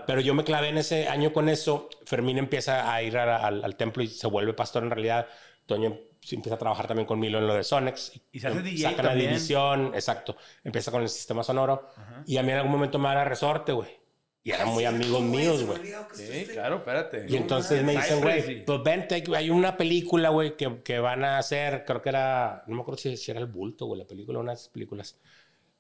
Pero 0.06 0.22
yo 0.22 0.34
me 0.34 0.44
clavé 0.44 0.70
en 0.70 0.78
ese 0.78 1.08
año 1.08 1.34
con 1.34 1.50
eso. 1.50 1.90
Fermín 2.06 2.38
empieza 2.38 2.94
a 2.94 3.02
ir 3.02 3.18
al, 3.18 3.76
templo 3.76 4.04
y 4.04 4.08
se 4.08 4.28
vuelve 4.28 4.54
pastor 4.54 4.84
en 4.84 4.92
realidad. 4.92 5.28
Toño 5.66 5.98
empieza 6.30 6.56
a 6.56 6.60
trabajar 6.60 6.88
también 6.88 7.08
con 7.08 7.20
Milo 7.20 7.40
en 7.40 7.48
lo 7.48 7.56
de 7.56 7.64
Sonex. 7.64 8.20
Y 8.32 8.40
se 8.40 8.48
hace 8.48 8.62
DJ 8.62 8.90
Saca 8.90 9.04
la 9.04 9.16
división, 9.16 9.92
exacto. 9.94 10.38
Empieza 10.64 10.92
con 10.92 11.02
el 11.02 11.10
sistema 11.10 11.44
sonoro. 11.44 11.90
Y 12.26 12.38
a 12.38 12.44
mí 12.44 12.52
en 12.52 12.58
algún 12.58 12.72
momento 12.72 13.00
me 13.00 13.10
da 13.10 13.24
resorte, 13.24 13.72
güey. 13.72 14.02
Y 14.44 14.52
eran 14.52 14.70
muy 14.70 14.86
amigos 14.86 15.22
míos, 15.22 15.64
güey. 15.64 15.80
Sí, 16.14 16.48
claro, 16.52 16.78
espérate. 16.78 17.28
Y 17.30 17.36
entonces 17.36 17.84
me 17.84 17.96
dicen, 17.96 18.22
güey, 18.22 18.66
pues 18.66 18.84
vente, 18.84 19.24
hay 19.36 19.50
una 19.52 19.78
película, 19.78 20.30
güey, 20.30 20.58
que, 20.58 20.82
que, 20.82 20.98
van 20.98 21.24
a 21.24 21.38
hacer, 21.38 21.86
creo 21.86 22.02
que 22.02 22.10
era, 22.10 22.64
no 22.66 22.76
me 22.76 22.82
acuerdo 22.82 22.98
si, 23.00 23.16
si 23.18 23.30
era 23.30 23.40
El 23.40 23.46
Bulto, 23.46 23.86
güey, 23.86 24.00
la 24.00 24.08
película, 24.08 24.40
unas 24.40 24.68
películas. 24.70 25.20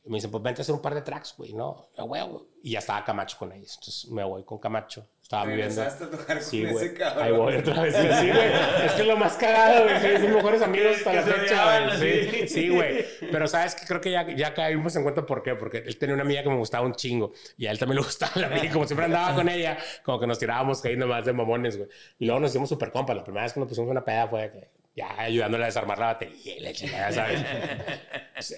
Y 0.03 0.09
me 0.09 0.15
dicen, 0.15 0.31
pues 0.31 0.41
vente 0.41 0.61
a 0.61 0.63
hacer 0.63 0.73
un 0.73 0.81
par 0.81 0.95
de 0.95 1.01
tracks, 1.01 1.35
güey, 1.37 1.53
¿no? 1.53 1.89
güey, 1.95 2.23
y 2.63 2.71
ya 2.71 2.79
estaba 2.79 3.03
Camacho 3.05 3.37
con 3.37 3.51
ellos. 3.51 3.75
Entonces 3.75 4.09
me 4.09 4.23
voy 4.23 4.43
con 4.43 4.57
Camacho. 4.57 5.07
Estaba 5.21 5.45
viviendo. 5.45 5.81
a 5.81 5.89
tocar 5.89 6.37
con 6.37 6.41
sí, 6.41 6.63
ese 6.63 6.93
cabrón. 6.93 7.23
Ahí 7.23 7.31
voy 7.31 7.55
otra 7.55 7.83
vez. 7.83 7.95
Sí, 7.95 8.27
güey. 8.27 8.85
Es 8.85 8.91
que 8.93 9.01
es 9.01 9.07
lo 9.07 9.15
más 9.15 9.33
cagado, 9.37 9.83
güey. 9.83 10.01
Son 10.01 10.21
mis 10.23 10.31
mejores 10.31 10.61
amigos 10.61 10.97
hasta 10.97 11.13
la 11.13 11.21
fecha, 11.21 11.97
güey. 11.97 12.47
Sí, 12.47 12.69
güey. 12.69 13.05
Pero 13.31 13.47
sabes 13.47 13.75
que 13.75 13.85
creo 13.85 14.01
que 14.01 14.11
ya, 14.11 14.27
ya 14.35 14.53
caímos 14.53 14.95
en 14.95 15.03
cuenta 15.03 15.25
por 15.25 15.43
qué. 15.43 15.55
Porque 15.55 15.77
él 15.77 15.97
tenía 15.97 16.15
una 16.15 16.23
amiga 16.23 16.43
que 16.43 16.49
me 16.49 16.57
gustaba 16.57 16.85
un 16.85 16.93
chingo. 16.95 17.31
Y 17.57 17.67
a 17.67 17.71
él 17.71 17.79
también 17.79 17.97
le 17.97 18.05
gustaba 18.05 18.33
la 18.35 18.47
amiga. 18.47 18.73
Como 18.73 18.85
siempre 18.87 19.05
andaba 19.05 19.35
con 19.35 19.47
ella, 19.47 19.77
como 20.03 20.19
que 20.19 20.27
nos 20.27 20.39
tirábamos 20.39 20.81
cayendo 20.81 21.07
más 21.07 21.25
de 21.25 21.33
mamones, 21.33 21.77
güey. 21.77 21.89
Y 22.19 22.25
luego 22.25 22.41
nos 22.41 22.49
hicimos 22.49 22.69
súper 22.69 22.91
compas. 22.91 23.15
La 23.15 23.23
primera 23.23 23.43
vez 23.43 23.53
que 23.53 23.59
nos 23.59 23.69
pusimos 23.69 23.89
una 23.89 24.03
peda 24.03 24.27
fue 24.27 24.51
que 24.51 24.80
ya 24.95 25.19
ayudándole 25.19 25.63
a 25.63 25.67
desarmar 25.67 25.99
la 25.99 26.07
batería 26.07 26.57
y 26.57 26.59
la 26.59 26.73
chingada, 26.73 27.11
¿sabes? 27.11 27.45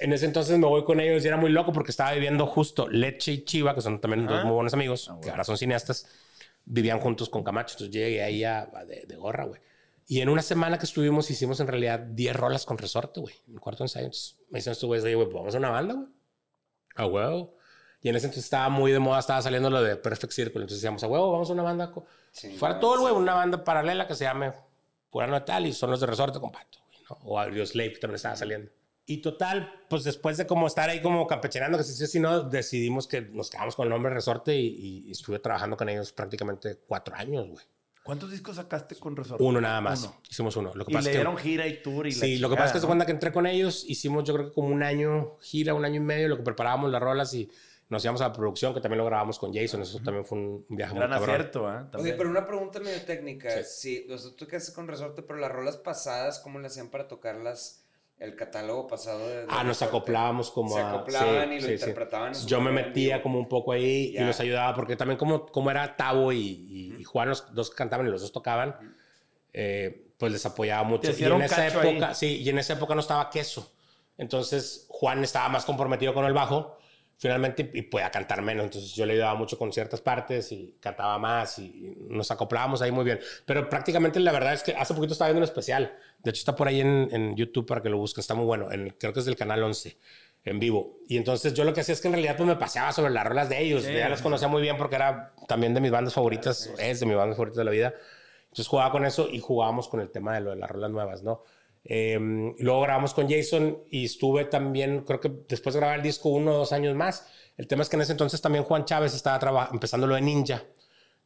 en 0.02 0.14
ese 0.14 0.26
entonces 0.26 0.58
me 0.58 0.66
voy 0.66 0.84
con 0.84 1.00
ellos 1.00 1.24
y 1.24 1.28
era 1.28 1.38
muy 1.38 1.52
loco 1.52 1.72
porque 1.72 1.92
estaba 1.92 2.12
viviendo 2.14 2.48
justo 2.48 2.88
Leche 2.88 3.32
y 3.34 3.46
Chiva, 3.46 3.76
que 3.76 3.82
son 3.82 4.00
también 4.02 4.26
dos 4.26 4.44
muy 4.44 4.54
buenos 4.54 4.74
amigos, 4.74 5.10
ah, 5.10 5.20
que 5.22 5.30
ahora 5.30 5.44
son 5.44 5.58
cineastas, 5.58 6.08
vivían 6.66 7.00
juntos 7.00 7.30
con 7.30 7.44
Camacho. 7.44 7.76
Entonces 7.76 7.94
llegué 7.94 8.24
ahí 8.24 8.44
a, 8.44 8.66
de, 8.88 9.16
gorra, 9.16 9.46
güey. 9.46 9.62
Y 10.08 10.22
en 10.22 10.30
una 10.30 10.42
semana 10.42 10.78
que 10.78 10.86
estuvimos 10.86 11.30
hicimos 11.30 11.60
en 11.60 11.68
realidad 11.68 12.00
10 12.00 12.36
rolas 12.36 12.66
con 12.66 12.78
resorte, 12.78 13.22
güey, 13.22 13.36
en 13.48 13.54
el 13.54 13.60
cuarto 13.60 13.84
ensayo. 13.84 14.06
Entonces 14.06 14.38
me 14.50 14.60
dicen 14.60 14.72
estos 14.72 14.88
güeyes, 14.88 15.04
güey, 15.04 15.28
pues 15.28 15.34
vamos 15.34 15.56
a 15.56 15.58
una 15.60 15.70
banda, 15.70 15.94
güey. 15.94 16.08
A 16.96 17.06
huevo. 17.06 17.58
Y 18.02 18.10
en 18.10 18.16
ese 18.18 18.26
entonces 18.26 18.44
estaba 18.44 18.68
muy 18.70 18.92
de 18.92 19.00
moda, 19.00 19.20
estaba 19.20 19.42
saliendo 19.42 19.70
lo 19.70 19.82
de 19.82 19.96
Perfect 19.96 20.34
Circle. 20.34 20.62
Entonces 20.62 20.80
decíamos, 20.80 21.04
a 21.04 21.08
huevo, 21.08 21.32
vamos 21.32 21.50
a 21.50 21.54
una 21.54 21.64
banda. 21.64 21.94
Fuera 22.58 22.80
todo, 22.80 23.02
güey, 23.02 23.14
una 23.14 23.34
banda 23.34 23.64
paralela 23.64 24.08
que 24.08 24.16
se 24.16 24.26
llame 24.26 24.52
Pura 25.14 25.46
tal 25.46 25.68
y 25.68 25.74
son 25.74 25.92
los 25.92 26.00
de 26.00 26.08
Resorte 26.08 26.40
Compacto, 26.40 26.80
¿no? 27.08 27.18
O 27.24 27.40
Audio 27.40 27.64
Slave 27.68 27.94
que 27.94 28.00
también 28.00 28.16
estaba 28.16 28.36
saliendo. 28.36 28.72
Y 29.06 29.18
total, 29.18 29.72
pues 29.88 30.04
después 30.04 30.38
de 30.38 30.48
como 30.48 30.66
estar 30.66 30.90
ahí 30.90 31.04
como 31.04 31.28
campecherando, 31.28 31.78
que 31.78 31.84
si 31.84 32.08
sí, 32.08 32.20
no, 32.20 32.42
decidimos 32.42 33.06
que 33.06 33.22
nos 33.22 33.52
quedamos 33.52 33.76
con 33.76 33.84
el 33.84 33.92
nombre 33.92 34.12
Resorte 34.12 34.56
y, 34.56 35.12
estuve 35.12 35.38
trabajando 35.38 35.78
con 35.78 35.88
ellos 35.88 36.12
prácticamente 36.14 36.80
cuatro 36.88 37.14
años, 37.16 37.48
güey. 37.48 37.64
¿Cuántos 38.02 38.32
discos 38.32 38.56
sacaste 38.56 38.96
con 38.96 39.16
Resorte? 39.16 39.44
Uno 39.44 39.62
nada 39.62 39.82
más. 39.82 40.10
Hicimos 40.28 40.58
uno. 40.58 40.72
Lo 40.74 40.84
que 40.84 40.94
y 40.94 41.02
le 41.02 41.12
dieron 41.12 41.38
gira 41.38 41.68
y 41.68 41.84
tour 41.84 42.08
y 42.08 42.12
Sí, 42.12 42.40
lo 42.40 42.50
que 42.50 42.56
pasa 42.56 42.76
es 42.76 42.82
que 42.82 42.88
cuenta 42.88 43.06
que 43.06 43.12
entré 43.12 43.32
con 43.32 43.46
ellos, 43.46 43.86
hicimos 43.88 44.24
yo 44.24 44.34
creo 44.34 44.48
que 44.48 44.54
como 44.54 44.70
un 44.70 44.82
año 44.82 45.38
gira, 45.42 45.76
un 45.76 45.86
año 45.86 45.98
y 45.98 46.04
medio, 46.04 46.28
lo 46.28 46.38
que 46.38 46.44
preparábamos 46.44 46.90
las 46.92 47.02
rolas 47.02 47.34
y 47.36 47.52
nos 47.94 48.04
íbamos 48.04 48.22
a 48.22 48.28
la 48.28 48.34
producción, 48.34 48.74
que 48.74 48.82
también 48.82 48.98
lo 48.98 49.06
grabamos 49.06 49.40
con 49.40 49.54
Jason. 49.54 49.82
Eso 49.82 50.00
también 50.00 50.26
fue 50.26 50.38
un 50.38 50.66
viaje 50.70 50.94
Gran 50.94 51.10
muy 51.10 51.20
cabrón. 51.20 51.36
acierto, 51.36 51.74
¿eh? 51.74 51.86
Oye, 51.94 52.14
pero 52.14 52.30
una 52.30 52.46
pregunta 52.46 52.80
medio 52.80 53.02
técnica. 53.06 53.64
Sí. 53.64 54.06
o 54.12 54.18
sea, 54.18 54.32
tú 54.36 54.48
qué 54.48 54.58
haces 54.58 54.74
con 54.74 54.88
Resorte, 54.88 55.22
pero 55.22 55.40
las 55.40 55.52
rolas 55.52 55.78
pasadas, 55.78 56.40
¿cómo 56.40 56.60
le 56.60 56.68
hacían 56.68 56.90
para 56.90 57.08
tocarlas? 57.08 57.80
El 58.20 58.36
catálogo 58.36 58.88
pasado 58.88 59.28
de, 59.28 59.46
Ah, 59.50 59.64
nos 59.64 59.82
acoplábamos 59.82 60.50
como 60.52 60.76
Se 60.76 60.82
acoplaban 60.82 61.52
y 61.52 61.60
lo 61.60 61.72
interpretaban. 61.72 62.34
Yo 62.46 62.62
me 62.62 62.72
metía 62.72 63.22
como 63.22 63.40
un 63.40 63.50
poco 63.50 63.72
ahí 63.74 64.16
y 64.16 64.20
los 64.20 64.40
ayudaba, 64.40 64.76
porque 64.76 64.96
también 64.96 65.18
como, 65.18 65.46
como 65.48 65.72
era 65.72 65.96
Tavo 65.96 66.32
y, 66.32 66.96
y, 67.00 67.04
Juan, 67.04 67.30
los 67.30 67.54
dos 67.54 67.72
cantaban 67.72 68.08
y 68.08 68.12
los 68.12 68.22
dos 68.22 68.32
tocaban, 68.32 68.96
eh, 69.52 70.12
pues 70.18 70.32
les 70.32 70.46
apoyaba 70.46 70.84
mucho. 70.84 71.12
Y 71.12 71.24
en 71.24 71.42
esa 71.42 71.68
época, 71.68 72.14
sí, 72.14 72.42
y 72.42 72.50
en 72.50 72.60
esa 72.60 72.74
época 72.74 72.94
no 72.94 73.02
estaba 73.02 73.30
queso. 73.30 73.74
Entonces 74.18 74.86
Juan 74.90 75.24
estaba 75.24 75.50
más 75.50 75.66
comprometido 75.66 76.14
con 76.14 76.26
el 76.26 76.34
bajo 76.34 76.78
finalmente 77.24 77.72
y 77.74 77.84
podía 77.84 78.12
cantar 78.12 78.42
menos. 78.42 78.66
Entonces 78.66 78.94
yo 78.96 79.06
le 79.06 79.14
ayudaba 79.14 79.36
mucho 79.36 79.58
con 79.58 79.72
ciertas 79.72 80.02
partes 80.02 80.52
y 80.52 80.76
cantaba 80.82 81.18
más 81.18 81.58
y 81.58 81.96
nos 82.10 82.30
acoplábamos 82.32 82.82
ahí 82.82 82.92
muy 82.92 83.06
bien. 83.06 83.22
Pero 83.46 83.70
prácticamente 83.70 84.20
la 84.20 84.34
verdad 84.34 84.54
es 84.54 84.62
que 84.62 84.76
hace 84.76 84.94
poquito 84.94 85.14
estaba 85.14 85.30
viendo 85.30 85.40
un 85.40 85.46
especial. 85.46 85.96
De 86.22 86.32
hecho 86.32 86.40
está 86.40 86.54
por 86.54 86.68
ahí 86.68 86.82
en, 86.82 87.08
en 87.14 87.34
YouTube 87.38 87.66
para 87.66 87.82
que 87.82 87.88
lo 87.88 87.98
busquen. 87.98 88.20
Está 88.20 88.36
muy 88.36 88.44
bueno. 88.44 88.70
En, 88.74 88.90
creo 89.00 89.14
que 89.14 89.22
es 89.22 89.26
del 89.26 89.38
canal 89.38 89.64
11 89.64 89.98
en 90.44 90.60
vivo. 90.60 90.98
Y 91.08 91.16
entonces 91.16 91.54
yo 91.54 91.64
lo 91.64 91.74
que 91.74 91.80
hacía 91.80 91.94
es 91.94 92.02
que 92.02 92.10
en 92.10 92.16
realidad 92.16 92.36
pues 92.36 92.46
me 92.46 92.58
paseaba 92.58 92.92
sobre 92.92 93.14
las 93.14 93.26
rolas 93.26 93.48
de 93.48 93.62
ellos. 93.62 93.86
ya 93.86 94.10
los 94.10 94.22
conocía 94.22 94.50
muy 94.50 94.62
bien 94.62 94.76
porque 94.76 94.98
era 94.98 95.34
también 95.48 95.74
de 95.74 95.80
mis 95.80 95.92
bandas 95.92 96.14
favoritas. 96.14 96.74
Es 96.78 97.00
de 97.00 97.06
mis 97.06 97.16
bandas 97.16 97.38
favoritas 97.38 97.58
de 97.58 97.64
la 97.64 97.72
vida. 97.72 97.94
Entonces 98.44 98.68
jugaba 98.68 98.92
con 98.92 99.06
eso 99.06 99.30
y 99.32 99.40
jugábamos 99.40 99.88
con 99.88 100.02
el 100.02 100.12
tema 100.12 100.34
de 100.34 100.42
lo 100.42 100.50
de 100.50 100.58
las 100.58 100.70
rolas 100.70 100.92
nuevas, 100.92 101.24
¿no? 101.24 101.46
Eh, 101.86 102.18
luego 102.60 102.82
grabamos 102.82 103.14
con 103.14 103.30
Jason 103.30 103.80
y 103.90 104.06
estuve 104.06 104.46
también, 104.46 105.02
creo 105.02 105.20
que 105.20 105.32
después 105.48 105.74
de 105.74 105.80
grabar 105.80 105.98
el 105.98 106.04
disco, 106.04 106.30
uno 106.30 106.52
o 106.54 106.58
dos 106.60 106.72
años 106.72 106.96
más. 106.96 107.28
El 107.58 107.68
tema 107.68 107.84
es 107.84 107.90
que 107.90 107.96
en 107.98 108.02
ese 108.02 108.14
entonces 108.14 108.42
también 108.42 108.64
Juan 108.64 108.86
Chávez 108.86 109.14
estaba 109.14 109.70
empezando 109.72 110.08
lo 110.08 110.16
de 110.16 110.22
Ninja, 110.22 110.64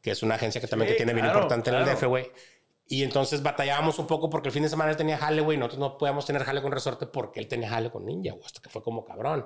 que 0.01 0.11
es 0.11 0.23
una 0.23 0.35
agencia 0.35 0.59
que 0.59 0.67
también 0.67 0.91
que 0.91 0.97
tiene 0.97 1.13
bien 1.13 1.25
importante 1.25 1.69
en 1.69 1.75
el 1.77 1.85
DF, 1.85 2.03
güey. 2.05 2.31
Y 2.89 3.03
entonces 3.03 3.43
batallábamos 3.43 3.99
un 3.99 4.07
poco 4.07 4.29
porque 4.29 4.47
el 4.47 4.53
fin 4.53 4.63
de 4.63 4.69
semana 4.69 4.91
él 4.91 4.97
tenía 4.97 5.17
jale, 5.17 5.41
güey. 5.41 5.57
Nosotros 5.57 5.79
no 5.79 5.97
podíamos 5.97 6.25
tener 6.25 6.43
jale 6.43 6.61
con 6.61 6.71
Resorte 6.71 7.05
porque 7.05 7.39
él 7.39 7.47
tenía 7.47 7.69
jale 7.69 7.91
con 7.91 8.05
Ninja, 8.05 8.31
güey. 8.31 8.45
Hasta 8.45 8.61
que 8.61 8.69
fue 8.69 8.81
como 8.81 9.03
cabrón. 9.03 9.45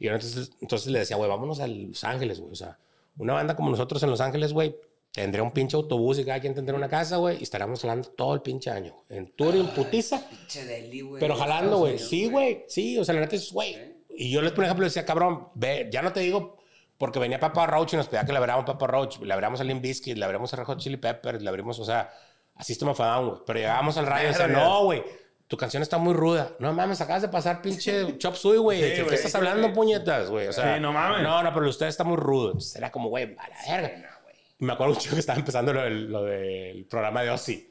Y 0.00 0.08
entonces, 0.08 0.52
entonces 0.60 0.90
le 0.90 0.98
decía, 0.98 1.16
güey, 1.16 1.28
vámonos 1.28 1.60
a 1.60 1.68
Los 1.68 2.02
Ángeles, 2.04 2.40
güey. 2.40 2.52
O 2.52 2.56
sea, 2.56 2.78
una 3.16 3.34
banda 3.34 3.54
como 3.54 3.70
nosotros 3.70 4.02
en 4.02 4.10
Los 4.10 4.20
Ángeles, 4.20 4.52
güey, 4.52 4.74
Tendría 5.12 5.42
un 5.42 5.50
pinche 5.50 5.76
autobús 5.76 6.18
y 6.18 6.24
cada 6.24 6.38
quien 6.40 6.54
tendría 6.54 6.76
una 6.76 6.88
casa, 6.88 7.16
güey, 7.16 7.38
y 7.40 7.42
estaríamos 7.42 7.80
jalando 7.80 8.08
todo 8.10 8.34
el 8.34 8.42
pinche 8.42 8.70
año. 8.70 8.94
En 9.08 9.34
tour, 9.34 9.56
en 9.56 9.66
putiza. 9.68 10.28
Pinche 10.28 10.64
deli, 10.64 11.00
güey. 11.00 11.20
Pero 11.20 11.34
jalando, 11.34 11.78
güey. 11.78 11.98
Sí, 11.98 12.26
güey. 12.26 12.64
Sí, 12.68 12.96
o 12.96 13.04
sea, 13.04 13.14
la 13.14 13.22
neta 13.22 13.34
es, 13.34 13.52
güey. 13.52 13.76
Y 14.10 14.30
yo 14.30 14.40
les, 14.40 14.52
por 14.52 14.64
ejemplo, 14.64 14.84
decía, 14.84 15.04
cabrón, 15.04 15.48
ve, 15.54 15.88
ya 15.90 16.02
no 16.02 16.12
te 16.12 16.20
digo 16.20 16.60
porque 17.00 17.18
venía 17.18 17.40
Papa 17.40 17.66
Roach 17.66 17.94
y 17.94 17.96
nos 17.96 18.08
pedía 18.08 18.26
que 18.26 18.32
le 18.32 18.36
abramos 18.36 18.66
Papa 18.66 18.86
Roach, 18.86 19.20
le 19.20 19.32
abramos 19.32 19.58
a 19.60 19.64
Limp 19.64 19.80
Bizkit, 19.80 20.18
le 20.18 20.24
abramos 20.24 20.52
a 20.52 20.56
Red 20.58 20.66
Hot 20.66 20.78
Chili 20.78 20.98
Peppers, 20.98 21.40
le 21.40 21.48
abrimos, 21.48 21.78
o 21.78 21.84
sea, 21.84 22.12
a 22.54 22.62
System 22.62 22.90
of 22.90 23.00
a 23.00 23.06
Down, 23.06 23.28
güey. 23.28 23.40
Pero 23.46 23.58
llegábamos 23.58 23.96
al 23.96 24.06
radio 24.06 24.28
y 24.28 24.32
decía, 24.32 24.48
no, 24.48 24.84
güey, 24.84 25.02
tu 25.48 25.56
canción 25.56 25.82
está 25.82 25.96
muy 25.96 26.12
ruda. 26.12 26.52
No 26.58 26.74
mames, 26.74 27.00
acabas 27.00 27.22
de 27.22 27.28
pasar 27.28 27.62
pinche 27.62 28.16
Chop 28.18 28.34
Suey, 28.34 28.58
güey. 28.58 28.82
¿De 28.82 29.06
qué 29.06 29.14
estás 29.14 29.34
hablando, 29.34 29.72
puñetas, 29.72 30.28
güey? 30.28 30.48
O 30.48 30.52
sea, 30.52 30.74
sí, 30.74 30.80
no 30.80 30.92
mames. 30.92 31.22
No, 31.22 31.42
no, 31.42 31.54
pero 31.54 31.70
usted 31.70 31.86
está 31.86 32.04
muy 32.04 32.18
rudo. 32.18 32.48
Entonces 32.48 32.76
era 32.76 32.92
como, 32.92 33.08
güey, 33.08 33.34
a 33.38 33.48
la 33.48 33.56
verga. 33.66 34.09
Me 34.60 34.72
acuerdo 34.72 34.94
mucho 34.94 35.10
que 35.10 35.20
estaba 35.20 35.38
empezando 35.38 35.72
lo 35.72 35.82
del, 35.82 36.10
lo 36.10 36.22
del 36.22 36.86
programa 36.86 37.22
de 37.22 37.30
Ozzy 37.30 37.70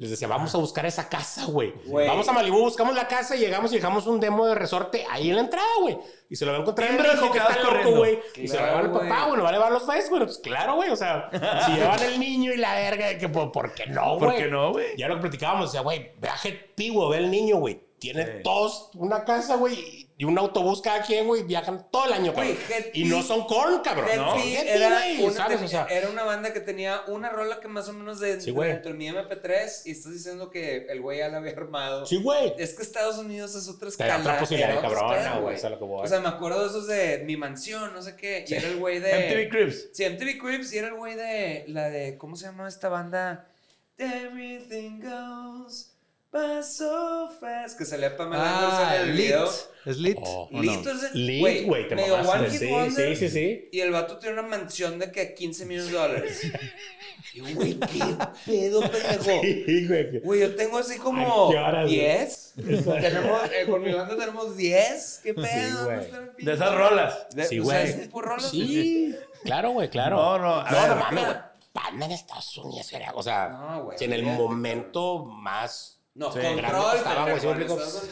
les 0.00 0.08
decía, 0.08 0.28
vamos 0.28 0.54
a 0.54 0.56
buscar 0.58 0.86
esa 0.86 1.10
casa, 1.10 1.44
güey. 1.44 1.74
Vamos 1.86 2.26
a 2.26 2.32
Malibu, 2.32 2.58
buscamos 2.60 2.94
la 2.94 3.06
casa 3.06 3.36
y 3.36 3.40
llegamos 3.40 3.70
y 3.70 3.74
dejamos 3.74 4.06
un 4.06 4.18
demo 4.18 4.46
de 4.46 4.54
resorte 4.54 5.04
ahí 5.10 5.28
en 5.28 5.36
la 5.36 5.42
entrada, 5.42 5.68
güey. 5.82 5.98
Y 6.30 6.36
se 6.36 6.46
lo 6.46 6.52
va 6.52 6.56
a 6.56 6.60
encontrar 6.62 6.92
en 6.92 7.02
México, 7.02 7.30
que 7.30 7.38
está 7.38 7.62
loco, 7.62 7.96
güey. 7.98 8.18
Y 8.34 8.48
se 8.48 8.56
lo 8.56 8.62
va 8.62 8.68
a 8.68 8.70
llevar 8.70 8.84
el 8.86 8.92
papá, 8.92 9.26
güey. 9.26 9.42
Va 9.42 9.48
a 9.50 9.52
llevar 9.52 9.72
los 9.72 9.84
fans, 9.84 10.08
güey. 10.08 10.22
Pues 10.24 10.38
claro, 10.38 10.76
güey. 10.76 10.88
O 10.88 10.96
sea, 10.96 11.28
si 11.66 11.72
llevan 11.72 12.02
el 12.02 12.18
niño 12.18 12.50
y 12.50 12.56
la 12.56 12.76
verga, 12.76 13.18
que, 13.18 13.28
¿por 13.28 13.74
qué 13.74 13.88
no, 13.88 14.16
güey? 14.16 14.30
¿Por 14.30 14.36
qué 14.38 14.48
no, 14.48 14.72
güey? 14.72 14.96
Ya 14.96 15.06
lo 15.06 15.16
que 15.16 15.20
platicábamos, 15.20 15.70
decía, 15.70 15.82
güey, 15.82 16.12
ve 16.18 16.28
a 16.30 16.36
Pigo, 16.74 17.10
ve 17.10 17.18
al 17.18 17.30
niño, 17.30 17.56
güey. 17.56 17.78
Tiene 17.98 18.24
todos 18.42 18.88
una 18.94 19.22
casa, 19.26 19.56
güey 19.56 20.09
y 20.20 20.24
un 20.24 20.38
autobús 20.38 20.82
cada 20.82 21.00
quien, 21.00 21.26
güey, 21.26 21.44
viajan 21.44 21.86
todo 21.90 22.04
el 22.04 22.12
año, 22.12 22.34
cabrón. 22.34 22.54
y 22.92 23.04
no 23.04 23.22
son 23.22 23.46
corn, 23.46 23.80
cabrón. 23.82 24.06
no, 24.16 24.36
era, 24.36 24.88
una, 24.88 25.86
era 25.88 26.10
una 26.10 26.24
banda 26.24 26.52
que 26.52 26.60
tenía 26.60 27.04
una 27.06 27.30
rola 27.30 27.58
que 27.58 27.68
más 27.68 27.88
o 27.88 27.94
menos 27.94 28.20
de, 28.20 28.38
sí, 28.38 28.52
dentro 28.52 28.92
de 28.92 28.98
mi 28.98 29.08
MP3 29.08 29.86
y 29.86 29.92
estás 29.92 30.12
diciendo 30.12 30.50
que 30.50 30.88
el 30.90 31.00
güey 31.00 31.20
ya 31.20 31.28
la 31.28 31.38
había 31.38 31.52
armado. 31.52 32.04
Sí, 32.04 32.16
güey. 32.22 32.52
Es 32.58 32.74
que 32.74 32.82
Estados 32.82 33.16
Unidos 33.16 33.54
es 33.54 33.66
otra 33.66 33.88
escala. 33.88 34.18
Otra 34.18 34.40
posibilidad, 34.40 34.78
cabrón, 34.82 35.40
güey. 35.40 35.56
O 35.56 36.06
sea, 36.06 36.20
me 36.20 36.28
acuerdo 36.28 36.64
de 36.64 36.66
esos 36.66 36.86
de 36.86 37.22
Mi 37.24 37.38
Mansión, 37.38 37.94
no 37.94 38.02
sé 38.02 38.14
qué. 38.14 38.44
Y 38.46 38.52
era 38.52 38.68
el 38.68 38.76
güey 38.76 38.98
de... 38.98 39.26
MTV 39.26 39.48
Cribs. 39.48 39.88
Sí, 39.94 40.06
MTV 40.06 40.38
Cribs 40.38 40.70
y 40.74 40.76
era 40.76 40.88
el 40.88 40.96
güey 40.96 41.14
de 41.14 41.64
la 41.68 41.88
de... 41.88 42.18
¿Cómo 42.18 42.36
se 42.36 42.44
llama 42.44 42.68
esta 42.68 42.90
banda? 42.90 43.48
Everything 43.96 45.00
Goes... 45.00 45.89
Paso 46.30 47.28
fast. 47.40 47.76
Que 47.76 47.84
salía 47.84 48.16
Pamela 48.16 48.44
ah, 48.44 48.96
en 48.96 49.08
el 49.08 49.16
video. 49.16 49.50
¿Es 49.84 49.96
Lit? 49.96 50.16
Oh, 50.20 50.48
lit, 50.52 50.86
es 50.86 51.12
Lit, 51.12 51.66
güey. 51.66 51.88
Te 51.88 51.96
medio 51.96 52.20
one 52.20 52.48
hit 52.48 52.60
sí, 52.60 53.16
sí, 53.16 53.28
sí, 53.28 53.68
Y 53.72 53.80
el 53.80 53.90
vato 53.90 54.16
tiene 54.18 54.38
una 54.38 54.48
mansión 54.48 55.00
de 55.00 55.10
que 55.10 55.34
15 55.34 55.66
millones 55.66 55.90
de 55.90 55.98
dólares. 55.98 56.52
y 57.34 57.40
güey, 57.40 57.80
qué 57.80 58.16
pedo, 58.46 58.80
pendejo. 58.82 59.40
Sí, 59.42 59.88
güey. 59.88 60.20
Güey, 60.20 60.40
yo 60.40 60.54
tengo 60.54 60.78
así 60.78 60.98
como 60.98 61.52
10. 61.84 62.54
tenemos, 62.54 63.42
eh, 63.50 63.66
con 63.68 63.82
mi 63.82 63.92
banda 63.92 64.16
tenemos 64.16 64.56
10. 64.56 65.20
¿Qué 65.24 65.34
pedo? 65.34 65.88
de 65.88 66.52
esas 66.52 66.74
rolas. 66.76 67.26
sí, 67.48 67.58
güey. 67.58 68.08
Sí, 68.38 69.16
claro, 69.42 69.70
güey, 69.72 69.90
claro. 69.90 70.16
No, 70.16 70.38
no. 70.38 70.62
No, 70.62 70.86
no 70.86 70.94
mames, 70.94 71.24
güey. 71.24 71.36
Panda 71.72 72.06
en 72.06 72.12
Estados 72.12 72.56
Unidos, 72.58 72.92
o 73.14 73.22
sea, 73.22 73.48
no, 73.48 73.90
en 73.98 74.12
el 74.12 74.24
momento 74.24 75.24
más 75.24 75.99
no, 76.14 76.30
control. 76.30 76.98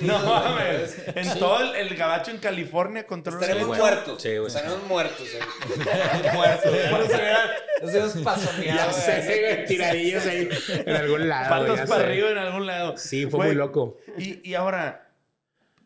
no 0.02 0.18
mames. 0.20 1.02
En 1.14 1.38
todo 1.38 1.60
el, 1.60 1.76
el, 1.76 1.96
gabacho 1.96 2.30
en 2.30 2.38
California, 2.38 3.04
control. 3.04 3.42
Estaremos 3.42 3.76
muertos. 3.76 4.22
Sí, 4.22 4.36
güey. 4.36 4.46
Estaremos 4.46 4.82
muertos. 4.84 5.26
muertos. 6.34 6.72
Nos 7.82 7.94
hemos 7.94 8.12
pasoneado. 8.18 8.92
Ya 9.06 9.64
tiradillos 9.66 10.26
ahí 10.26 10.48
en 10.86 10.96
algún 10.96 11.28
lado. 11.28 11.66
Patos 11.66 11.88
para 11.88 12.04
arriba 12.04 12.30
en 12.30 12.38
algún 12.38 12.66
lado. 12.66 12.96
Sí, 12.96 13.26
fue 13.26 13.46
muy 13.46 13.54
loco. 13.56 13.98
Y, 14.16 14.48
y 14.48 14.54
ahora, 14.54 15.10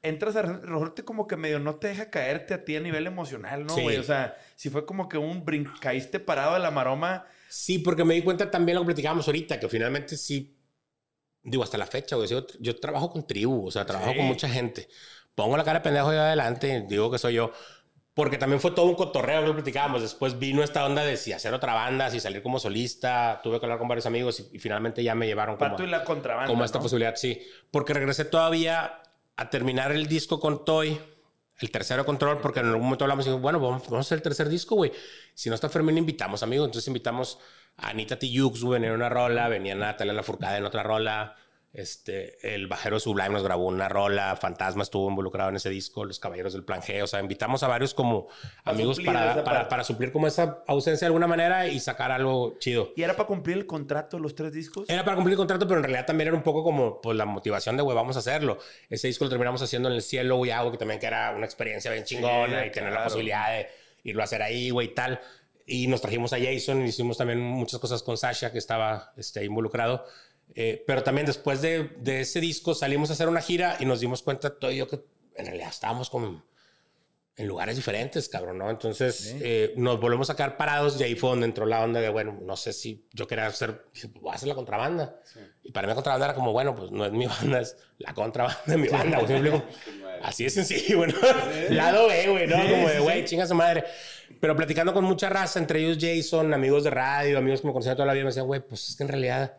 entras 0.03 0.37
a 0.37 0.43
resorte 0.43 1.05
como 1.05 1.27
que 1.27 1.37
medio 1.37 1.61
no 1.61 1.77
te 1.77 1.89
deja 1.89 2.11
caerte 2.11 2.53
a 2.53 2.65
ti 2.65 2.77
a 2.77 2.81
nivel 2.81 3.07
emocional, 3.07 3.65
¿no, 3.65 3.75
güey? 3.75 3.97
O 3.97 4.03
sea, 4.03 4.37
si 4.57 4.69
fue 4.69 4.85
como 4.85 5.09
que 5.09 5.17
un 5.17 5.47
brin 5.47 5.67
caíste 5.81 6.21
parado 6.21 6.55
de 6.55 6.61
la 6.61 6.71
maroma. 6.71 7.27
Sí, 7.49 7.79
porque 7.79 8.05
me 8.05 8.15
di 8.15 8.23
cuenta 8.23 8.51
también 8.51 8.77
lo 8.77 8.83
que 8.83 8.87
platicábamos 8.87 9.27
ahorita, 9.27 9.59
que 9.59 9.69
finalmente 9.69 10.17
sí 10.17 10.59
digo, 11.43 11.62
hasta 11.62 11.78
la 11.78 11.86
fecha, 11.86 12.16
güey, 12.16 12.28
yo, 12.28 12.76
trabajo 12.76 13.11
con 13.11 13.26
tribu, 13.26 13.66
o 13.66 13.70
sea, 13.70 13.84
trabajo 13.84 14.14
con 14.14 14.24
mucha 14.24 14.49
gente. 14.49 14.88
Pongo 15.34 15.57
la 15.57 15.64
cara 15.64 15.78
de 15.78 15.84
pendejo 15.84 16.09
ahí 16.09 16.18
adelante, 16.18 16.84
digo 16.88 17.11
que 17.11 17.18
soy 17.18 17.34
yo. 17.34 17.53
Porque 18.14 18.36
también 18.36 18.61
fue 18.61 18.72
todo 18.72 18.84
un 18.86 18.95
cotorreo 18.95 19.40
que 19.40 19.47
lo 19.47 19.55
platicábamos. 19.55 20.03
Después 20.03 20.38
vino 20.38 20.62
esta 20.62 20.84
onda 20.84 21.03
de 21.03 21.16
si 21.16 21.32
hacer 21.32 21.55
otra 21.55 21.72
banda, 21.72 22.11
si 22.11 22.20
salir 22.20 22.43
como 22.43 22.59
solista. 22.59 23.40
Tuve 23.43 23.59
que 23.59 23.64
hablar 23.64 23.78
con 23.78 23.88
varios 23.88 24.05
amigos 24.05 24.38
y, 24.53 24.59
finalmente 24.59 25.03
ya 25.03 25.14
me 25.14 25.26
llevaron 25.26 25.57
como, 25.57 25.82
y 25.82 25.86
la 25.86 26.05
contrabanda, 26.05 26.47
como 26.47 26.62
esta 26.62 26.78
posibilidad, 26.78 27.16
sí. 27.16 27.40
Porque 27.70 27.95
regresé 27.95 28.26
todavía 28.26 29.01
a 29.36 29.49
terminar 29.49 29.93
el 29.93 30.09
disco 30.09 30.40
con 30.40 30.66
Toy, 30.66 31.01
el 31.59 31.70
tercero 31.70 32.05
control, 32.05 32.40
porque 32.40 32.61
en 32.61 32.66
algún 32.66 32.84
momento 32.84 33.05
hablamos 33.05 33.26
y 33.26 33.30
bueno, 33.30 33.61
vamos, 33.61 33.90
a 33.90 33.98
hacer 33.98 34.16
el 34.16 34.22
tercer 34.22 34.48
disco, 34.48 34.74
güey. 34.74 34.92
Si 35.34 35.48
no 35.48 35.55
está 35.55 35.68
Fermín, 35.68 35.98
invitamos 35.98 36.42
amigos. 36.42 36.66
Entonces 36.66 36.88
invitamos 36.88 37.38
Anita 37.76 38.18
Tijoux, 38.18 38.68
venía 38.68 38.88
en 38.88 38.94
una 38.94 39.09
rola, 39.09 39.48
venía 39.48 39.74
Natalia 39.74 40.12
La 40.12 40.22
Furcada 40.22 40.59
en 40.59 40.64
otra 40.64 40.82
rola. 40.82 41.36
Este, 41.73 42.55
el 42.55 42.66
Bajero 42.66 43.01
Sublime 43.01 43.31
nos 43.31 43.43
grabó 43.43 43.66
una 43.66 43.89
rola, 43.89 44.37
Fantasma 44.37 44.83
estuvo 44.83 45.09
involucrado 45.09 45.49
en 45.49 45.57
ese 45.57 45.70
disco, 45.70 46.05
Los 46.05 46.20
Caballeros 46.20 46.53
del 46.53 46.64
Plan 46.64 46.83
G, 46.83 47.03
o 47.03 47.07
sea, 47.07 47.20
invitamos 47.20 47.62
a 47.62 47.68
varios 47.68 47.95
como 47.95 48.29
amigos 48.64 49.01
para, 49.01 49.43
para, 49.43 49.68
para, 49.68 49.83
suplir 49.83 50.12
como 50.12 50.27
esa 50.27 50.62
ausencia 50.66 51.07
de 51.07 51.09
alguna 51.09 51.27
manera 51.27 51.66
y 51.68 51.81
sacar 51.81 52.11
algo 52.12 52.59
chido. 52.59 52.93
¿Y 52.95 53.03
era 53.03 53.16
para 53.16 53.27
cumplir 53.27 53.57
el 53.57 53.66
contrato 53.66 54.18
los 54.18 54.35
tres 54.35 54.53
discos? 54.53 54.91
Era 54.91 55.03
para 55.03 55.14
cumplir 55.14 55.33
el 55.33 55.39
contrato, 55.39 55.66
pero 55.66 55.79
en 55.79 55.85
realidad 55.85 56.05
también 56.05 56.29
era 56.29 56.37
un 56.37 56.43
poco 56.43 56.62
como 56.62 57.01
pues, 57.01 57.16
la 57.16 57.25
motivación 57.25 57.79
de, 57.79 57.83
güey, 57.83 57.97
vamos 57.97 58.16
a 58.16 58.18
hacerlo. 58.18 58.59
Ese 58.91 59.09
disco 59.09 59.25
lo 59.25 59.31
terminamos 59.31 59.62
haciendo 59.62 59.89
en 59.89 59.95
el 59.95 60.03
cielo, 60.03 60.37
güey, 60.37 60.51
algo 60.51 60.73
que 60.73 60.79
también 60.79 61.01
que 61.01 61.07
era 61.07 61.33
una 61.35 61.47
experiencia 61.47 61.91
bien 61.91 62.05
chingona 62.05 62.66
y 62.66 62.70
tener 62.70 62.93
la 62.93 63.05
posibilidad 63.05 63.51
de 63.51 63.68
irlo 64.05 64.20
a 64.20 64.25
hacer 64.25 64.43
ahí, 64.43 64.68
güey, 64.68 64.89
y 64.89 64.95
tal 64.95 65.20
y 65.66 65.87
nos 65.87 66.01
trajimos 66.01 66.33
a 66.33 66.39
Jason, 66.39 66.85
hicimos 66.87 67.16
también 67.16 67.41
muchas 67.41 67.81
cosas 67.81 68.03
con 68.03 68.16
Sasha, 68.16 68.53
que 68.53 68.59
estaba 68.59 69.12
este, 69.16 69.45
involucrado. 69.45 70.05
Eh, 70.55 70.84
pero 70.86 71.03
también 71.03 71.26
después 71.26 71.62
de, 71.62 71.90
de, 71.98 72.20
ese 72.20 72.40
disco 72.40 72.74
salimos 72.74 73.11
a 73.11 73.14
hacer 73.14 73.28
una 73.28 73.40
gira 73.40 73.76
y 73.80 73.86
nos 73.86 74.00
dimos 74.00 74.22
cuenta 74.22 74.59
todo 74.59 74.70
yo 74.70 74.86
que 74.86 75.00
en 75.36 75.46
realidad 75.46 75.70
estábamos 75.70 76.11
como 76.11 76.42
en 77.36 77.48
lugares 77.48 77.76
diferentes, 77.76 78.28
cabrón, 78.28 78.59
¿no? 78.59 78.68
Entonces 78.68 79.34
eh, 79.40 79.72
nos 79.76 79.98
volvemos 79.98 80.28
a 80.28 80.36
quedar 80.36 80.59
parados 80.59 81.00
y 81.00 81.05
ahí 81.05 81.14
fue 81.14 81.30
donde 81.30 81.46
entró 81.46 81.64
la 81.64 81.82
onda 81.82 82.00
de, 82.00 82.11
bueno, 82.11 82.38
no 82.42 82.57
sé 82.57 82.74
si 82.74 83.07
yo 83.12 83.26
quería 83.26 83.46
hacer, 83.46 83.86
voy 84.20 84.32
a 84.32 84.34
hacer 84.34 84.48
la 84.48 84.55
contrabanda. 84.55 85.16
Y 85.62 85.72
para 85.72 85.86
mí 85.86 85.90
la 85.90 85.94
contrabanda 85.94 86.26
era 86.26 86.34
como, 86.34 86.53
bueno, 86.53 86.74
pues 86.74 86.90
no 86.90 87.07
es 87.07 87.12
mi 87.12 87.26
banda, 87.40 87.61
es 87.61 87.76
la 87.98 88.12
contrabanda 88.12 88.61
de 88.66 88.76
mi 88.76 88.88
banda. 88.88 89.18
Así 90.22 90.44
es 90.44 90.55
sencillo, 90.55 90.98
bueno. 90.98 91.14
Lado 91.70 92.07
B, 92.07 92.28
güey, 92.28 92.46
¿no? 92.46 92.57
Como 92.57 92.88
de, 92.88 93.00
güey, 93.00 93.24
chinga 93.24 93.46
su 93.46 93.55
madre. 93.55 93.84
Pero 94.38 94.55
platicando 94.55 94.92
con 94.92 95.05
mucha 95.05 95.28
raza, 95.28 95.59
entre 95.59 95.80
ellos 95.80 95.98
Jason, 95.98 96.53
amigos 96.53 96.84
de 96.84 96.90
radio, 96.90 97.38
amigos 97.38 97.62
que 97.62 97.66
me 97.66 97.72
conocían 97.72 97.96
toda 97.96 98.07
la 98.07 98.12
vida, 98.12 98.24
me 98.24 98.28
decían, 98.30 98.46
güey, 98.46 98.61
pues 98.61 98.90
es 98.90 98.96
que 98.96 99.03
en 99.03 99.09
realidad, 99.09 99.57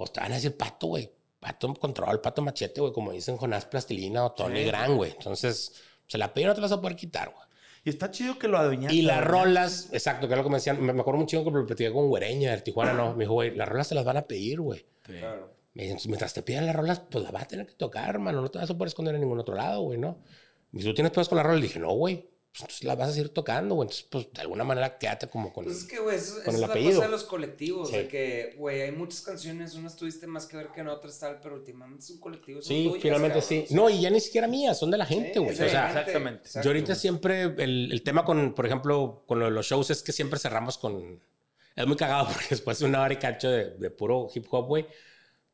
pues 0.00 0.14
te 0.14 0.20
van 0.20 0.32
a 0.32 0.36
decir 0.36 0.56
pato, 0.56 0.86
güey. 0.86 1.12
Pato 1.38 1.74
control, 1.74 2.22
pato 2.22 2.40
machete, 2.40 2.80
güey, 2.80 2.90
como 2.90 3.12
dicen 3.12 3.36
Jonás 3.36 3.66
Plastilina 3.66 4.24
o 4.24 4.32
Tony 4.32 4.64
Gran, 4.64 4.96
güey. 4.96 5.10
Entonces, 5.10 5.74
se 6.06 6.16
la 6.16 6.32
pide 6.32 6.46
no 6.46 6.54
te 6.54 6.62
vas 6.62 6.72
a 6.72 6.80
poder 6.80 6.96
quitar, 6.96 7.28
güey. 7.28 7.46
Y 7.84 7.90
está 7.90 8.10
chido 8.10 8.38
que 8.38 8.48
lo 8.48 8.56
adueñaste. 8.56 8.96
Y 8.96 9.02
las 9.02 9.22
rolas, 9.22 9.90
exacto, 9.92 10.26
que 10.26 10.32
es 10.32 10.38
lo 10.38 10.44
que 10.44 10.48
me 10.48 10.56
decían. 10.56 10.82
Me, 10.82 10.92
acuerdo 10.98 11.20
mucho 11.20 11.44
que 11.44 11.50
lo 11.50 11.66
platicé 11.66 11.92
con 11.92 12.08
Güereña, 12.08 12.54
el 12.54 12.62
Tijuana, 12.62 12.94
no. 12.94 13.12
Me 13.12 13.24
dijo, 13.24 13.34
güey, 13.34 13.54
las 13.54 13.68
rolas 13.68 13.90
te 13.90 13.94
las 13.94 14.06
van 14.06 14.16
a 14.16 14.22
pedir, 14.22 14.62
güey. 14.62 14.86
Claro. 15.02 15.52
Mientras 15.74 16.32
te 16.32 16.40
pidan 16.40 16.64
las 16.64 16.74
rolas, 16.74 17.00
pues 17.00 17.22
las 17.22 17.32
vas 17.32 17.42
a 17.42 17.48
tener 17.48 17.66
que 17.66 17.74
tocar, 17.74 18.08
hermano. 18.08 18.40
No 18.40 18.48
te 18.50 18.58
vas 18.58 18.70
a 18.70 18.74
poder 18.74 18.88
esconder 18.88 19.14
en 19.14 19.20
ningún 19.20 19.38
otro 19.38 19.54
lado, 19.54 19.82
güey, 19.82 19.98
¿no? 19.98 20.16
Y 20.72 20.82
tú 20.82 20.94
tienes 20.94 21.12
pedos 21.12 21.28
con 21.28 21.36
la 21.36 21.42
rola, 21.42 21.56
le 21.56 21.64
dije, 21.64 21.78
no, 21.78 21.92
güey 21.92 22.29
pues 22.52 22.62
entonces 22.62 22.84
la 22.84 22.96
vas 22.96 23.10
a 23.10 23.12
seguir 23.12 23.28
tocando, 23.28 23.76
güey. 23.76 23.86
Entonces, 23.86 24.06
pues 24.10 24.32
de 24.32 24.40
alguna 24.40 24.64
manera 24.64 24.98
quédate 24.98 25.28
como 25.28 25.52
con, 25.52 25.64
pues 25.64 25.78
es 25.78 25.84
que, 25.84 26.00
güey, 26.00 26.16
eso, 26.16 26.42
con 26.44 26.56
el 26.56 26.64
es 26.64 26.68
apellido. 26.68 26.90
la 26.90 26.96
cosa 26.96 27.06
de 27.06 27.12
los 27.12 27.24
colectivos, 27.24 27.92
de 27.92 28.08
que, 28.08 28.54
güey, 28.58 28.82
hay 28.82 28.90
muchas 28.90 29.20
canciones, 29.20 29.74
unas 29.74 29.94
tuviste 29.94 30.26
más 30.26 30.46
que 30.46 30.56
ver 30.56 30.68
que 30.72 30.80
en 30.80 30.88
otras, 30.88 31.18
tal, 31.20 31.38
pero 31.40 31.54
últimamente 31.54 32.02
es 32.02 32.10
un 32.10 32.18
colectivo. 32.18 32.60
Sí, 32.60 32.92
finalmente 33.00 33.40
sí. 33.40 33.66
No, 33.70 33.88
y 33.88 34.00
ya 34.00 34.10
ni 34.10 34.20
siquiera 34.20 34.48
mías, 34.48 34.78
son 34.78 34.90
de 34.90 34.98
la 34.98 35.06
gente, 35.06 35.38
güey. 35.38 35.54
Sí, 35.54 35.62
o 35.62 35.68
sea, 35.68 35.88
exactamente. 35.88 36.50
Yo 36.54 36.70
ahorita 36.70 36.96
siempre, 36.96 37.42
el, 37.42 37.92
el, 37.92 38.02
tema 38.02 38.24
con, 38.24 38.52
por 38.52 38.66
ejemplo, 38.66 39.22
con 39.28 39.38
lo 39.38 39.44
de 39.44 39.52
los 39.52 39.66
shows 39.66 39.90
es 39.90 40.02
que 40.02 40.12
siempre 40.12 40.40
cerramos 40.40 40.76
con. 40.76 41.22
Es 41.76 41.86
muy 41.86 41.96
cagado 41.96 42.26
porque 42.32 42.48
después 42.50 42.80
de 42.80 42.86
una 42.86 43.02
hora 43.02 43.14
y 43.14 43.18
cacho 43.18 43.48
de, 43.48 43.76
de 43.76 43.90
puro 43.90 44.28
hip 44.34 44.46
hop, 44.50 44.66
güey, 44.66 44.88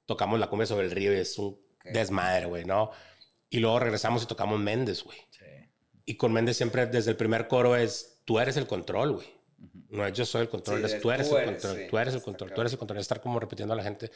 tocamos 0.07 0.41
la 0.41 0.49
cumbia 0.49 0.67
sobre 0.67 0.87
el 0.87 0.93
río 0.93 1.13
y 1.13 1.19
es 1.19 1.37
un 1.39 1.61
desmadre, 1.85 2.47
güey, 2.47 2.65
¿no? 2.65 2.91
Y 3.51 3.59
luego 3.59 3.79
regresamos 3.81 4.23
y 4.23 4.27
tocamos 4.27 4.59
Méndez, 4.59 5.05
güey. 5.05 5.19
Y 6.07 6.17
con 6.17 6.33
Méndez 6.33 6.57
siempre 6.57 6.87
desde 6.87 7.11
el 7.11 7.17
primer 7.17 7.49
coro 7.49 7.77
es, 7.77 8.21
tú 8.25 8.39
eres 8.39 8.57
el 8.57 8.67
control, 8.67 9.13
güey. 9.15 9.27
No 9.89 10.07
es 10.07 10.13
yo 10.13 10.25
soy 10.25 10.43
el 10.43 10.49
control, 10.49 10.85
es 10.85 11.01
tú 11.01 11.11
eres, 11.11 11.29
el 11.31 11.45
control, 11.45 11.87
tú 11.89 11.99
eres 11.99 12.15
el 12.15 12.23
control, 12.23 12.53
tú 12.53 12.61
eres 12.61 12.73
el 12.73 12.79
control, 12.79 12.99
estar 12.99 13.21
como 13.21 13.41
repitiendo 13.41 13.75
a 13.75 13.77
la 13.77 13.83
gente. 13.83 14.11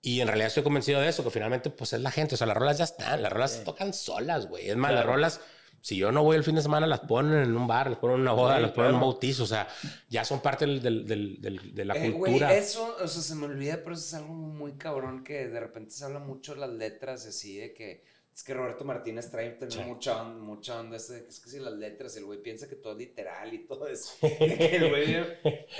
Y 0.00 0.20
en 0.20 0.28
realidad 0.28 0.48
estoy 0.48 0.62
convencido 0.62 1.00
de 1.00 1.08
eso, 1.08 1.24
que 1.24 1.30
finalmente 1.30 1.70
pues 1.70 1.92
es 1.92 2.00
la 2.00 2.10
gente, 2.10 2.34
o 2.34 2.38
sea, 2.38 2.46
las 2.46 2.56
rolas 2.56 2.78
ya 2.78 2.84
están, 2.84 3.22
las 3.22 3.32
rolas 3.32 3.52
se 3.52 3.64
tocan 3.64 3.92
solas, 3.92 4.46
güey. 4.46 4.70
Es 4.70 4.76
más, 4.76 4.92
las 4.92 5.04
rolas, 5.04 5.40
si 5.80 5.96
yo 5.96 6.12
no 6.12 6.22
voy 6.22 6.36
el 6.36 6.44
fin 6.44 6.54
de 6.54 6.62
semana, 6.62 6.86
las 6.86 7.00
ponen 7.00 7.42
en 7.42 7.56
un 7.56 7.66
bar, 7.66 7.90
las 7.90 7.98
ponen 7.98 8.16
en 8.16 8.22
una 8.22 8.32
boda, 8.32 8.60
las 8.60 8.70
ponen 8.70 8.90
en 8.90 8.94
un 8.94 9.00
bautizo, 9.00 9.42
o 9.42 9.46
sea, 9.46 9.66
ya 10.08 10.24
son 10.24 10.40
parte 10.40 10.66
del, 10.66 10.80
del, 10.80 11.40
del, 11.40 11.74
de 11.74 11.84
la 11.84 11.96
eh, 11.96 12.12
cultura. 12.12 12.54
eso, 12.54 12.96
o 13.02 13.08
sea, 13.08 13.22
se 13.22 13.34
me 13.34 13.46
olvida, 13.46 13.80
pero 13.82 13.94
eso 13.94 14.04
es 14.04 14.14
algo 14.14 14.32
muy 14.32 14.74
cabrón 14.74 15.24
que 15.24 15.48
de 15.48 15.60
repente 15.60 15.90
se 15.90 16.04
habla 16.04 16.20
mucho 16.20 16.54
las 16.54 16.70
letras 16.70 17.26
así 17.26 17.56
de 17.56 17.74
que 17.74 18.04
es 18.38 18.44
que 18.44 18.54
Roberto 18.54 18.84
Martínez 18.84 19.32
trae 19.32 19.50
también 19.50 19.88
mucha, 19.88 20.22
onda, 20.22 20.38
mucha 20.38 20.78
onda. 20.78 20.96
Es, 20.96 21.10
que 21.10 21.50
si 21.50 21.58
las 21.58 21.72
letras, 21.72 22.16
el 22.18 22.24
güey 22.24 22.40
piensa 22.40 22.68
que 22.68 22.76
todo 22.76 22.92
es 22.92 23.00
literal 23.00 23.52
y 23.52 23.66
todo 23.66 23.88
eso. 23.88 24.12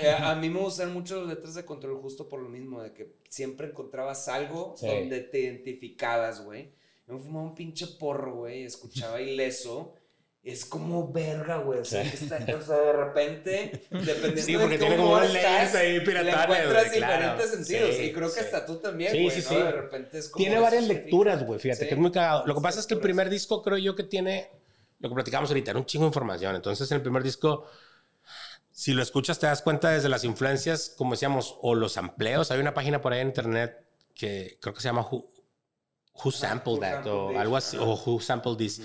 Eh, 0.01 0.09
a 0.17 0.35
mí 0.35 0.49
me 0.49 0.59
gustan 0.59 0.91
mucho 0.91 1.21
las 1.21 1.29
letras 1.29 1.55
de 1.55 1.63
control 1.63 2.01
justo 2.01 2.27
por 2.27 2.41
lo 2.41 2.49
mismo, 2.49 2.81
de 2.81 2.91
que 2.91 3.13
siempre 3.29 3.67
encontrabas 3.67 4.27
algo 4.27 4.75
donde 4.81 5.21
te 5.21 5.39
identificabas, 5.39 6.43
güey. 6.43 6.73
Yo 7.07 7.13
me 7.13 7.19
fumaba 7.21 7.45
un 7.45 7.55
pinche 7.55 7.87
porro, 7.87 8.35
güey, 8.35 8.63
escuchaba 8.63 9.21
ileso 9.21 9.93
es 10.43 10.65
como 10.65 11.11
verga, 11.11 11.57
güey. 11.57 11.79
O 11.79 11.85
sea, 11.85 12.03
de 12.03 12.93
repente, 12.93 13.83
dependiendo 13.89 14.41
sí, 14.41 14.57
porque 14.57 14.77
de 14.77 14.79
tiene 14.79 14.97
como 14.97 15.19
estás, 15.21 15.75
ahí 15.75 15.99
le 15.99 16.31
encuentras 16.31 16.91
diferentes 16.91 17.49
sentidos. 17.51 17.99
y 17.99 18.13
creo 18.13 18.33
que 18.33 18.39
hasta 18.39 18.65
tú 18.65 18.77
también, 18.77 19.11
güey, 19.11 19.31
sí, 19.31 19.41
sí, 19.41 19.55
De 19.55 19.71
repente 19.71 20.19
es 20.19 20.29
como... 20.29 20.43
Tiene 20.43 20.59
varias 20.59 20.87
lecturas, 20.87 21.45
güey, 21.45 21.59
fíjate, 21.59 21.87
que 21.87 21.93
es 21.93 21.99
muy 21.99 22.11
cagado. 22.11 22.45
Lo 22.45 22.55
que 22.55 22.61
pasa 22.61 22.79
es 22.79 22.87
que 22.87 22.93
el 22.93 22.99
primer 22.99 23.29
disco 23.29 23.61
creo 23.61 23.77
yo 23.77 23.95
que 23.95 24.03
tiene, 24.03 24.49
lo 24.99 25.09
que 25.09 25.15
platicamos 25.15 25.49
ahorita, 25.49 25.71
era 25.71 25.79
un 25.79 25.85
chingo 25.85 26.05
de 26.05 26.09
información. 26.09 26.55
Entonces, 26.55 26.89
en 26.91 26.95
el 26.95 27.01
primer 27.01 27.21
disco, 27.21 27.65
si 28.71 28.93
lo 28.93 29.03
escuchas 29.03 29.39
te 29.39 29.45
das 29.45 29.61
cuenta 29.61 29.89
desde 29.89 30.07
las 30.07 30.23
influencias, 30.23 30.93
como 30.97 31.11
decíamos, 31.11 31.57
o 31.61 31.75
los 31.75 31.97
amplios. 31.97 32.49
Hay 32.49 32.61
una 32.61 32.73
página 32.73 33.01
por 33.01 33.11
ahí 33.11 33.19
en 33.19 33.27
internet 33.27 33.85
que 34.15 34.57
creo 34.61 34.73
que 34.73 34.79
se 34.79 34.87
llama 34.87 35.01
Who, 35.01 35.29
Who 36.23 36.31
Sampled 36.31 36.79
That, 36.79 37.07
o 37.07 37.37
algo 37.37 37.57
así, 37.57 37.77
o 37.77 37.93
Who 37.93 38.21
Sampled 38.21 38.55
This. 38.55 38.81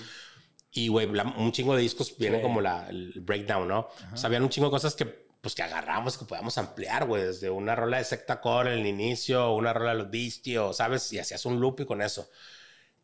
Y, 0.77 0.89
güey, 0.89 1.07
un 1.07 1.53
chingo 1.53 1.77
de 1.77 1.83
discos 1.83 2.17
viene 2.19 2.43
como 2.43 2.61
la, 2.61 2.89
el 2.89 3.13
breakdown, 3.21 3.69
¿no? 3.69 3.89
O 4.13 4.17
sea, 4.17 4.27
habían 4.27 4.43
un 4.43 4.49
chingo 4.49 4.67
de 4.67 4.73
cosas 4.73 4.97
que, 4.97 5.07
pues, 5.07 5.55
que 5.55 5.63
agarramos, 5.63 6.19
que 6.19 6.25
podíamos 6.25 6.59
ampliar, 6.59 7.07
güey. 7.07 7.23
Desde 7.23 7.49
una 7.49 7.77
rola 7.77 7.99
de 7.99 8.05
Secta 8.05 8.41
Core 8.41 8.73
en 8.73 8.81
el 8.81 8.87
inicio, 8.87 9.53
una 9.55 9.73
rola 9.73 9.93
de 9.93 9.99
los 9.99 10.11
Beastie, 10.11 10.59
¿sabes? 10.73 11.13
Y 11.13 11.21
hacías 11.21 11.47
un 11.47 11.61
loop 11.61 11.81
y 11.81 11.85
con 11.87 12.03
eso. 12.03 12.29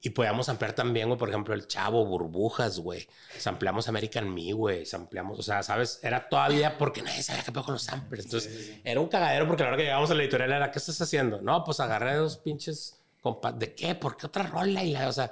Y 0.02 0.10
podíamos 0.10 0.48
ampliar 0.48 0.72
también, 0.72 1.06
güey, 1.06 1.18
por 1.18 1.28
ejemplo, 1.28 1.54
El 1.54 1.68
Chavo, 1.68 2.04
Burbujas, 2.06 2.80
güey. 2.80 3.06
Ampliamos 3.44 3.86
American 3.86 4.34
Me, 4.34 4.52
güey. 4.52 4.84
Ampliamos, 4.92 5.38
o 5.38 5.42
sea, 5.42 5.62
¿sabes? 5.62 6.00
Era 6.02 6.28
todavía 6.28 6.76
porque 6.76 7.02
nadie 7.02 7.22
sabía 7.22 7.44
qué 7.44 7.52
pedo 7.52 7.64
con 7.64 7.74
los 7.74 7.84
samplers. 7.84 8.24
Entonces, 8.24 8.80
era 8.82 8.98
un 8.98 9.08
cagadero 9.08 9.46
porque 9.46 9.62
la 9.62 9.68
hora 9.68 9.76
que 9.76 9.84
llegamos 9.84 10.10
a 10.10 10.14
la 10.14 10.22
editorial 10.24 10.52
era, 10.52 10.72
¿qué 10.72 10.78
estás 10.80 11.00
haciendo? 11.00 11.40
No, 11.40 11.62
pues 11.62 11.78
agarré 11.78 12.16
dos 12.16 12.38
pinches 12.38 13.00
compas. 13.20 13.56
¿De 13.58 13.74
qué? 13.74 13.94
¿Por 13.94 14.16
qué 14.16 14.26
otra 14.26 14.42
rola? 14.44 14.82
Y 14.82 14.92
la, 14.92 15.06
o 15.06 15.12
sea, 15.12 15.30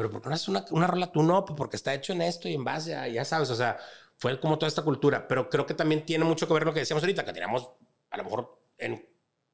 pero 0.00 0.10
¿por 0.10 0.22
qué 0.22 0.28
no 0.28 0.34
haces 0.34 0.48
una, 0.48 0.64
una 0.70 0.86
rola 0.86 1.12
tú 1.12 1.22
no? 1.22 1.44
Pues 1.44 1.56
porque 1.56 1.76
está 1.76 1.94
hecho 1.94 2.12
en 2.12 2.22
esto 2.22 2.48
y 2.48 2.54
en 2.54 2.64
base 2.64 2.94
a, 2.94 3.08
ya 3.08 3.24
sabes, 3.24 3.50
o 3.50 3.54
sea, 3.54 3.78
fue 4.16 4.38
como 4.40 4.58
toda 4.58 4.68
esta 4.68 4.82
cultura. 4.82 5.28
Pero 5.28 5.48
creo 5.48 5.66
que 5.66 5.74
también 5.74 6.04
tiene 6.04 6.24
mucho 6.24 6.46
que 6.46 6.54
ver 6.54 6.64
lo 6.64 6.72
que 6.72 6.80
decíamos 6.80 7.02
ahorita, 7.02 7.24
que 7.24 7.32
teníamos 7.32 7.68
a 8.10 8.16
lo 8.16 8.24
mejor 8.24 8.58
en 8.78 9.06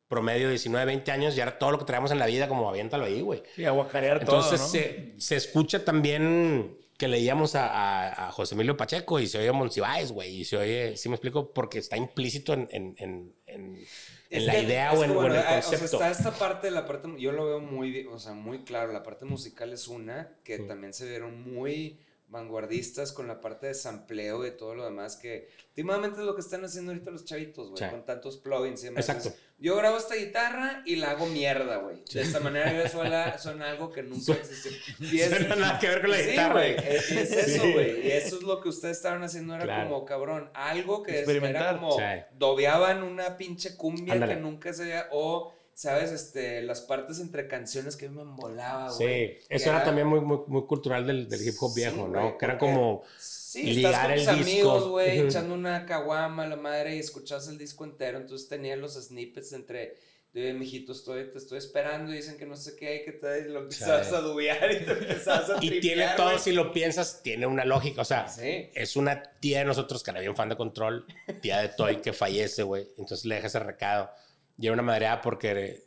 promedio 0.08 0.48
19, 0.48 0.86
20 0.86 1.12
años, 1.12 1.34
ya 1.34 1.42
era 1.42 1.58
todo 1.58 1.72
lo 1.72 1.78
que 1.78 1.84
traíamos 1.84 2.10
en 2.12 2.18
la 2.18 2.26
vida, 2.26 2.48
como 2.48 2.68
aviéntalo 2.68 3.04
ahí, 3.04 3.20
güey. 3.20 3.42
Sí, 3.54 3.64
aguacarear 3.64 4.24
todo, 4.24 4.36
Entonces 4.36 4.60
se, 4.60 5.14
se, 5.18 5.36
escucha 5.36 5.84
también 5.84 6.78
que 6.96 7.08
leíamos 7.08 7.56
a, 7.56 8.28
a, 8.28 8.32
José 8.32 8.54
Emilio 8.54 8.76
Pacheco 8.76 9.18
y 9.18 9.26
se 9.26 9.38
oye 9.38 9.50
Monsiváis, 9.50 10.12
güey, 10.12 10.40
y 10.40 10.44
se 10.44 10.56
oye, 10.56 10.96
¿sí 10.96 11.08
me 11.08 11.16
explico? 11.16 11.52
Porque 11.52 11.78
está 11.78 11.96
implícito 11.96 12.52
en, 12.52 12.68
en, 12.70 12.94
en 12.98 13.34
en 13.56 13.86
la 14.30 14.58
idea 14.58 14.92
o 14.92 15.04
en, 15.04 15.10
el 15.10 15.16
concepto. 15.16 15.96
O 15.96 15.98
sea, 15.98 16.10
está 16.10 16.10
esta 16.10 16.32
parte, 16.32 16.70
la 16.70 16.86
parte, 16.86 17.08
yo 17.18 17.32
lo 17.32 17.46
veo 17.46 17.60
muy, 17.60 18.06
o 18.06 18.18
sea, 18.18 18.32
muy 18.32 18.64
claro, 18.64 18.92
la 18.92 19.02
parte 19.02 19.24
musical 19.24 19.72
es 19.72 19.88
una, 19.88 20.36
que 20.44 20.58
también 20.60 20.92
se 20.92 21.08
vieron 21.08 21.42
muy 21.42 22.00
vanguardistas 22.28 23.12
con 23.12 23.28
la 23.28 23.40
parte 23.40 23.68
de 23.68 23.74
sampleo 23.74 24.44
y 24.46 24.50
todo 24.50 24.74
lo 24.74 24.84
demás 24.84 25.16
que 25.16 25.48
últimamente 25.68 26.20
es 26.20 26.26
lo 26.26 26.34
que 26.34 26.40
están 26.40 26.64
haciendo 26.64 26.90
ahorita 26.92 27.10
los 27.10 27.24
chavitos, 27.24 27.70
güey, 27.70 27.90
con 27.90 28.04
tantos 28.04 28.38
plugins 28.38 28.82
y 28.82 28.86
demás. 28.86 29.08
Exacto. 29.08 29.32
yo 29.58 29.76
grabo 29.76 29.96
esta 29.96 30.16
guitarra 30.16 30.82
y 30.84 30.96
la 30.96 31.12
hago 31.12 31.26
mierda, 31.26 31.76
güey. 31.76 32.02
De 32.12 32.22
esta 32.22 32.40
manera 32.40 32.72
yo 32.72 32.88
suena, 32.90 33.38
suena 33.38 33.70
algo 33.70 33.92
que 33.92 34.02
nunca 34.02 34.32
existió. 34.32 34.72
Y 34.98 35.20
es, 35.20 35.48
nada 35.48 35.78
que 35.78 35.88
ver 35.88 36.00
con 36.00 36.10
la 36.10 36.20
guitarra. 36.20 36.52
güey. 36.52 36.76
Es, 36.76 37.10
eso, 37.12 37.62
güey. 37.72 38.06
Y 38.06 38.10
eso 38.10 38.36
es 38.36 38.42
lo 38.42 38.60
que 38.60 38.70
ustedes 38.70 38.96
estaban 38.96 39.22
haciendo, 39.22 39.54
era 39.54 39.84
como, 39.84 40.04
cabrón, 40.04 40.50
algo 40.54 41.02
que 41.02 41.20
era 41.20 41.74
como, 41.74 41.96
dobeaban 42.32 43.02
una 43.02 43.36
pinche 43.36 43.76
cumbia 43.76 44.18
que 44.26 44.36
nunca 44.36 44.72
se 44.72 44.82
había, 44.82 45.08
o 45.12 45.55
¿sabes? 45.76 46.10
Este, 46.10 46.62
las 46.62 46.80
partes 46.80 47.20
entre 47.20 47.46
canciones 47.48 47.96
que 47.96 48.08
me 48.08 48.22
embolaba, 48.22 48.90
güey. 48.92 49.36
Sí, 49.36 49.44
eso 49.50 49.68
era, 49.68 49.84
también 49.84 50.06
muy, 50.06 50.20
muy, 50.20 50.38
muy 50.46 50.64
cultural 50.64 51.06
del, 51.06 51.28
del, 51.28 51.46
hip 51.46 51.54
hop 51.60 51.74
viejo, 51.74 52.08
¿no? 52.08 52.38
que 52.38 52.46
era 52.46 52.56
como 52.56 53.02
sí, 53.18 53.62
ligar 53.62 54.10
estás 54.10 54.34
con 54.34 54.42
tus 54.42 54.48
amigos, 54.48 54.88
güey, 54.88 55.20
echando 55.20 55.54
una 55.54 55.84
caguama 55.84 56.46
la 56.46 56.56
madre 56.56 56.96
y 56.96 56.98
escuchas 56.98 57.46
el 57.48 57.58
disco 57.58 57.84
entero, 57.84 58.16
entonces 58.16 58.48
tenía 58.48 58.74
los 58.74 58.94
snippets 58.94 59.52
entre 59.52 59.98
de 60.32 60.52
mijito, 60.54 60.92
estoy, 60.92 61.30
te 61.30 61.38
estoy 61.38 61.58
esperando 61.58 62.12
y 62.12 62.16
dicen 62.16 62.36
que 62.36 62.46
no 62.46 62.56
sé 62.56 62.74
qué, 62.76 63.02
que 63.04 63.12
te 63.12 63.48
lo 63.48 63.60
empezabas 63.60 64.12
a 64.12 64.20
dubiar 64.20 64.70
y 64.70 64.84
te 64.84 64.92
empezabas 64.92 65.50
a 65.50 65.58
Y 65.62 65.80
tiene 65.80 66.08
todo, 66.16 66.38
si 66.38 66.52
lo 66.52 66.72
piensas, 66.72 67.22
tiene 67.22 67.46
una 67.46 67.64
lógica. 67.64 68.02
O 68.02 68.04
sea, 68.04 68.26
es 68.38 68.96
una 68.96 69.22
tía 69.40 69.60
de 69.60 69.64
nosotros 69.64 70.02
que 70.02 70.10
era 70.10 70.20
bien 70.20 70.36
fan 70.36 70.50
de 70.50 70.56
Control, 70.56 71.06
tía 71.40 71.60
de 71.60 71.68
Toy 71.70 72.02
que 72.02 72.12
fallece, 72.12 72.64
güey. 72.64 72.86
Entonces 72.98 73.24
le 73.24 73.36
deja 73.36 73.46
ese 73.46 73.60
recado. 73.60 74.10
Y 74.58 74.66
era 74.66 74.74
una 74.74 74.82
madreada 74.82 75.20
porque 75.20 75.84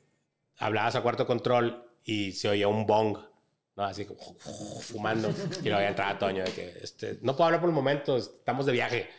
hablabas 0.57 0.95
a 0.95 1.01
cuarto 1.01 1.25
control 1.25 1.83
y 2.03 2.31
se 2.33 2.49
oía 2.49 2.67
un 2.67 2.85
bong, 2.85 3.17
¿no? 3.75 3.83
Así 3.83 4.05
como 4.05 4.19
fumando. 4.81 5.33
Y 5.63 5.69
lo 5.69 5.77
había 5.77 5.89
entrado 5.89 6.11
a 6.11 6.19
Toño 6.19 6.43
de 6.43 6.51
que, 6.51 6.77
este, 6.81 7.19
no 7.21 7.35
puedo 7.35 7.45
hablar 7.47 7.61
por 7.61 7.69
el 7.69 7.75
momento, 7.75 8.17
estamos 8.17 8.65
de 8.65 8.71
viaje. 8.73 9.09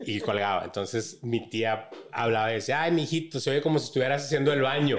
Y 0.00 0.20
colgaba. 0.20 0.64
Entonces 0.64 1.18
mi 1.22 1.48
tía 1.48 1.90
hablaba 2.12 2.52
y 2.52 2.56
decía, 2.56 2.82
ay, 2.82 2.92
mijito, 2.92 3.40
se 3.40 3.50
oye 3.50 3.60
como 3.60 3.78
si 3.78 3.86
estuvieras 3.86 4.24
haciendo 4.24 4.52
el 4.52 4.62
baño. 4.62 4.98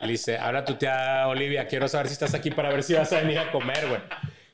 Le 0.00 0.12
dice, 0.12 0.38
ahora 0.38 0.64
tu 0.64 0.76
tía 0.76 1.28
Olivia, 1.28 1.66
quiero 1.66 1.86
saber 1.86 2.06
si 2.06 2.14
estás 2.14 2.32
aquí 2.32 2.50
para 2.50 2.70
ver 2.70 2.82
si 2.82 2.94
vas 2.94 3.12
a 3.12 3.20
venir 3.20 3.38
a 3.38 3.52
comer, 3.52 3.86
güey. 3.86 4.00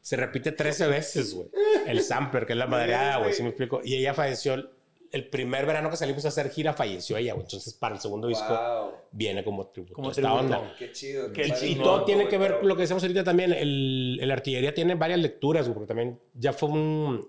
Se 0.03 0.17
repite 0.17 0.53
13 0.53 0.89
veces, 0.89 1.35
güey. 1.35 1.49
El 1.87 2.03
sampler, 2.03 2.47
que 2.47 2.53
es 2.53 2.59
la 2.59 2.67
madreada, 2.67 3.19
güey, 3.19 3.33
si 3.33 3.43
me 3.43 3.51
explico. 3.51 3.81
Y 3.85 3.95
ella 3.95 4.15
falleció 4.15 4.71
el 5.13 5.29
primer 5.29 5.67
verano 5.67 5.91
que 5.91 5.97
salimos 5.97 6.25
a 6.25 6.29
hacer 6.29 6.51
gira 6.51 6.73
falleció 6.73 7.17
ella, 7.17 7.35
Entonces, 7.35 7.75
para 7.75 7.95
el 7.95 8.01
segundo 8.01 8.29
disco 8.29 8.93
viene 9.11 9.45
como 9.45 9.67
tributo. 9.69 9.95
Como 9.95 10.11
esta 10.11 10.33
onda. 10.33 10.75
Qué 10.79 10.93
chido. 10.93 11.31
y, 11.63 11.75
todo 11.77 12.05
tiene 12.05 12.29
que 12.29 12.39
ver 12.39 12.59
con 12.59 12.69
lo 12.69 12.77
que 12.77 12.83
decíamos 12.83 13.03
ahorita 13.03 13.25
también. 13.25 13.53
El, 13.53 14.19
el 14.21 14.31
artillería 14.31 14.75
tiene 14.75 14.95
varias 14.95 15.21
lecturas, 15.21 15.69
porque 15.69 15.87
también 15.87 16.21
ya 16.35 16.53
fue 16.53 16.69
un, 16.69 17.27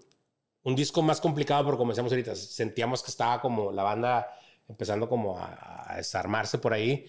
un 0.68 0.76
disco 0.76 1.02
más 1.02 1.22
complicado, 1.22 1.64
porque 1.64 1.78
como 1.78 1.92
decíamos 1.92 2.12
ahorita, 2.12 2.36
sentíamos 2.36 3.02
que 3.02 3.10
estaba 3.10 3.40
como 3.40 3.72
la 3.72 3.84
banda 3.84 4.28
empezando 4.68 5.08
como 5.08 5.40
a, 5.40 5.94
desarmarse 5.96 6.58
por 6.58 6.74
ahí. 6.74 7.06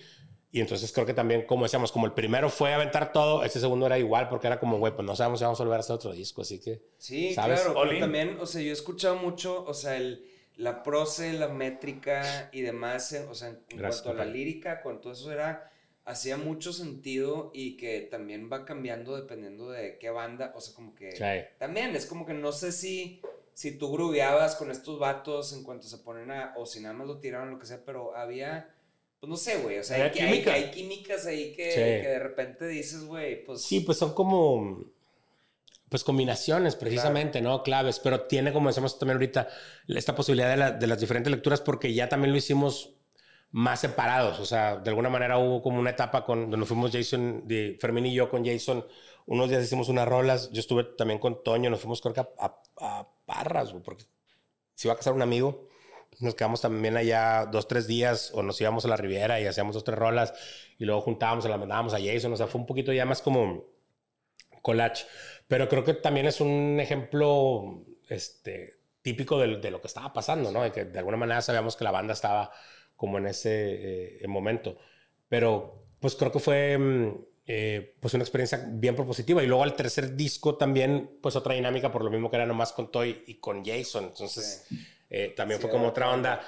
Y 0.50 0.60
entonces 0.60 0.92
creo 0.92 1.04
que 1.04 1.12
también, 1.12 1.44
como 1.44 1.64
decíamos, 1.64 1.90
como 1.90 2.06
el 2.06 2.12
primero 2.12 2.48
fue 2.50 2.72
aventar 2.72 3.12
todo, 3.12 3.42
este 3.42 3.60
segundo 3.60 3.84
era 3.86 3.98
igual, 3.98 4.28
porque 4.28 4.46
era 4.46 4.60
como, 4.60 4.78
güey, 4.78 4.94
pues 4.94 5.04
no 5.04 5.16
sabemos 5.16 5.40
si 5.40 5.44
vamos 5.44 5.60
a 5.60 5.64
volver 5.64 5.78
a 5.78 5.80
hacer 5.80 5.96
otro 5.96 6.12
disco, 6.12 6.42
así 6.42 6.60
que. 6.60 6.80
Sí, 6.98 7.32
claro. 7.34 7.74
También, 7.98 8.38
o 8.40 8.46
sea, 8.46 8.62
yo 8.62 8.70
he 8.70 8.72
escuchado 8.72 9.16
mucho, 9.16 9.64
o 9.66 9.74
sea, 9.74 9.96
el 9.96 10.24
la 10.58 10.82
prosa, 10.82 11.24
la 11.32 11.48
métrica 11.48 12.50
y 12.52 12.62
demás, 12.62 13.16
o 13.30 13.34
sea, 13.34 13.48
en 13.48 13.78
cuanto 13.78 14.10
a 14.10 14.14
la 14.14 14.24
lírica, 14.24 14.82
con 14.82 15.00
todo 15.00 15.12
eso 15.12 15.30
era, 15.30 15.70
hacía 16.04 16.36
mucho 16.36 16.72
sentido 16.72 17.52
y 17.54 17.76
que 17.76 18.00
también 18.00 18.50
va 18.52 18.64
cambiando 18.64 19.16
dependiendo 19.16 19.70
de 19.70 19.98
qué 19.98 20.10
banda, 20.10 20.52
o 20.56 20.60
sea, 20.60 20.74
como 20.74 20.96
que 20.96 21.10
también 21.58 21.94
es 21.94 22.06
como 22.06 22.26
que 22.26 22.34
no 22.34 22.50
sé 22.50 22.72
si, 22.72 23.22
si 23.54 23.78
tú 23.78 23.92
grubeabas 23.92 24.56
con 24.56 24.72
estos 24.72 24.98
vatos 24.98 25.52
en 25.52 25.62
cuanto 25.62 25.86
se 25.86 25.98
ponen 25.98 26.32
a, 26.32 26.54
o 26.56 26.66
si 26.66 26.80
nada 26.80 26.92
más 26.92 27.06
lo 27.06 27.20
tiraron, 27.20 27.50
lo 27.52 27.58
que 27.58 27.66
sea, 27.66 27.84
pero 27.84 28.16
había... 28.16 28.74
Pues 29.20 29.30
no 29.30 29.36
sé, 29.36 29.58
güey, 29.58 29.78
o 29.78 29.84
sea, 29.84 29.96
hay, 29.96 30.20
hay, 30.46 30.70
químicas 30.70 31.26
ahí 31.26 31.52
que, 31.52 31.68
que 31.74 32.08
de 32.08 32.18
repente 32.20 32.68
dices, 32.68 33.04
güey, 33.04 33.44
pues... 33.44 33.62
Sí, 33.62 33.80
pues 33.80 33.98
son 33.98 34.14
como 34.14 34.84
pues 35.88 36.04
combinaciones 36.04 36.76
precisamente, 36.76 37.40
¿no? 37.40 37.62
Claves, 37.62 37.98
pero 37.98 38.22
tiene, 38.22 38.52
como 38.52 38.68
decimos 38.68 38.98
también 38.98 39.16
ahorita, 39.16 39.48
esta 39.88 40.14
posibilidad 40.14 40.78
de, 40.78 40.86
las 40.86 41.00
diferentes 41.00 41.30
lecturas 41.30 41.60
porque 41.60 41.94
ya 41.94 42.08
también 42.08 42.32
lo 42.32 42.38
hicimos 42.38 42.94
más 43.50 43.80
separados, 43.80 44.38
o 44.40 44.44
sea, 44.44 44.76
de 44.76 44.90
alguna 44.90 45.08
manera 45.08 45.38
hubo 45.38 45.62
como 45.62 45.78
una 45.78 45.90
etapa 45.90 46.26
con, 46.26 46.50
donde 46.50 46.66
fuimos 46.66 46.92
Jason, 46.92 47.48
de 47.48 47.78
Fermín 47.80 48.04
y 48.06 48.12
yo 48.12 48.28
con 48.28 48.44
Jason, 48.44 48.86
unos 49.24 49.48
días 49.48 49.64
hicimos 49.64 49.88
unas 49.88 50.06
rolas, 50.06 50.50
yo 50.52 50.60
estuve 50.60 50.84
también 50.84 51.18
con 51.18 51.42
Toño, 51.42 51.70
nos 51.70 51.80
fuimos 51.80 52.02
creo 52.02 52.12
que 52.12 52.20
a, 52.20 52.28
a, 52.80 53.08
Parras, 53.24 53.74
porque 53.84 54.04
se 54.74 54.88
iba 54.88 54.94
a 54.94 54.96
casar 54.96 55.14
un 55.14 55.22
amigo, 55.22 55.68
nos 56.20 56.34
quedamos 56.34 56.60
también 56.60 56.96
allá 56.96 57.46
dos, 57.46 57.68
tres 57.68 57.86
días 57.86 58.30
o 58.34 58.42
nos 58.42 58.60
íbamos 58.60 58.84
a 58.84 58.88
la 58.88 58.96
Riviera 58.96 59.40
y 59.40 59.46
hacíamos 59.46 59.74
dos, 59.74 59.84
tres 59.84 59.98
rolas 59.98 60.34
y 60.78 60.84
luego 60.84 61.00
juntábamos 61.00 61.44
la 61.46 61.56
mandábamos 61.56 61.94
a 61.94 61.98
Jason, 61.98 62.32
o 62.32 62.36
sea, 62.36 62.46
fue 62.46 62.60
un 62.60 62.66
poquito 62.66 62.92
ya 62.92 63.06
más 63.06 63.22
como 63.22 63.64
collage. 64.62 65.06
Pero 65.48 65.68
creo 65.68 65.82
que 65.82 65.94
también 65.94 66.26
es 66.26 66.40
un 66.40 66.78
ejemplo 66.78 67.84
este, 68.08 68.74
típico 69.02 69.38
de, 69.38 69.56
de 69.56 69.70
lo 69.70 69.80
que 69.80 69.88
estaba 69.88 70.12
pasando, 70.12 70.52
¿no? 70.52 70.62
De 70.62 70.70
que 70.70 70.84
de 70.84 70.98
alguna 70.98 71.16
manera 71.16 71.42
sabíamos 71.42 71.74
que 71.74 71.84
la 71.84 71.90
banda 71.90 72.12
estaba 72.12 72.52
como 72.94 73.18
en 73.18 73.26
ese 73.26 74.22
eh, 74.22 74.28
momento. 74.28 74.76
Pero 75.28 75.86
pues 76.00 76.16
creo 76.16 76.32
que 76.32 76.40
fue 76.40 76.76
mm, 76.76 77.14
eh, 77.46 77.96
pues 78.00 78.12
una 78.14 78.24
experiencia 78.24 78.66
bien 78.70 78.94
propositiva. 78.96 79.42
Y 79.42 79.46
luego 79.46 79.62
al 79.62 79.74
tercer 79.74 80.16
disco 80.16 80.56
también, 80.56 81.18
pues 81.22 81.36
otra 81.36 81.54
dinámica, 81.54 81.90
por 81.90 82.04
lo 82.04 82.10
mismo 82.10 82.28
que 82.28 82.36
era 82.36 82.46
nomás 82.46 82.72
con 82.72 82.90
Toy 82.90 83.24
y 83.26 83.36
con 83.36 83.64
Jason. 83.64 84.04
Entonces 84.06 84.66
eh, 85.08 85.32
también 85.36 85.60
fue 85.60 85.70
como 85.70 85.88
otra 85.88 86.10
onda. 86.10 86.40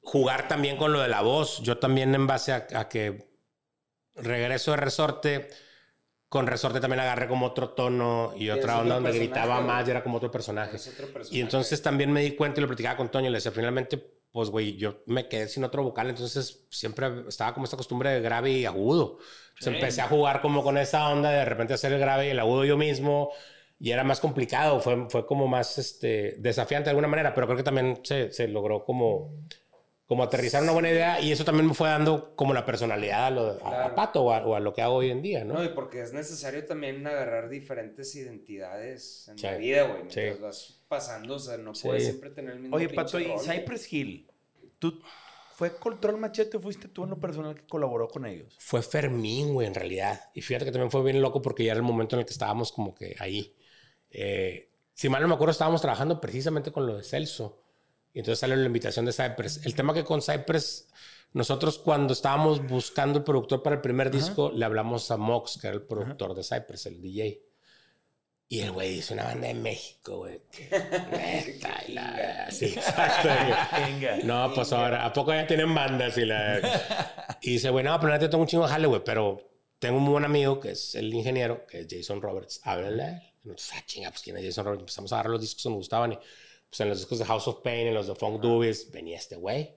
Jugar 0.00 0.48
también 0.48 0.76
con 0.76 0.92
lo 0.92 1.00
de 1.00 1.08
la 1.08 1.20
voz. 1.20 1.60
Yo 1.62 1.78
también 1.78 2.14
en 2.14 2.26
base 2.26 2.52
a, 2.52 2.66
a 2.74 2.88
que 2.88 3.28
regreso 4.16 4.72
de 4.72 4.78
resorte 4.78 5.48
con 6.32 6.46
Resorte 6.46 6.80
también 6.80 7.00
agarré 7.00 7.28
como 7.28 7.44
otro 7.44 7.68
tono 7.72 8.32
y 8.34 8.48
otra 8.48 8.80
onda 8.80 8.94
donde 8.94 9.12
gritaba 9.12 9.60
más 9.60 9.86
y 9.86 9.90
era 9.90 10.02
como 10.02 10.16
otro 10.16 10.30
personaje. 10.30 10.78
Y 11.30 11.42
entonces 11.42 11.82
también 11.82 12.10
me 12.10 12.22
di 12.22 12.30
cuenta 12.30 12.58
y 12.58 12.62
lo 12.62 12.68
platicaba 12.68 12.96
con 12.96 13.10
Toño 13.10 13.26
y 13.26 13.28
le 13.28 13.36
decía, 13.36 13.52
finalmente, 13.52 13.98
pues 14.30 14.48
güey, 14.48 14.78
yo 14.78 15.02
me 15.04 15.28
quedé 15.28 15.46
sin 15.46 15.62
otro 15.62 15.82
vocal, 15.82 16.08
entonces 16.08 16.64
siempre 16.70 17.24
estaba 17.28 17.52
como 17.52 17.64
esta 17.64 17.76
costumbre 17.76 18.08
de 18.08 18.22
grave 18.22 18.50
y 18.50 18.64
agudo. 18.64 19.18
Entonces 19.50 19.74
empecé 19.74 20.00
a 20.00 20.08
jugar 20.08 20.40
como 20.40 20.62
con 20.62 20.78
esa 20.78 21.06
onda 21.10 21.30
de 21.30 21.36
de 21.36 21.44
repente 21.44 21.74
hacer 21.74 21.92
el 21.92 22.00
grave 22.00 22.28
y 22.28 22.30
el 22.30 22.40
agudo 22.40 22.64
yo 22.64 22.78
mismo 22.78 23.30
y 23.78 23.90
era 23.90 24.02
más 24.02 24.18
complicado, 24.18 24.80
fue, 24.80 25.10
fue 25.10 25.26
como 25.26 25.48
más 25.48 25.76
este, 25.76 26.36
desafiante 26.38 26.84
de 26.84 26.90
alguna 26.92 27.08
manera, 27.08 27.34
pero 27.34 27.46
creo 27.46 27.58
que 27.58 27.62
también 27.62 28.00
se, 28.04 28.32
se 28.32 28.48
logró 28.48 28.86
como 28.86 29.34
como 30.12 30.24
aterrizar 30.24 30.62
una 30.62 30.72
buena 30.72 30.90
idea 30.90 31.22
y 31.22 31.32
eso 31.32 31.42
también 31.42 31.66
me 31.66 31.72
fue 31.72 31.88
dando 31.88 32.36
como 32.36 32.52
la 32.52 32.66
personalidad 32.66 33.28
a, 33.28 33.30
lo, 33.30 33.66
a, 33.66 33.94
Pato 33.94 34.24
o 34.24 34.54
a, 34.54 34.60
lo 34.60 34.74
que 34.74 34.82
hago 34.82 34.96
hoy 34.96 35.10
en 35.10 35.22
día, 35.22 35.42
¿no? 35.42 35.54
No, 35.54 35.64
y 35.64 35.70
porque 35.70 36.02
es 36.02 36.12
necesario 36.12 36.66
también 36.66 37.06
agarrar 37.06 37.48
diferentes 37.48 38.14
identidades 38.14 39.28
en 39.28 39.40
la 39.40 39.56
vida, 39.56 39.84
güey. 39.84 40.02
Mientras 40.02 40.38
vas 40.38 40.82
pasando, 40.86 41.36
o 41.36 41.38
sea, 41.38 41.56
no 41.56 41.72
puedes 41.72 42.04
siempre 42.04 42.28
tener 42.28 42.52
el 42.52 42.60
mismo 42.60 42.76
Oye, 42.76 42.90
Pato, 42.90 43.18
y 43.18 43.32
Cypress 43.38 43.90
Hill, 43.90 44.30
¿tú 44.78 45.00
fue 45.54 45.76
Control 45.76 46.18
Machete 46.18 46.58
o 46.58 46.60
fuiste 46.60 46.88
tú 46.88 47.04
en 47.04 47.08
lo 47.08 47.18
personal 47.18 47.54
que 47.54 47.64
colaboró 47.66 48.08
con 48.08 48.26
ellos? 48.26 48.54
Fue 48.58 48.82
Fermín, 48.82 49.54
güey, 49.54 49.66
en 49.66 49.74
realidad. 49.74 50.28
Y 50.34 50.42
fíjate 50.42 50.66
que 50.66 50.72
también 50.72 50.90
fue 50.90 51.02
bien 51.02 51.22
loco 51.22 51.40
porque 51.40 51.64
ya 51.64 51.72
era 51.72 51.78
el 51.78 51.86
momento 51.86 52.16
en 52.16 52.20
el 52.20 52.26
que 52.26 52.32
estábamos 52.32 52.70
como 52.70 52.94
que 52.94 53.16
ahí. 53.18 53.56
Eh, 54.10 54.68
si 54.92 55.08
mal 55.08 55.22
no 55.22 55.28
me 55.28 55.34
acuerdo, 55.36 55.52
estábamos 55.52 55.80
trabajando 55.80 56.20
precisamente 56.20 56.70
con 56.70 56.86
lo 56.86 56.98
de 56.98 57.02
Celso. 57.02 57.61
Y 58.14 58.18
entonces 58.18 58.40
sale 58.40 58.56
la 58.56 58.66
invitación 58.66 59.06
de 59.06 59.12
Cypress. 59.12 59.64
El 59.64 59.74
tema 59.74 59.94
que 59.94 60.04
con 60.04 60.20
Cypress, 60.20 60.88
nosotros 61.32 61.78
cuando 61.78 62.12
estábamos 62.12 62.66
buscando 62.66 63.18
el 63.18 63.24
productor 63.24 63.62
para 63.62 63.76
el 63.76 63.82
primer 63.82 64.10
disco, 64.10 64.50
le 64.54 64.64
hablamos 64.64 65.10
a 65.10 65.16
Mox, 65.16 65.58
que 65.60 65.68
era 65.68 65.76
el 65.76 65.82
productor 65.82 66.34
de 66.34 66.44
Cypress, 66.44 66.86
el 66.86 67.00
DJ. 67.00 67.42
Y 68.48 68.60
el 68.60 68.70
güey 68.70 68.96
dice 68.96 69.14
una 69.14 69.24
banda 69.24 69.48
de 69.48 69.54
México, 69.54 70.18
güey. 70.18 70.42
sí, 72.50 72.66
exacto. 72.66 73.30
Venga. 73.78 74.18
No, 74.24 74.52
pues 74.54 74.70
ahora, 74.74 75.06
¿a 75.06 75.12
poco 75.14 75.32
ya 75.32 75.46
tienen 75.46 75.74
bandas? 75.74 76.18
Y, 76.18 76.26
la... 76.26 76.60
y 77.40 77.52
dice, 77.52 77.70
güey, 77.70 77.82
no, 77.82 77.98
pero 77.98 78.18
te 78.18 78.28
tengo 78.28 78.42
un 78.42 78.48
chingo 78.48 78.66
de 78.66 78.70
jale, 78.70 78.88
güey, 78.88 79.02
pero 79.02 79.40
tengo 79.78 79.96
un 79.96 80.04
buen 80.04 80.26
amigo 80.26 80.60
que 80.60 80.72
es 80.72 80.94
el 80.96 81.14
ingeniero, 81.14 81.66
que 81.66 81.80
es 81.80 81.86
Jason 81.88 82.20
Roberts. 82.20 82.60
Háblale 82.64 83.02
a 83.02 83.08
él. 83.08 83.22
Entonces, 83.42 83.72
ah, 83.74 83.82
chinga, 83.86 84.10
pues 84.10 84.20
quién 84.20 84.36
es 84.36 84.44
Jason 84.44 84.66
Roberts. 84.66 84.82
Empezamos 84.82 85.12
a 85.12 85.16
agarrar 85.16 85.32
los 85.32 85.40
discos 85.40 85.62
que 85.62 85.68
nos 85.70 85.78
gustaban 85.78 86.12
y 86.12 86.18
pues 86.72 86.80
en 86.80 86.88
los 86.88 87.00
discos 87.00 87.18
de 87.18 87.26
House 87.26 87.48
of 87.48 87.60
Pain, 87.60 87.88
en 87.88 87.92
los 87.92 88.06
de 88.06 88.14
Funk 88.14 88.40
Doobies, 88.40 88.90
venía 88.90 89.18
este 89.18 89.36
güey. 89.36 89.74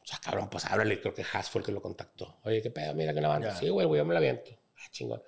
O 0.00 0.06
sea, 0.06 0.18
cabrón, 0.24 0.48
pues 0.48 0.64
háblale. 0.64 0.98
Creo 0.98 1.12
que 1.12 1.22
Haas 1.22 1.50
fue 1.50 1.60
el 1.60 1.66
que 1.66 1.72
lo 1.72 1.82
contactó. 1.82 2.38
Oye, 2.44 2.62
¿qué 2.62 2.70
pedo? 2.70 2.94
Mira 2.94 3.12
que 3.12 3.20
la 3.20 3.28
banda. 3.28 3.54
Sí, 3.54 3.68
güey, 3.68 3.86
güey, 3.86 3.98
yo 3.98 4.06
me 4.06 4.14
la 4.14 4.20
viento. 4.20 4.50
Ah, 4.78 4.86
chingón. 4.90 5.22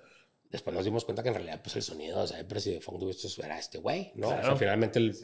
Después 0.49 0.75
nos 0.75 0.83
dimos 0.83 1.05
cuenta 1.05 1.21
que 1.21 1.29
en 1.29 1.35
realidad, 1.35 1.61
pues 1.61 1.75
el 1.75 1.83
sonido, 1.83 2.21
o 2.21 2.25
sea, 2.25 2.39
el 2.39 2.47
de 2.47 2.81
Funk 2.81 2.97
Doobies 2.97 3.21
pues, 3.21 3.37
era 3.37 3.59
este 3.59 3.77
güey, 3.77 4.11
¿no? 4.15 4.29
O 4.29 4.41
sea, 4.41 4.55
finalmente 4.55 4.97
el, 4.97 5.15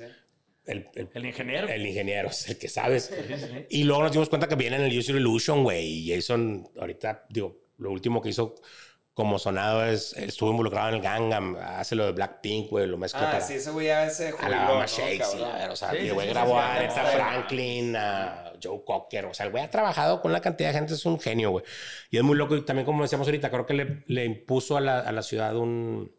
el, 0.66 1.10
el, 1.12 1.26
ingeniero. 1.26 1.68
El 1.68 1.88
ingeniero 1.88 2.28
es 2.30 2.50
el 2.50 2.60
que 2.60 2.70
sabes. 2.70 3.12
y 3.72 3.84
luego 3.84 4.04
nos 4.04 4.12
dimos 4.12 4.30
cuenta 4.30 4.48
que 4.48 4.56
viene 4.56 4.76
en 4.76 4.84
el 4.84 4.96
User 4.96 5.16
Illusion, 5.16 5.64
güey. 5.64 5.88
Y 5.88 6.14
Jason, 6.14 6.70
ahorita, 6.80 7.26
digo, 7.32 7.64
lo 7.80 7.90
último 7.90 8.22
que 8.22 8.30
hizo 8.30 8.54
como 9.14 9.38
sonado 9.38 9.86
es, 9.86 10.14
estuvo 10.14 10.50
involucrado 10.50 10.90
en 10.90 10.96
el 10.96 11.02
Gangnam, 11.02 11.56
hace 11.56 11.96
lo 11.96 12.06
de 12.06 12.14
Blackpink, 12.14 12.70
güey, 12.70 12.88
lo 12.88 12.98
mezcla 12.98 13.28
ah, 13.28 13.32
para... 13.34 13.42
sí, 13.42 13.54
ese 13.54 13.70
güey 13.70 13.88
ya 13.88 14.10
se 14.10 14.32
jubiló, 14.32 14.56
A 14.56 14.74
la 14.80 14.86
Shakes, 14.88 15.38
o 15.70 15.76
sea, 15.76 15.92
el 15.92 16.14
güey 16.14 16.30
grabó 16.30 16.58
a 16.58 16.74
Aretha 16.74 17.06
Franklin, 17.06 17.96
a 17.96 18.54
Joe 18.62 18.84
Cocker, 18.84 19.26
o 19.26 19.34
sea, 19.34 19.46
el 19.46 19.52
güey 19.52 19.64
ha 19.64 19.70
trabajado 19.70 20.20
con 20.20 20.32
una 20.32 20.42
cantidad 20.42 20.70
de 20.70 20.76
gente, 20.76 20.94
es 20.96 21.06
un 21.06 21.20
genio, 21.20 21.52
güey. 21.52 21.64
Y 22.10 22.18
es 22.18 22.24
muy 22.24 22.36
loco, 22.36 22.56
y 22.56 22.62
también 22.66 22.86
como 22.86 23.04
decíamos 23.04 23.28
ahorita, 23.28 23.52
creo 23.52 23.68
que 23.68 23.76
le, 23.76 24.04
le 24.08 24.26
impuso 24.26 24.78
a 24.78 24.82
la, 24.82 25.00
a 25.00 25.12
la 25.12 25.22
ciudad 25.22 25.56
un 25.58 26.12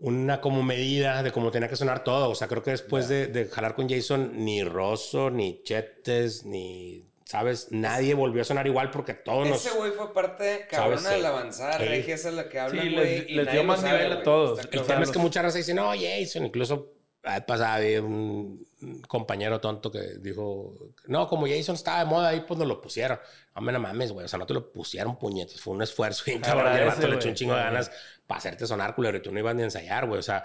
una 0.00 0.40
como 0.40 0.62
medida 0.62 1.24
de 1.24 1.32
cómo 1.32 1.50
tenía 1.50 1.68
que 1.68 1.74
sonar 1.74 2.04
todo. 2.04 2.30
O 2.30 2.34
sea, 2.36 2.46
creo 2.46 2.62
que 2.62 2.70
después 2.70 3.08
de, 3.08 3.26
de, 3.26 3.46
jalar 3.46 3.74
con 3.74 3.88
Jason, 3.88 4.44
ni 4.44 4.62
Rosso, 4.62 5.30
ni 5.30 5.62
Chetes, 5.64 6.44
ni 6.44 7.07
¿sabes? 7.28 7.68
Nadie 7.72 8.14
volvió 8.14 8.40
a 8.40 8.44
sonar 8.46 8.66
igual 8.66 8.90
porque 8.90 9.12
todos 9.12 9.46
nos... 9.46 9.62
Ese 9.64 9.76
güey 9.76 9.92
fue 9.92 10.14
parte 10.14 10.66
cabrona 10.70 11.10
de 11.10 11.18
la 11.18 11.28
avanzada 11.28 11.76
regia, 11.76 12.14
esa 12.14 12.30
es 12.30 12.34
la 12.34 12.48
que 12.48 12.58
habla, 12.58 12.80
sí, 12.80 12.90
güey. 12.90 13.28
les, 13.28 13.52
dio 13.52 13.64
más 13.64 13.82
nivel 13.82 14.12
a 14.12 14.22
todos. 14.22 14.60
El 14.72 14.82
tema 14.84 15.02
es 15.02 15.10
que 15.10 15.18
muchas 15.18 15.44
veces 15.44 15.66
dicen, 15.66 15.76
no, 15.76 15.90
Jason, 15.90 16.46
incluso 16.46 16.94
pasaba 17.22 17.74
había 17.74 18.00
un 18.00 18.64
compañero 19.06 19.60
tonto 19.60 19.90
que 19.90 20.18
dijo, 20.20 20.74
no, 21.06 21.26
como 21.26 21.46
Jason 21.46 21.74
estaba 21.74 21.98
de 22.00 22.04
moda 22.04 22.28
ahí, 22.28 22.44
pues 22.46 22.58
nos 22.58 22.68
lo 22.68 22.80
pusieron. 22.80 23.18
No 23.54 23.62
me 23.62 23.72
no 23.72 23.80
mames, 23.80 24.12
güey, 24.12 24.24
o 24.24 24.28
sea, 24.28 24.38
no 24.38 24.46
te 24.46 24.54
lo 24.54 24.72
pusieron 24.72 25.18
puñetos, 25.18 25.60
fue 25.60 25.74
un 25.74 25.82
esfuerzo 25.82 26.30
y 26.30 26.38
cabrón, 26.38 26.72
el 26.76 27.10
le 27.10 27.16
echó 27.16 27.28
un 27.28 27.34
chingo 27.34 27.54
de 27.54 27.62
ganas 27.62 27.90
para 28.26 28.38
hacerte 28.38 28.66
sonar 28.66 28.94
culero 28.94 29.18
y 29.18 29.22
tú 29.22 29.32
no 29.32 29.38
ibas 29.40 29.54
ni 29.56 29.62
a 29.62 29.64
ensayar, 29.64 30.06
güey. 30.06 30.20
O 30.20 30.22
sea, 30.22 30.44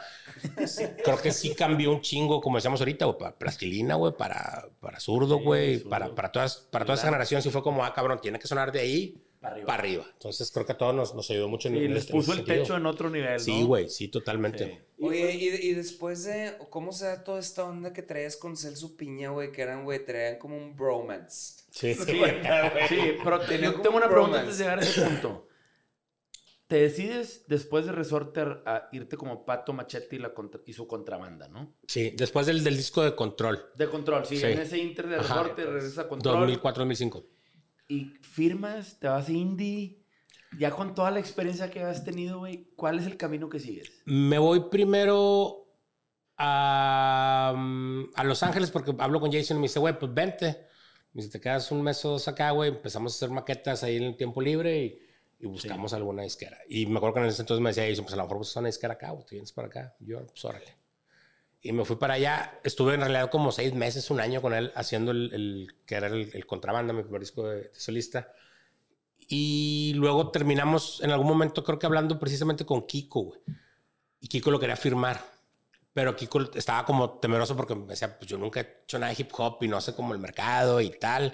creo 1.04 1.22
que 1.22 1.32
sí 1.32 1.54
cambió 1.54 1.92
un 1.92 2.02
chingo, 2.02 2.42
como 2.42 2.58
decíamos 2.58 2.82
ahorita, 2.82 3.06
güey, 3.06 3.18
para 3.18 3.36
plastilina, 3.38 3.96
güey, 3.96 4.14
para, 4.14 4.66
para 4.80 5.00
zurdo, 5.00 5.40
güey, 5.40 5.80
para, 5.80 6.16
para, 6.16 6.32
todas, 6.32 6.58
para 6.72 6.86
toda 6.86 6.96
esa 6.96 7.06
generación. 7.06 7.42
Sí 7.42 7.50
fue 7.50 7.62
como, 7.62 7.84
ah, 7.84 7.94
cabrón, 7.94 8.20
tiene 8.22 8.40
que 8.40 8.48
sonar 8.48 8.72
de 8.72 8.80
ahí 8.80 9.23
para 9.44 9.74
arriba. 9.80 10.06
Entonces 10.14 10.50
creo 10.52 10.66
que 10.66 10.72
a 10.72 10.78
todos 10.78 10.96
nos, 10.96 11.14
nos 11.14 11.30
ayudó 11.30 11.48
mucho. 11.48 11.68
En, 11.68 11.76
y 11.76 11.88
les 11.88 12.06
puso 12.06 12.34
el 12.34 12.44
techo 12.44 12.76
en 12.78 12.86
otro 12.86 13.10
nivel, 13.10 13.34
¿no? 13.34 13.40
Sí, 13.40 13.64
güey, 13.64 13.90
sí, 13.90 14.08
totalmente. 14.08 14.86
Oye, 15.00 15.34
y, 15.34 15.70
y, 15.70 15.74
después 15.74 16.24
de, 16.24 16.54
¿cómo 16.70 16.94
se 16.94 17.06
da 17.06 17.24
toda 17.24 17.40
esta 17.40 17.66
onda 17.66 17.92
que 17.92 18.02
traías 18.02 18.38
con 18.38 18.56
Celso 18.56 18.96
Piña, 18.96 19.30
güey? 19.30 19.52
Que 19.52 19.62
eran, 19.62 19.84
güey, 19.84 20.06
traían 20.06 20.38
como 20.40 20.56
un 20.56 20.76
bromance. 20.76 21.64
Sí, 21.72 21.94
sí, 21.96 22.22
sí 22.88 22.98
pero 23.24 23.42
tengo 23.42 23.98
una 23.98 24.10
pregunta 24.10 24.40
antes 24.40 24.58
de 24.58 24.64
llegar 24.64 24.80
a 24.80 24.82
ese 24.82 25.02
punto 25.02 25.48
te 26.74 26.80
decides 26.80 27.44
después 27.48 27.86
de 27.86 27.92
Resorte 27.92 28.42
a 28.66 28.90
irte 28.92 29.16
como 29.16 29.46
Pato 29.46 29.74
Machete 29.74 30.16
y, 30.16 30.20
la 30.20 30.34
y 30.66 30.74
su 30.74 30.88
contrabanda, 30.88 31.48
¿no? 31.48 31.76
Sí, 31.88 32.16
después 32.18 32.48
del, 32.48 32.64
del, 32.64 32.76
disco 32.76 33.04
de 33.04 33.14
Control. 33.14 33.64
De 33.76 33.88
Control, 33.88 34.26
sí. 34.26 34.42
En 34.42 34.58
ese 34.58 34.80
inter 34.80 35.08
de 35.08 35.18
Resorte 35.20 35.66
regresa 35.66 36.02
a 36.02 36.08
Control. 36.08 36.50
2004-2005. 36.50 37.26
Y 37.88 38.06
firmas, 38.22 39.00
te 39.00 39.08
vas 39.08 39.30
indie. 39.30 40.04
Ya 40.58 40.72
con 40.72 40.94
toda 40.94 41.10
la 41.12 41.20
experiencia 41.20 41.72
que 41.72 41.82
has 41.82 42.04
tenido, 42.04 42.40
güey, 42.40 42.70
¿cuál 42.76 43.00
es 43.00 43.08
el 43.08 43.18
camino 43.18 43.50
que 43.50 43.60
sigues? 43.60 43.92
Me 44.06 44.38
voy 44.38 44.66
primero 44.70 45.68
a, 46.38 47.54
mm, 47.56 48.04
a 48.16 48.24
Los 48.24 48.44
Ángeles 48.44 48.70
porque 48.70 48.94
hablo 49.00 49.20
con 49.20 49.32
Jason 49.32 49.58
y 49.58 49.62
me 49.62 49.66
dice, 49.66 49.80
güey, 49.80 49.98
pues 49.98 50.14
vente. 50.14 50.68
Me 51.14 51.22
dice, 51.22 51.32
te 51.32 51.42
quedas 51.42 51.72
un 51.72 51.82
mes 51.82 52.04
o 52.06 52.12
dos 52.12 52.28
acá, 52.28 52.52
güey. 52.52 52.70
Empezamos 52.70 53.14
a 53.14 53.16
hacer 53.16 53.30
maquetas 53.30 53.84
ahí 53.84 53.98
en 53.98 54.04
el 54.04 54.16
tiempo 54.16 54.42
libre 54.42 54.84
y 54.84 55.04
y 55.44 55.48
buscamos 55.48 55.92
alguna 55.94 56.24
disquera. 56.24 56.58
Y 56.70 56.86
me 56.86 56.98
acuerdo 56.98 57.16
que 57.16 57.20
en 57.20 57.26
ese 57.26 57.42
entonces 57.42 57.62
me 57.62 57.74
decía, 57.74 58.02
pues 58.02 58.14
a 58.14 58.16
lo 58.16 58.24
mejor 58.24 58.38
buscas 58.38 58.56
una 58.56 58.68
disquera 58.68 58.94
acá, 58.94 59.12
o 59.12 59.26
te 59.26 59.36
vienes 59.36 59.52
para 59.52 59.68
acá. 59.68 59.96
yo, 60.00 60.26
pues 60.26 60.46
órale. 60.46 60.74
Y 61.64 61.72
me 61.72 61.86
fui 61.86 61.96
para 61.96 62.16
allá. 62.16 62.60
Estuve 62.64 62.94
en 62.94 63.00
realidad 63.00 63.32
como 63.32 63.52
seis 63.52 63.74
meses, 63.74 64.12
un 64.12 64.20
año 64.20 64.42
con 64.42 64.54
él, 64.54 64.72
haciendo 64.76 65.12
el, 65.12 65.34
el 65.34 65.76
que 65.86 65.96
era 65.96 66.08
el, 66.08 66.30
el, 66.34 66.46
mi 66.94 67.04
primer 67.04 67.22
disco 67.22 67.48
de, 67.48 67.72
solista. 67.74 68.32
Y 69.30 69.94
luego 69.96 70.30
terminamos 70.30 71.02
en 71.02 71.12
algún 71.12 71.28
momento, 71.28 71.64
creo 71.64 71.80
que 71.80 71.86
hablando 71.86 72.20
precisamente 72.20 72.66
con 72.66 72.86
Kiko, 72.86 73.22
güey. 73.22 73.40
Y 74.20 74.28
Kiko 74.28 74.52
lo 74.52 74.60
quería 74.60 74.76
firmar. 74.76 75.24
Pero 75.94 76.16
Kiko 76.16 76.52
estaba 76.54 76.84
como 76.86 77.20
temeroso 77.20 77.56
porque 77.56 77.76
me 77.76 77.88
decía, 77.88 78.18
pues 78.18 78.30
yo 78.30 78.38
nunca 78.38 78.60
he 78.60 78.82
hecho 78.84 79.00
nada 79.00 79.14
de 79.14 79.22
hip 79.22 79.32
hop 79.38 79.58
y 79.62 79.68
no 79.70 79.80
sé 79.80 79.96
cómo 79.96 80.14
el 80.14 80.20
mercado 80.20 80.82
y 80.82 80.90
tal 80.90 81.34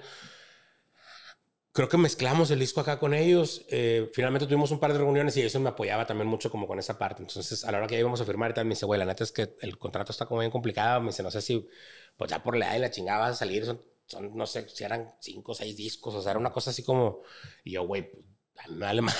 creo 1.72 1.88
que 1.88 1.96
mezclamos 1.96 2.50
el 2.50 2.58
disco 2.58 2.80
acá 2.80 2.98
con 2.98 3.14
ellos. 3.14 3.64
Eh, 3.68 4.10
finalmente 4.12 4.46
tuvimos 4.46 4.70
un 4.70 4.80
par 4.80 4.92
de 4.92 4.98
reuniones 4.98 5.36
y 5.36 5.42
eso 5.42 5.60
me 5.60 5.68
apoyaba 5.68 6.06
también 6.06 6.28
mucho 6.28 6.50
como 6.50 6.66
con 6.66 6.78
esa 6.78 6.98
parte. 6.98 7.22
Entonces, 7.22 7.64
a 7.64 7.72
la 7.72 7.78
hora 7.78 7.86
que 7.86 7.94
ya 7.94 8.00
íbamos 8.00 8.20
a 8.20 8.24
firmar 8.24 8.50
y 8.50 8.54
tal, 8.54 8.64
me 8.64 8.70
dice, 8.70 8.86
güey, 8.86 8.98
la 8.98 9.06
neta 9.06 9.24
es 9.24 9.32
que 9.32 9.56
el 9.60 9.78
contrato 9.78 10.12
está 10.12 10.26
como 10.26 10.40
bien 10.40 10.50
complicado. 10.50 11.00
Me 11.00 11.08
dice, 11.08 11.22
no 11.22 11.30
sé 11.30 11.40
si, 11.40 11.68
pues 12.16 12.30
ya 12.30 12.42
por 12.42 12.56
la 12.56 12.66
edad 12.66 12.76
y 12.76 12.80
la 12.80 12.90
chingada 12.90 13.20
vas 13.20 13.32
a 13.32 13.36
salir. 13.36 13.64
Son, 13.64 13.80
son, 14.06 14.36
no 14.36 14.46
sé, 14.46 14.68
si 14.68 14.82
eran 14.82 15.14
cinco 15.20 15.52
o 15.52 15.54
seis 15.54 15.76
discos. 15.76 16.14
O 16.14 16.22
sea, 16.22 16.32
era 16.32 16.40
una 16.40 16.50
cosa 16.50 16.70
así 16.70 16.82
como... 16.82 17.22
Y 17.62 17.72
yo, 17.72 17.86
güey, 17.86 18.10
pues, 18.10 18.24
me 18.68 18.84
vale 18.84 19.00
más 19.02 19.16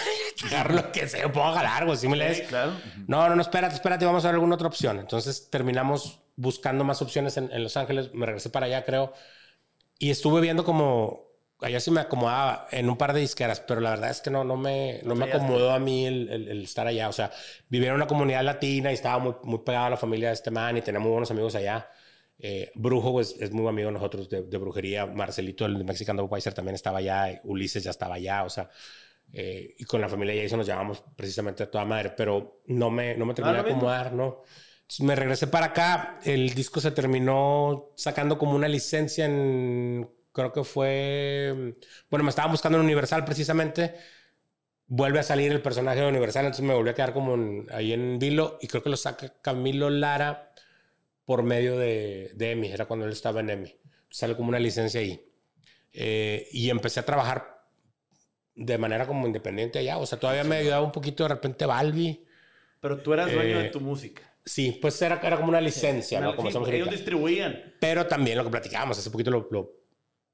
lo 0.71 0.93
que 0.93 1.09
sea, 1.09 1.31
puedo 1.31 1.53
jalar, 1.53 1.87
güey, 1.87 1.97
si 1.97 2.09
me 2.09 2.17
lees. 2.17 2.43
claro. 2.43 2.73
No, 3.07 3.29
no, 3.29 3.37
no, 3.37 3.43
espérate, 3.43 3.75
espérate, 3.75 4.05
vamos 4.05 4.25
a 4.25 4.29
ver 4.29 4.35
alguna 4.35 4.57
otra 4.57 4.69
opción. 4.69 4.99
Entonces 4.99 5.49
terminamos 5.51 6.21
buscando 6.37 6.85
más 6.85 7.01
opciones 7.01 7.37
en, 7.37 7.51
en 7.53 7.63
Los 7.63 7.77
Ángeles. 7.77 8.13
Me 8.13 8.27
regresé 8.27 8.51
para 8.51 8.67
allá, 8.67 8.85
creo. 8.85 9.13
Y 9.99 10.11
estuve 10.11 10.41
viendo 10.41 10.65
como 10.65 11.30
allá 11.61 11.81
sí 11.81 11.91
me 11.91 12.01
acomodaba 12.01 12.67
en 12.71 12.89
un 12.89 12.97
par 12.97 13.13
de 13.13 13.21
disqueras, 13.21 13.61
pero 13.61 13.81
la 13.81 13.91
verdad 13.91 14.11
es 14.11 14.21
que 14.21 14.31
no, 14.31 14.45
no, 14.45 14.57
me, 14.57 15.01
no 15.05 15.15
me 15.15 15.27
acomodó 15.27 15.73
a 15.73 15.79
mí 15.79 16.07
el, 16.07 16.29
el, 16.29 16.63
estar 16.63 16.87
allá. 16.87 17.09
O 17.09 17.13
sea, 17.13 17.31
vivía 17.69 17.89
en 17.89 17.95
una 17.95 18.07
comunidad 18.07 18.43
latina 18.45 18.91
y 18.91 18.95
estaba 18.95 19.19
muy, 19.19 19.35
muy 19.45 19.59
pegado 19.59 19.87
a 19.87 19.91
la 19.91 19.97
familia 19.97 20.29
de 20.29 20.35
este 20.35 20.51
man 20.51 20.77
y 20.77 20.83
tenía 20.83 21.01
muy 21.01 21.11
buenos 21.11 21.31
amigos 21.31 21.55
allá. 21.55 21.89
Eh, 22.39 22.73
Brujo 22.75 23.13
pues, 23.13 23.37
es 23.39 23.53
muy 23.53 23.69
amigo 23.69 23.89
de 23.89 23.93
nosotros 23.93 24.29
de, 24.29 24.59
brujería. 24.59 25.07
Marcelito, 25.07 25.67
el 25.67 25.85
Mexican 25.85 26.19
Weiser, 26.21 26.55
también 26.55 26.75
estaba 26.75 26.99
allá. 26.99 27.41
Ulises 27.45 27.85
ya 27.85 27.91
estaba 27.91 28.15
allá. 28.15 28.45
O 28.45 28.51
sea, 28.51 28.71
eh, 29.33 29.75
y 29.79 29.85
con 29.85 30.01
la 30.01 30.09
familia 30.09 30.43
Jason 30.43 30.59
nos 30.59 30.67
llamamos 30.67 31.05
precisamente 31.15 31.63
a 31.65 31.71
toda 31.71 31.85
madre, 31.85 32.15
pero 32.17 32.63
no 32.67 32.91
me, 32.91 33.15
no 33.17 33.27
me 33.27 33.35
terminé 33.35 33.63
de 33.63 33.71
acomodar, 33.71 34.13
¿no? 34.13 34.43
me 34.99 35.15
regresé 35.15 35.47
para 35.47 35.67
acá. 35.67 36.19
El 36.25 36.53
disco 36.55 36.81
se 36.81 36.91
terminó 36.91 37.93
sacando 37.95 38.39
como 38.39 38.57
una 38.57 38.67
licencia 38.69 39.25
en 39.27 40.11
creo 40.33 40.53
que 40.53 40.65
fue, 40.65 41.77
bueno, 42.11 42.25
me 42.25 42.31
estaba 42.31 42.51
buscando 42.51 42.79
en 42.79 42.85
Universal 42.85 43.25
precisamente. 43.25 43.95
vuelve 44.87 45.21
a 45.21 45.23
salir 45.23 45.53
el 45.53 45.63
personaje 45.63 46.01
de 46.01 46.09
Universal, 46.09 46.47
entonces 46.47 46.65
me 46.65 46.75
volví 46.75 46.91
a 46.91 46.95
quedar 46.95 47.13
como 47.13 47.65
ahí 47.73 47.93
en 47.93 48.19
Vilo 48.19 48.59
y 48.61 48.67
creo 48.69 48.83
que 48.83 48.91
lo 48.91 48.97
saca 48.97 49.33
Camilo 49.43 49.89
Lara 49.91 50.53
por 51.25 51.43
medio 51.45 51.79
de, 51.79 52.33
de 52.35 52.53
EMI, 52.53 52.69
era 52.73 52.87
cuando 52.87 53.07
él 53.07 53.13
estaba 53.13 53.41
en 53.41 53.51
EMI. 53.51 53.77
Sale 54.11 54.37
como 54.37 54.49
una 54.51 54.59
licencia 54.59 55.01
ahí. 55.01 55.25
Eh, 55.93 56.49
y 56.53 56.71
empecé 56.71 57.01
a 57.01 57.07
trabajar 57.07 57.65
de 58.55 58.79
manera 58.79 59.07
como 59.07 59.27
independiente 59.27 59.79
allá. 59.79 59.99
O 59.99 60.07
sea, 60.07 60.19
todavía 60.19 60.45
me 60.45 60.57
ayudaba 60.57 60.85
un 60.85 60.93
poquito 60.93 61.25
de 61.25 61.31
repente 61.31 61.67
Balbi. 61.67 62.25
Pero 62.81 63.03
tú 63.03 63.13
eras 63.13 63.33
dueño 63.33 63.59
de 63.59 63.67
Eh, 63.67 63.71
tu 63.71 63.81
música. 63.81 64.23
Sí, 64.45 64.79
pues 64.81 65.01
era, 65.03 65.21
era 65.23 65.37
como 65.37 65.49
una 65.51 65.61
licencia, 65.61 66.21
¿no? 66.21 66.35
Como 66.37 66.51
Sí, 66.51 66.59
ellos 66.73 66.89
ahorita. 66.89 66.91
distribuían. 66.91 67.63
Pero 67.79 68.07
también 68.07 68.39
lo 68.39 68.45
que 68.45 68.51
platicábamos, 68.51 68.99
hace 68.99 69.11
poquito 69.11 69.31
lo, 69.31 69.49
lo, 69.51 69.80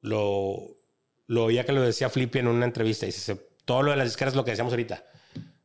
lo, 0.00 0.76
lo 1.26 1.44
oía 1.44 1.64
que 1.64 1.72
lo 1.72 1.82
decía 1.82 2.08
Flippy 2.10 2.38
en 2.40 2.48
una 2.48 2.64
entrevista. 2.64 3.06
Dice, 3.06 3.36
todo 3.64 3.82
lo 3.82 3.90
de 3.90 3.96
las 3.96 4.06
disqueras 4.08 4.32
es 4.32 4.36
lo 4.36 4.44
que 4.44 4.52
decíamos 4.52 4.72
ahorita. 4.72 5.04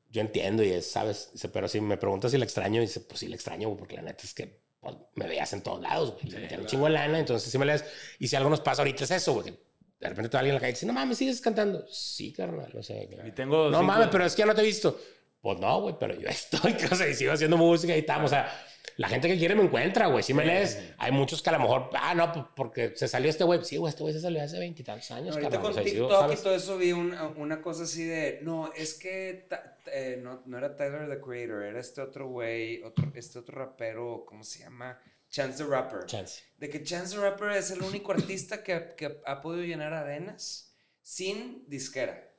Yo 0.09 0.21
entiendo 0.21 0.63
y 0.63 0.69
es, 0.71 0.91
¿sabes? 0.91 1.29
Dice, 1.33 1.49
pero 1.49 1.67
si 1.67 1.79
me 1.79 1.97
preguntas 1.97 2.31
si 2.31 2.37
la 2.37 2.43
extraño, 2.45 2.81
dice, 2.81 2.99
pues 3.01 3.19
sí 3.19 3.27
la 3.27 3.35
extraño, 3.35 3.69
güey, 3.69 3.77
porque 3.79 3.95
la 3.95 4.01
neta 4.01 4.23
es 4.23 4.33
que 4.33 4.59
pues, 4.79 4.95
me 5.15 5.27
veías 5.27 5.53
en 5.53 5.61
todos 5.61 5.81
lados, 5.81 6.13
güey. 6.13 6.31
Le 6.31 6.39
metía 6.39 6.59
un 6.59 6.65
chingo 6.65 6.85
de 6.85 6.91
lana, 6.91 7.19
entonces 7.19 7.49
sí 7.49 7.57
me 7.57 7.65
lees. 7.65 7.85
Y 8.19 8.27
si 8.27 8.35
algo 8.35 8.49
nos 8.49 8.61
pasa 8.61 8.81
ahorita 8.81 9.03
es 9.05 9.11
eso, 9.11 9.33
güey. 9.33 9.53
De 9.99 10.09
repente 10.09 10.29
te 10.29 10.35
va 10.35 10.39
alguien 10.39 10.53
en 10.53 10.55
la 10.55 10.59
calle 10.61 10.71
y 10.71 10.73
dice, 10.73 10.85
no 10.87 10.93
mames, 10.93 11.17
sigues 11.17 11.39
cantando. 11.39 11.85
Sí, 11.89 12.33
carnal, 12.33 12.75
o 12.75 12.81
sea. 12.83 12.97
Y 13.03 13.31
tengo 13.31 13.69
No 13.69 13.77
cinco- 13.79 13.83
mames, 13.83 14.09
pero 14.11 14.25
es 14.25 14.33
que 14.35 14.39
ya 14.39 14.45
no 14.47 14.55
te 14.55 14.61
he 14.61 14.65
visto. 14.65 14.99
Pues 15.39 15.59
no, 15.59 15.81
güey, 15.81 15.95
pero 15.99 16.19
yo 16.19 16.27
estoy, 16.27 16.73
o 16.91 16.95
sea, 16.95 17.07
y 17.07 17.13
sigo 17.13 17.31
haciendo 17.31 17.55
música 17.57 17.95
y 17.95 17.99
estamos, 17.99 18.31
o 18.31 18.33
sea, 18.33 18.51
la 18.97 19.07
gente 19.07 19.27
que 19.27 19.37
quiere 19.37 19.55
me 19.55 19.63
encuentra, 19.63 20.07
güey. 20.07 20.23
Si 20.23 20.33
me 20.33 20.45
lees, 20.45 20.93
hay 20.97 21.11
muchos 21.11 21.41
que 21.41 21.49
a 21.49 21.53
lo 21.53 21.59
mejor, 21.59 21.89
ah, 21.93 22.13
no, 22.13 22.31
pues 22.31 22.45
porque 22.55 22.93
se 22.95 23.07
salió 23.07 23.29
este 23.29 23.43
güey. 23.43 23.63
Sí, 23.63 23.77
güey, 23.77 23.89
este 23.89 24.03
güey 24.03 24.13
se 24.13 24.21
salió 24.21 24.43
hace 24.43 24.59
veintitantos 24.59 25.09
años, 25.11 25.35
Ahorita 25.35 25.51
cabrón. 25.51 25.61
con 25.61 25.71
O 25.71 25.73
sea, 25.73 25.83
TikTok 25.83 26.11
¿sabes? 26.11 26.39
y 26.39 26.43
todo 26.43 26.55
eso 26.55 26.77
vi 26.77 26.91
una, 26.91 27.27
una 27.29 27.61
cosa 27.61 27.83
así 27.83 28.03
de, 28.03 28.39
no, 28.41 28.71
es 28.73 28.93
que 28.93 29.47
eh, 29.87 30.19
no, 30.21 30.43
no 30.45 30.57
era 30.57 30.75
Tyler 30.75 31.09
the 31.09 31.19
Creator, 31.19 31.63
era 31.63 31.79
este 31.79 32.01
otro 32.01 32.27
güey, 32.27 32.83
otro, 32.83 33.11
este 33.15 33.39
otro 33.39 33.57
rapero, 33.57 34.23
¿cómo 34.27 34.43
se 34.43 34.59
llama? 34.59 34.99
Chance 35.29 35.63
the 35.63 35.69
Rapper. 35.69 36.05
Chance. 36.05 36.43
De 36.57 36.69
que 36.69 36.83
Chance 36.83 37.15
the 37.15 37.21
Rapper 37.21 37.51
es 37.51 37.71
el 37.71 37.81
único 37.81 38.11
artista 38.11 38.63
que, 38.63 38.95
que 38.97 39.21
ha 39.25 39.41
podido 39.41 39.63
llenar 39.63 39.93
arenas 39.93 40.73
sin 41.01 41.63
disquera. 41.69 42.29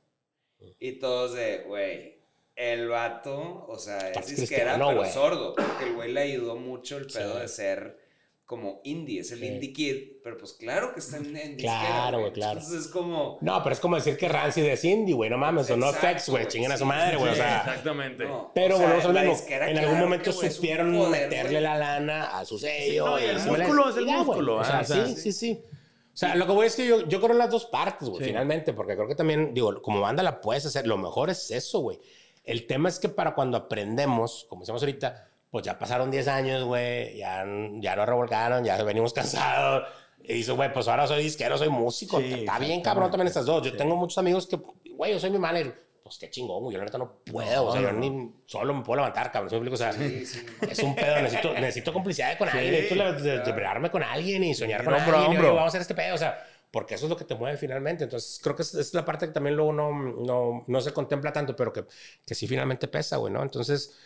Y 0.78 0.93
todos 1.01 1.35
de, 1.35 1.64
güey, 1.66 2.22
el 2.57 2.89
vato, 2.89 3.65
o 3.69 3.79
sea, 3.79 4.11
es 4.11 4.37
disquera, 4.37 4.74
pero 4.74 4.95
güey. 4.97 5.11
sordo, 5.11 5.55
porque 5.55 5.85
el 5.89 5.95
güey 5.95 6.12
le 6.12 6.20
ayudó 6.23 6.57
mucho 6.57 6.99
el 6.99 7.07
pedo 7.07 7.35
Sí. 7.35 7.41
de 7.41 7.49
ser 7.49 8.03
como 8.45 8.81
indie, 8.85 9.20
es 9.20 9.33
el 9.33 9.39
Sí. 9.39 9.47
indie 9.47 9.73
kid, 9.73 9.97
pero 10.23 10.37
pues 10.37 10.53
claro 10.53 10.93
que 10.93 11.01
está 11.01 11.16
en, 11.16 11.35
en 11.35 11.57
disquera, 11.57 11.81
Claro, 11.87 12.20
güey, 12.20 12.33
claro. 12.33 12.61
Entonces 12.61 12.83
es 12.87 12.89
como... 12.93 13.39
No, 13.41 13.62
pero 13.62 13.73
es 13.73 13.81
como 13.81 13.97
decir 13.97 14.19
que 14.19 14.29
Rancid 14.29 14.65
es 14.66 14.85
indie, 14.85 15.15
güey. 15.15 15.31
No 15.31 15.39
mames, 15.39 15.70
o 15.70 15.77
no 15.79 15.91
FX, 15.91 16.29
güey. 16.29 16.47
Chinguen 16.49 16.70
a 16.73 16.77
su 16.77 16.85
madre, 16.85 17.16
güey. 17.16 17.31
O 17.33 17.35
sea, 17.35 17.61
exactamente. 17.61 18.24
No, 18.27 18.51
pero 18.55 18.74
o 18.74 18.79
sea, 18.79 18.87
volvemos 18.87 19.05
a 19.05 19.09
lo 19.09 19.15
la 19.15 19.20
mismo. 19.23 19.37
disquera, 19.37 19.70
En 19.70 19.79
algún 19.79 19.93
claro 19.95 20.05
momento 20.07 20.39
que, 20.39 20.51
supieron 20.51 20.95
poder, 20.95 21.31
meterle 21.31 21.61
la 21.62 21.79
lana 21.79 22.39
a 22.39 22.45
su 22.45 22.59
sello. 22.59 23.07
no, 23.07 23.19
y 23.20 23.24
el 23.24 23.37
músculo 23.41 23.89
es 23.89 23.97
el 23.97 24.07
músculo, 24.07 24.57
O 24.57 24.65
sea, 24.65 24.79
ah, 24.79 24.81
o 24.83 24.85
sea, 24.85 25.07
sí, 25.07 25.16
sí, 25.16 25.33
sí. 25.33 25.65
O 26.12 26.16
sea, 26.16 26.35
lo 26.37 26.45
que 26.47 26.53
voy 26.53 26.66
es 26.66 26.77
que 26.77 26.87
yo, 26.87 27.09
yo 27.09 27.20
creo 27.20 27.33
en 27.33 27.39
las 27.39 27.49
dos 27.51 27.65
partes, 27.65 28.07
güey, 28.07 28.20
Sí. 28.23 28.29
finalmente, 28.29 28.74
porque 28.74 28.97
creo 28.97 29.09
que 29.09 29.15
también, 29.15 29.55
digo, 29.55 29.81
como 29.81 30.03
banda 30.03 30.23
la 30.23 30.43
puedes 30.43 30.66
hacer. 30.66 30.87
Lo 30.87 30.99
mejor 30.99 31.31
es 31.31 31.51
eso, 31.51 31.79
güey. 31.81 31.99
El 32.44 32.66
tema 32.66 32.89
es 32.89 32.98
que 32.98 33.09
para 33.09 33.35
cuando 33.35 33.56
aprendemos, 33.56 34.47
como 34.48 34.62
decimos 34.62 34.82
ahorita, 34.82 35.28
pues 35.51 35.64
ya 35.64 35.78
pasaron 35.78 36.10
10 36.10 36.28
años, 36.28 36.64
güey, 36.64 37.16
ya, 37.16 37.44
ya 37.81 37.94
nos 37.97 38.06
revolcaron, 38.06 38.64
ya 38.64 38.82
venimos 38.82 39.12
cansados. 39.14 39.85
Y 40.24 40.35
dice, 40.35 40.52
güey, 40.52 40.73
pues 40.73 40.86
ahora 40.89 41.06
soy 41.06 41.23
disquero, 41.24 41.59
soy 41.59 41.69
músico. 41.69 42.20
Sí, 42.20 42.32
Está 42.32 42.59
bien, 42.59 42.81
cabrón, 42.81 43.10
también 43.10 43.27
estas 43.28 43.44
dos. 43.47 43.62
Yo 43.64 43.70
Sí. 43.73 43.77
tengo 43.77 43.97
muchos 43.97 44.19
amigos 44.19 44.47
que, 44.47 44.56
güey, 44.94 45.12
yo 45.12 45.19
soy 45.19 45.31
mi 45.31 45.39
manager. 45.39 45.82
Pues 46.02 46.19
qué 46.19 46.31
chingón, 46.31 46.62
güey. 46.64 46.74
Yo 46.74 46.78
la 46.78 46.85
neta 46.85 46.98
no 46.98 47.19
puedo. 47.24 47.66
o 47.66 47.73
sea, 47.73 47.81
No, 47.81 47.86
yo 47.89 47.93
no, 47.93 47.98
ni 48.01 48.32
solo 48.47 48.74
me 48.74 48.82
puedo 48.82 48.97
levantar, 48.97 49.31
cabrón. 49.32 49.69
O 49.73 49.77
sea, 49.77 49.93
Sí, 49.93 50.24
no. 50.60 50.69
es 50.69 50.78
un 50.81 50.94
pedo. 50.94 51.16
Necesito, 51.23 51.55
necesito 51.55 51.93
complicidad 51.93 52.36
con 52.39 52.48
alguien. 52.48 52.73
Necesito 52.73 53.55
claro. 53.55 53.90
con 53.90 54.02
alguien 54.02 54.44
y 54.44 54.55
soñar 54.55 54.85
con 54.85 54.94
hombro 54.94 55.16
alguien. 55.16 55.32
y, 55.32 55.36
hombro. 55.36 55.48
oye, 55.48 55.56
vamos 55.56 55.64
a 55.64 55.69
hacer 55.69 55.81
este 55.82 55.94
pedo. 55.94 56.14
O 56.14 56.19
sea, 56.19 56.39
porque 56.73 56.94
eso 56.97 57.05
es 57.07 57.11
lo 57.11 57.16
que 57.16 57.24
te 57.24 57.35
mueve 57.36 57.57
finalmente. 57.59 58.05
Entonces, 58.05 58.40
creo 58.43 58.57
que 58.57 58.62
es, 58.62 58.74
es 58.74 58.94
la 58.94 59.05
parte 59.05 59.27
que 59.27 59.32
también 59.32 59.55
luego 59.55 59.73
no, 59.73 59.93
no, 59.93 60.65
no 60.66 60.81
se 60.81 60.93
contempla 60.93 61.32
tanto, 61.32 61.55
pero 61.55 61.73
que, 61.73 61.85
que 62.27 62.35
sí 62.35 62.49
finalmente 62.49 62.89
pesa, 62.89 63.19
güey, 63.19 63.32
¿no? 63.32 63.43
Entonces, 63.43 63.97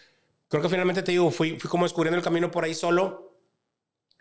creo 0.48 0.62
que 0.62 0.68
finalmente 0.68 1.02
te 1.02 1.12
digo, 1.12 1.30
fui, 1.30 1.58
fui 1.58 1.70
como 1.70 1.84
descubriendo 1.86 2.18
el 2.18 2.24
camino 2.24 2.50
por 2.50 2.64
ahí 2.64 2.74
solo. 2.74 3.32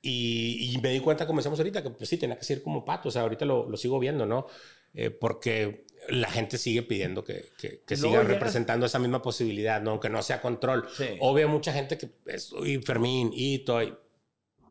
Y, 0.01 0.73
y 0.75 0.77
me 0.81 0.89
di 0.91 0.99
cuenta, 0.99 1.25
como 1.25 1.39
decíamos 1.39 1.59
ahorita, 1.59 1.81
que 1.81 1.89
pues 1.89 2.07
sí, 2.07 2.17
tenía 2.17 2.37
que 2.37 2.45
ser 2.45 2.61
como 2.61 2.85
pato. 2.85 3.09
O 3.09 3.11
sea, 3.11 3.23
ahorita 3.23 3.43
lo, 3.45 3.67
lo 3.67 3.75
sigo 3.75 3.97
viendo, 3.97 4.25
¿no? 4.27 4.45
Eh, 4.93 5.09
porque 5.09 5.87
la 6.09 6.29
gente 6.29 6.59
sigue 6.59 6.83
pidiendo 6.83 7.23
que, 7.23 7.49
que, 7.57 7.81
que 7.85 7.95
Y 7.95 7.97
luego 7.97 8.13
siga 8.17 8.21
llegas- 8.21 8.27
representando 8.27 8.85
esa 8.85 8.99
misma 8.99 9.23
posibilidad, 9.23 9.81
¿no? 9.81 9.91
Aunque 9.91 10.09
no 10.09 10.21
sea 10.21 10.41
control. 10.41 10.87
Sí. 10.95 11.17
Obvio, 11.19 11.49
mucha 11.49 11.73
gente 11.73 11.97
que 11.97 12.11
es, 12.27 12.53
y 12.63 12.77
Fermín, 12.77 13.31
Ito, 13.33 13.81
y 13.81 13.95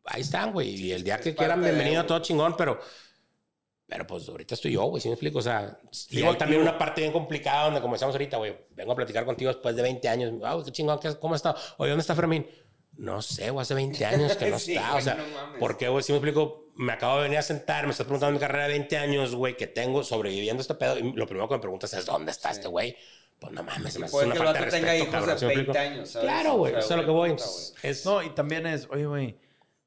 ahí 0.05 0.21
están, 0.21 0.53
güey. 0.53 0.69
Y 0.77 0.93
el 0.93 1.03
día 1.03 1.19
que 1.19 1.35
quieran, 1.35 1.61
bienvenido, 1.61 2.07
todo 2.07 2.21
chingón, 2.21 2.57
pero, 2.57 2.79
pero 3.95 4.09
pues 4.09 4.29
ahorita 4.29 4.57
estoy 4.57 4.73
yo, 4.73 4.83
güey, 4.87 5.01
¿sí 5.01 5.07
me 5.09 5.15
explico? 5.15 5.39
O 5.39 5.43
sea, 5.43 5.79
y 6.11 6.17
Digo, 6.17 6.31
hay 6.33 6.37
también 6.37 6.61
digo- 6.61 6.69
una 6.69 6.77
parte 6.77 7.01
bien 7.03 7.13
complicada 7.13 7.67
donde 7.67 7.81
comenzamos 7.81 8.13
ahorita, 8.17 8.39
güey. 8.39 8.57
Vengo 8.71 8.91
a 8.91 8.97
platicar 8.97 9.25
contigo 9.25 9.53
después 9.53 9.77
de 9.77 9.83
20 9.83 10.09
años. 10.09 10.33
Ah, 10.43 10.61
qué 10.65 10.73
chingón, 10.73 10.99
¿qué- 10.99 11.15
¿cómo 11.21 11.37
está? 11.37 11.55
Oye, 11.77 11.91
¿dónde 11.91 12.01
está 12.01 12.17
Fermín? 12.17 12.45
No 12.97 13.23
sé, 13.23 13.51
güey, 13.51 13.63
hace 13.63 13.75
20 13.75 14.05
años 14.05 14.37
que 14.37 14.47
no 14.51 14.59
Sí, 14.59 14.75
está. 14.75 14.89
güey, 14.91 15.01
o 15.01 15.05
sea, 15.05 15.15
no 15.15 15.27
mames. 15.29 15.61
¿por 15.61 15.77
qué, 15.77 15.89
güey? 15.89 16.03
Si 16.03 16.11
me 16.11 16.19
explico, 16.19 16.71
me 16.75 16.93
acabo 16.93 17.19
de 17.19 17.23
venir 17.25 17.39
a 17.39 17.43
sentar, 17.43 17.85
me 17.85 17.93
estás 17.93 18.05
preguntando 18.07 18.33
mi 18.33 18.41
carrera 18.41 18.65
de 18.65 18.71
20 18.71 18.97
años, 18.99 19.33
güey, 19.37 19.57
que 19.57 19.69
tengo 19.69 20.03
sobreviviendo 20.03 20.61
este 20.61 20.75
pedo. 20.75 20.99
Y 20.99 21.13
lo 21.13 21.27
primero 21.27 21.49
que 21.49 21.55
me 21.55 21.61
preguntas 21.61 21.95
es, 21.95 22.05
¿dónde 22.05 22.33
está 22.33 22.49
Sí. 22.51 22.57
este 22.57 22.67
güey? 22.69 22.97
Pues 23.39 23.53
no 23.53 23.63
mames, 23.63 23.93
se 23.93 24.01
me 24.01 24.07
hace 24.07 24.17
una 24.17 24.35
falta 24.35 24.53
de 24.55 24.59
vato 24.61 24.71
tenga 24.75 24.87
respeto, 24.93 24.97
hijos 25.05 25.15
cabrón. 25.15 25.39
¿sí 25.39 25.45
de 25.45 25.49
me 25.49 25.55
20 25.57 25.71
explico? 25.73 25.95
años, 25.95 26.09
¿sabes? 26.11 26.29
Claro, 26.29 26.55
O 26.55 26.57
güey, 26.59 26.73
sea, 26.73 26.81
eso 26.81 26.95
es 26.95 27.01
lo 27.01 27.05
que 27.07 27.11
voy. 27.13 27.37
Es, 27.83 28.05
No, 28.07 28.23
y 28.25 28.31
también 28.31 28.67
es, 28.67 28.89
oye, 28.91 29.07
güey, 29.07 29.37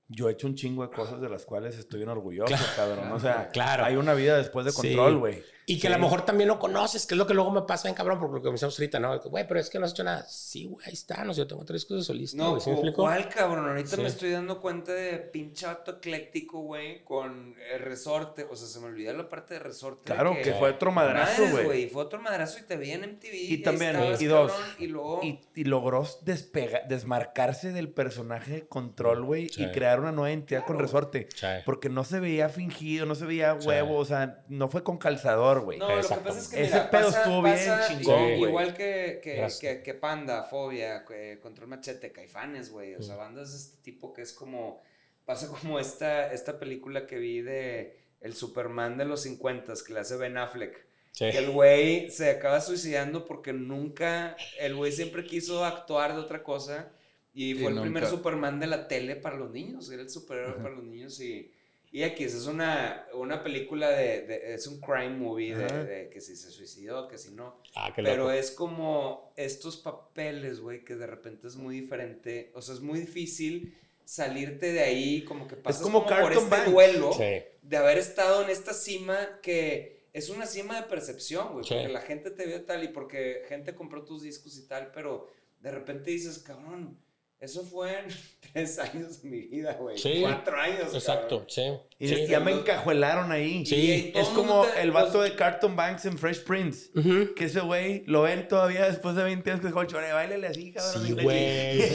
yo 0.09 0.29
he 0.29 0.33
hecho 0.33 0.47
un 0.47 0.55
chingo 0.55 0.83
de 0.87 0.89
cosas 0.95 1.19
de 1.21 1.29
las 1.29 1.45
cuales 1.45 1.77
estoy 1.77 2.01
orgulloso, 2.03 2.55
cabrón. 2.75 3.11
O 3.11 3.19
sea, 3.19 3.49
Claro. 3.49 3.83
hay 3.85 3.95
una 3.97 4.13
vida 4.13 4.37
después 4.37 4.65
de 4.65 4.71
Sí. 4.71 4.77
control, 4.95 5.17
güey. 5.17 5.43
Y 5.69 5.79
que 5.79 5.87
a 5.87 5.89
lo 5.89 5.99
mejor 5.99 6.21
también 6.21 6.47
lo 6.47 6.59
conoces, 6.59 7.05
que 7.05 7.13
es 7.13 7.17
lo 7.17 7.27
que 7.27 7.33
luego 7.33 7.51
me 7.51 7.63
pasa 7.63 7.89
en 7.89 7.93
cabrón, 7.93 8.19
porque 8.19 8.35
lo 8.35 8.41
que 8.41 8.49
decíamos 8.51 8.79
ahorita, 8.79 8.99
¿no? 9.01 9.19
Güey, 9.19 9.45
pero 9.45 9.59
es 9.59 9.69
que 9.69 9.77
no 9.79 9.83
has 9.85 9.91
hecho 9.91 10.05
nada. 10.05 10.25
Sí, 10.29 10.63
güey, 10.65 10.85
ahí 10.87 10.93
está, 10.93 11.25
no 11.25 11.33
sé, 11.33 11.39
yo 11.41 11.47
tengo 11.47 11.65
tres 11.65 11.83
cosas 11.83 12.03
de 12.03 12.05
solista, 12.05 12.37
No, 12.37 12.57
¿sí 12.61 12.71
me. 12.71 12.93
¿cuál, 12.93 13.27
cabrón? 13.27 13.67
Ahorita 13.67 13.97
Sí. 13.97 14.01
me 14.01 14.07
estoy 14.07 14.31
dando 14.31 14.61
cuenta 14.61 14.93
de 14.93 15.17
pinche 15.17 15.65
vato 15.65 15.91
ecléctico, 15.97 16.61
güey, 16.61 17.03
con 17.03 17.53
el 17.73 17.79
resorte. 17.81 18.47
O 18.49 18.55
sea, 18.55 18.65
se 18.65 18.79
me 18.79 18.85
olvidó 18.85 19.11
la 19.11 19.27
parte 19.27 19.55
de 19.55 19.59
resorte. 19.59 20.03
Claro, 20.05 20.37
que 20.41 20.53
fue 20.53 20.69
otro 20.69 20.93
madrazo, 20.93 21.43
güey. 21.51 21.89
Fue 21.89 22.01
otro 22.01 22.21
madrazo 22.21 22.59
y 22.59 22.61
te 22.63 22.77
vi 22.77 22.91
en 22.91 23.03
MTV. 23.03 23.33
Y 23.33 23.57
también, 23.61 23.97
estabas, 23.97 24.21
y 24.21 24.25
dos, 24.25 24.51
cabrón, 24.53 24.69
Y 24.79 24.87
luego... 24.87 25.19
Y, 25.21 25.41
y 25.53 25.63
logró 25.65 26.03
despega- 26.23 26.87
desmarcarse 26.87 27.73
del 27.73 27.89
personaje 27.89 28.51
de 28.53 28.67
control, 28.69 29.25
güey, 29.25 29.49
Sí. 29.49 29.63
y 29.65 29.71
crear 29.71 29.99
una 29.99 30.13
nueva 30.13 30.29
identidad 30.31 30.65
con 30.65 30.79
resorte. 30.79 31.27
Sí. 31.35 31.47
Porque 31.65 31.89
no 31.89 32.05
se 32.05 32.21
veía 32.21 32.47
fingido, 32.47 33.05
no 33.05 33.15
se 33.15 33.25
veía 33.25 33.57
Sí. 33.59 33.67
huevo, 33.67 33.97
o 33.97 34.05
sea, 34.05 34.45
no 34.47 34.69
fue 34.69 34.81
con 34.83 34.97
calzador, 34.97 35.56
güey. 35.61 35.79
No, 35.79 35.87
lo 35.95 36.01
que 36.01 36.15
pasa 36.15 36.39
es 36.39 36.47
que 36.47 36.61
Ese 36.63 36.73
mira, 36.73 36.89
pedo 36.91 37.05
pasa- 37.07 37.17
estuvo 37.19 37.41
bien 37.41 37.55
pasa 37.55 37.87
chingón, 37.87 38.03
igual- 38.23 38.37
güey. 38.37 38.49
Igual 38.49 38.73
que, 38.75 39.19
que, 39.23 39.47
que, 39.61 39.83
que 39.83 39.93
Panda, 39.93 40.43
Fobia, 40.43 41.05
que 41.05 41.39
Control 41.41 41.67
Machete, 41.69 42.11
Caifanes, 42.11 42.69
güey. 42.71 42.95
O 42.95 43.01
sea, 43.01 43.15
bandas 43.15 43.51
de 43.51 43.57
este 43.57 43.81
tipo 43.83 44.13
que 44.13 44.21
es 44.21 44.33
como... 44.33 44.81
Pasa 45.25 45.47
como 45.61 45.79
esta, 45.79 46.31
esta 46.33 46.59
película 46.59 47.05
que 47.07 47.17
vi 47.17 47.41
de 47.41 47.97
el 48.21 48.33
Superman 48.33 48.97
de 48.97 49.05
los 49.05 49.21
50 49.23 49.73
que 49.85 49.93
le 49.93 49.99
hace 49.99 50.15
Ben 50.17 50.37
Affleck. 50.37 50.85
Sí. 51.11 51.29
Que 51.31 51.37
el 51.39 51.49
güey 51.51 52.09
se 52.11 52.29
acaba 52.29 52.61
suicidando 52.61 53.25
porque 53.25 53.53
nunca... 53.53 54.35
El 54.59 54.75
güey 54.75 54.91
siempre 54.91 55.23
quiso 55.25 55.65
actuar 55.65 56.13
de 56.13 56.19
otra 56.21 56.43
cosa. 56.43 56.91
Y 57.33 57.51
Y 57.51 57.55
fue 57.55 57.71
el 57.71 57.81
primer 57.81 58.03
nunca. 58.03 58.15
Superman 58.15 58.59
de 58.59 58.67
la 58.67 58.87
tele 58.87 59.15
para 59.15 59.35
los 59.37 59.51
niños. 59.51 59.91
Era 59.91 60.01
el 60.01 60.09
superhéroe 60.09 60.53
para 60.61 60.75
los 60.75 60.83
niños 60.83 61.19
y... 61.19 61.51
Y 61.91 62.03
aquí 62.03 62.25
es 62.25 62.45
una, 62.45 63.07
una 63.13 63.41
película 63.43 63.89
de, 63.89 64.21
de- 64.23 64.53
Es 64.53 64.67
un 64.67 64.79
crime 64.81 65.11
movie 65.17 65.55
de, 65.55 66.09
que 66.11 66.19
si 66.21 66.35
se 66.35 66.51
suicidó, 66.51 67.07
que 67.07 67.17
si 67.17 67.31
no. 67.31 67.61
Ah, 67.75 67.91
qué 67.95 68.03
Pero 68.03 68.23
loco. 68.23 68.31
es 68.31 68.51
como 68.51 69.31
estos 69.37 69.77
papeles, 69.77 70.59
güey, 70.59 70.83
que 70.83 70.95
de 70.95 71.07
repente 71.07 71.47
es 71.47 71.55
muy 71.55 71.79
diferente. 71.79 72.51
O 72.55 72.61
sea, 72.61 72.75
es 72.75 72.81
muy 72.81 72.99
difícil 72.99 73.73
salirte 74.03 74.71
de 74.73 74.81
ahí, 74.81 75.23
como 75.23 75.47
que 75.47 75.55
pasas 75.55 75.81
como 75.81 76.05
por 76.05 76.31
este 76.31 76.49
Banks. 76.49 76.71
duelo 76.71 77.13
Sí. 77.13 77.41
de 77.61 77.77
haber 77.77 77.97
estado 77.97 78.43
en 78.43 78.49
esta 78.49 78.73
cima 78.73 79.39
que 79.41 80.07
es 80.13 80.29
una 80.29 80.45
cima 80.45 80.75
de 80.81 80.87
percepción, 80.87 81.53
güey. 81.53 81.63
Sí. 81.65 81.73
Porque 81.73 81.89
la 81.89 82.01
gente 82.01 82.31
te 82.31 82.45
vio 82.45 82.63
tal 82.65 82.83
y 82.83 82.87
porque 82.89 83.43
gente 83.47 83.75
compró 83.75 84.03
tus 84.03 84.21
discos 84.23 84.57
y 84.57 84.67
tal, 84.67 84.91
pero 84.91 85.27
de 85.59 85.71
repente 85.71 86.11
dices, 86.11 86.39
cabrón, 86.39 86.97
eso 87.39 87.63
fue 87.63 87.99
en 87.99 88.05
tres 88.53 88.79
años 88.79 89.21
de 89.21 89.29
mi 89.29 89.41
vida, 89.41 89.73
güey. 89.79 89.97
Sí. 89.97 90.19
Cuatro 90.21 90.59
años. 90.59 90.93
Exacto, 90.93 91.45
cabrón. 91.45 91.45
sí. 91.49 91.63
Y 91.99 92.07
sí. 92.09 92.27
ya 92.27 92.39
me 92.39 92.51
encajuelaron 92.51 93.31
ahí. 93.31 93.65
Sí. 93.65 94.11
Es 94.15 94.27
como 94.29 94.65
te- 94.65 94.81
el 94.83 94.91
vato 94.91 95.19
los- 95.19 95.23
de 95.29 95.35
Carlton 95.35 95.75
Banks 95.75 96.05
en 96.05 96.17
Fresh 96.17 96.43
Prince. 96.43 96.89
Que 97.35 97.45
ese 97.45 97.59
güey 97.61 98.03
lo 98.05 98.21
ven 98.21 98.47
todavía 98.47 98.85
después 98.85 99.15
de 99.15 99.23
20 99.23 99.49
años 99.49 99.61
que 99.61 99.67
dijo, 99.67 99.83
chore, 99.85 100.11
bailele 100.13 100.47
así, 100.47 100.71
cabrón. 100.71 101.05
Sí, 101.05 101.09
Y- 101.17 101.23
güey. 101.23 101.81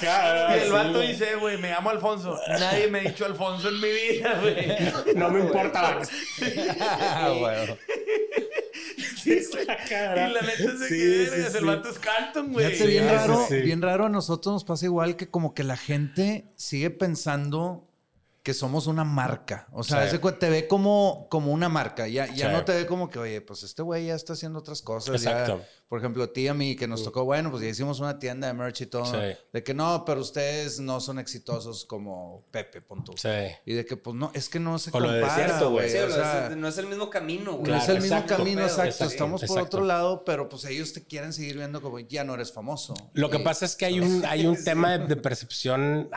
Y 0.00 0.58
el 0.64 0.72
vato 0.72 1.00
dice, 1.00 1.34
güey, 1.36 1.58
me 1.58 1.70
llamo 1.70 1.90
Alfonso. 1.90 2.38
Nadie 2.48 2.88
me 2.88 3.00
ha 3.00 3.02
dicho 3.02 3.24
Alfonso 3.26 3.68
en 3.68 3.80
mi 3.80 3.88
vida, 3.90 4.38
güey. 4.40 5.14
No 5.16 5.28
me 5.30 5.40
importa. 5.40 6.00
Ah, 6.80 7.34
bueno. 7.38 7.76
Sí, 9.38 9.46
güey. 9.52 9.64
Y 9.64 10.32
la 10.32 10.40
neta 10.40 10.64
es 10.64 10.80
que 10.88 11.48
sí, 11.50 11.58
el 11.58 11.64
vato 11.64 11.88
es 11.88 11.98
Carlton, 11.98 12.52
güey. 12.52 12.66
Fíjate, 12.66 12.90
bien 12.90 13.08
raro, 13.08 13.46
bien 13.48 13.82
raro 13.82 14.06
a 14.06 14.08
nosotros 14.08 14.52
nos 14.54 14.64
pasa 14.64 14.86
igual 14.86 15.16
que 15.16 15.30
como 15.30 15.54
que 15.54 15.64
la 15.64 15.76
gente 15.76 16.50
sigue 16.56 16.90
pensando 16.90 17.90
que 18.42 18.54
somos 18.54 18.86
una 18.86 19.04
marca. 19.04 19.68
O 19.72 19.82
sea, 19.82 20.04
ese 20.04 20.18
te 20.18 20.50
ve 20.50 20.66
como, 20.66 21.26
como 21.30 21.52
una 21.52 21.68
marca. 21.68 22.08
Ya, 22.08 22.26
ya 22.26 22.50
no 22.50 22.64
te 22.64 22.72
ve 22.72 22.86
como 22.86 23.10
que, 23.10 23.18
oye, 23.18 23.40
pues 23.40 23.62
este 23.62 23.82
güey 23.82 24.06
ya 24.06 24.14
está 24.14 24.32
haciendo 24.32 24.58
otras 24.58 24.82
cosas. 24.82 25.14
Exacto. 25.14 25.62
Por 25.90 25.98
ejemplo, 25.98 26.22
a 26.22 26.32
ti 26.32 26.46
a 26.46 26.54
mí 26.54 26.76
que 26.76 26.86
nos 26.86 27.02
tocó, 27.02 27.24
bueno, 27.24 27.50
pues 27.50 27.64
ya 27.64 27.68
hicimos 27.68 27.98
una 27.98 28.20
tienda 28.20 28.46
de 28.46 28.54
merch 28.54 28.82
y 28.82 28.86
todo. 28.86 29.10
De 29.52 29.64
que 29.64 29.74
no, 29.74 30.04
pero 30.04 30.20
ustedes 30.20 30.78
no 30.78 31.00
son 31.00 31.18
exitosos 31.18 31.84
como 31.84 32.46
Pepe, 32.52 32.80
punto. 32.80 33.12
Sí. 33.16 33.28
Y 33.66 33.72
de 33.72 33.84
que, 33.84 33.96
pues 33.96 34.14
no, 34.14 34.30
es 34.32 34.48
que 34.48 34.60
no 34.60 34.78
se 34.78 34.92
compara, 34.92 35.60
güey. 35.64 35.86
o 35.86 36.10
sea, 36.10 36.54
no 36.56 36.68
es 36.68 36.78
el 36.78 36.86
mismo 36.86 37.10
camino, 37.10 37.54
güey. 37.54 37.72
no 37.72 37.76
es 37.76 37.88
el 37.88 38.00
mismo 38.00 38.24
camino, 38.24 38.62
exacto. 38.62 39.04
Estamos 39.04 39.42
por 39.42 39.62
otro 39.62 39.84
lado, 39.84 40.24
pero 40.24 40.48
pues 40.48 40.64
ellos 40.66 40.92
te 40.92 41.04
quieren 41.04 41.32
seguir 41.32 41.56
viendo 41.56 41.82
como 41.82 41.98
ya 41.98 42.22
no 42.22 42.34
eres 42.34 42.52
famoso. 42.52 42.94
Lo 43.14 43.28
que 43.28 43.40
pasa 43.40 43.64
es 43.64 43.74
que 43.74 43.86
hay 43.86 43.98
un, 43.98 44.24
hay 44.26 44.46
un 44.46 44.62
tema 44.64 44.96
de, 44.96 45.08
de 45.08 45.16
percepción 45.16 46.08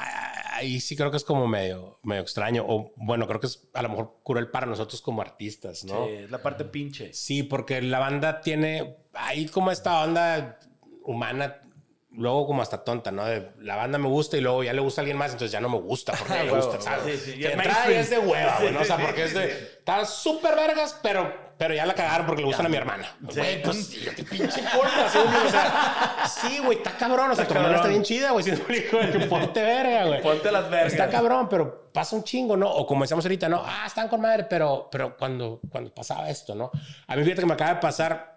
ahí 0.53 0.79
sí 0.79 0.95
creo 0.95 1.11
que 1.11 1.17
es 1.17 1.23
como 1.23 1.47
medio, 1.47 1.97
medio 2.03 2.21
extraño. 2.21 2.65
O 2.67 2.93
bueno, 2.95 3.27
creo 3.27 3.39
que 3.39 3.47
es 3.47 3.67
a 3.73 3.81
lo 3.81 3.89
mejor 3.89 4.19
cruel 4.23 4.49
para 4.49 4.65
nosotros 4.65 5.01
como 5.01 5.21
artistas, 5.21 5.83
¿no? 5.83 6.05
Sí, 6.05 6.13
es 6.13 6.31
la 6.31 6.41
parte 6.41 6.65
pinche. 6.65 7.13
Sí, 7.13 7.43
porque 7.43 7.81
la 7.81 7.99
banda 7.99 8.41
tiene 8.41 8.97
ahí 9.13 9.47
como 9.47 9.71
esta 9.71 10.01
onda 10.01 10.59
humana 11.03 11.59
luego 12.15 12.45
como 12.45 12.61
hasta 12.61 12.83
tonta, 12.83 13.11
¿no? 13.11 13.25
De, 13.25 13.51
la 13.59 13.75
banda 13.75 13.97
me 13.97 14.07
gusta 14.07 14.37
y 14.37 14.41
luego 14.41 14.63
ya 14.63 14.73
le 14.73 14.81
gusta 14.81 15.01
a 15.01 15.03
alguien 15.03 15.17
más, 15.17 15.31
entonces 15.31 15.51
ya 15.51 15.59
no 15.59 15.69
me 15.69 15.79
gusta 15.79 16.13
porque 16.13 16.43
le 16.43 16.51
gusta, 16.51 16.79
¿sabes? 16.79 17.21
Sí, 17.21 17.31
sí. 17.31 17.39
Y 17.39 17.45
entrada 17.45 17.87
es 17.89 18.09
de 18.09 18.19
hueva, 18.19 18.57
güey, 18.59 18.71
¿no? 18.71 18.81
O 18.81 18.85
sea, 18.85 18.97
porque 18.97 19.23
es 19.23 19.33
de... 19.33 19.51
Está 19.83 20.05
súper 20.05 20.55
vergas, 20.55 20.99
pero 21.01 21.43
pero 21.57 21.75
ya 21.75 21.85
la 21.85 21.93
cagaron 21.93 22.25
porque 22.25 22.41
le 22.41 22.47
gustan 22.47 22.65
a 22.65 22.69
mi 22.69 22.77
hermana. 22.77 23.07
Güey, 23.21 23.61
pues, 23.61 23.95
qué 24.15 24.23
pinche 24.23 24.59
importa, 24.59 25.07
¿sí, 25.07 25.17
O 25.17 25.49
sea, 25.49 26.23
sí, 26.27 26.59
güey, 26.59 26.77
está 26.79 26.91
cabrón. 26.97 27.31
O 27.31 27.35
sea, 27.35 27.47
tu 27.47 27.53
hermana 27.53 27.75
está 27.75 27.87
bien 27.87 28.03
chida, 28.03 28.31
güey. 28.31 28.43
Si 28.43 28.51
no, 28.51 28.57
ponte 29.29 29.61
verga, 29.61 30.05
güey. 30.05 30.21
Ponte 30.21 30.51
las 30.51 30.69
vergas. 30.69 30.93
Está 30.93 31.09
cabrón, 31.09 31.47
pero 31.47 31.89
pasa 31.93 32.15
un 32.15 32.23
chingo, 32.23 32.57
¿no? 32.57 32.69
O 32.69 32.85
como 32.87 33.03
decíamos 33.03 33.23
ahorita, 33.23 33.47
¿no? 33.47 33.63
Ah, 33.65 33.83
están 33.85 34.09
con 34.09 34.19
madre, 34.19 34.45
pero, 34.49 34.89
pero 34.91 35.15
cuando, 35.15 35.61
cuando 35.69 35.93
pasaba 35.93 36.29
esto, 36.29 36.55
¿no? 36.55 36.71
A 37.07 37.15
mí 37.15 37.23
fíjate 37.23 37.41
que 37.41 37.47
me 37.47 37.53
acaba 37.53 37.75
de 37.75 37.79
pasar 37.79 38.32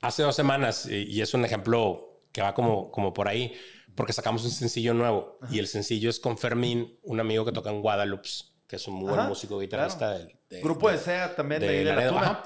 hace 0.00 0.22
dos 0.22 0.36
semanas 0.36 0.86
y, 0.86 1.20
es 1.20 1.34
un 1.34 1.44
ejemplo 1.44 2.22
que 2.32 2.42
va 2.42 2.54
como, 2.54 2.90
como 2.90 3.12
por 3.12 3.28
ahí 3.28 3.52
porque 3.94 4.12
sacamos 4.12 4.44
un 4.44 4.50
sencillo 4.50 4.94
nuevo 4.94 5.38
y 5.50 5.58
el 5.58 5.66
sencillo 5.66 6.10
es 6.10 6.20
con 6.20 6.38
Fermín, 6.38 6.98
un 7.02 7.20
amigo 7.20 7.44
que 7.44 7.52
toca 7.52 7.70
en 7.70 7.82
Guadalupe 7.82 8.28
que 8.70 8.76
es 8.76 8.86
un 8.86 8.94
muy 8.94 9.12
buen 9.12 9.26
músico 9.26 9.58
guitarrista. 9.58 10.12
Del, 10.12 10.62
Grupo 10.62 10.90
de, 10.92 10.98
SEA 10.98 11.34
también 11.34 11.60
de, 11.60 11.66
de, 11.66 11.84
de 11.84 11.92
la 11.92 12.08
Tuna. 12.08 12.42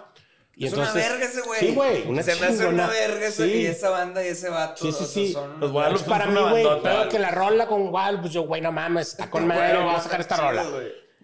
Y 0.56 0.66
es 0.66 0.72
una 0.72 0.90
verga 0.92 1.24
ese 1.24 1.42
güey. 1.42 1.60
Sí, 1.60 1.74
güey. 1.74 2.08
Una 2.08 2.22
Se 2.22 2.36
me 2.36 2.46
hace 2.46 2.66
una 2.66 2.86
verga 2.86 3.26
ese, 3.26 3.46
y 3.46 3.66
esa 3.66 3.90
banda 3.90 4.24
y 4.24 4.28
ese 4.28 4.48
vato. 4.48 4.84
Sí, 4.84 4.92
sí, 4.92 5.04
sí. 5.04 5.36
los 5.60 5.70
Guadalupe 5.70 6.08
para 6.08 6.26
mí, 6.26 6.40
güey. 6.40 6.64
Pero 6.82 7.08
que 7.10 7.18
la 7.18 7.30
rola 7.30 7.66
con 7.66 7.90
Guadalupe, 7.90 8.22
pues 8.22 8.32
yo, 8.32 8.42
güey, 8.42 8.62
no 8.62 8.72
mames, 8.72 9.08
está 9.08 9.28
con 9.28 9.46
madre, 9.48 9.76
vamos 9.76 10.00
a 10.00 10.04
sacar 10.04 10.20
esta 10.20 10.36
rola. 10.36 10.64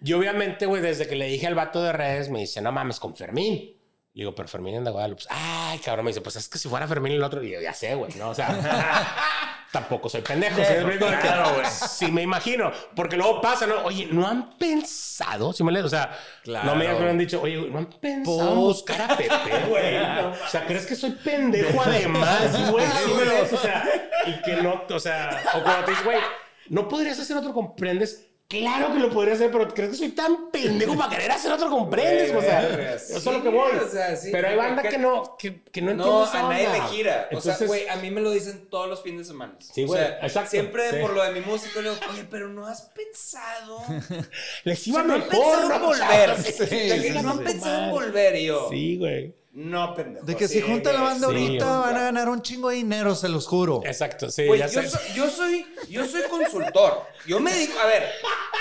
Y 0.03 0.13
obviamente, 0.13 0.65
güey, 0.67 0.81
desde 0.81 1.07
que 1.07 1.15
le 1.15 1.25
dije 1.25 1.47
al 1.47 1.55
vato 1.55 1.81
de 1.81 1.93
redes, 1.93 2.29
me 2.29 2.39
dice, 2.39 2.61
no 2.61 2.71
mames, 2.71 2.99
con 2.99 3.15
Fermín. 3.15 3.75
Le 4.13 4.23
digo, 4.23 4.35
pero 4.35 4.49
Fermín 4.49 4.75
anda 4.75 4.91
Guadalupe. 4.91 5.23
Ay, 5.29 5.79
cabrón, 5.79 6.05
me 6.05 6.11
dice, 6.11 6.19
pues 6.19 6.35
es 6.35 6.49
que 6.49 6.57
si 6.57 6.67
fuera 6.67 6.85
Fermín 6.85 7.13
el 7.13 7.23
otro, 7.23 7.41
y 7.41 7.51
yo, 7.51 7.61
ya 7.61 7.73
sé, 7.73 7.95
güey, 7.95 8.13
¿no? 8.15 8.31
O 8.31 8.35
sea, 8.35 8.49
tampoco 9.71 10.09
soy 10.09 10.21
pendejo. 10.21 10.57
¿sí? 10.57 10.97
Claro, 11.21 11.53
güey. 11.55 11.65
Sí, 11.65 12.11
me 12.11 12.21
imagino. 12.21 12.71
Porque 12.93 13.15
luego 13.15 13.39
pasa, 13.39 13.65
¿no? 13.65 13.83
Oye, 13.85 14.09
¿no 14.11 14.27
han 14.27 14.57
pensado? 14.57 15.53
Si 15.53 15.63
me 15.63 15.71
le, 15.71 15.81
o 15.81 15.87
sea, 15.87 16.11
no 16.45 16.75
me 16.75 16.87
han 16.87 17.17
dicho, 17.17 17.41
oye, 17.41 17.55
¿no 17.69 17.77
han 17.77 17.85
pensado 17.85 18.51
en 18.51 18.59
buscar 18.59 19.01
a 19.01 19.15
Pepe, 19.15 19.65
güey? 19.69 19.97
O 19.97 20.47
sea, 20.49 20.65
¿crees 20.65 20.85
que 20.85 20.95
soy 20.95 21.11
pendejo 21.11 21.81
además, 21.81 22.69
güey? 22.71 22.85
Sí, 22.85 23.55
o 23.55 23.57
sea, 23.57 24.11
y 24.27 24.41
que 24.41 24.57
no, 24.57 24.83
o 24.89 24.99
sea, 24.99 25.41
o 25.55 25.63
cuando 25.63 25.85
te 25.85 25.91
dices, 25.91 26.05
güey, 26.05 26.19
¿no 26.67 26.89
podrías 26.89 27.17
hacer 27.17 27.37
otro 27.37 27.53
comprendes? 27.53 28.27
Claro 28.59 28.93
que 28.93 28.99
lo 28.99 29.09
podría 29.09 29.35
hacer, 29.35 29.49
pero 29.49 29.67
¿crees 29.73 29.91
que 29.91 29.95
soy 29.95 30.09
tan 30.09 30.51
pendejo 30.51 30.97
para 30.97 31.09
querer 31.09 31.31
hacer 31.31 31.51
otro 31.51 31.69
comprendes? 31.69 32.33
o 32.35 32.41
sea, 32.41 32.95
eso 32.95 33.17
es 33.17 33.25
lo 33.25 33.41
que 33.41 33.49
voy. 33.49 33.71
pero 34.31 34.47
hay 34.49 34.55
banda 34.57 34.83
que, 34.83 34.97
no, 34.97 35.37
que, 35.37 35.61
que 35.63 35.81
no 35.81 35.91
entiende 35.91 36.13
No, 36.13 36.25
a 36.25 36.43
nadie 36.43 36.69
le 36.69 36.81
gira. 36.89 37.29
o 37.31 37.39
sea, 37.39 37.57
güey, 37.65 37.87
a 37.87 37.95
mí 37.95 38.11
me 38.11 38.21
lo 38.21 38.31
dicen 38.31 38.67
todos 38.69 38.89
los 38.89 39.01
fines 39.01 39.19
de 39.19 39.25
semana. 39.25 39.55
Sí, 39.59 39.85
güey, 39.85 40.03
exacto. 40.21 40.51
Siempre 40.51 41.01
por 41.01 41.13
lo 41.13 41.23
de 41.23 41.31
mi 41.31 41.41
música, 41.41 41.81
le 41.81 41.91
digo, 41.91 42.01
oye, 42.11 42.25
pero 42.29 42.49
no 42.49 42.67
has 42.67 42.81
pensado. 42.81 43.81
Les 44.63 44.87
iba 44.87 45.03
mejor. 45.03 45.19
No 45.19 45.23
han 45.23 45.29
pensado 45.29 45.73
en 45.73 45.81
volver. 45.81 47.23
no 47.23 47.29
han 47.29 47.39
pensado 47.39 47.83
en 47.83 47.91
volver, 47.91 48.35
y 48.35 48.45
yo. 48.45 48.67
Sí, 48.69 48.97
güey. 48.97 49.40
No, 49.53 49.93
pendejo. 49.93 50.25
De 50.25 50.35
que 50.37 50.47
si 50.47 50.61
junta 50.61 50.93
la 50.93 51.01
banda 51.01 51.27
ahorita 51.27 51.65
van 51.79 51.97
a 51.97 52.03
ganar 52.03 52.29
un 52.29 52.41
chingo 52.41 52.69
de 52.69 52.77
dinero, 52.77 53.15
se 53.15 53.27
los 53.27 53.45
juro. 53.47 53.81
Exacto, 53.83 54.29
sí. 54.29 54.47
ya 54.57 54.67
yo, 54.67 54.81
soy, 54.83 55.13
yo, 55.13 55.29
soy, 55.29 55.65
yo 55.89 56.05
soy 56.05 56.21
consultor. 56.29 57.03
Yo 57.27 57.39
me 57.41 57.51
dedico, 57.53 57.77
a 57.77 57.85
ver, 57.85 58.03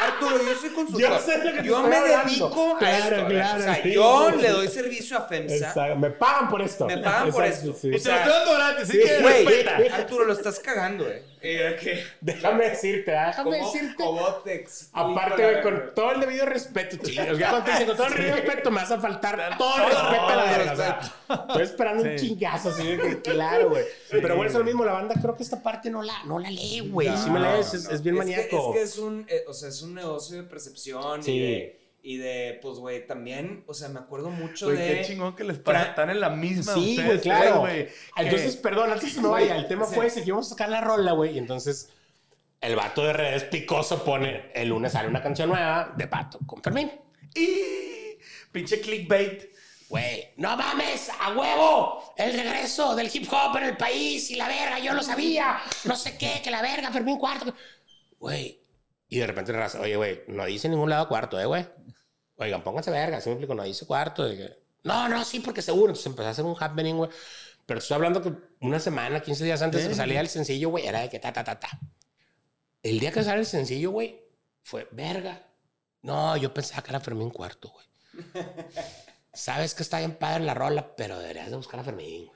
Arturo, 0.03 0.39
yo 0.45 0.55
soy 0.61 0.71
consultor. 0.71 1.63
Yo, 1.63 1.83
me 1.85 2.01
dedico 2.01 2.77
a 2.81 2.97
esto. 2.97 3.27
Claro, 3.27 3.27
o 3.27 3.63
sea, 3.63 3.85
yo 3.85 4.31
le 4.33 4.49
doy 4.49 4.69
servicio 4.69 5.17
a 5.17 5.29
FEMSA. 5.29 5.55
Exacto. 5.55 5.97
Me 5.97 6.11
pagan 6.11 6.49
por 6.51 6.61
esto. 6.61 6.87
Me 6.87 6.99
pagan 6.99 7.31
por 7.31 7.45
esto. 7.45 7.73
Sí. 7.73 7.95
O 7.95 7.99
sea, 7.99 8.25
estoy 8.25 8.33
dando 8.33 8.55
gratis, 8.55 8.89
sí, 8.89 8.99
que 8.99 9.23
güey, 9.23 9.89
Arturo, 9.93 10.25
lo 10.25 10.33
estás 10.33 10.59
cagando, 10.59 11.09
eh. 11.09 11.25
Eh, 11.43 12.05
Déjame 12.21 12.71
decirte, 12.71 13.13
¿eh? 13.13 13.25
déjame 13.27 13.59
decirte. 13.59 14.03
Cobotex. 14.03 14.91
Aparte, 14.93 15.63
con 15.63 15.95
todo 15.95 16.13
el 16.13 16.21
debido 16.21 16.47
respeto, 16.47 16.97
chicos. 16.99 17.27
con 17.27 17.97
todo 17.97 18.07
el 18.09 18.15
debido 18.15 18.37
respeto 18.37 18.71
me 18.71 18.77
vas 18.77 18.91
a 18.91 19.01
faltar 19.01 19.57
todo 19.57 19.77
el 19.77 19.85
respeto 19.85 20.27
a 20.27 20.37
la 20.37 20.45
verdad. 20.45 21.13
Estoy 21.49 21.63
esperando 21.63 22.03
un 22.05 22.17
chingazo, 22.17 22.69
así 22.71 22.97
de 22.97 23.21
claro, 23.23 23.71
güey. 23.71 23.85
Pero 24.11 24.37
bueno, 24.37 24.51
es 24.51 24.55
lo 24.55 24.65
mismo. 24.65 24.85
La 24.85 24.93
banda 24.93 25.15
creo 25.21 25.37
que 25.37 25.43
esta 25.43 25.63
parte 25.63 25.91
no 25.91 26.03
la, 26.03 26.25
no 26.25 26.39
la 26.39 26.51
lee, 26.51 26.81
güey. 26.91 27.09
si 27.17 27.31
me 27.31 27.41
lees, 27.41 27.73
es, 27.75 28.03
bien 28.03 28.17
maníaco. 28.17 28.75
es 28.75 28.77
que 28.77 28.83
es 28.83 28.99
un, 28.99 29.27
eh, 29.29 29.45
o 29.47 29.55
sea, 29.55 29.69
es 29.69 29.83
un 29.83 29.95
negocio 29.95 30.37
de 30.37 30.43
percepción 30.43 31.21
y 31.27 31.39
de 31.39 31.80
y 32.03 32.17
de, 32.17 32.59
pues, 32.63 32.79
güey, 32.79 33.07
también, 33.07 33.65
o 33.67 33.75
sea, 33.75 33.89
me 33.89 34.01
acuerdo 34.01 34.31
mucho 34.31 34.69
de. 34.69 34.77
Qué 34.77 35.05
chingón 35.07 35.37
que 35.37 35.45
les 35.45 35.59
pasa. 35.59 35.91
Están 35.91 36.11
en 36.11 36.21
la 36.21 36.31
misma. 36.31 36.75
Sí, 36.75 37.01
güey, 37.05 37.21
claro. 37.21 37.61
güey. 37.61 37.89
Entonces, 38.17 38.57
perdón, 38.57 38.93
antes 38.93 39.17
no 39.19 39.31
vaya. 39.31 39.57
El 39.57 39.69
tema 39.69 39.85
fue 39.85 40.07
ese 40.07 40.23
que 40.23 40.29
íbamos 40.29 40.47
a 40.47 40.51
sacar 40.51 40.71
la 40.71 40.81
rola, 40.81 41.13
güey. 41.13 41.35
Y 41.35 41.39
entonces, 41.39 41.91
el 42.61 42.77
vato 42.77 43.05
de 43.05 43.13
redes 43.13 43.45
picoso 43.45 44.03
pone: 44.03 44.51
el 44.55 44.69
lunes 44.69 44.93
sale 44.93 45.09
una 45.09 45.23
canción 45.23 45.51
nueva 45.51 45.93
de 45.97 46.07
pato 46.07 46.39
con 46.47 46.63
Fermín. 46.63 46.91
Y. 47.35 48.19
Pinche 48.51 48.81
clickbait. 48.81 49.51
Güey, 49.91 50.35
no 50.37 50.57
mames, 50.57 51.11
a 51.21 51.33
huevo, 51.37 52.15
el 52.17 52.33
regreso 52.33 52.95
del 52.95 53.11
hip 53.13 53.27
hop 53.29 53.57
en 53.57 53.65
el 53.65 53.77
país 53.77 54.31
y 54.31 54.37
la 54.37 54.47
verga, 54.47 54.79
yo 54.79 54.93
lo 54.93 55.03
sabía, 55.03 55.59
no 55.83 55.97
sé 55.97 56.17
qué, 56.17 56.41
que 56.45 56.51
la 56.53 56.63
verga, 56.63 56.93
Fermín 56.93 57.19
Cuarto. 57.19 57.53
Güey, 58.21 58.60
y 59.11 59.19
de 59.19 59.27
repente, 59.27 59.53
oye, 59.81 59.97
güey, 59.97 60.23
no 60.29 60.47
dice 60.47 60.69
en 60.69 60.73
ningún 60.73 60.89
lado 60.89 61.09
cuarto, 61.09 61.39
¿eh, 61.39 61.45
güey? 61.45 61.67
Oigan, 62.37 62.63
pónganse 62.63 62.93
verga, 62.93 63.21
si 63.21 63.29
me 63.29 63.35
explico, 63.35 63.57
no 63.57 63.65
dice 63.65 63.85
cuarto. 63.85 64.25
no, 64.85 65.09
no, 65.09 65.25
sí, 65.25 65.41
porque 65.41 65.63
seguro. 65.63 65.89
Entonces 65.89 66.07
empezó 66.07 66.29
a 66.29 66.31
hacer 66.31 66.45
un 66.45 66.57
happening, 66.59 66.95
güey. 66.95 67.11
Pero 67.67 67.79
estoy 67.79 67.97
hablando 67.97 68.23
que 68.23 68.33
una 68.61 68.79
semana, 68.79 69.21
15 69.21 69.45
días 69.45 69.63
antes 69.63 69.83
de 69.83 69.89
que 69.91 69.95
salía 69.97 70.21
el 70.21 70.29
sencillo, 70.29 70.71
güey, 70.71 70.87
era 70.87 71.01
de 71.01 71.11
que 71.11 71.19
ta, 71.19 71.33
ta, 71.33 71.43
ta, 71.43 71.59
ta. 71.59 71.69
El 72.83 73.01
día 73.01 73.11
que 73.11 73.23
sale 73.25 73.41
el 73.41 73.47
sencillo, 73.47 73.91
güey, 73.91 74.25
fue 74.63 74.89
verga. 74.93 75.43
No, 76.03 76.37
yo 76.37 76.55
pensaba 76.55 76.83
que 76.83 76.91
era 76.91 77.01
Fermín 77.01 77.31
Cuarto, 77.31 77.71
güey. 77.71 77.87
Sabes 79.33 79.75
que 79.75 79.83
está 79.83 79.99
bien 79.99 80.15
padre 80.15 80.45
la 80.45 80.55
rola, 80.55 80.95
pero 80.97 81.19
deberías 81.19 81.51
de 81.51 81.57
buscar 81.57 81.81
a 81.81 81.85
Fermín. 81.85 82.31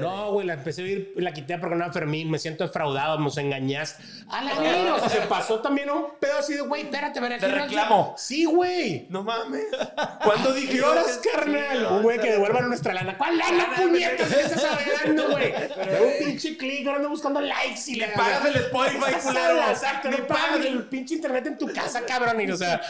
No, 0.00 0.32
güey, 0.32 0.46
la 0.46 0.54
empecé 0.54 0.82
a 0.82 0.84
oír, 0.84 1.12
la 1.16 1.32
quité 1.32 1.58
porque 1.58 1.76
no 1.76 1.84
era 1.84 1.92
Fermín, 1.92 2.30
me 2.30 2.38
siento 2.38 2.64
defraudado, 2.64 3.18
nos 3.18 3.36
engañaste. 3.38 4.02
A 4.28 4.42
la 4.42 4.54
mierda, 4.54 4.94
o 4.94 4.98
sea, 4.98 5.08
se 5.08 5.20
pasó 5.22 5.60
también 5.60 5.90
un 5.90 6.06
pedo 6.18 6.38
así 6.38 6.54
de, 6.54 6.62
güey, 6.62 6.82
espérate, 6.82 7.20
veré. 7.20 7.38
Te 7.38 7.48
reclamo. 7.48 8.14
Sí, 8.16 8.44
güey. 8.44 9.06
No 9.10 9.22
mames. 9.22 9.64
¿Cuándo 10.24 10.52
dije? 10.52 10.74
¿Qué 10.74 10.82
horas, 10.82 11.20
carnal? 11.32 11.86
Un 11.90 12.02
güey 12.02 12.18
que 12.18 12.32
devuelvan 12.32 12.68
nuestra 12.68 12.94
lana. 12.94 13.16
¿Cuál 13.18 13.38
lana, 13.38 13.72
puñetas? 13.76 14.28
¿Qué 14.28 14.40
estás 14.40 14.64
hablando, 14.64 15.30
güey? 15.30 15.52
De 15.52 16.00
un 16.00 16.26
pinche 16.26 16.56
clic, 16.56 16.86
ahora 16.86 16.96
ando 16.96 17.10
buscando 17.10 17.40
likes 17.40 17.82
y 17.88 17.96
le 17.96 18.08
pagas 18.08 18.44
el 18.44 18.56
Spotify, 18.56 19.12
culero. 19.22 19.70
Exacto, 19.70 20.10
no 20.10 20.26
pagas 20.26 20.64
el 20.64 20.84
pinche 20.84 21.14
internet 21.14 21.46
en 21.46 21.58
tu 21.58 21.66
casa, 21.72 22.02
cabrón. 22.06 22.40
Y, 22.40 22.50
o 22.50 22.56
sea, 22.56 22.80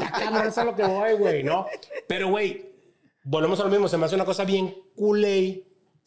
ya 0.00 0.10
cabrón, 0.10 0.46
es 0.46 0.58
a 0.58 0.64
lo 0.64 0.74
que 0.74 0.84
voy, 0.84 1.12
güey, 1.14 1.42
¿no? 1.42 1.66
Pero, 2.06 2.28
güey, 2.28 2.72
volvemos 3.22 3.58
a 3.60 3.64
lo 3.64 3.70
mismo. 3.70 3.88
Se 3.88 3.96
me 3.96 4.06
hace 4.06 4.14
una 4.14 4.24
cosa 4.24 4.44
bien 4.44 4.74
culé 4.94 5.64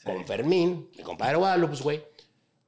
con 0.08 0.26
Fermín, 0.26 0.90
mi 0.96 1.04
compadre 1.04 1.36
Guadalupe, 1.36 1.70
pues, 1.70 1.82
güey, 1.82 2.04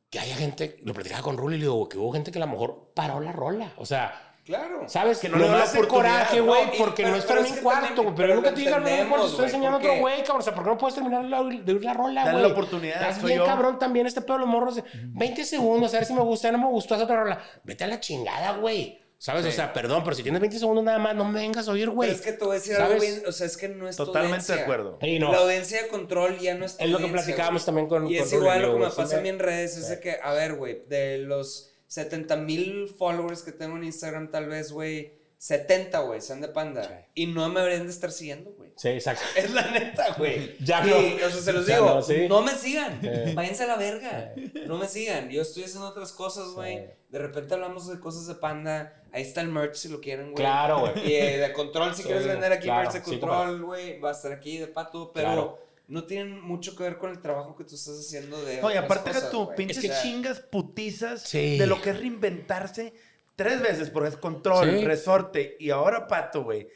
que 0.10 0.20
haya 0.20 0.36
gente, 0.36 0.78
lo 0.84 0.94
platicaba 0.94 1.22
con 1.22 1.38
Rulli 1.38 1.56
y 1.56 1.60
le 1.60 1.66
digo, 1.66 1.90
que 1.90 1.98
hubo 1.98 2.12
gente 2.12 2.32
que 2.32 2.40
a 2.40 2.46
lo 2.46 2.52
mejor 2.52 2.92
paró 2.94 3.20
la 3.20 3.32
rola. 3.32 3.74
O 3.78 3.86
sea, 3.86 4.30
Claro. 4.50 4.90
¿Sabes? 4.90 5.20
Que 5.20 5.30
no 5.30 5.38
le 5.38 5.48
da 5.48 5.64
coraje, 5.88 6.42
güey, 6.42 6.76
porque 6.76 7.04
no 7.04 7.16
es 7.16 7.24
Fermín 7.24 7.54
cuarto, 7.62 8.02
güey. 8.02 8.16
Pero, 8.16 8.34
nunca 8.34 8.52
te 8.52 8.62
digan, 8.62 8.82
no, 8.82 8.88
te 8.88 9.26
estoy 9.28 9.46
enseñando 9.46 9.78
a 9.78 9.80
otro 9.80 10.00
güey, 10.00 10.24
cabrón. 10.24 10.40
O 10.40 10.42
sea, 10.42 10.56
¿por 10.56 10.64
qué 10.64 10.70
no 10.72 10.78
puedes 10.80 10.96
terminar 10.96 11.24
de 11.24 11.72
oír 11.72 11.86
la 11.86 11.94
rola, 11.94 12.24
güey? 12.24 12.34
Dale 12.34 12.48
la 12.48 12.54
oportunidad. 12.54 13.10
Estás 13.10 13.24
bien, 13.24 13.46
cabrón, 13.46 13.78
también 13.78 14.08
este 14.08 14.22
pedo 14.22 14.34
de 14.34 14.40
los 14.40 14.50
morros. 14.50 14.82
20 15.04 15.46
segundos, 15.46 15.94
a 15.94 15.98
ver 15.98 16.08
si 16.08 16.14
me 16.14 16.22
gusta, 16.22 16.52
no 16.52 16.58
me 16.58 16.66
gustó 16.66 16.96
esa 16.96 17.04
otra 17.04 17.18
rola. 17.18 17.40
Vete 17.64 17.84
a 17.84 17.88
la 17.88 18.00
chingada, 18.00 18.54
güey. 18.54 19.00
¿Sabes? 19.20 19.46
O 19.46 19.52
sea, 19.52 19.74
perdón, 19.74 20.02
pero 20.06 20.16
si 20.16 20.24
tienes 20.24 20.40
20 20.40 20.60
segundos 20.60 20.82
nada 20.82 20.98
más, 20.98 21.14
no 21.14 21.26
me 21.26 21.42
vengas 21.42 21.68
a 21.68 21.72
oír, 21.74 21.90
güey. 21.90 22.10
Pero 22.10 22.20
es 22.20 22.26
que 22.26 22.32
te 22.32 22.46
voy 22.46 22.56
a 22.56 22.60
decir 22.60 22.78
algo 22.78 23.02
bien, 23.02 23.22
o 23.28 23.34
sea, 23.34 23.48
es 23.48 23.58
que 23.58 23.68
no 23.68 23.90
es 23.90 23.98
Totalmente 23.98 24.54
de 24.54 24.62
acuerdo. 24.62 24.98
La 25.02 25.38
audiencia 25.40 25.84
de 25.84 25.90
control 25.90 26.40
ya 26.40 26.56
no 26.56 26.66
es 26.66 26.78
Es 26.80 26.90
lo 26.90 27.00
que 27.00 27.08
platicábamos 27.08 27.66
también 27.66 27.90
con 27.90 28.08
Y 28.08 28.18
es 28.18 28.32
igual 28.32 28.62
lo 28.62 28.74
que 28.76 28.80
me 28.80 28.90
pasa 28.90 29.18
a 29.18 29.22
mí 29.22 29.28
en 29.28 29.40
redes, 29.40 29.76
es 29.76 29.90
de 29.90 30.00
que, 30.00 30.20
a 30.24 30.32
ver, 30.32 30.56
güey, 30.56 30.86
de 30.88 31.18
los 31.18 31.74
70 31.88 32.38
mil 32.38 32.88
followers 32.88 33.42
que 33.42 33.52
tengo 33.52 33.76
en 33.76 33.84
Instagram, 33.84 34.32
tal 34.32 34.48
vez, 34.48 34.72
güey, 34.72 35.20
70, 35.40 36.00
güey, 36.00 36.20
sean 36.20 36.42
de 36.42 36.50
panda. 36.50 37.08
Y 37.16 37.26
no 37.28 37.48
me 37.48 37.62
deberían 37.62 37.86
de 37.86 37.94
estar 37.94 38.12
siguiendo, 38.12 38.52
güey. 38.52 38.74
Sí, 38.76 38.90
exacto. 38.90 39.24
Es 39.38 39.52
la 39.54 39.72
neta, 39.72 40.14
güey. 40.18 40.58
ya 40.64 40.84
no. 40.84 40.98
o 40.98 41.30
sea, 41.30 41.42
se 41.42 41.54
los 41.54 41.66
digo, 41.66 42.02
no, 42.28 42.42
me 42.42 42.52
sigan. 42.52 43.00
Váyanse 43.36 43.64
a 43.64 43.68
la 43.68 43.78
verga. 43.78 44.34
No 44.68 44.78
me 44.78 44.86
sigan. 44.86 45.30
Yo 45.30 45.42
estoy 45.42 45.64
haciendo 45.64 45.88
otras 45.88 46.12
cosas, 46.12 46.50
güey. 46.50 46.90
De 47.08 47.20
repente 47.20 47.54
hablamos 47.54 47.88
de 47.88 48.02
cosas 48.02 48.28
de 48.28 48.36
panda. 48.36 49.02
Ahí 49.14 49.22
está 49.22 49.40
el 49.40 49.48
merch 49.48 49.76
si 49.76 49.88
lo 49.88 50.02
quieren, 50.02 50.32
güey. 50.32 50.36
Claro, 50.36 50.82
güey. 50.82 51.10
Y 51.10 51.16
eh, 51.16 51.38
de 51.38 51.54
control, 51.54 51.96
si 51.96 52.04
quieres 52.04 52.28
vender 52.28 52.52
aquí 52.52 52.70
merch 52.70 52.92
de 52.92 53.02
control, 53.02 53.64
güey, 53.64 53.98
va 54.02 54.10
a 54.10 54.12
estar 54.12 54.34
aquí 54.34 54.58
de 54.58 54.68
pato, 54.68 55.12
pero 55.14 55.58
no 55.88 56.04
tienen 56.04 56.42
mucho 56.42 56.76
que 56.76 56.84
ver 56.84 56.98
con 56.98 57.12
el 57.12 57.22
trabajo 57.22 57.56
que 57.56 57.64
tú 57.64 57.76
estás 57.76 57.98
haciendo 57.98 58.44
de. 58.44 58.62
Oye, 58.62 58.78
aparte 58.78 59.14
de 59.14 59.22
tu 59.32 59.56
pinches 59.56 60.02
chingas 60.02 60.42
putizas 60.42 61.32
de 61.32 61.66
lo 61.66 61.82
que 61.82 61.92
es 61.92 61.98
reinventarse 61.98 62.94
tres 63.40 63.62
veces, 63.62 63.90
porque 63.90 64.10
es 64.10 64.18
control, 64.18 64.84
resorte 64.84 65.56
y 65.62 65.70
ahora 65.70 66.08
pato, 66.08 66.44
güey. 66.44 66.68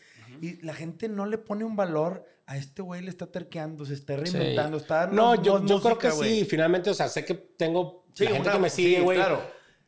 Y 0.41 0.61
la 0.61 0.73
gente 0.73 1.09
no 1.09 1.25
le 1.25 1.37
pone 1.37 1.65
un 1.65 1.75
valor 1.75 2.25
a 2.45 2.55
este 2.55 2.81
güey, 2.81 3.01
le 3.01 3.09
está 3.09 3.27
terqueando, 3.27 3.85
se 3.85 3.95
está 3.95 4.15
reinventando, 4.15 4.77
está 4.77 5.07
No, 5.07 5.35
yo, 5.43 5.65
yo 5.65 5.81
creo 5.81 5.97
que 5.97 6.11
sí, 6.11 6.45
finalmente, 6.49 6.89
o 6.89 6.93
sea, 6.93 7.09
sé 7.09 7.25
que 7.25 7.33
tengo 7.33 8.05
la 8.17 8.29
gente 8.29 8.49
que 8.49 8.59
me 8.59 8.69
sigue, 8.69 9.01
güey. 9.01 9.17
Claro. 9.17 9.41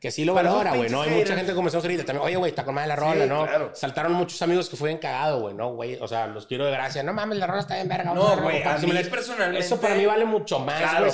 Que 0.05 0.11
sí 0.11 0.23
lo 0.23 0.35
valora, 0.35 0.75
güey, 0.75 0.87
¿no? 0.87 1.01
Hay 1.01 1.09
mucha 1.09 1.35
gente 1.35 1.51
que 1.51 1.55
comenzó 1.55 1.79
ahorita 1.79 2.05
también. 2.05 2.27
Oye, 2.27 2.35
güey, 2.35 2.51
está 2.51 2.63
con 2.63 2.75
madre 2.75 2.89
la 2.89 2.95
rola, 2.95 3.25
¿no? 3.25 3.43
Claro. 3.47 3.71
Saltaron 3.73 4.13
muchos 4.13 4.39
amigos 4.43 4.69
que 4.69 4.75
fue 4.75 4.89
bien 4.89 4.99
cagado, 4.99 5.39
güey, 5.39 5.55
¿no? 5.55 5.73
Güey, 5.73 5.95
o 5.95 6.07
sea, 6.07 6.27
los 6.27 6.47
tiro 6.47 6.63
de 6.63 6.71
gracia. 6.71 7.01
No 7.01 7.11
mames, 7.11 7.39
la 7.39 7.47
rola 7.47 7.61
está 7.61 7.73
bien 7.73 7.87
verga. 7.87 8.13
No, 8.13 8.37
güey, 8.37 8.61
a 8.61 8.77
mí 8.77 8.91
personalmente... 9.09 9.65
Eso 9.65 9.81
para 9.81 9.95
mí 9.95 10.05
vale 10.05 10.25
mucho 10.25 10.59
más, 10.59 10.99
güey. 10.99 11.11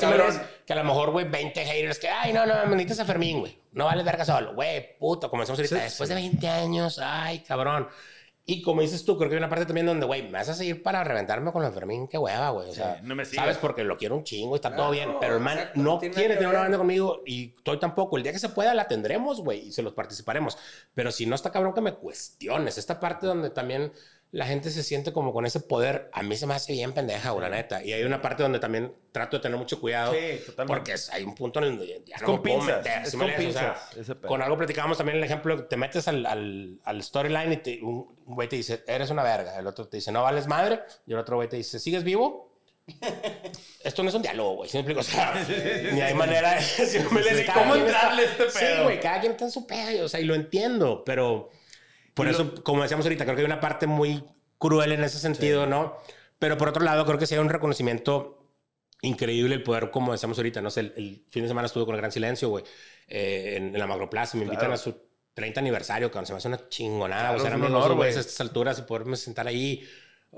que 0.65 0.73
a 0.73 0.75
lo 0.75 0.83
mejor, 0.83 1.11
güey, 1.11 1.25
20 1.25 1.63
haters 1.63 1.99
que, 1.99 2.09
ay, 2.09 2.33
no, 2.33 2.45
no, 2.45 2.53
me 2.65 2.75
necesitas 2.75 2.99
a 2.99 3.05
Fermín, 3.05 3.39
güey. 3.39 3.57
No 3.71 3.85
vale 3.85 4.03
verga 4.03 4.25
solo. 4.25 4.55
Güey, 4.55 4.97
puto, 4.97 5.29
comenzamos 5.29 5.57
ahorita. 5.57 5.75
Después 5.83 6.09
de 6.09 6.15
20 6.15 6.49
años, 6.49 6.99
ay, 7.01 7.39
cabrón. 7.47 7.87
Y 8.43 8.63
como 8.63 8.81
dices 8.81 9.05
tú, 9.05 9.17
creo 9.17 9.29
que 9.29 9.35
hay 9.35 9.39
una 9.39 9.49
parte 9.49 9.65
también 9.65 9.85
donde, 9.85 10.05
güey, 10.05 10.23
me 10.23 10.31
vas 10.31 10.49
a 10.49 10.55
seguir 10.55 10.81
para 10.81 11.03
reventarme 11.03 11.51
con 11.51 11.63
el 11.63 11.71
Fermín, 11.71 12.07
qué 12.07 12.17
hueva, 12.17 12.49
güey. 12.49 12.69
O 12.69 12.73
sea, 12.73 12.99
no 13.03 13.15
me 13.15 13.23
sabes 13.23 13.57
porque 13.57 13.83
lo 13.83 13.97
quiero 13.97 14.15
un 14.15 14.23
chingo 14.23 14.55
y 14.55 14.57
está 14.57 14.75
todo 14.75 14.91
bien, 14.91 15.15
pero 15.19 15.35
el 15.35 15.41
man 15.41 15.59
no 15.75 15.99
quiere 15.99 16.35
tener 16.35 16.47
una 16.47 16.59
banda 16.59 16.77
conmigo 16.77 17.21
y 17.25 17.53
estoy 17.55 17.79
tampoco. 17.79 18.17
El 18.17 18.23
día 18.23 18.31
que 18.31 18.39
se 18.39 18.49
pueda 18.49 18.73
la 18.73 18.87
tendremos, 18.87 19.41
güey, 19.41 19.67
y 19.67 19.71
se 19.71 19.83
los 19.83 19.93
participaremos. 19.93 20.57
Pero 20.95 21.11
si 21.11 21.25
no 21.27 21.35
está 21.35 21.51
cabrón 21.51 21.73
que 21.73 21.81
me 21.81 21.93
cuestiones, 21.93 22.77
esta 22.77 22.99
parte 22.99 23.27
donde 23.27 23.51
también 23.51 23.93
la 24.31 24.45
gente 24.45 24.69
se 24.69 24.81
siente 24.81 25.11
como 25.11 25.33
con 25.33 25.45
ese 25.45 25.59
poder. 25.59 26.09
A 26.13 26.23
mí 26.23 26.37
se 26.37 26.47
me 26.47 26.53
hace 26.53 26.71
bien 26.71 26.93
pendeja, 26.93 27.33
la 27.33 27.49
neta. 27.49 27.83
Y 27.83 27.91
hay 27.91 28.03
una 28.03 28.21
parte 28.21 28.43
donde 28.43 28.59
también 28.59 28.93
trato 29.11 29.37
de 29.37 29.43
tener 29.43 29.57
mucho 29.57 29.79
cuidado. 29.81 30.13
Sí, 30.13 30.39
totalmente. 30.45 30.65
Porque 30.67 30.95
hay 31.11 31.23
un 31.23 31.35
punto 31.35 31.59
en 31.59 31.65
el 31.65 31.79
que 31.79 32.01
ya 32.05 32.17
no 32.17 32.25
con 32.25 32.35
me 32.35 32.41
puedo 32.41 32.61
meter. 32.61 33.01
Es 33.03 33.15
con, 33.15 33.29
pinzas, 33.37 33.97
o 33.97 34.03
sea, 34.03 34.15
con 34.15 34.41
algo 34.41 34.57
platicábamos 34.57 34.97
también 34.97 35.17
el 35.17 35.23
ejemplo, 35.23 35.65
te 35.65 35.75
metes 35.75 36.07
al, 36.07 36.25
al, 36.25 36.79
al 36.85 37.03
storyline 37.03 37.51
y 37.53 37.57
te, 37.57 37.81
un 37.81 38.07
güey 38.25 38.47
te 38.47 38.55
dice, 38.55 38.83
eres 38.87 39.09
una 39.09 39.23
verga. 39.23 39.59
El 39.59 39.67
otro 39.67 39.87
te 39.87 39.97
dice, 39.97 40.13
no 40.13 40.23
vales 40.23 40.47
madre. 40.47 40.79
Y 41.05 41.11
el 41.11 41.19
otro 41.19 41.35
güey 41.35 41.49
te 41.49 41.57
dice, 41.57 41.77
¿sigues 41.77 42.05
vivo? 42.05 42.51
Esto 43.83 44.01
no 44.01 44.09
es 44.09 44.15
un 44.15 44.21
diálogo, 44.21 44.55
güey. 44.55 44.69
¿Sí 44.69 44.77
me 44.77 44.81
explico? 44.81 45.01
O 45.01 45.03
sea, 45.03 45.45
ni 45.91 45.99
hay 45.99 46.13
manera 46.13 46.55
de... 46.55 46.61
Si 46.85 46.99
me 46.99 47.45
¿Cómo 47.53 47.75
entrarle 47.75 48.23
este 48.23 48.45
pedo? 48.45 48.77
Sí, 48.77 48.83
güey. 48.83 48.99
Cada 49.01 49.19
quien 49.19 49.33
está 49.33 49.45
en 49.45 49.51
su 49.51 49.67
pedo. 49.67 50.05
O 50.05 50.09
sea, 50.09 50.21
y 50.21 50.23
lo 50.23 50.35
entiendo, 50.35 51.03
pero... 51.05 51.49
Por 52.13 52.27
eso, 52.27 52.53
como 52.63 52.83
decíamos 52.83 53.05
ahorita, 53.05 53.23
creo 53.23 53.35
que 53.35 53.41
hay 53.41 53.45
una 53.45 53.59
parte 53.59 53.87
muy 53.87 54.23
cruel 54.57 54.91
en 54.91 55.03
ese 55.03 55.19
sentido, 55.19 55.65
¿no? 55.65 55.97
Pero 56.39 56.57
por 56.57 56.69
otro 56.69 56.83
lado, 56.83 57.05
creo 57.05 57.17
que 57.17 57.25
sí 57.25 57.35
hay 57.35 57.41
un 57.41 57.49
reconocimiento 57.49 58.41
increíble 59.01 59.55
el 59.55 59.63
poder, 59.63 59.91
como 59.91 60.11
decíamos 60.11 60.37
ahorita, 60.37 60.61
no 60.61 60.69
sé, 60.69 60.81
el, 60.81 61.23
fin 61.29 61.43
de 61.43 61.47
semana 61.47 61.65
estuve 61.65 61.85
con 61.85 61.95
el 61.95 62.01
Gran 62.01 62.11
Silencio, 62.11 62.49
güey, 62.49 62.63
eh, 63.07 63.55
en, 63.57 63.77
la 63.77 63.87
Macroplaza, 63.87 64.37
me 64.37 64.43
invitan 64.43 64.71
a 64.71 64.77
su 64.77 64.95
30 65.33 65.59
aniversario, 65.59 66.11
que 66.11 66.25
se 66.25 66.33
me 66.33 66.37
hace 66.37 66.47
una 66.47 66.69
chingonada, 66.69 67.31
o 67.31 67.39
sea, 67.39 67.47
era 67.47 67.57
un 67.57 67.63
honor, 67.63 67.95
güey, 67.95 68.09
a 68.09 68.19
estas 68.19 68.39
alturas 68.41 68.77
y 68.79 68.83
poderme 68.83 69.15
sentar 69.15 69.47
ahí 69.47 69.87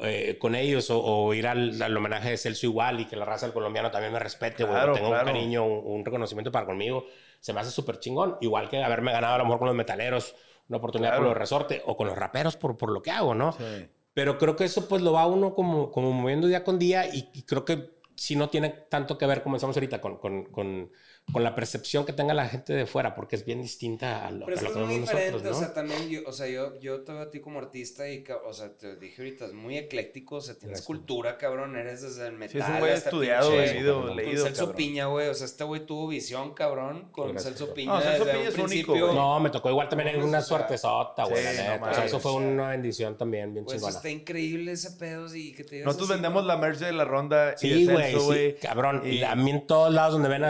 eh, 0.01 0.37
con 0.39 0.55
ellos 0.55 0.87
o, 0.89 1.33
ir 1.33 1.45
al, 1.47 1.97
homenaje 1.97 2.31
de 2.31 2.37
Celso 2.37 2.65
igual 2.65 3.01
y 3.01 3.05
que 3.05 3.15
la 3.15 3.25
raza 3.25 3.45
del 3.45 3.53
colombiano 3.53 3.91
también 3.91 4.13
me 4.13 4.19
respete, 4.19 4.63
güey, 4.63 4.81
tengo 4.93 5.09
un 5.09 5.25
cariño, 5.25 5.65
un, 5.65 6.05
reconocimiento 6.05 6.51
para 6.51 6.65
conmigo, 6.65 7.05
se 7.39 7.53
me 7.53 7.59
hace 7.59 7.71
súper 7.71 7.99
chingón, 7.99 8.37
igual 8.41 8.69
que 8.69 8.81
haberme 8.81 9.11
ganado 9.11 9.35
a 9.35 9.37
lo 9.39 9.43
mejor 9.45 9.59
con 9.59 9.67
los 9.67 9.75
metaleros, 9.75 10.35
una 10.73 10.79
oportunidad 10.79 11.15
con 11.15 11.25
los 11.25 11.37
resorte 11.37 11.81
o 11.85 11.95
con 11.95 12.07
los 12.07 12.17
raperos 12.17 12.57
por, 12.57 12.75
por 12.77 12.91
lo 12.91 13.01
que 13.01 13.11
hago, 13.11 13.35
¿no? 13.35 13.51
Sí. 13.53 13.87
Pero 14.13 14.37
creo 14.37 14.55
que 14.55 14.65
eso 14.65 14.87
pues 14.87 15.01
lo 15.01 15.13
va 15.13 15.25
uno 15.27 15.55
como, 15.55 15.91
como 15.91 16.11
moviendo 16.11 16.47
día 16.47 16.63
con 16.63 16.77
día 16.79 17.07
y, 17.07 17.29
y 17.33 17.43
creo 17.43 17.65
que 17.65 17.93
si 18.15 18.35
no 18.35 18.49
tiene 18.49 18.69
tanto 18.69 19.17
que 19.17 19.25
ver, 19.25 19.43
como 19.43 19.55
estamos 19.55 19.75
ahorita, 19.75 20.01
con, 20.01 20.17
con, 20.17 20.45
con 20.45 20.91
con 21.31 21.43
la 21.43 21.55
percepción 21.55 22.05
que 22.05 22.13
tenga 22.13 22.33
la 22.33 22.47
gente 22.47 22.73
de 22.73 22.85
fuera, 22.85 23.15
porque 23.15 23.35
es 23.35 23.45
bien 23.45 23.61
distinta 23.61 24.27
a 24.27 24.31
lo, 24.31 24.45
Pero 24.45 24.59
a 24.59 24.61
lo 24.63 24.73
que 24.73 24.79
muy 24.79 24.99
diferente, 24.99 25.47
o 25.47 25.53
sea, 25.53 25.73
también 25.73 26.09
yo, 26.09 26.21
o 26.27 26.31
sea, 26.31 26.47
yo, 26.47 26.79
yo 26.79 27.01
te 27.01 27.11
veo 27.11 27.21
a 27.21 27.31
ti 27.31 27.39
como 27.39 27.59
artista 27.59 28.07
y, 28.07 28.23
o 28.45 28.53
sea, 28.53 28.77
te 28.77 28.97
dije 28.97 29.21
ahorita, 29.21 29.45
es 29.45 29.53
muy 29.53 29.77
ecléctico, 29.77 30.35
o 30.35 30.41
sea, 30.41 30.55
tienes 30.55 30.81
cultura, 30.81 31.37
cabrón, 31.37 31.75
eres 31.75 32.01
desde 32.01 32.27
el 32.27 32.33
metal 32.33 32.51
sí, 32.51 32.57
es 32.59 32.69
un 32.69 32.79
güey 32.79 32.93
estudiado, 32.93 33.51
leído, 33.51 34.13
leído, 34.13 34.43
Con 34.43 34.53
Celso 34.53 34.73
Piña, 34.73 35.05
güey, 35.07 35.27
o 35.29 35.33
sea, 35.33 35.45
este 35.45 35.63
güey 35.63 35.85
tuvo 35.85 36.07
visión, 36.07 36.53
cabrón, 36.53 37.09
con 37.11 37.39
Celso 37.39 37.73
Piña 37.73 37.93
no, 37.93 38.01
Celso 38.01 38.25
Piña 38.25 38.49
es. 38.49 38.57
Único, 38.57 38.95
no, 38.95 39.39
me 39.39 39.49
tocó 39.49 39.69
igual 39.69 39.89
también 39.89 40.09
en 40.09 40.23
una 40.23 40.41
suerte 40.41 40.77
sota, 40.77 41.23
güey, 41.23 41.45
o 41.45 41.51
sea, 41.51 42.05
eso 42.05 42.19
fue 42.19 42.33
una 42.33 42.69
bendición 42.69 43.17
también 43.17 43.53
bien 43.53 43.65
pues 43.65 43.77
chingona. 43.77 43.95
está 43.95 44.09
increíble 44.09 44.73
ese 44.73 44.91
pedo 44.91 45.33
y 45.33 45.53
que 45.53 45.63
te 45.63 45.83
Nosotros 45.83 46.09
vendemos 46.09 46.45
la 46.45 46.57
merch 46.57 46.79
de 46.79 46.91
la 46.91 47.05
ronda 47.05 47.57
Sí, 47.57 47.87
güey, 47.87 48.19
sí, 48.19 48.55
cabrón, 48.61 49.01
y 49.05 49.23
a 49.23 49.35
mí 49.35 49.49
en 49.49 49.65
todos 49.65 49.91
lados 49.91 50.13
donde 50.13 50.29
ven, 50.29 50.43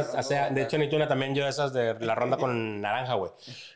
de 0.63 0.67
hecho, 0.67 0.77
ni 0.77 0.89
tú 0.89 0.97
también 1.07 1.35
yo 1.35 1.47
esas 1.47 1.73
de 1.73 1.93
la 1.99 2.15
ronda 2.15 2.37
con 2.37 2.81
naranja, 2.81 3.15
güey. 3.15 3.31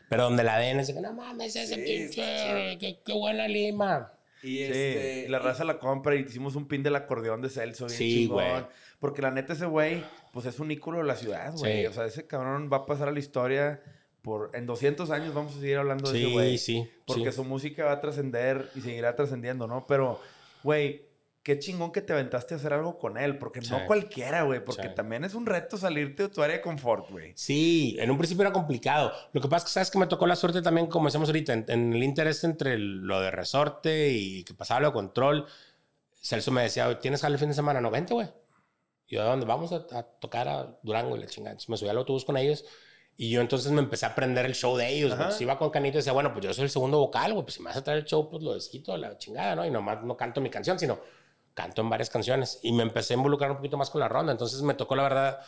Pero 0.08 0.24
donde 0.24 0.44
la 0.44 0.58
den, 0.58 0.80
es 0.80 0.92
que 0.92 1.00
no 1.00 1.12
mames, 1.12 1.54
ese 1.56 1.76
pinche, 1.76 2.78
qué, 2.78 3.12
buena 3.12 3.46
lima. 3.46 4.12
Y, 4.42 4.62
este, 4.62 5.24
y 5.26 5.28
la 5.28 5.40
raza 5.40 5.64
la 5.64 5.78
compra 5.78 6.14
y 6.14 6.20
hicimos 6.20 6.54
un 6.54 6.68
pin 6.68 6.82
del 6.82 6.96
acordeón 6.96 7.42
de 7.42 7.50
Celso. 7.50 7.86
Bien 7.86 7.98
sí, 7.98 8.26
güey. 8.26 8.64
Porque 9.00 9.22
la 9.22 9.30
neta, 9.30 9.52
ese 9.52 9.66
güey, 9.66 10.04
pues 10.32 10.46
es 10.46 10.58
un 10.60 10.70
ícono 10.70 10.98
de 10.98 11.04
la 11.04 11.16
ciudad, 11.16 11.52
güey. 11.56 11.86
O 11.86 11.92
sea, 11.92 12.06
ese 12.06 12.26
cabrón 12.26 12.70
va 12.72 12.78
a 12.78 12.86
pasar 12.86 13.08
a 13.08 13.12
la 13.12 13.18
historia. 13.18 13.82
Por, 14.22 14.50
en 14.54 14.66
200 14.66 15.10
años 15.10 15.34
vamos 15.34 15.56
a 15.56 15.60
seguir 15.60 15.76
hablando 15.76 16.10
de 16.10 16.18
ese 16.18 16.32
güey. 16.32 16.58
Sí, 16.58 16.82
sí. 16.82 16.90
Porque 17.06 17.32
su 17.32 17.44
música 17.44 17.84
va 17.84 17.92
a 17.92 18.00
trascender 18.00 18.70
y 18.74 18.80
seguirá 18.80 19.14
trascendiendo, 19.14 19.66
¿no? 19.66 19.86
Pero, 19.86 20.20
güey, 20.62 21.07
qué 21.42 21.58
chingón 21.58 21.92
que 21.92 22.02
te 22.02 22.12
aventaste 22.12 22.54
a 22.54 22.56
hacer 22.56 22.72
algo 22.72 22.98
con 22.98 23.16
él, 23.16 23.38
porque 23.38 23.60
no 23.62 23.86
cualquiera, 23.86 24.42
güey, 24.42 24.62
porque 24.62 24.88
también 24.88 25.24
es 25.24 25.34
un 25.34 25.46
reto 25.46 25.76
salirte 25.78 26.24
de 26.24 26.28
tu 26.28 26.42
área 26.42 26.56
de 26.56 26.62
confort, 26.62 27.10
güey. 27.10 27.32
Sí, 27.36 27.96
en 27.98 28.10
un 28.10 28.18
principio 28.18 28.42
era 28.42 28.52
complicado. 28.52 29.12
Lo 29.32 29.40
que 29.40 29.48
pasa 29.48 29.58
es 29.58 29.64
que 29.64 29.70
sabes 29.72 29.90
que 29.90 29.98
me 29.98 30.06
tocó 30.06 30.26
la 30.26 30.36
suerte 30.36 30.62
también, 30.62 30.88
como 30.88 31.06
decíamos 31.06 31.28
ahorita, 31.28 31.52
en, 31.54 31.92
el 31.94 32.02
interés 32.02 32.44
entre 32.44 32.78
lo 32.78 33.20
de 33.20 33.30
resorte 33.30 34.10
y 34.10 34.44
que 34.44 34.54
pasaba 34.54 34.80
lo 34.80 34.88
de 34.88 34.92
control. 34.92 35.46
Celso 36.20 36.50
me 36.50 36.62
decía, 36.62 36.98
¿tienes 36.98 37.22
jale 37.22 37.34
el 37.34 37.38
fin 37.38 37.48
de 37.48 37.54
semana? 37.54 37.80
No, 37.80 37.90
vente, 37.90 38.12
güey. 38.12 38.28
Y 39.06 39.14
yo, 39.14 39.22
¿a 39.22 39.24
dónde? 39.24 39.46
Vamos 39.46 39.72
a, 39.72 40.02
tocar 40.20 40.48
a 40.48 40.78
Durango 40.82 41.16
y 41.16 41.20
la 41.20 41.26
chingada. 41.26 41.52
Entonces 41.52 41.70
me 41.70 41.76
subí 41.76 41.88
al 41.88 41.96
autobús 41.96 42.24
con 42.24 42.36
ellos. 42.36 42.64
Y 43.16 43.30
yo 43.30 43.40
entonces 43.40 43.72
me 43.72 43.80
empecé 43.80 44.06
a 44.06 44.10
aprender 44.10 44.44
el 44.44 44.54
show 44.54 44.76
de 44.76 44.88
ellos. 44.88 45.16
Si 45.34 45.44
iba 45.44 45.58
con 45.58 45.70
Canito 45.70 45.96
y 45.96 46.00
decía, 46.00 46.12
bueno, 46.12 46.32
pues 46.32 46.44
yo 46.44 46.52
soy 46.52 46.64
el 46.64 46.70
segundo 46.70 46.98
vocal, 46.98 47.32
güey. 47.32 47.44
Pues 47.44 47.54
si 47.54 47.62
me 47.62 47.68
vas 47.68 47.76
a 47.76 47.82
traer 47.82 48.00
el 48.00 48.04
show, 48.04 48.28
pues 48.30 48.42
lo 48.42 48.54
desquito, 48.54 48.96
la 48.96 49.16
chingada, 49.16 49.56
¿no? 49.56 49.66
Y 49.66 49.70
nomás 49.70 50.04
no 50.04 50.16
canto 50.16 50.40
mi 50.40 50.50
canción, 50.50 50.78
sino 50.78 51.00
canto 51.58 51.82
en 51.82 51.90
varias 51.90 52.08
canciones 52.08 52.60
y 52.62 52.70
me 52.70 52.84
empecé 52.84 53.14
a 53.14 53.16
involucrar 53.16 53.50
un 53.50 53.56
poquito 53.56 53.76
más 53.76 53.90
con 53.90 54.00
la 54.00 54.06
ronda. 54.06 54.30
Entonces 54.30 54.62
me 54.62 54.74
tocó, 54.74 54.94
la 54.94 55.02
verdad, 55.02 55.40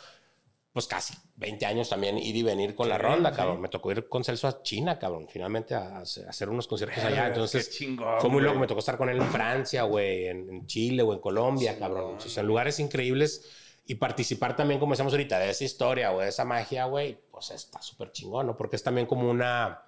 pues 0.73 0.85
casi 0.85 1.13
20 1.37 1.65
años 1.65 1.87
también 1.87 2.17
ir 2.17 2.35
y 2.35 2.43
venir 2.43 2.75
con 2.75 2.89
la 2.89 2.97
ronda, 2.97 3.31
cabrón. 3.31 3.61
Me 3.61 3.69
tocó 3.69 3.93
ir 3.93 4.09
con 4.09 4.21
Celso 4.21 4.49
a 4.49 4.61
China, 4.61 4.99
cabrón, 4.99 5.29
finalmente 5.29 5.73
a, 5.73 5.99
hacer 5.99 6.49
unos 6.49 6.67
conciertos 6.67 7.01
allá. 7.01 7.27
Entonces 7.27 7.79
fue 8.19 8.29
muy 8.29 8.41
loco. 8.41 8.59
Me 8.59 8.67
tocó 8.67 8.81
estar 8.81 8.97
con 8.97 9.07
él 9.07 9.21
en 9.21 9.29
Francia, 9.29 9.83
güey, 9.83 10.27
en, 10.27 10.67
Chile 10.67 11.01
o 11.01 11.13
en 11.13 11.19
Colombia, 11.19 11.79
cabrón. 11.79 12.17
O 12.17 12.19
sea, 12.19 12.41
en 12.41 12.47
lugares 12.47 12.77
increíbles 12.81 13.49
y 13.85 13.95
participar 13.95 14.57
también, 14.57 14.81
como 14.81 14.91
decíamos 14.91 15.13
ahorita, 15.13 15.39
de 15.39 15.49
esa 15.49 15.63
historia 15.63 16.11
o 16.11 16.19
de 16.19 16.27
esa 16.27 16.43
magia, 16.43 16.85
güey, 16.85 17.17
pues 17.31 17.51
está 17.51 17.81
súper 17.81 18.11
chingón, 18.11 18.47
¿no? 18.47 18.57
Porque 18.57 18.75
es 18.75 18.83
también 18.83 19.07
como 19.07 19.29
una 19.29 19.81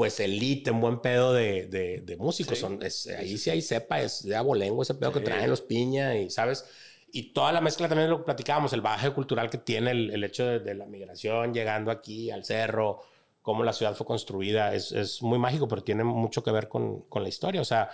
pues 0.00 0.18
elite, 0.18 0.70
un 0.70 0.80
buen 0.80 1.00
pedo 1.00 1.34
de, 1.34 1.66
de, 1.66 2.16
músicos. 2.16 2.58
Son, 2.58 2.80
ahí 3.18 3.36
sí 3.36 3.50
hay 3.50 3.60
cepa, 3.60 4.00
es 4.00 4.22
de 4.22 4.34
abolengo 4.34 4.80
ese 4.80 4.94
pedo 4.94 5.12
que 5.12 5.20
traen 5.20 5.50
los 5.50 5.60
piña 5.60 6.16
y, 6.16 6.30
¿sabes? 6.30 6.64
Y 7.12 7.34
toda 7.34 7.52
la 7.52 7.60
mezcla 7.60 7.86
también 7.86 8.08
lo 8.08 8.24
platicábamos, 8.24 8.72
el 8.72 8.80
baje 8.80 9.10
cultural 9.10 9.50
que 9.50 9.58
tiene 9.58 9.90
el, 9.90 10.24
hecho 10.24 10.46
de, 10.46 10.74
la 10.74 10.86
migración, 10.86 11.52
llegando 11.52 11.90
aquí 11.90 12.30
al 12.30 12.46
cerro, 12.46 13.02
cómo 13.42 13.62
la 13.62 13.74
ciudad 13.74 13.94
fue 13.94 14.06
construida, 14.06 14.74
es, 14.74 14.90
es 14.92 15.20
muy 15.20 15.38
mágico, 15.38 15.68
pero 15.68 15.84
tiene 15.84 16.02
mucho 16.02 16.42
que 16.42 16.50
ver 16.50 16.68
con, 16.68 17.02
con, 17.02 17.22
la 17.22 17.28
historia. 17.28 17.60
O 17.60 17.66
sea, 17.66 17.90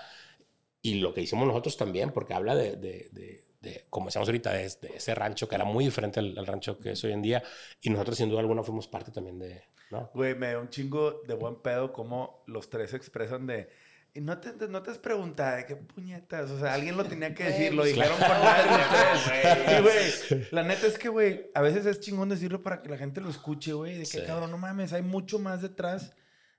y 0.83 1.01
lo 1.01 1.13
que 1.13 1.23
hicimos 1.23 1.49
nosotros 1.49 1.77
también, 1.77 2.13
porque 2.13 2.35
habla 2.35 2.55
de, 2.55 3.43
como 3.91 4.07
decíamos 4.07 4.29
ahorita, 4.29 4.53
de, 4.53 4.65
ese 4.65 5.15
rancho 5.15 5.49
que 5.49 5.55
era 5.55 5.65
muy 5.65 5.85
diferente 5.85 6.21
al, 6.21 6.47
rancho 6.47 6.79
que 6.79 6.93
es 6.93 7.05
hoy 7.05 7.13
en 7.13 7.23
día. 7.23 7.43
Y 7.81 7.91
nosotros, 7.91 8.17
sin 8.17 8.29
duda 8.29 8.41
alguna, 8.41 8.63
fuimos 8.63 8.89
parte 8.89 9.11
también 9.11 9.39
de. 9.39 9.63
¿no? 9.91 10.11
Güey, 10.15 10.35
me 10.35 10.53
da 10.53 10.59
un 10.59 10.69
chingo 10.69 11.23
de 11.27 11.35
buen 11.35 11.57
pedo 11.57 11.93
como 11.93 12.43
los 12.47 12.69
tres 12.69 12.95
expresan 12.95 13.47
de. 13.47 13.69
Y 14.15 14.23
no 14.23 14.39
te, 14.39 14.67
no 14.69 14.83
te 14.83 14.91
has 14.91 14.99
preguntado 14.99 15.57
de 15.57 15.67
qué 15.67 15.77
puñetas. 15.77 16.51
O 16.51 16.59
sea, 16.59 16.73
alguien 16.73 16.97
lo 16.97 17.05
tenía 17.05 17.35
que 17.35 17.45
decir, 17.45 17.75
lo 17.75 17.85
dijeron 17.85 18.17
por 18.19 18.29
nadie, 18.29 19.81
güey. 19.83 20.49
La 20.53 20.63
neta 20.63 20.87
es 20.87 20.99
que, 20.99 21.11
güey, 21.11 21.51
a 21.55 21.61
veces 21.61 21.85
es 21.85 22.01
chingón 22.01 22.31
decirlo 22.31 22.63
para 22.63 22.81
que 22.81 22.89
la 22.89 22.97
gente 22.97 23.21
lo 23.21 23.29
escuche, 23.29 23.75
güey. 23.75 23.99
De 23.99 24.07
que, 24.07 24.25
cabrón, 24.25 24.51
no 24.51 24.57
mames, 24.57 24.95
hay 24.95 25.03
mucho 25.03 25.39
más 25.39 25.61
detrás 25.61 26.15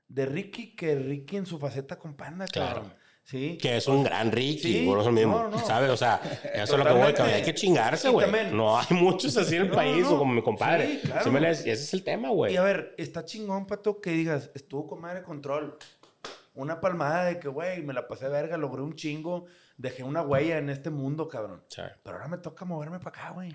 de 0.07 0.25
Ricky 0.25 0.75
que 0.75 0.95
Ricky 0.95 1.37
en 1.37 1.45
su 1.45 1.57
faceta 1.57 1.97
con 1.97 2.15
Panda, 2.15 2.45
cabrón. 2.47 2.93
Sí. 3.27 3.57
Que 3.61 3.75
es 3.75 3.87
un 3.89 4.05
gran 4.05 4.31
Ricky, 4.31 4.85
por 4.85 5.01
eso 5.01 5.11
mismo, 5.11 5.51
¿sabes? 5.65 5.89
O 5.89 5.97
sea, 5.97 6.21
eso 6.53 6.77
es 6.77 6.79
lo 6.79 6.85
que 6.85 6.93
voy, 6.93 7.13
cabrón. 7.13 7.35
Hay 7.35 7.43
que 7.43 7.53
chingarse, 7.53 8.07
güey. 8.07 8.25
No 8.53 8.79
hay 8.79 8.87
muchos 8.91 9.35
así 9.35 9.57
en 9.57 9.63
el 9.63 9.69
país, 9.69 10.05
o 10.07 10.17
como 10.17 10.33
mi 10.33 10.41
compadre. 10.41 11.01
Sí, 11.01 11.07
claro. 11.07 11.37
ese 11.49 11.71
es 11.73 11.93
el 11.93 12.05
tema, 12.05 12.29
güey. 12.29 12.53
Y 12.53 12.57
a 12.57 12.63
ver, 12.63 12.95
está 12.97 13.25
chingón, 13.25 13.67
Pato, 13.67 13.99
que 13.99 14.11
digas, 14.11 14.49
estuvo 14.55 14.87
con 14.87 15.01
madre 15.01 15.23
control. 15.23 15.77
Una 16.53 16.79
palmada 16.79 17.25
de 17.25 17.37
que, 17.37 17.49
güey, 17.49 17.83
me 17.83 17.93
la 17.93 18.07
pasé 18.07 18.29
verga, 18.29 18.55
logré 18.55 18.81
un 18.81 18.95
chingo, 18.95 19.45
dejé 19.75 20.03
una 20.03 20.21
huella 20.21 20.57
en 20.57 20.69
este 20.69 20.89
mundo, 20.89 21.27
cabrón. 21.27 21.65
Pero 21.75 22.15
ahora 22.15 22.29
me 22.29 22.37
toca 22.37 22.63
moverme 22.63 22.99
para 22.99 23.09
acá, 23.09 23.31
güey. 23.31 23.53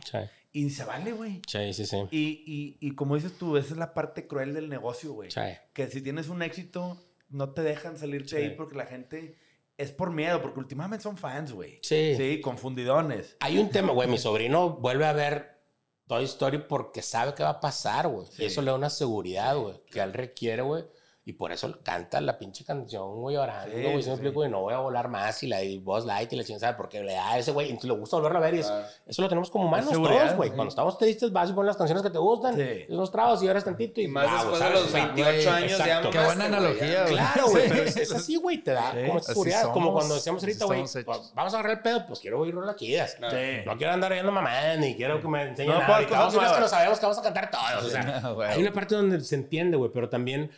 Y 0.52 0.68
se 0.68 0.84
vale, 0.84 1.12
güey. 1.12 1.40
Sí, 1.48 1.72
sí, 1.72 1.86
sí. 1.86 1.96
Y, 2.10 2.44
y, 2.46 2.88
y, 2.88 2.94
como 2.94 3.14
dices 3.14 3.38
tú, 3.38 3.56
esa 3.56 3.72
es 3.72 3.78
la 3.78 3.94
parte 3.94 4.26
cruel 4.26 4.52
del 4.52 4.68
negocio, 4.68 5.14
güey. 5.14 5.30
Que 5.72 5.86
si 5.88 6.02
tienes 6.02 6.28
un 6.28 6.42
éxito, 6.42 6.98
no 7.30 7.54
te 7.54 7.62
dejan 7.62 7.96
salirte 7.96 8.36
ahí 8.36 8.50
porque 8.50 8.76
la 8.76 8.84
gente 8.84 9.34
es 9.76 9.92
por 9.92 10.10
miedo, 10.10 10.40
porque 10.42 10.60
últimamente 10.60 11.02
son 11.02 11.16
fans, 11.16 11.52
güey. 11.52 11.78
Sí. 11.82 12.14
Sí, 12.16 12.40
confundidones. 12.40 13.36
Hay 13.40 13.58
un 13.58 13.70
tema, 13.70 13.92
güey. 13.92 14.08
Mi 14.08 14.18
sobrino 14.18 14.70
vuelve 14.76 15.06
a 15.06 15.12
ver 15.12 15.60
Toy 16.06 16.24
Story 16.24 16.58
porque 16.68 17.02
sabe 17.02 17.34
qué 17.34 17.42
va 17.42 17.50
a 17.50 17.60
pasar, 17.60 18.08
güey. 18.08 18.26
Y 18.38 18.44
eso 18.44 18.62
le 18.62 18.70
da 18.70 18.76
una 18.76 18.90
seguridad, 18.90 19.56
güey, 19.56 19.82
que 19.86 20.00
él 20.00 20.12
requiere, 20.12 20.62
güey 20.62 20.84
y 21.24 21.34
por 21.34 21.52
eso 21.52 21.72
canta 21.84 22.20
la 22.20 22.36
pinche 22.36 22.64
canción, 22.64 23.20
güey, 23.20 23.36
llorando, 23.36 23.76
güey. 23.76 24.02
se 24.02 24.08
me 24.08 24.14
explico, 24.14 24.44
y 24.44 24.48
no 24.48 24.62
voy 24.62 24.74
a 24.74 24.78
volar 24.78 25.08
más. 25.08 25.40
Y 25.44 25.46
la 25.46 25.58
voz 25.80 26.04
light 26.04 26.32
y 26.32 26.36
la 26.36 26.42
chingada, 26.42 26.76
porque 26.76 27.00
le 27.00 27.12
da 27.12 27.30
a 27.30 27.38
ese 27.38 27.52
güey. 27.52 27.70
Y 27.70 27.86
le 27.86 27.92
gusta 27.92 28.16
volverlo 28.16 28.38
a 28.38 28.40
ver. 28.40 28.54
Y 28.54 28.58
eso 28.58 29.22
lo 29.22 29.28
tenemos 29.28 29.48
como 29.48 29.66
humanos 29.66 29.92
todos, 29.92 30.34
güey. 30.34 30.50
Cuando 30.50 30.70
estamos 30.70 30.98
tristes, 30.98 31.30
vas 31.30 31.50
y 31.50 31.52
pones 31.52 31.68
las 31.68 31.76
canciones 31.76 32.02
que 32.02 32.10
te 32.10 32.18
gustan. 32.18 32.56
Sí. 32.56 32.86
Esos 32.88 33.12
trabajos 33.12 33.40
y 33.40 33.46
lloras 33.46 33.64
tantito. 33.64 34.00
Y, 34.00 34.08
más 34.08 34.32
después 34.32 34.58
de 34.58 34.70
los 34.70 34.92
28 34.92 35.50
años 35.50 35.78
ya 35.78 36.10
Qué 36.10 36.18
buena 36.24 36.46
analogía, 36.46 37.02
güey. 37.02 37.14
Claro, 37.14 37.50
güey. 37.50 37.68
Pero 37.68 37.82
es, 37.84 38.12
así, 38.12 38.34
güey. 38.34 38.58
Te 38.58 38.72
da 38.72 38.92
como 39.06 39.20
seguridad. 39.20 39.72
como 39.72 39.92
cuando 39.92 40.16
decíamos 40.16 40.42
ahorita, 40.42 40.64
güey, 40.64 40.80
pues, 40.80 41.32
vamos 41.36 41.54
a 41.54 41.56
agarrar 41.56 41.76
el 41.76 41.82
pedo. 41.82 42.04
Pues 42.04 42.18
quiero 42.18 42.40
oír 42.40 42.54
las 42.54 42.74
chidas. 42.74 43.16
No 43.20 43.76
quiero 43.78 43.92
andar 43.92 44.10
oyendo 44.10 44.32
mamá, 44.32 44.74
ni 44.76 44.96
quiero 44.96 45.20
que 45.20 45.28
me 45.28 45.42
enseñen 45.42 45.78
nada. 45.78 46.00
No, 46.00 46.08
pues, 46.08 46.54
que 46.54 46.60
lo 46.60 46.68
sabemos 46.68 46.98
que 46.98 47.06
vamos 47.06 47.18
a 47.18 47.22
cantar 47.22 47.48
todos. 47.48 47.84
O 47.84 47.88
sea, 47.88 48.22
hay 48.48 48.60
una 48.60 48.72
parte 48.72 48.96
donde 48.96 49.20
se 49.20 49.36
entiende, 49.36 49.76
güey. 49.76 49.92
Pero 49.92 50.08
también 50.08 50.50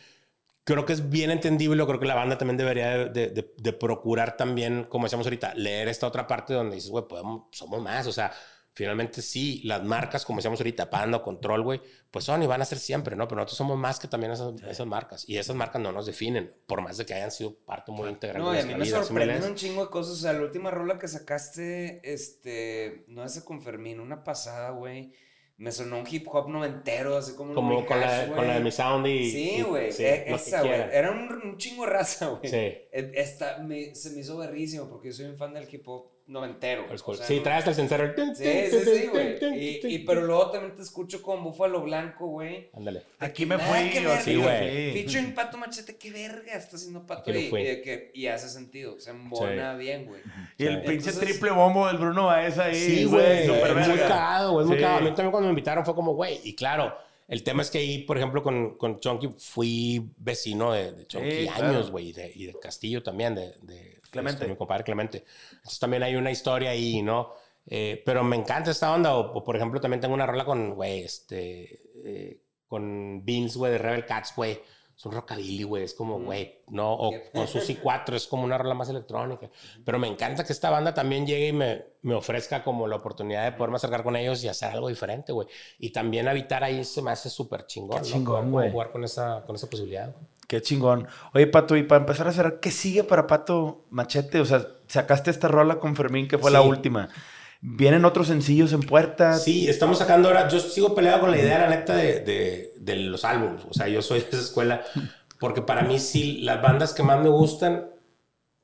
creo 0.65 0.85
que 0.85 0.93
es 0.93 1.09
bien 1.09 1.31
entendible, 1.31 1.85
creo 1.85 1.99
que 1.99 2.07
la 2.07 2.15
banda 2.15 2.37
también 2.37 2.57
debería 2.57 3.05
de, 3.07 3.29
de, 3.29 3.73
procurar 3.73 4.35
también, 4.35 4.85
como 4.85 5.05
decíamos 5.05 5.27
ahorita, 5.27 5.53
leer 5.53 5.87
esta 5.87 6.07
otra 6.07 6.27
parte 6.27 6.53
donde 6.53 6.75
dices, 6.75 6.89
güey, 6.89 7.05
somos 7.51 7.81
más, 7.81 8.07
o 8.07 8.11
sea, 8.11 8.33
finalmente 8.73 9.21
sí, 9.21 9.61
las 9.63 9.83
marcas, 9.83 10.25
como 10.25 10.39
decíamos 10.39 10.59
ahorita, 10.59 10.89
Panda, 10.89 11.21
Control, 11.21 11.61
güey, 11.61 11.81
pues 12.09 12.25
son 12.25 12.41
y 12.41 12.47
van 12.47 12.63
a 12.63 12.65
ser 12.65 12.79
siempre, 12.79 13.15
¿no? 13.15 13.27
Pero 13.27 13.37
nosotros 13.37 13.57
somos 13.57 13.77
más 13.77 13.99
que 13.99 14.07
también 14.07 14.33
esas, 14.33 14.59
esas, 14.63 14.87
marcas. 14.87 15.29
Y 15.29 15.37
esas 15.37 15.55
marcas 15.55 15.79
no 15.81 15.91
nos 15.91 16.07
definen, 16.07 16.51
por 16.65 16.81
más 16.81 16.97
de 16.97 17.05
que 17.05 17.13
hayan 17.13 17.31
sido 17.31 17.55
parte 17.59 17.91
muy 17.91 18.09
integral 18.09 18.41
no, 18.41 18.51
de 18.51 18.65
nuestra 18.65 18.75
a 18.75 18.77
mí 18.79 18.89
me 18.89 19.05
sorprenden 19.05 19.43
un 19.43 19.55
chingo 19.55 19.85
de 19.85 19.91
cosas. 19.91 20.13
O 20.13 20.17
sea, 20.17 20.33
la 20.33 20.41
última 20.41 20.71
rola 20.71 20.97
que 20.97 21.07
sacaste, 21.07 22.01
este, 22.11 23.05
no 23.07 23.23
es 23.23 23.39
con 23.41 23.61
Fermín, 23.61 23.99
una 23.99 24.23
pasada, 24.23 24.71
güey 24.71 25.13
me 25.57 25.71
sonó 25.71 25.99
un 25.99 26.05
hip 26.09 26.27
hop 26.31 26.49
noventero, 26.49 27.17
así 27.17 27.33
como... 27.33 27.53
Como 27.53 27.85
con, 27.85 27.99
la, 27.99 28.27
con 28.27 28.45
la 28.45 28.55
de 28.55 28.59
mi 28.59 28.71
sound 28.71 29.07
y... 29.07 29.31
Sí, 29.31 29.61
güey, 29.61 29.89
e, 29.97 30.33
esa, 30.33 30.61
güey. 30.61 30.73
Era 30.73 31.11
un, 31.11 31.31
un, 31.31 31.57
chingo 31.57 31.85
raza, 31.85 32.27
güey. 32.27 32.49
Sí. 32.49 32.57
E, 32.57 33.11
esta, 33.15 33.59
me, 33.59 33.95
se 33.95 34.11
me 34.11 34.19
hizo 34.21 34.37
berrísimo 34.37 34.89
porque 34.89 35.09
yo 35.09 35.13
soy 35.13 35.25
un 35.25 35.37
fan 35.37 35.53
del 35.53 35.67
hip 35.73 35.87
hop 35.87 36.14
noventero. 36.27 36.85
O 36.89 37.13
sí, 37.15 37.39
traes 37.41 37.67
el 37.67 37.75
sensor. 37.75 38.15
Sí, 38.35 38.45
sí, 38.71 38.79
sí, 38.79 39.07
güey. 39.07 39.37
Y, 39.41 39.95
y, 39.95 39.99
pero 39.99 40.21
luego 40.21 40.51
también 40.51 40.75
te 40.75 40.81
escucho 40.81 41.21
con 41.21 41.43
Búfalo 41.43 41.81
Blanco, 41.81 42.27
güey. 42.27 42.69
Ándale. 42.73 43.03
Aquí 43.19 43.45
me 43.45 43.57
fui 43.57 43.91
yo, 44.01 44.15
sí, 44.17 44.35
güey. 44.35 44.93
Featuring 44.93 45.35
Pato 45.35 45.57
Machete, 45.57 45.97
qué 45.97 46.11
verga 46.11 46.53
está 46.53 46.77
haciendo 46.77 47.05
Pato. 47.05 47.31
Y, 47.31 47.45
y, 47.45 47.51
que, 47.81 48.11
y 48.13 48.27
hace 48.27 48.49
sentido, 48.49 48.99
se 48.99 49.11
embona 49.11 49.75
bien, 49.75 50.05
güey. 50.05 50.21
Y 50.57 50.65
el 50.65 50.81
pinche 50.83 51.11
triple 51.11 51.51
bombo 51.51 51.87
del 51.87 51.97
Bruno 51.97 52.25
Baez 52.25 52.57
ahí. 52.57 52.75
Sí, 52.75 53.05
güey. 53.05 53.43
Es 53.43 53.87
muy 53.87 53.97
cagado, 53.99 54.53
güey. 54.53 54.63
Es 54.63 54.69
muy 54.69 54.79
cagado. 54.79 54.97
A 54.97 55.01
mí 55.01 55.09
también 55.09 55.31
cuando 55.31 55.47
me 55.47 55.51
invitaron 55.51 55.85
fue 55.85 55.95
como, 55.95 56.13
güey. 56.13 56.39
Y 56.43 56.55
claro. 56.55 56.95
El 57.27 57.43
tema 57.43 57.63
es 57.63 57.71
que 57.71 57.79
ahí, 57.79 57.99
por 58.03 58.17
ejemplo, 58.17 58.43
con, 58.43 58.77
con 58.77 58.99
Chonky 58.99 59.29
fui 59.37 60.11
vecino 60.17 60.71
de, 60.71 60.91
de 60.91 61.07
Chonky 61.07 61.47
años, 61.47 61.89
güey, 61.89 62.09
y, 62.09 62.13
de, 62.13 62.31
y 62.35 62.45
de 62.45 62.59
Castillo 62.59 63.01
también, 63.01 63.33
de, 63.33 63.55
de 63.63 63.99
Clemente. 64.11 64.41
Este, 64.41 64.51
mi 64.51 64.57
compadre 64.57 64.83
Clemente. 64.83 65.25
Entonces 65.53 65.79
también 65.79 66.03
hay 66.03 66.15
una 66.15 66.31
historia 66.31 66.69
ahí, 66.69 67.01
¿no? 67.01 67.33
Eh, 67.65 68.03
pero 68.05 68.23
me 68.23 68.35
encanta 68.35 68.69
esta 68.71 68.93
onda. 68.93 69.15
O, 69.15 69.43
por 69.43 69.55
ejemplo, 69.55 69.81
también 69.81 70.01
tengo 70.01 70.13
una 70.13 70.27
rola 70.27 70.45
con, 70.45 70.75
güey, 70.75 71.03
este, 71.03 71.81
eh, 72.03 72.41
con 72.67 73.25
Beans, 73.25 73.57
güey, 73.57 73.71
de 73.71 73.77
Rebel 73.79 74.05
Cats, 74.05 74.33
güey. 74.35 74.59
Es 74.97 75.05
un 75.05 75.11
rockabilly, 75.11 75.63
güey. 75.63 75.83
Es 75.83 75.93
como, 75.93 76.19
güey, 76.19 76.59
no, 76.67 76.93
o 76.93 77.13
con 77.33 77.47
Susi 77.47 77.75
4 77.83 78.15
es 78.15 78.27
como 78.27 78.43
una 78.43 78.57
rola 78.57 78.73
más 78.73 78.89
electrónica. 78.89 79.49
Pero 79.83 79.99
me 79.99 80.07
encanta 80.07 80.45
que 80.45 80.53
esta 80.53 80.69
banda 80.69 80.93
también 80.93 81.27
llegue 81.27 81.49
y 81.49 81.53
me, 81.53 81.85
me 82.01 82.13
ofrezca 82.15 82.63
como 82.63 82.87
la 82.87 82.95
oportunidad 82.95 83.43
de 83.43 83.51
poderme 83.51 83.75
acercar 83.75 84.03
con 84.03 84.15
ellos 84.15 84.43
y 84.43 84.47
hacer 84.47 84.71
algo 84.71 84.87
diferente, 84.87 85.33
güey. 85.33 85.47
Y 85.79 85.89
también 85.91 86.27
habitar 86.27 86.63
ahí 86.63 86.83
se 86.83 87.01
me 87.01 87.11
hace 87.11 87.29
súper 87.29 87.65
chingón. 87.65 88.01
Qué 88.01 88.09
chingón, 88.09 88.51
güey. 88.51 88.71
Jugar 88.71 88.91
con 88.91 89.03
esa, 89.03 89.43
con 89.45 89.55
esa 89.55 89.69
posibilidad, 89.69 90.15
Qué 90.47 90.61
chingón. 90.61 91.07
Oye, 91.33 91.47
Pato, 91.47 91.75
y 91.75 91.83
para 91.83 92.01
empezar 92.01 92.27
a 92.27 92.29
hacer, 92.29 92.59
¿qué 92.61 92.69
sigue 92.69 93.03
para 93.03 93.25
Pato 93.25 93.85
Machete? 93.89 94.39
O 94.39 94.45
sea, 94.45 94.67
sacaste 94.87 95.31
esta 95.31 95.47
rola 95.47 95.79
con 95.79 95.95
Fermín, 95.95 96.27
que 96.27 96.37
fue 96.37 96.51
la 96.51 96.61
última. 96.61 97.09
¿Vienen 97.67 98.05
otros 98.05 98.27
sencillos 98.27 98.73
en 98.73 98.81
puerta? 98.81 99.33
Sí, 99.37 99.67
estamos 99.67 99.97
sacando 99.97 100.27
ahora. 100.27 100.47
Yo 100.47 100.59
sigo 100.59 100.93
peleado 100.93 101.21
con 101.21 101.31
la 101.31 101.39
idea, 101.39 101.59
la 101.59 101.69
neta, 101.69 101.95
de, 101.95 102.19
de, 102.19 102.73
de 102.77 102.95
los 102.97 103.25
álbumes. 103.25 103.63
O 103.67 103.73
sea, 103.73 103.87
yo 103.87 104.03
soy 104.03 104.19
de 104.19 104.27
esa 104.29 104.39
escuela. 104.39 104.83
Porque 105.39 105.61
para 105.61 105.81
mí, 105.81 105.97
sí, 105.97 106.41
las 106.41 106.61
bandas 106.61 106.93
que 106.93 107.01
más 107.01 107.19
me 107.19 107.29
gustan 107.29 107.89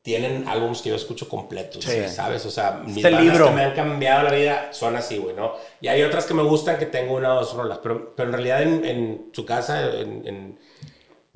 tienen 0.04 0.48
álbumes 0.48 0.82
que 0.82 0.90
yo 0.90 0.96
escucho 0.96 1.28
completos, 1.28 1.84
¿sabes? 2.10 2.46
O 2.46 2.52
sea, 2.52 2.82
mis 2.86 2.98
este 2.98 3.10
bandas 3.12 3.42
que 3.42 3.56
me 3.56 3.64
han 3.64 3.74
cambiado 3.74 4.24
la 4.24 4.32
vida 4.32 4.70
son 4.72 4.96
así, 4.96 5.18
güey, 5.18 5.36
¿no? 5.36 5.54
Y 5.80 5.88
hay 5.88 6.04
otras 6.04 6.26
que 6.26 6.34
me 6.34 6.44
gustan 6.44 6.78
que 6.78 6.86
tengo 6.86 7.16
una 7.16 7.34
o 7.34 7.40
dos 7.40 7.54
rolas. 7.56 7.80
Pero, 7.82 8.16
pero 8.16 8.30
en 8.30 8.34
realidad, 8.34 8.62
en, 8.62 8.86
en 8.86 9.30
su 9.34 9.46
casa, 9.46 9.92
en 10.00 10.60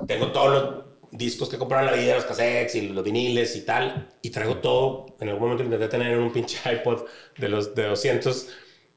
tengo 0.08 0.32
todos 0.32 0.52
los 0.52 0.86
discos 1.18 1.50
que 1.50 1.58
compraron 1.58 1.88
la 1.88 1.94
vida, 1.94 2.16
los 2.16 2.26
cassettes 2.26 2.76
y 2.76 2.90
los 2.90 3.04
viniles 3.04 3.56
y 3.56 3.62
tal, 3.62 4.10
y 4.22 4.30
traigo 4.30 4.58
todo. 4.58 5.16
En 5.20 5.30
algún 5.30 5.44
momento 5.44 5.64
intenté 5.64 5.88
tener 5.88 6.18
un 6.18 6.32
pinche 6.32 6.60
iPod 6.74 7.06
de 7.38 7.50
los 7.50 7.76
de 7.76 7.88
200 7.88 8.50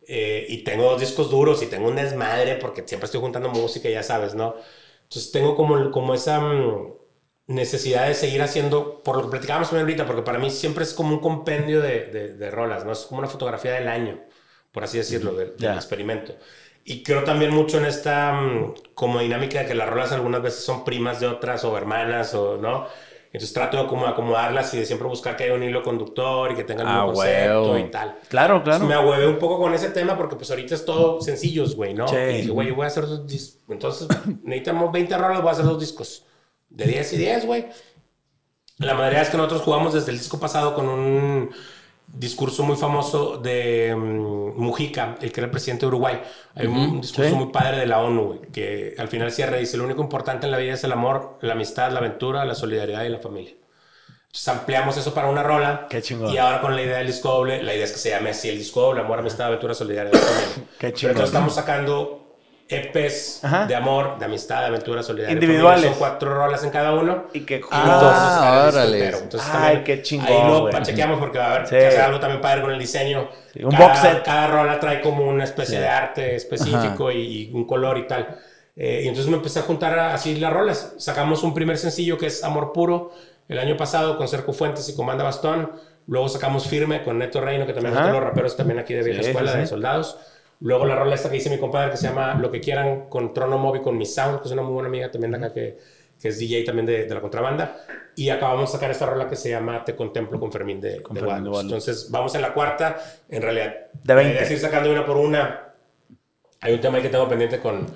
eh, 0.07 0.47
y 0.49 0.65
tengo 0.65 0.85
dos 0.85 1.01
discos 1.01 1.31
duros 1.31 1.63
y 1.63 1.67
tengo 1.67 1.89
un 1.89 1.97
desmadre 1.97 2.57
porque 2.57 2.83
siempre 2.87 3.07
estoy 3.07 3.21
juntando 3.21 3.51
música, 3.51 3.91
ya 3.91 4.03
sabes, 4.03 4.35
¿no? 4.35 4.55
Entonces 5.03 5.33
tengo 5.33 5.55
como, 5.57 5.91
como 5.91 6.15
esa 6.15 6.41
mm, 6.41 6.95
necesidad 7.49 8.09
de 8.09 8.15
seguir 8.15 8.43
haciendo, 8.43 9.03
por 9.03 9.17
lo 9.17 9.23
que 9.25 9.31
platicábamos 9.31 9.73
ahorita, 9.73 10.07
porque 10.07 10.23
para 10.23 10.39
mí 10.39 10.51
siempre 10.51 10.85
es 10.85 10.95
como 10.95 11.15
un 11.15 11.21
compendio 11.21 11.81
de, 11.83 12.35
de, 12.37 12.51
rolas, 12.51 12.85
¿no? 12.85 12.93
Es 12.93 13.01
como 13.01 13.21
una 13.21 13.29
fotografía 13.29 13.73
del 13.73 13.89
año, 13.89 14.21
por 14.73 14.85
así 14.85 14.99
decirlo, 14.99 15.35
del 15.35 15.75
experimento. 15.75 16.35
Y 16.91 17.03
creo 17.03 17.23
también 17.23 17.55
mucho 17.55 17.77
en 17.77 17.85
esta 17.85 18.33
mm, 18.33 18.75
como 18.95 19.21
dinámica 19.21 19.59
de 19.59 19.67
que 19.67 19.75
las 19.75 19.91
rolas 19.91 20.11
algunas 20.13 20.41
veces 20.41 20.65
son 20.65 20.87
primas 20.87 21.21
de 21.21 21.27
otras 21.27 21.63
o 21.65 21.77
hermanas 21.77 22.33
o 22.33 22.57
no. 22.57 22.87
Entonces 23.27 23.53
trato 23.53 23.83
de 23.83 23.87
como 23.87 24.07
acomodarlas 24.07 24.73
y 24.73 24.79
de 24.79 24.87
siempre 24.87 25.07
buscar 25.07 25.37
que 25.37 25.45
haya 25.45 25.53
un 25.53 25.63
hilo 25.63 25.83
conductor 25.83 26.51
y 26.51 26.55
que 26.55 26.65
tengan 26.65 26.87
un 26.87 26.93
ah, 26.95 27.05
concepto 27.05 27.79
y 27.79 27.91
tal. 27.91 28.17
Claro, 28.29 28.63
claro. 28.65 28.87
me 28.87 28.95
ahueve 28.95 29.29
un 29.29 29.39
poco 29.39 29.59
con 29.59 29.75
ese 29.75 29.91
tema 29.91 30.17
porque 30.17 30.37
pues 30.37 30.51
ahorita 30.51 30.75
es 30.75 30.87
todo 30.87 31.21
sencillos, 31.21 31.77
güey, 31.77 31.93
¿no? 31.93 32.07
Y 32.07 32.37
dije, 32.39 32.49
güey, 32.49 32.69
yo 32.69 32.75
voy 32.75 32.85
a 32.85 32.87
hacer 32.87 33.07
dos 33.07 33.27
discos. 33.27 33.61
Entonces 33.69 34.09
necesitamos 34.43 34.91
20 34.91 35.19
rolas, 35.19 35.43
voy 35.43 35.51
a 35.51 35.53
hacer 35.53 35.67
dos 35.67 35.79
discos. 35.79 36.25
De 36.71 36.87
10 36.87 37.13
y 37.13 37.17
10, 37.19 37.45
güey. 37.45 37.67
La 38.79 38.95
mayoría 38.95 39.21
es 39.21 39.29
que 39.29 39.37
nosotros 39.37 39.61
jugamos 39.61 39.93
desde 39.93 40.11
el 40.11 40.17
disco 40.17 40.41
pasado 40.41 40.75
con 40.75 40.89
un 40.89 41.51
discurso 42.13 42.63
muy 42.63 42.77
famoso 42.77 43.37
de 43.37 43.95
mm, 43.95 44.61
Mujica, 44.61 45.17
el 45.21 45.31
que 45.31 45.41
era 45.41 45.47
el 45.47 45.51
presidente 45.51 45.83
de 45.83 45.89
Uruguay. 45.89 46.21
Hay 46.55 46.67
un 46.67 47.01
discurso 47.01 47.37
muy 47.37 47.53
padre 47.53 47.79
de 47.79 47.87
la 47.87 48.01
ONU, 48.01 48.41
que 48.53 48.95
al 48.99 49.09
final 49.09 49.31
cierra 49.31 49.59
y 49.59 49.61
dice, 49.61 49.77
lo 49.77 49.85
único 49.85 50.03
importante 50.03 50.47
en 50.47 50.53
la 50.53 50.59
vida 50.59 50.75
es 50.75 50.85
el 50.85 50.93
amor, 50.93 51.39
la 51.43 51.53
amistad, 51.53 51.93
la 51.93 51.99
aventura, 51.99 52.45
la 52.45 52.55
solidaridad 52.55 53.05
y 53.05 53.09
la 53.11 53.19
familia. 53.19 53.55
Entonces 54.27 54.49
ampliamos 54.49 54.97
eso 54.97 55.15
para 55.15 55.29
una 55.29 55.43
rola. 55.43 55.87
Qué 55.89 56.03
chingón. 56.03 56.33
Y 56.33 56.39
ahora 56.39 56.61
con 56.61 56.77
la 56.77 56.83
idea 56.83 56.99
del 56.99 57.07
disco 57.07 57.31
doble, 57.31 57.63
la 57.63 57.75
idea 57.75 57.85
es 57.85 57.93
que 57.93 57.99
se 57.99 58.11
llame 58.11 58.31
así 58.31 58.49
el 58.51 58.59
disco 58.59 58.83
doble, 58.83 59.01
amor, 59.01 59.19
amistad, 59.19 59.47
aventura, 59.47 59.75
solidaridad 59.75 60.15
y 60.15 60.19
familia. 60.19 60.69
Qué 60.79 60.93
chingón. 60.93 61.13
Entonces 61.13 61.35
estamos 61.35 61.55
sacando 61.55 62.28
EPs 62.71 63.41
de 63.67 63.75
amor, 63.75 64.19
de 64.19 64.27
amistad, 64.27 64.61
de 64.61 64.67
aventura, 64.67 65.03
solidaridad. 65.03 65.41
Individuales. 65.41 65.87
Son 65.87 65.95
cuatro 65.99 66.35
rolas 66.35 66.63
en 66.65 66.71
cada 66.71 66.93
uno. 66.93 67.25
Y 67.33 67.41
que 67.41 67.63
juntos. 67.63 67.79
Ah, 67.81 68.69
órale. 68.69 69.13
Ay, 69.53 69.83
qué 69.85 70.03
chingón. 70.03 70.29
Ahí 70.29 70.47
lo 70.47 70.71
pachequeamos 70.71 71.19
porque 71.19 71.39
va 71.39 71.45
a 71.47 71.55
haber 71.55 71.69
que 71.69 71.87
hacer 71.87 72.01
algo 72.01 72.21
también 72.21 72.43
padre 72.43 72.61
con 72.61 72.71
el 72.71 72.79
diseño. 72.79 73.29
un 73.63 73.77
box 73.77 73.99
set. 74.01 74.23
Cada 74.23 74.49
rola 74.49 74.79
trae 74.79 75.01
como 75.01 75.27
una 75.27 75.45
especie 75.45 75.81
de 75.81 75.89
arte 75.89 76.37
específico 76.37 77.11
y, 77.11 77.51
un 77.55 77.67
color 77.67 77.97
y 77.97 78.07
tal. 78.07 78.37
Eh, 78.77 79.03
y 79.05 79.09
entonces 79.09 79.31
me 79.31 79.39
empecé 79.39 79.61
a 79.61 79.63
juntar 79.63 79.99
así 79.99 80.37
las 80.37 80.53
rolas. 80.53 80.95
Sacamos 80.99 81.43
un 81.43 81.55
primer 81.55 81.79
sencillo 81.79 82.19
que 82.19 82.27
es 82.27 82.45
Amor 82.45 82.73
Puro 82.73 83.13
el 83.49 83.59
año 83.59 83.77
pasado 83.79 84.19
con 84.19 84.29
Cerco 84.29 84.53
Fuentes 84.53 84.89
y 84.91 84.95
Comanda 84.95 85.25
Bastón. 85.25 85.73
Luego 86.07 86.29
sacamos 86.29 86.67
Firme 86.67 87.03
con 87.03 87.19
Neto 87.19 87.41
Reino, 87.41 87.67
que 87.67 87.73
también 87.73 87.97
es 87.97 88.05
de 88.05 88.13
los 88.13 88.23
raperos 88.23 88.57
también 88.57 88.79
aquí 88.79 88.95
de 88.95 89.03
vieja 89.03 89.23
escuela, 89.23 89.55
de 89.55 89.67
soldados. 89.67 90.19
Luego 90.61 90.87
la 90.87 90.97
rola 90.97 91.15
esta 91.15 91.29
que 91.29 91.37
dice 91.37 91.51
mi 91.51 91.59
compadre 91.59 91.91
que 91.93 91.97
se 91.97 92.09
llama 92.09 92.35
Lo 92.35 92.51
que 92.51 92.61
quieran 92.61 93.09
con 93.09 93.33
Trono 93.33 93.59
Móvil 93.59 93.83
con 93.83 93.97
Mi 93.97 94.07
Sound, 94.07 94.41
que 94.41 94.47
es 94.47 94.53
una 94.53 94.63
muy 94.63 94.73
buena 94.73 94.89
amiga 94.89 95.11
también 95.11 95.31
de 95.31 95.39
acá 95.39 95.53
que, 95.53 95.79
que 96.21 96.29
es 96.29 96.39
DJ 96.39 96.65
también 96.65 96.87
de, 96.87 97.07
de, 97.07 97.15
la 97.15 97.21
contrabanda. 97.21 97.81
Y 98.17 98.31
acabamos 98.31 98.71
de 98.71 98.73
sacar 98.73 98.91
esta 98.91 99.07
rola 99.07 99.29
que 99.29 99.37
se 99.37 99.51
llama 99.51 99.85
Te 99.85 99.95
Contemplo 99.95 100.41
con 100.41 100.51
Fermín 100.51 100.81
de, 100.81 101.01
con 101.01 101.15
de, 101.15 101.61
Entonces 101.61 102.11
vamos 102.11 102.35
en 102.35 102.43
la 102.43 102.53
cuarta, 102.53 102.99
en 103.29 103.43
realidad. 103.43 103.75
De 104.03 104.15
20. 104.15 104.43
Es 104.43 104.51
ir 104.51 104.59
sacando 104.59 104.91
una 104.91 105.07
por 105.07 105.17
una. 105.17 105.75
Hay 106.61 106.75
un 106.75 106.81
tema 106.81 106.97
ahí 106.97 107.03
que 107.05 107.09
tengo 107.09 107.29
pendiente 107.29 107.61
con, 107.61 107.87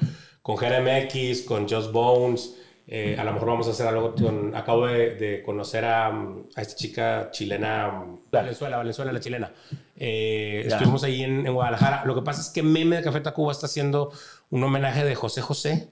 con 0.40 0.54
GRMX, 0.54 1.42
con 1.42 1.68
Just 1.68 1.90
Bones. 1.90 2.61
Eh, 2.94 3.16
a 3.18 3.24
lo 3.24 3.32
mejor 3.32 3.48
vamos 3.48 3.66
a 3.68 3.70
hacer 3.70 3.86
algo 3.86 4.14
con... 4.14 4.54
Acabo 4.54 4.86
de, 4.86 5.42
conocer 5.46 5.82
a, 5.86 6.08
a, 6.08 6.60
esta 6.60 6.74
chica 6.74 7.30
chilena, 7.30 8.04
Valenzuela, 8.30 8.76
Valenzuela, 8.76 9.10
la 9.12 9.18
chilena. 9.18 9.50
Eh, 9.96 10.64
estuvimos 10.66 11.02
ahí 11.02 11.22
en, 11.22 11.50
Guadalajara. 11.50 12.04
Lo 12.04 12.14
que 12.14 12.20
pasa 12.20 12.42
es 12.42 12.50
que 12.50 12.62
Meme 12.62 12.96
de 12.96 13.02
Café 13.02 13.22
Tacuba 13.22 13.50
está 13.50 13.64
haciendo 13.64 14.12
un 14.50 14.62
homenaje 14.62 15.06
de 15.06 15.14
José 15.14 15.40
José 15.40 15.88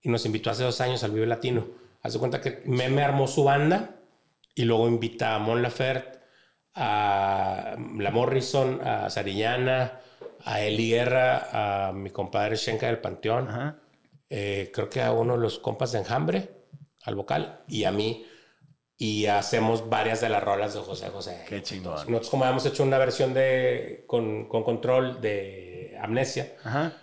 y 0.00 0.10
nos 0.10 0.24
invitó 0.24 0.50
hace 0.50 0.62
dos 0.62 0.80
años 0.80 1.02
al 1.02 1.10
Vive 1.10 1.26
Latino. 1.26 1.66
Hace 2.02 2.20
cuenta 2.20 2.40
que 2.40 2.62
Meme 2.66 3.02
armó 3.02 3.26
su 3.26 3.42
banda 3.42 3.96
y 4.54 4.62
luego 4.62 4.86
invita 4.86 5.34
a 5.34 5.40
Mon 5.40 5.60
Laferte, 5.60 6.20
a 6.76 7.74
La 7.98 8.12
Morrison, 8.12 8.80
a 8.86 9.10
Sarillana, 9.10 9.98
a 10.44 10.60
Eli 10.60 10.88
Guerra, 10.88 11.88
a 11.88 11.92
mi 11.92 12.10
compadre 12.10 12.54
Shenka 12.54 12.86
del 12.86 12.98
Panteón. 12.98 13.81
Eh, 14.34 14.70
creo 14.72 14.88
que 14.88 15.02
a 15.02 15.12
uno 15.12 15.34
de 15.34 15.40
los 15.40 15.58
compas 15.58 15.92
de 15.92 15.98
Enjambre, 15.98 16.48
al 17.04 17.14
vocal, 17.16 17.64
y 17.68 17.84
a 17.84 17.92
mí 17.92 18.24
y 18.96 19.26
hacemos 19.26 19.90
varias 19.90 20.22
de 20.22 20.30
las 20.30 20.42
rolas 20.42 20.72
de 20.72 20.80
José 20.80 21.10
José. 21.10 21.44
Qué 21.46 21.62
chingón. 21.62 21.96
Nosotros 22.06 22.30
como 22.30 22.44
habíamos 22.44 22.64
hecho 22.64 22.82
una 22.82 22.96
versión 22.96 23.34
de 23.34 24.04
con, 24.06 24.48
con 24.48 24.64
control 24.64 25.20
de 25.20 25.98
Amnesia. 26.00 26.54
Ajá. 26.64 26.94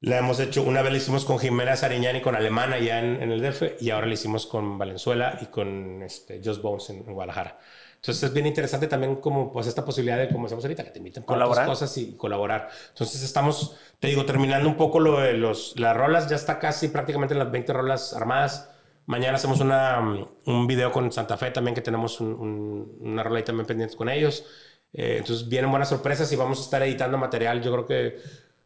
La 0.00 0.18
hemos 0.18 0.38
hecho, 0.38 0.62
una 0.64 0.82
vez 0.82 0.92
la 0.92 0.98
hicimos 0.98 1.24
con 1.24 1.38
Jimena 1.38 1.76
Sariñán 1.76 2.14
y 2.16 2.20
con 2.20 2.36
Alemana 2.36 2.78
ya 2.78 2.98
en, 2.98 3.22
en, 3.22 3.30
el 3.32 3.40
DF 3.40 3.80
y 3.80 3.88
ahora 3.88 4.06
la 4.06 4.12
hicimos 4.12 4.46
con 4.46 4.76
Valenzuela 4.76 5.38
y 5.40 5.46
con 5.46 6.02
este, 6.02 6.42
Just 6.44 6.60
Bones 6.60 6.90
en, 6.90 7.04
Guadalajara. 7.04 7.58
Entonces 8.04 8.22
es 8.22 8.34
bien 8.34 8.46
interesante 8.46 8.86
también 8.86 9.16
como 9.16 9.50
pues 9.50 9.66
esta 9.66 9.82
posibilidad 9.82 10.18
de, 10.18 10.28
como 10.28 10.44
decimos 10.44 10.62
ahorita, 10.62 10.84
que 10.84 10.90
te 10.90 10.98
inviten 10.98 11.22
para 11.22 11.48
otras 11.48 11.66
cosas 11.66 11.96
y 11.96 12.12
colaborar. 12.16 12.68
Entonces 12.90 13.22
estamos, 13.22 13.76
te 13.98 14.08
digo, 14.08 14.26
terminando 14.26 14.68
un 14.68 14.76
poco 14.76 15.00
lo 15.00 15.20
de 15.20 15.32
los, 15.32 15.78
las 15.80 15.96
rolas, 15.96 16.28
ya 16.28 16.36
está 16.36 16.58
casi 16.58 16.88
prácticamente 16.88 17.34
las 17.34 17.50
20 17.50 17.72
rolas 17.72 18.12
armadas 18.12 18.68
Mañana 19.06 19.36
hacemos 19.36 19.60
una, 19.60 20.00
un 20.46 20.66
video 20.66 20.90
con 20.90 21.12
Santa 21.12 21.36
Fe 21.36 21.50
también, 21.50 21.74
que 21.74 21.82
tenemos 21.82 22.20
una 22.20 23.22
rola 23.22 23.38
ahí 23.38 23.44
también 23.44 23.66
pendiente 23.66 23.96
con 23.96 24.08
ellos. 24.08 24.46
Eh, 24.94 25.16
entonces 25.18 25.48
vienen 25.48 25.70
buenas 25.70 25.90
sorpresas 25.90 26.32
y 26.32 26.36
vamos 26.36 26.58
a 26.60 26.62
estar 26.62 26.82
editando 26.82 27.18
material, 27.18 27.60
yo 27.60 27.72
creo 27.72 27.86
que 27.86 28.16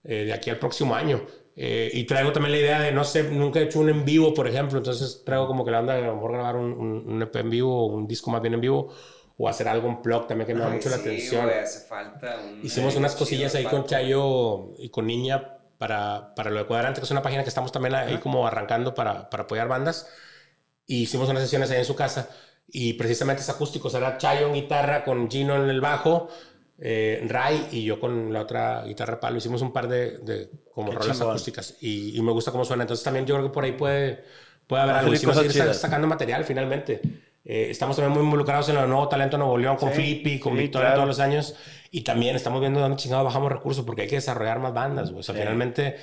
eh, 0.05 0.24
de 0.27 0.32
aquí 0.32 0.51
al 0.51 0.59
próximo 0.59 0.94
año. 0.94 1.23
Eh, 1.56 1.90
y 1.93 2.05
traigo 2.05 2.31
también 2.31 2.52
la 2.52 2.59
idea 2.59 2.81
de, 2.81 2.93
no 2.93 3.02
sé, 3.02 3.24
nunca 3.24 3.59
he 3.59 3.65
hecho 3.65 3.81
un 3.81 3.89
en 3.89 4.05
vivo, 4.05 4.32
por 4.32 4.47
ejemplo, 4.47 4.78
entonces 4.78 5.23
traigo 5.24 5.48
como 5.48 5.65
que 5.65 5.73
la 5.73 5.81
onda 5.81 5.94
de 5.94 6.05
a 6.05 6.06
lo 6.06 6.15
mejor 6.15 6.32
grabar 6.32 6.55
un, 6.55 6.73
un, 6.73 7.20
EP 7.23 7.35
en 7.35 7.51
vivo 7.51 7.86
o 7.86 7.86
un 7.86 8.06
disco 8.06 8.31
más 8.31 8.40
bien 8.40 8.55
en 8.55 8.60
vivo 8.60 8.94
o 9.40 9.48
hacer 9.48 9.69
algo 9.69 9.89
en 9.89 10.02
blog 10.02 10.27
también 10.27 10.47
que 10.47 10.55
me 10.55 10.60
da 10.60 10.69
mucho 10.69 10.90
la 10.90 10.97
atención. 10.97 11.48
hace 11.48 11.86
falta 11.86 12.43
Hicimos 12.62 12.97
unas 12.97 13.15
cosillas 13.15 13.55
ahí 13.55 13.65
con 13.65 13.86
Chayo 13.86 14.73
y 14.78 14.90
con 14.90 15.06
Niña 15.06 15.59
para, 15.78 16.35
para 16.35 16.51
lo 16.51 16.59
de 16.59 16.66
Cuadrante, 16.66 17.01
que 17.01 17.05
es 17.05 17.10
una 17.12 17.23
página 17.23 17.44
que 17.44 17.48
estamos 17.48 17.70
también 17.70 17.94
ahí 17.94 18.19
como 18.19 18.47
arrancando 18.47 18.94
para, 18.94 19.31
para 19.31 19.44
apoyar 19.44 19.69
bandas 19.69 20.09
y 20.86 21.02
hicimos 21.02 21.28
unas 21.28 21.43
sesiones 21.43 21.70
ahí 21.70 21.78
en 21.78 21.85
su 21.85 21.94
casa 21.94 22.28
y 22.66 22.94
precisamente 22.94 23.43
es 23.43 23.48
acústico, 23.48 23.89
será 23.89 24.19
Chayo 24.19 24.48
en 24.48 24.55
guitarra 24.55 25.05
con 25.05 25.31
Gino 25.31 25.55
en 25.55 25.70
el 25.70 25.81
bajo, 25.81 26.28
eh, 26.81 27.24
Ray 27.28 27.69
y 27.70 27.85
yo 27.85 28.01
con 28.01 28.32
la 28.32 28.43
otra 28.43 28.85
guitarra 28.85 29.20
palo. 29.20 29.39
Hicimos 29.39 29.62
un 29.62 29.73
par 29.73 29.89
de, 29.89 30.19
de 30.19 30.51
como 30.74 30.93
rolas 30.93 31.20
acústicas 31.20 31.77
y, 31.81 32.16
y, 32.19 32.23
me 32.23 32.32
gusta 32.32 32.51
cómo 32.51 32.65
suena. 32.65 32.82
Entonces 32.82 33.05
también 33.05 33.24
yo 33.24 33.36
creo 33.36 33.47
que 33.48 33.55
por 33.55 33.65
ahí 33.65 33.73
puede, 33.73 34.24
puede 34.66 34.82
haber 34.82 34.97
algo. 34.97 35.12
Hicimos 35.12 35.43
ir 35.44 35.74
sacando 35.74 36.06
material 36.09 36.44
finalmente. 36.44 37.01
Eh, 37.51 37.70
estamos 37.70 37.97
también 37.97 38.12
muy 38.12 38.23
involucrados 38.23 38.69
en 38.69 38.77
el 38.77 38.87
nuevo 38.87 39.09
talento 39.09 39.39
Nuevo 39.39 39.57
León 39.57 39.77
con 39.79 39.91
Flippy, 39.91 40.39
con 40.39 40.55
Victoria 40.55 40.93
todos 40.93 41.09
los 41.09 41.19
años. 41.19 41.57
Y 41.91 42.03
también 42.03 42.37
estamos 42.37 42.61
viendo 42.61 42.79
dónde 42.79 42.99
chingados 42.99 43.25
bajamos 43.25 43.51
recursos 43.51 43.87
porque 43.87 44.03
hay 44.03 44.09
que 44.09 44.16
desarrollar 44.16 44.59
más 44.59 44.75
bandas, 44.75 45.11
O 45.11 45.23
sea, 45.23 45.35
finalmente 45.35 45.97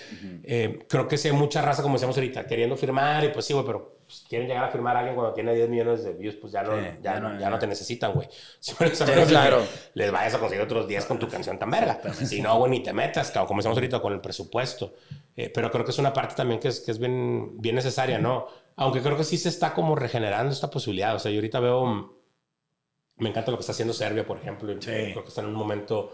eh, 0.43 0.79
creo 0.89 1.07
que 1.07 1.19
sí 1.19 1.27
hay 1.27 1.35
mucha 1.35 1.61
raza, 1.61 1.83
como 1.83 1.93
decíamos 1.93 2.17
ahorita, 2.17 2.47
queriendo 2.47 2.75
firmar 2.75 3.23
y 3.23 3.27
pues 3.27 3.45
sí, 3.45 3.53
güey, 3.53 3.63
pero 3.63 3.99
pues, 4.07 4.25
quieren 4.27 4.47
llegar 4.47 4.63
a 4.63 4.69
firmar 4.69 4.95
a 4.95 4.99
alguien 4.99 5.13
cuando 5.13 5.35
tiene 5.35 5.53
10 5.53 5.69
millones 5.69 6.03
de 6.03 6.13
views, 6.13 6.35
pues 6.37 6.51
ya 6.51 6.63
no, 6.63 6.73
ya, 7.03 7.19
no, 7.19 7.39
ya 7.39 7.51
no 7.51 7.59
te 7.59 7.67
necesitan, 7.67 8.13
güey. 8.13 8.27
Si 8.59 8.73
claro. 8.73 9.63
les 9.93 10.11
vayas 10.11 10.33
a 10.33 10.39
conseguir 10.39 10.63
otros 10.63 10.87
10 10.87 11.05
con 11.05 11.19
tu 11.19 11.27
canción 11.27 11.59
tan 11.59 11.69
verga. 11.69 12.01
Si 12.13 12.41
no, 12.41 12.57
güey, 12.57 12.71
ni 12.71 12.79
te 12.81 12.91
metas, 12.91 13.29
como 13.29 13.57
decimos 13.57 13.77
ahorita 13.77 13.99
con 13.99 14.13
el 14.13 14.21
presupuesto. 14.21 14.95
Eh, 15.35 15.51
pero 15.53 15.69
creo 15.69 15.85
que 15.85 15.91
es 15.91 15.99
una 15.99 16.11
parte 16.11 16.33
también 16.33 16.59
que 16.59 16.69
es, 16.69 16.79
que 16.79 16.89
es 16.89 16.97
bien, 16.97 17.61
bien 17.61 17.75
necesaria, 17.75 18.17
¿no? 18.17 18.47
Aunque 18.77 19.01
creo 19.01 19.17
que 19.17 19.23
sí 19.23 19.37
se 19.37 19.49
está 19.49 19.73
como 19.73 19.95
regenerando 19.95 20.51
esta 20.51 20.69
posibilidad. 20.69 21.15
O 21.15 21.19
sea, 21.19 21.31
yo 21.31 21.37
ahorita 21.37 21.59
veo. 21.59 22.15
Me 23.17 23.29
encanta 23.29 23.51
lo 23.51 23.57
que 23.57 23.61
está 23.61 23.71
haciendo 23.71 23.93
Serbia, 23.93 24.25
por 24.25 24.37
ejemplo. 24.37 24.75
Creo 24.79 25.23
que 25.23 25.29
está 25.29 25.41
en 25.41 25.47
un 25.47 25.53
momento 25.53 26.11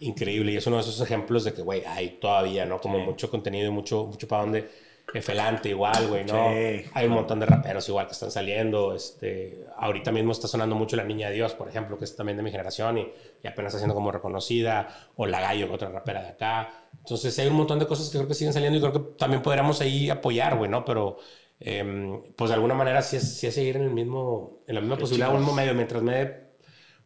increíble 0.00 0.52
y 0.52 0.56
es 0.56 0.66
uno 0.66 0.76
de 0.76 0.82
esos 0.82 1.00
ejemplos 1.00 1.44
de 1.44 1.54
que, 1.54 1.62
güey, 1.62 1.84
hay 1.84 2.18
todavía, 2.20 2.64
¿no? 2.66 2.80
Como 2.80 2.98
mucho 2.98 3.30
contenido 3.30 3.68
y 3.68 3.72
mucho, 3.72 4.06
mucho 4.06 4.28
para 4.28 4.42
donde 4.42 4.70
Efelante 5.12 5.68
igual, 5.68 6.08
güey, 6.08 6.24
¿no? 6.24 6.48
Hay 6.94 7.06
un 7.06 7.12
montón 7.12 7.38
de 7.38 7.46
raperos 7.46 7.88
igual 7.88 8.06
que 8.06 8.12
están 8.12 8.30
saliendo. 8.30 8.94
Este, 8.94 9.64
ahorita 9.76 10.10
mismo 10.10 10.32
está 10.32 10.48
sonando 10.48 10.74
mucho 10.74 10.96
La 10.96 11.04
Niña 11.04 11.28
de 11.28 11.34
Dios, 11.34 11.54
por 11.54 11.68
ejemplo, 11.68 11.98
que 11.98 12.04
es 12.04 12.16
también 12.16 12.36
de 12.36 12.42
mi 12.42 12.50
generación 12.50 12.98
y, 12.98 13.12
y 13.42 13.46
apenas 13.46 13.70
está 13.70 13.78
siendo 13.78 13.94
como 13.94 14.10
reconocida. 14.10 14.88
O 15.16 15.26
La 15.26 15.40
Gallo, 15.40 15.72
otra 15.72 15.90
rapera 15.90 16.22
de 16.22 16.28
acá. 16.30 16.88
Entonces 16.98 17.38
hay 17.38 17.46
un 17.46 17.54
montón 17.54 17.78
de 17.78 17.86
cosas 17.86 18.08
que 18.08 18.18
creo 18.18 18.26
que 18.26 18.34
siguen 18.34 18.52
saliendo 18.52 18.78
y 18.78 18.80
creo 18.80 18.92
que 18.92 19.16
también 19.16 19.40
podríamos 19.42 19.80
ahí 19.80 20.10
apoyar, 20.10 20.56
güey, 20.56 20.70
¿no? 20.70 20.84
Pero 20.84 21.18
em, 21.60 22.22
pues 22.36 22.48
de 22.50 22.54
alguna 22.54 22.74
manera 22.74 23.02
sí 23.02 23.16
es, 23.16 23.36
sí 23.38 23.46
es, 23.46 23.54
seguir 23.54 23.76
en, 23.76 23.82
el 23.82 23.90
mismo, 23.90 24.62
en 24.66 24.74
la 24.74 24.80
misma 24.80 24.96
posibilidad 24.96 25.28
o 25.28 25.32
en 25.32 25.38
el 25.38 25.42
mismo 25.42 25.54
medio. 25.54 25.74
Mientras 25.74 26.02
me 26.02 26.12
dé 26.14 26.44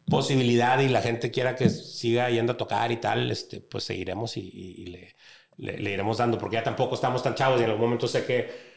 posibilidad 0.09 0.79
y 0.79 0.89
la 0.89 1.01
gente 1.01 1.31
quiera 1.31 1.55
que 1.55 1.69
siga 1.69 2.29
yendo 2.29 2.53
a 2.53 2.57
tocar 2.57 2.91
y 2.91 2.97
tal, 2.97 3.31
este, 3.31 3.61
pues 3.61 3.83
seguiremos 3.83 4.37
y, 4.37 4.49
y 4.49 4.85
le 4.87 5.15
le, 5.59 5.91
iremos 5.91 6.17
dando, 6.17 6.37
porque 6.37 6.55
ya 6.55 6.63
tampoco 6.63 6.95
estamos 6.95 7.21
tan 7.21 7.35
chavos 7.35 7.59
y 7.59 7.63
en 7.63 7.69
algún 7.69 7.85
momento 7.85 8.07
sé 8.07 8.25
que 8.25 8.69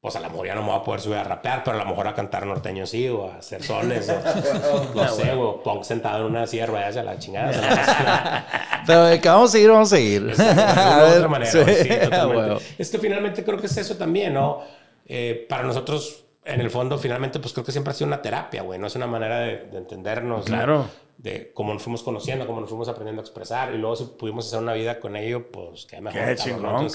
pues 0.00 0.14
a 0.14 0.20
lo 0.20 0.30
mejor 0.30 0.46
ya 0.46 0.54
no 0.54 0.60
me 0.60 0.68
voy 0.68 0.78
a 0.78 0.82
poder 0.84 1.00
subir 1.00 1.16
a 1.16 1.24
rapear, 1.24 1.64
pero 1.64 1.80
a 1.80 1.82
lo 1.82 1.90
mejor 1.90 2.06
a 2.06 2.14
cantar 2.14 2.46
norteño 2.46 2.86
sí, 2.86 3.08
o 3.08 3.28
a 3.28 3.38
hacer 3.38 3.60
soles, 3.62 4.08
o 4.08 4.92
no 4.94 5.08
sé, 5.08 5.32
o 5.32 5.60
punk 5.62 5.82
sentado 5.82 6.20
en 6.20 6.32
una 6.32 6.46
sierra, 6.46 6.88
ya 6.90 7.02
la 7.02 7.18
chingada. 7.18 8.46
pero 8.86 9.06
de 9.06 9.20
que 9.20 9.28
vamos 9.28 9.50
a 9.50 9.52
seguir, 9.52 9.70
vamos 9.70 9.92
a 9.92 9.96
seguir. 9.96 10.22
de 10.22 10.32
otra 10.32 11.28
manera, 11.28 11.50
sí, 11.50 11.58
totalmente. 12.04 12.64
Es 12.78 12.90
que 12.90 12.98
finalmente 12.98 13.42
creo 13.42 13.58
que 13.58 13.66
es 13.66 13.76
eso 13.76 13.96
también, 13.96 14.34
¿no? 14.34 14.62
Eh, 15.06 15.46
para 15.48 15.62
nosotros, 15.62 16.24
en 16.44 16.60
el 16.60 16.70
fondo, 16.70 16.98
finalmente, 16.98 17.38
pues 17.38 17.52
creo 17.52 17.64
que 17.64 17.72
siempre 17.72 17.92
ha 17.92 17.94
sido 17.94 18.08
una 18.08 18.22
terapia, 18.22 18.62
güey, 18.62 18.78
no 18.78 18.86
es 18.86 18.94
una 18.96 19.06
manera 19.06 19.40
de, 19.40 19.68
entendernos. 19.72 20.46
Claro 20.46 20.88
de 21.18 21.50
cómo 21.54 21.72
nos 21.72 21.82
fuimos 21.82 22.02
conociendo, 22.02 22.46
cómo 22.46 22.60
nos 22.60 22.68
fuimos 22.68 22.88
aprendiendo 22.88 23.22
a 23.22 23.24
expresar 23.24 23.74
y 23.74 23.78
luego 23.78 23.96
si 23.96 24.04
pudimos 24.04 24.46
hacer 24.46 24.58
una 24.58 24.74
vida 24.74 25.00
con 25.00 25.16
ello, 25.16 25.50
pues 25.50 25.86
qué 25.86 26.00
mejor. 26.00 26.20
Qué 26.20 26.36
chingón, 26.36 26.88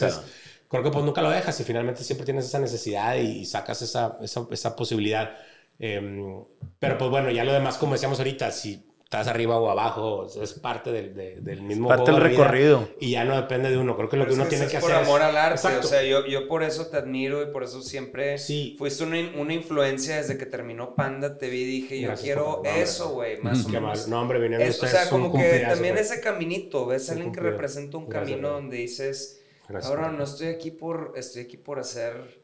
creo 0.71 0.83
que 0.83 0.91
pues 0.91 1.03
nunca 1.03 1.21
lo 1.21 1.29
dejas 1.29 1.59
y 1.59 1.63
finalmente 1.63 2.03
siempre 2.03 2.25
tienes 2.25 2.45
esa 2.45 2.59
necesidad 2.59 3.15
y, 3.15 3.45
sacas 3.45 3.81
esa, 3.81 4.17
esa, 4.21 4.47
esa 4.51 4.75
posibilidad. 4.75 5.35
Em, 5.77 6.43
pero 6.79 6.97
pues 6.97 7.09
bueno, 7.09 7.29
ya 7.29 7.43
lo 7.43 7.51
demás, 7.51 7.77
como 7.77 7.93
decíamos 7.93 8.19
ahorita, 8.19 8.51
si 8.51 8.85
estás 9.11 9.27
arriba 9.27 9.59
o 9.59 9.69
abajo, 9.69 10.25
es 10.41 10.53
parte 10.53 10.89
del, 10.93 11.43
del 11.43 11.61
mismo 11.63 11.89
parte 11.89 12.13
del 12.13 12.21
recorrido. 12.21 12.87
Y 12.97 13.11
ya 13.11 13.25
no 13.25 13.35
depende 13.35 13.69
de 13.69 13.77
uno. 13.77 13.97
Creo 13.97 14.07
que 14.07 14.15
lo 14.15 14.25
que 14.25 14.35
uno 14.35 14.45
tiene 14.45 14.67
que, 14.67 14.77
hacer. 14.77 14.89
Es 14.89 14.95
por 14.95 15.03
amor 15.03 15.21
al 15.21 15.35
arte. 15.35 15.67
O 15.67 15.83
sea, 15.83 16.01
yo, 16.01 16.25
yo 16.27 16.47
por 16.47 16.63
eso 16.63 16.87
te 16.87 16.95
admiro 16.95 17.43
y 17.43 17.47
por 17.47 17.65
eso 17.65 17.81
siempre 17.81 18.37
sí. 18.37 18.73
fuiste 18.77 19.03
una, 19.03 19.17
una 19.35 19.53
influencia 19.53 20.15
desde 20.15 20.37
que 20.37 20.45
terminó 20.45 20.95
Panda 20.95 21.37
TV. 21.37 21.51
Dije, 21.51 21.99
yo 21.99 22.13
quiero 22.13 22.61
eso, 22.63 23.09
güey, 23.09 23.37
más 23.41 23.65
o 23.65 23.69
menos. 23.69 24.07
No, 24.07 24.21
hombre, 24.21 24.39
viniendo 24.39 24.65
O 24.65 24.87
sea, 24.87 25.09
como 25.09 25.33
que 25.33 25.65
también 25.67 25.97
ese 25.97 26.21
caminito, 26.21 26.85
ves 26.85 27.09
a 27.09 27.11
alguien 27.11 27.33
que 27.33 27.41
representa 27.41 27.97
un 27.97 28.07
camino 28.07 28.51
donde 28.51 28.77
dices, 28.77 29.41
ahora 29.83 30.09
no 30.09 30.23
estoy 30.23 30.47
aquí 30.47 30.71
por, 30.71 31.15
estoy 31.17 31.41
aquí 31.41 31.57
por 31.57 31.79
hacer. 31.79 32.41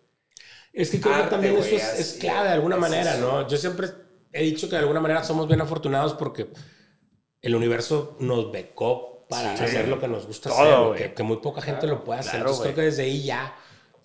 Es 0.73 0.89
que 0.89 0.99
creo 0.99 1.23
que 1.23 1.29
también 1.29 1.55
eso 1.55 1.75
es, 1.77 1.97
es, 1.97 2.13
clave 2.19 2.49
de 2.49 2.53
alguna 2.55 2.75
manera, 2.75 3.15
¿no? 3.17 3.47
Yo 3.47 3.55
siempre 3.55 3.87
he 4.33 4.43
dicho 4.43 4.67
que 4.67 4.75
de 4.75 4.81
alguna 4.81 4.99
manera 4.99 5.23
somos 5.23 5.47
bien 5.47 5.61
afortunados 5.61 6.13
porque 6.13 6.47
el 7.41 7.55
universo 7.55 8.17
nos 8.19 8.51
becó 8.51 9.25
para 9.29 9.53
hacer 9.53 9.87
lo 9.87 9.99
que 9.99 10.07
nos 10.07 10.25
gusta 10.25 10.49
hacer, 10.49 11.13
que, 11.13 11.23
muy 11.23 11.37
poca 11.37 11.61
gente 11.61 11.87
lo 11.87 12.03
puede 12.03 12.21
hacer. 12.21 12.39
Entonces 12.39 12.63
creo 12.63 12.75
que 12.75 12.81
desde 12.81 13.03
ahí 13.03 13.23
ya 13.23 13.55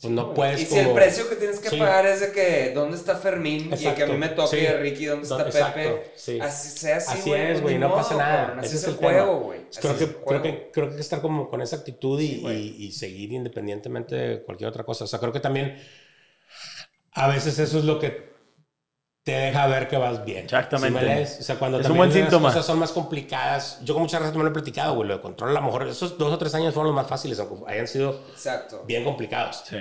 pues 0.03 0.13
no 0.13 0.35
puedes. 0.35 0.61
Y 0.61 0.67
si 0.67 0.79
el 0.81 0.91
precio 0.91 1.29
que 1.29 1.37
tienes 1.37 1.61
que 1.61 1.77
pagar 1.77 2.05
es 2.07 2.21
de 2.21 2.33
que, 2.33 2.73
¿dónde 2.75 2.97
está 2.97 3.15
Fermín? 3.15 3.71
y 3.73 3.77
que 3.77 4.03
a 4.03 4.07
mí 4.07 4.17
me 4.17 4.31
toque 4.31 4.77
Ricky, 4.79 5.05
¿dónde 5.05 5.23
está 5.23 5.45
Pepe? 5.45 6.13
Así 6.41 6.77
sea 6.77 6.97
así, 6.97 7.13
Así 7.13 7.33
es, 7.33 7.51
pues 7.53 7.63
güey, 7.63 7.79
no 7.79 7.95
pasa 7.95 8.17
nada. 8.17 8.57
Así 8.59 8.75
es 8.75 8.85
el 8.85 8.95
juego, 8.95 9.39
güey. 9.39 9.61
Creo, 9.81 9.97
que, 9.97 10.09
creo, 10.09 10.43
que, 10.43 10.71
creo 10.73 10.91
que 10.91 11.01
estar 11.01 11.21
como 11.21 11.49
con 11.49 11.63
esa 11.63 11.77
actitud 11.77 12.21
y, 12.21 12.45
y, 12.45 12.91
seguir 12.91 13.33
independientemente 13.33 14.17
de 14.17 14.43
cualquier 14.43 14.69
otra 14.69 14.83
cosa. 14.83 15.05
O 15.05 15.07
sea, 15.07 15.21
creo 15.21 15.33
que 15.33 15.41
también 15.41 15.81
a 17.13 17.29
veces 17.29 17.61
eso 17.61 17.79
es 17.79 17.85
lo 17.85 18.01
que 18.01 18.32
te 19.23 19.33
deja 19.33 19.67
ver 19.69 19.89
que 19.89 19.97
vas 19.97 20.25
bien. 20.25 20.45
Exactamente. 20.45 21.23
O 21.23 21.43
sea, 21.43 21.57
cuando 21.57 21.79
es 21.81 21.89
un 21.89 21.97
buen 21.97 22.11
síntoma. 22.11 22.49
las 22.49 22.55
cosas 22.55 22.67
son 22.67 22.79
más 22.79 22.93
complicadas. 22.93 23.79
Yo 23.85 23.95
con 23.95 24.03
muchas 24.03 24.21
veces 24.21 24.37
me 24.37 24.43
lo 24.43 24.51
he 24.51 24.53
platicado, 24.53 24.95
güey, 24.95 25.09
lo 25.09 25.15
de 25.15 25.21
control, 25.21 25.51
a 25.51 25.61
lo 25.61 25.63
mejor 25.63 25.87
esos 25.87 26.19
dos 26.19 26.33
o 26.33 26.39
tres 26.39 26.55
años 26.55 26.75
fueron 26.75 26.89
los 26.89 26.97
más 26.97 27.07
fáciles, 27.07 27.39
aunque 27.39 27.71
hayan 27.71 27.87
sido 27.87 28.21
Exacto. 28.33 28.83
bien 28.87 29.05
complicados. 29.05 29.63
Sí. 29.65 29.79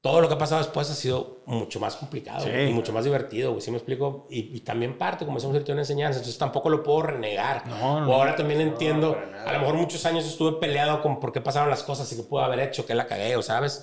Todo 0.00 0.20
lo 0.20 0.28
que 0.28 0.34
ha 0.34 0.38
pasado 0.38 0.60
después 0.60 0.90
ha 0.90 0.94
sido 0.94 1.38
mucho 1.46 1.80
más 1.80 1.96
complicado 1.96 2.46
y 2.46 2.70
mucho 2.74 2.92
más 2.92 3.04
divertido, 3.04 3.52
güey, 3.52 3.62
¿sí 3.62 3.70
me 3.70 3.78
explico? 3.78 4.26
Y, 4.28 4.60
también 4.60 4.98
parte, 4.98 5.24
como 5.24 5.38
decimos, 5.38 5.62
una 5.66 5.80
enseñanza, 5.80 6.18
entonces 6.18 6.38
tampoco 6.38 6.68
lo 6.68 6.82
puedo 6.82 7.02
renegar. 7.02 7.66
No, 7.66 8.00
no, 8.00 8.10
o 8.10 8.14
ahora 8.14 8.36
también 8.36 8.60
entiendo, 8.60 9.16
a 9.46 9.52
lo 9.54 9.60
mejor 9.60 9.76
muchos 9.76 10.04
años 10.04 10.26
estuve 10.26 10.60
peleado 10.60 11.00
con 11.00 11.20
por 11.20 11.32
qué 11.32 11.40
pasaron 11.40 11.70
las 11.70 11.82
cosas 11.82 12.10
y 12.12 12.16
qué 12.16 12.22
pude 12.22 12.42
haber 12.44 12.60
hecho, 12.60 12.84
que 12.84 12.94
la 12.94 13.06
cagué, 13.06 13.34
o 13.36 13.42
sabes 13.42 13.82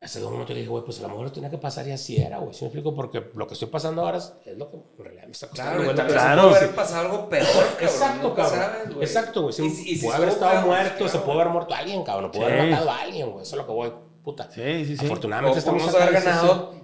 ese 0.00 0.20
momento 0.20 0.52
le 0.52 0.60
dije, 0.60 0.70
güey, 0.70 0.84
pues 0.84 1.00
a 1.00 1.02
lo 1.02 1.08
mejor 1.08 1.30
tenía 1.32 1.50
que 1.50 1.58
pasar 1.58 1.86
y 1.88 1.90
así 1.90 2.18
era, 2.18 2.38
güey. 2.38 2.54
¿Sí 2.54 2.62
me 2.62 2.68
explico? 2.68 2.94
Porque 2.94 3.30
lo 3.34 3.46
que 3.48 3.54
estoy 3.54 3.68
pasando 3.68 4.02
ahora 4.02 4.18
es, 4.18 4.32
lo 4.56 4.70
que 4.70 4.76
en 4.76 5.04
realidad 5.04 5.24
me 5.24 5.32
está 5.32 5.48
costando. 5.48 5.82
Claro, 5.82 5.94
claro, 5.94 6.08
claro 6.12 6.42
puede 6.42 6.56
haber 6.56 6.74
pasado 6.76 7.00
algo 7.00 7.28
peor, 7.28 7.46
cabrón. 7.52 7.76
Exacto, 7.80 8.34
cabrón. 8.34 8.92
güey. 8.94 9.04
Exacto, 9.04 9.42
güey. 9.42 9.52
Si, 9.52 9.96
puede 9.96 10.16
haber 10.16 10.28
estado 10.28 10.66
muerto, 10.66 11.08
se 11.08 11.18
puede 11.18 11.40
haber 11.40 11.52
muerto 11.52 11.74
alguien, 11.74 12.04
cabrón. 12.04 12.30
Puede 12.30 12.44
haber 12.44 12.70
matado 12.70 12.90
a 12.90 13.00
alguien, 13.00 13.30
güey. 13.30 13.42
Eso 13.42 13.56
es 13.56 13.58
lo 13.60 13.66
que 13.66 13.72
voy, 13.72 13.92
puta. 14.22 14.48
Sí, 14.52 14.84
sí, 14.84 14.96
sí. 14.96 15.04
Afortunadamente 15.04 15.58
estamos 15.58 15.88
acá. 15.88 16.04
haber 16.04 16.22
ganado 16.22 16.74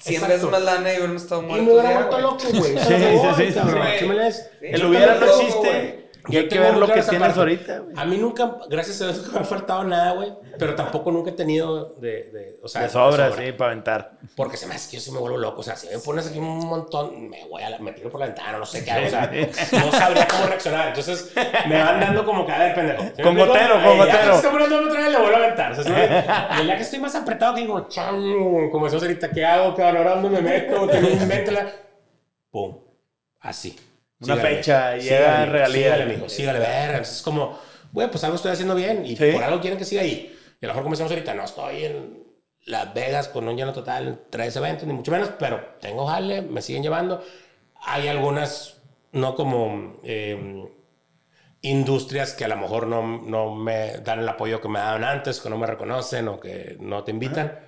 100 0.00 0.28
veces 0.28 0.42
más 0.42 0.62
lana 0.62 0.92
y 0.92 0.96
hubiéramos 0.96 1.22
estado 1.22 1.42
muertos. 1.42 1.62
Y 1.62 1.66
me 1.66 1.72
hubiera 1.74 1.94
muerto 1.94 2.18
loco, 2.18 2.44
güey. 2.54 2.76
Sí, 2.76 2.94
sí, 3.36 3.52
sí. 3.52 4.40
El 4.62 4.84
hubiera 4.84 5.14
no 5.14 5.26
existe. 5.26 6.03
Y 6.28 6.36
hay 6.38 6.48
que 6.48 6.58
ver 6.58 6.76
lo 6.76 6.86
que 6.86 7.02
tienes 7.02 7.36
ahorita, 7.36 7.78
güey. 7.80 7.94
A 7.98 8.04
mí 8.06 8.16
nunca, 8.16 8.56
gracias 8.68 9.00
a 9.02 9.06
Dios, 9.06 9.26
no 9.26 9.32
me 9.32 9.38
ha 9.40 9.44
faltado 9.44 9.84
nada, 9.84 10.12
güey. 10.12 10.32
Pero 10.58 10.74
tampoco 10.74 11.10
nunca 11.12 11.30
he 11.30 11.34
tenido 11.34 11.96
de, 11.98 12.30
de 12.30 12.60
o 12.62 12.68
sea, 12.68 12.82
de 12.82 12.88
sobra, 12.88 13.30
sí, 13.32 13.52
para 13.52 13.72
aventar. 13.72 14.12
Porque 14.34 14.56
se 14.56 14.66
me 14.66 14.74
hace 14.74 14.90
que 14.90 14.96
yo 14.96 15.02
sí 15.02 15.10
me 15.10 15.18
vuelvo 15.18 15.36
loco. 15.36 15.60
O 15.60 15.64
sea, 15.64 15.76
si 15.76 15.88
me 15.88 15.98
pones 15.98 16.26
aquí 16.26 16.38
un 16.38 16.66
montón, 16.66 17.28
me 17.28 17.46
voy 17.48 17.62
a 17.62 17.70
la, 17.70 17.78
me 17.78 17.92
tiro 17.92 18.10
por 18.10 18.20
la 18.20 18.26
ventana, 18.26 18.58
no 18.58 18.64
sé 18.64 18.84
qué 18.84 18.90
hago. 18.90 19.06
O 19.06 19.10
sea, 19.10 19.30
no 19.72 19.92
sabría 19.92 20.26
cómo 20.28 20.46
reaccionar. 20.46 20.88
Entonces, 20.88 21.32
me 21.68 21.82
van 21.82 22.00
dando 22.00 22.24
como 22.24 22.46
que, 22.46 22.52
a 22.52 22.58
ver, 22.58 22.74
pendejo. 22.74 23.04
Con 23.22 23.36
gotero, 23.36 23.82
con 23.82 23.98
gotero. 23.98 24.40
Si 24.40 24.46
poniendo 24.46 24.78
otra 24.78 25.00
vez, 25.00 25.12
le 25.12 25.18
vuelvo 25.18 25.36
a 25.36 25.38
aventar. 25.40 25.72
O 25.72 25.82
sea, 25.82 26.58
y 26.62 26.66
ya 26.66 26.76
que 26.76 26.82
estoy 26.82 27.00
más 27.00 27.14
apretado, 27.14 27.54
que 27.54 27.62
digo, 27.62 27.86
chamo, 27.88 28.70
como 28.70 28.86
eso 28.86 28.96
ahorita, 28.96 29.30
¿qué 29.30 29.44
hago? 29.44 29.74
Cabrón, 29.74 30.22
¿dónde 30.22 30.40
me 30.40 30.50
meto? 30.50 30.86
Tengo 30.88 31.08
un 31.08 31.28
método. 31.28 31.58
Pum. 32.50 32.78
Así. 33.40 33.76
Una 34.24 34.36
fecha, 34.36 34.96
llega 34.96 35.42
a 35.42 35.46
realidad. 35.46 35.94
Sígale, 35.94 36.02
amigo, 36.02 36.28
sígale, 36.28 36.58
ver. 36.58 37.02
Es 37.02 37.22
como, 37.22 37.58
bueno, 37.92 38.10
pues 38.10 38.24
algo 38.24 38.36
estoy 38.36 38.52
haciendo 38.52 38.74
bien 38.74 39.04
y 39.04 39.16
por 39.16 39.42
algo 39.42 39.60
quieren 39.60 39.78
que 39.78 39.84
siga 39.84 40.02
ahí. 40.02 40.36
Y 40.60 40.64
a 40.64 40.68
lo 40.68 40.74
mejor 40.74 40.82
como 40.84 40.94
decimos 40.94 41.12
ahorita, 41.12 41.34
no 41.34 41.44
estoy 41.44 41.84
en 41.84 42.24
Las 42.66 42.92
Vegas 42.94 43.28
con 43.28 43.46
un 43.48 43.56
lleno 43.56 43.72
total 43.72 44.24
tres 44.30 44.56
eventos, 44.56 44.86
ni 44.86 44.94
mucho 44.94 45.12
menos, 45.12 45.30
pero 45.38 45.76
tengo 45.80 46.06
jale, 46.06 46.42
me 46.42 46.62
siguen 46.62 46.82
llevando. 46.82 47.22
Hay 47.86 48.08
algunas, 48.08 48.80
no 49.12 49.34
como 49.34 50.00
eh, 50.04 50.64
industrias 51.60 52.34
que 52.34 52.44
a 52.44 52.48
lo 52.48 52.56
mejor 52.56 52.86
no, 52.86 53.22
no 53.22 53.54
me 53.54 53.98
dan 53.98 54.20
el 54.20 54.28
apoyo 54.28 54.60
que 54.60 54.68
me 54.68 54.78
daban 54.78 55.04
antes, 55.04 55.40
que 55.40 55.48
no 55.50 55.58
me 55.58 55.66
reconocen 55.66 56.28
o 56.28 56.38
que 56.38 56.76
no 56.80 57.04
te 57.04 57.10
invitan. 57.10 57.58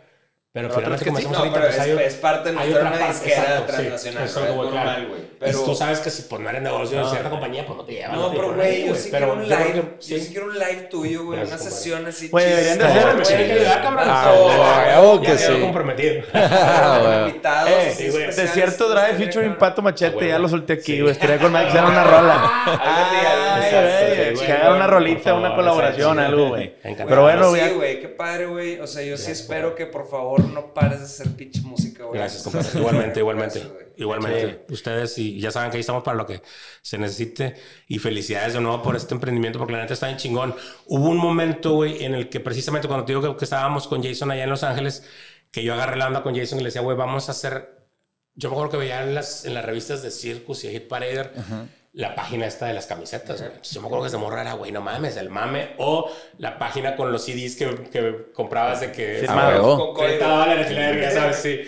Pero 0.57 0.71
finalmente, 0.71 1.05
como 1.05 1.19
decimos 1.19 1.37
ahorita, 1.37 1.61
pues 1.61 1.79
hay, 1.79 1.91
es 1.91 2.15
parte 2.15 2.49
de 2.49 2.55
nuestra 2.55 3.09
disquera 3.09 3.67
transnacional. 3.67 4.25
Es 4.25 4.37
algo 4.39 4.65
normal, 4.65 5.07
güey. 5.07 5.21
Pero 5.39 5.65
tú 5.65 5.75
sabes 5.75 6.01
que 6.01 6.09
si 6.09 6.23
por 6.23 6.41
no 6.41 6.49
eres 6.49 6.63
negocio 6.63 6.99
de 6.99 7.11
cierta 7.11 7.29
compañía, 7.29 7.67
pues 7.67 7.77
no 7.77 7.85
te 7.85 7.93
llevan. 7.93 8.17
No, 8.17 8.31
pero 8.31 8.55
güey, 8.55 8.87
yo 8.87 8.95
sí 8.95 9.11
quiero 9.11 9.35
un 9.35 9.47
live. 9.47 9.85
Yo 10.01 10.19
sí 10.19 10.29
quiero 10.31 10.47
un 10.47 10.55
live 10.55 10.89
tuyo, 10.91 11.27
güey. 11.27 11.43
Una 11.43 11.59
sesión 11.59 12.07
así. 12.07 12.31
Güey, 12.31 12.47
deberían 12.47 12.79
de 12.79 12.85
hacer. 12.87 13.17
Me 13.17 13.23
tienen 13.23 13.47
que 13.49 13.53
ayudar, 13.53 13.83
cabrón. 13.83 14.05
Ah, 14.09 15.21
que 15.23 15.37
sí. 15.37 15.61
comprometido. 15.61 16.15
Invitados. 17.27 17.71
Eh, 17.71 18.33
Desierto 18.35 18.89
Drive 18.89 19.15
featuring 19.19 19.59
Pato 19.59 19.83
Machete. 19.83 20.29
Ya 20.29 20.39
lo 20.39 20.49
solté 20.49 20.73
aquí, 20.73 21.03
güey. 21.03 21.13
Estaría 21.13 21.39
con 21.39 21.53
Mike 21.53 21.71
que 21.71 21.79
una 21.79 22.05
rola. 22.05 22.51
Que 24.41 24.53
hagan 24.53 24.77
una 24.77 24.87
rolita, 24.87 25.35
una 25.35 25.55
colaboración, 25.55 26.19
algo, 26.19 26.49
güey. 26.49 26.77
Pero 26.83 27.23
bueno, 27.23 27.51
güey. 27.51 28.01
Qué 28.01 28.09
padre, 28.09 28.47
güey. 28.47 28.81
O 28.81 28.87
sea, 28.87 29.03
yo 29.03 29.19
sí 29.19 29.33
espero 29.33 29.75
que 29.75 29.85
por 29.85 30.09
favor 30.09 30.46
no 30.47 30.75
pares 30.75 30.99
de 30.99 31.05
hacer 31.05 31.37
pinche 31.37 31.61
música, 31.63 32.05
güey. 32.05 32.19
Gracias, 32.19 32.43
compadre. 32.43 32.79
Igualmente, 32.79 33.21
igualmente. 33.21 33.63
igualmente. 33.97 34.67
Ustedes, 34.71 35.19
y 35.19 35.41
ya 35.41 35.51
saben 35.51 35.71
que 35.71 35.77
ahí 35.77 35.81
estamos 35.81 36.03
para 36.03 36.17
lo 36.17 36.27
que 36.27 36.43
se 36.83 36.99
necesite. 36.99 37.55
Y 37.89 37.99
felicidades 37.99 38.55
de 38.55 38.61
nuevo 38.61 38.83
por 38.83 38.97
este 38.97 39.15
emprendimiento, 39.15 39.59
porque 39.59 39.75
la 39.75 39.81
neta 39.81 39.95
está 39.95 40.07
bien 40.07 40.19
chingón. 40.19 40.55
Hubo 40.87 41.09
un 41.09 41.19
momento, 41.19 41.75
güey, 41.75 42.05
en 42.05 42.15
el 42.15 42.29
que 42.29 42.41
precisamente 42.41 42.89
cuando 42.89 43.05
te 43.05 43.13
digo 43.13 43.37
que, 43.37 43.45
estábamos 43.45 43.89
con 43.89 44.03
Jason 44.03 44.31
allá 44.31 44.45
en 44.45 44.51
Los 44.51 44.63
Ángeles, 44.63 45.05
que 45.51 45.63
yo 45.63 45.75
agarré 45.75 45.97
la 45.97 46.07
onda 46.07 46.23
con 46.23 46.35
Jason 46.35 46.59
y 46.59 46.63
le 46.63 46.69
decía, 46.69 46.83
güey, 46.83 46.97
vamos 46.97 47.29
a 47.29 47.33
hacer. 47.33 47.89
Yo 48.35 48.51
me 48.51 48.55
acuerdo 48.55 48.73
que 48.73 48.79
veía 48.79 49.03
en 49.03 49.15
las, 49.15 49.45
en 49.45 49.55
las 49.55 49.65
revistas 49.65 50.03
de 50.03 50.11
Circus 50.11 50.65
y 50.65 50.71
Hit 50.71 50.89
Parader 50.89 51.33
la 51.97 52.15
página 52.15 52.47
esta 52.47 52.67
de 52.67 52.75
las 52.75 52.85
camisetas. 52.85 53.43
Yo 53.63 53.81
me 53.81 53.87
acuerdo 53.87 54.05
que 54.05 54.11
se 54.11 54.19
morra 54.19 54.43
era, 54.43 54.53
güey, 54.53 54.71
no 54.71 54.83
mames, 54.83 55.17
el 55.17 55.31
mame. 55.31 55.71
O 55.79 56.13
la 56.37 56.59
página 56.59 56.95
con 56.95 57.11
los 57.11 57.25
CDs 57.25 57.57
que, 57.57 57.75
que 57.91 58.33
comprabas 58.35 58.83
de 58.83 58.93
que... 58.93 59.17
Firmado. 59.21 59.95
Con 59.95 60.05
30 60.05 60.29
dólares, 60.29 61.01
ya 61.01 61.11
sabes, 61.11 61.37
sí. 61.37 61.63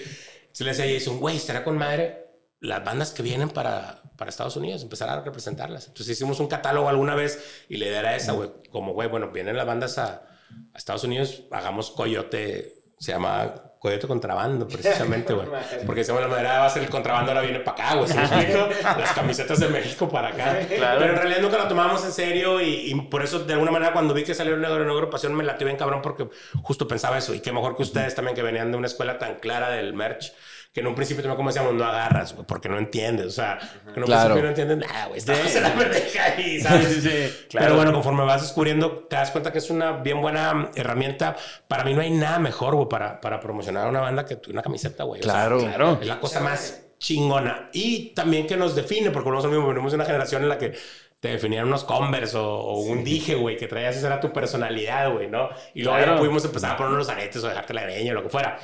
Se 0.52 0.64
le 0.64 0.70
decía 0.70 0.84
a 0.84 0.88
Jason, 0.88 1.18
güey, 1.18 1.36
estará 1.36 1.64
con 1.64 1.78
madre 1.78 2.26
las 2.60 2.84
bandas 2.84 3.12
que 3.12 3.22
vienen 3.22 3.48
para, 3.48 4.02
para 4.18 4.28
Estados 4.28 4.54
Unidos, 4.56 4.82
empezar 4.82 5.08
a 5.08 5.22
representarlas. 5.22 5.86
Entonces 5.86 6.10
hicimos 6.10 6.40
un 6.40 6.48
catálogo 6.48 6.90
alguna 6.90 7.14
vez 7.14 7.64
y 7.70 7.78
la 7.78 7.86
idea 7.86 8.00
era 8.00 8.14
esa, 8.14 8.32
güey. 8.32 8.50
Como, 8.70 8.92
güey, 8.92 9.08
bueno, 9.08 9.30
vienen 9.30 9.56
las 9.56 9.66
bandas 9.66 9.96
a, 9.96 10.26
a 10.74 10.76
Estados 10.76 11.04
Unidos, 11.04 11.44
hagamos 11.50 11.90
Coyote, 11.90 12.82
se 12.98 13.12
llama 13.12 13.67
Coyote 13.78 14.06
Contrabando, 14.06 14.66
precisamente, 14.68 15.32
güey. 15.32 15.46
Porque 15.86 16.00
decíamos, 16.00 16.22
la 16.22 16.28
madera 16.28 16.60
va 16.60 16.66
a 16.66 16.70
ser 16.70 16.82
el 16.82 16.90
contrabando, 16.90 17.30
ahora 17.30 17.42
viene 17.42 17.60
para 17.60 17.86
acá, 17.86 17.96
güey. 17.96 18.08
Las 18.82 19.12
camisetas 19.12 19.60
de 19.60 19.68
México 19.68 20.08
para 20.08 20.28
acá. 20.28 20.60
Claro. 20.66 20.98
Pero 21.00 21.12
en 21.12 21.18
realidad 21.18 21.40
nunca 21.40 21.58
lo 21.58 21.68
tomábamos 21.68 22.04
en 22.04 22.12
serio 22.12 22.60
y, 22.60 22.94
por 23.10 23.22
eso, 23.22 23.40
de 23.40 23.52
alguna 23.52 23.70
manera, 23.70 23.92
cuando 23.92 24.14
vi 24.14 24.24
que 24.24 24.34
salió 24.34 24.54
una, 24.54 24.70
una 24.72 24.92
agrupación, 24.92 25.34
me 25.34 25.44
latió 25.44 25.66
bien 25.66 25.76
cabrón 25.76 26.02
porque 26.02 26.28
justo 26.62 26.88
pensaba 26.88 27.18
eso. 27.18 27.34
Y 27.34 27.40
qué 27.40 27.52
mejor 27.52 27.76
que 27.76 27.82
ustedes 27.82 28.14
también, 28.14 28.34
que 28.34 28.42
venían 28.42 28.70
de 28.70 28.78
una 28.78 28.86
escuela 28.86 29.18
tan 29.18 29.36
clara 29.36 29.70
del 29.70 29.94
merch 29.94 30.32
que 30.72 30.80
en 30.80 30.86
un 30.86 30.94
principio 30.94 31.22
también 31.22 31.36
como 31.36 31.48
decíamos, 31.48 31.74
no 31.74 31.84
agarras, 31.84 32.34
güey, 32.34 32.46
porque 32.46 32.68
no 32.68 32.78
entiendes, 32.78 33.26
o 33.26 33.30
sea, 33.30 33.58
que 33.58 34.00
en 34.00 34.04
un 34.04 34.10
principio 34.10 34.42
no 34.42 34.48
entienden 34.48 34.78
nada, 34.80 35.06
güey, 35.06 35.18
estamos 35.18 35.54
en 35.54 35.62
la 35.62 35.74
pendeja 35.74 36.24
ahí, 36.24 36.60
¿sabes? 36.60 36.88
Sí, 36.88 37.00
sí, 37.00 37.46
claro. 37.48 37.66
Pero 37.66 37.76
bueno, 37.76 37.92
conforme 37.92 38.24
vas 38.24 38.42
descubriendo, 38.42 39.06
te 39.08 39.16
das 39.16 39.30
cuenta 39.30 39.50
que 39.50 39.58
es 39.58 39.70
una 39.70 39.92
bien 39.92 40.20
buena 40.20 40.70
herramienta. 40.74 41.36
Para 41.66 41.84
mí 41.84 41.94
no 41.94 42.02
hay 42.02 42.10
nada 42.10 42.38
mejor, 42.38 42.74
güey, 42.74 42.88
para, 42.88 43.20
para 43.20 43.40
promocionar 43.40 43.86
a 43.86 43.88
una 43.88 44.00
banda 44.00 44.24
que 44.24 44.38
una 44.50 44.62
camiseta, 44.62 45.04
güey. 45.04 45.20
Claro, 45.20 45.58
claro. 45.58 45.98
Es 46.00 46.06
la 46.06 46.20
cosa 46.20 46.40
más 46.40 46.82
chingona. 46.98 47.70
Y 47.72 48.10
también 48.14 48.46
que 48.46 48.56
nos 48.56 48.74
define, 48.74 49.10
porque 49.10 49.30
nosotros 49.30 49.52
mismos 49.52 49.68
venimos 49.68 49.92
de 49.92 49.96
una 49.96 50.04
generación 50.04 50.42
en 50.42 50.48
la 50.48 50.58
que 50.58 50.74
te 51.20 51.28
definían 51.28 51.66
unos 51.66 51.82
Converse 51.82 52.36
o, 52.36 52.78
un 52.78 53.02
dije, 53.02 53.34
güey, 53.34 53.56
que 53.56 53.66
traías 53.66 53.96
esa 53.96 54.06
era 54.06 54.20
tu 54.20 54.32
personalidad, 54.32 55.12
güey, 55.12 55.28
¿no? 55.28 55.48
Y 55.74 55.82
luego 55.82 55.98
ya 55.98 56.16
pudimos 56.16 56.44
empezar 56.44 56.72
a 56.72 56.76
poner 56.76 56.92
unos 56.92 57.08
aretes 57.08 57.42
o 57.42 57.48
dejarte 57.48 57.74
la 57.74 57.82
greña 57.82 58.12
o 58.12 58.14
lo 58.14 58.22
que 58.22 58.28
fuera 58.28 58.58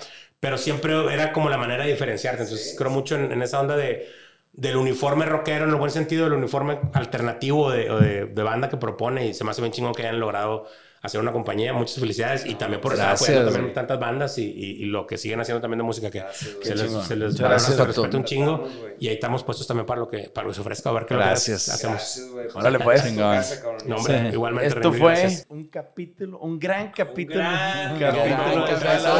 pero 0.44 0.58
siempre 0.58 0.92
era 1.10 1.32
como 1.32 1.48
la 1.48 1.56
manera 1.56 1.84
de 1.84 1.92
diferenciarte. 1.92 2.42
Entonces 2.42 2.74
creo 2.76 2.90
mucho 2.90 3.16
en, 3.16 3.40
esa 3.40 3.62
onda 3.62 3.78
de, 3.78 4.06
del 4.52 4.76
uniforme 4.76 5.24
rockero, 5.24 5.64
en 5.64 5.70
el 5.70 5.76
buen 5.76 5.90
sentido, 5.90 6.24
del 6.24 6.34
uniforme 6.34 6.80
alternativo 6.92 7.70
de, 7.70 8.26
de, 8.26 8.42
banda 8.42 8.68
que 8.68 8.76
propone 8.76 9.26
y 9.26 9.32
se 9.32 9.42
me 9.42 9.52
hace 9.52 9.62
bien 9.62 9.72
chingón 9.72 9.94
que 9.94 10.02
hayan 10.02 10.20
logrado 10.20 10.66
hacer 11.04 11.20
una 11.20 11.30
compañía. 11.32 11.72
Muchas 11.72 12.00
felicidades 12.00 12.46
y 12.46 12.54
también 12.54 12.80
por 12.80 12.94
estar 12.94 13.14
apoyando 13.14 13.52
también 13.52 13.74
tantas 13.74 14.00
bandas 14.00 14.38
y, 14.38 14.44
y, 14.44 14.86
lo 14.86 15.06
que 15.06 15.18
siguen 15.18 15.40
haciendo 15.40 15.60
también 15.60 15.78
de 15.78 15.84
música 15.84 16.10
que 16.10 16.24
se, 16.32 16.74
les, 16.74 16.90
se 16.90 17.14
les, 17.14 17.38
respeto 17.38 18.16
un 18.16 18.24
chingo. 18.24 18.66
y 18.98 19.08
ahí 19.08 19.14
estamos 19.14 19.44
puestos 19.44 19.66
también 19.66 19.86
para 19.86 20.00
lo 20.00 20.08
que, 20.08 20.30
para 20.30 20.46
lo 20.46 20.50
que 20.50 20.54
se 20.54 20.60
ofrezca, 20.62 20.88
a 20.90 20.92
ver 20.92 21.06
qué 21.06 21.14
gracias. 21.14 21.68
hacemos. 21.68 22.30
Gracias, 22.34 22.56
Órale, 22.56 22.80
pues. 22.80 23.12
No, 23.12 23.96
hombre, 23.96 24.30
igualmente. 24.32 24.68
Esto 24.68 24.92
fue 24.92 25.44
un 25.48 25.64
capítulo, 25.64 26.38
un 26.38 26.58
gran 26.58 26.90
capítulo. 26.90 27.40
Un 27.40 27.98
gran, 27.98 28.64
capítulo. 28.64 29.14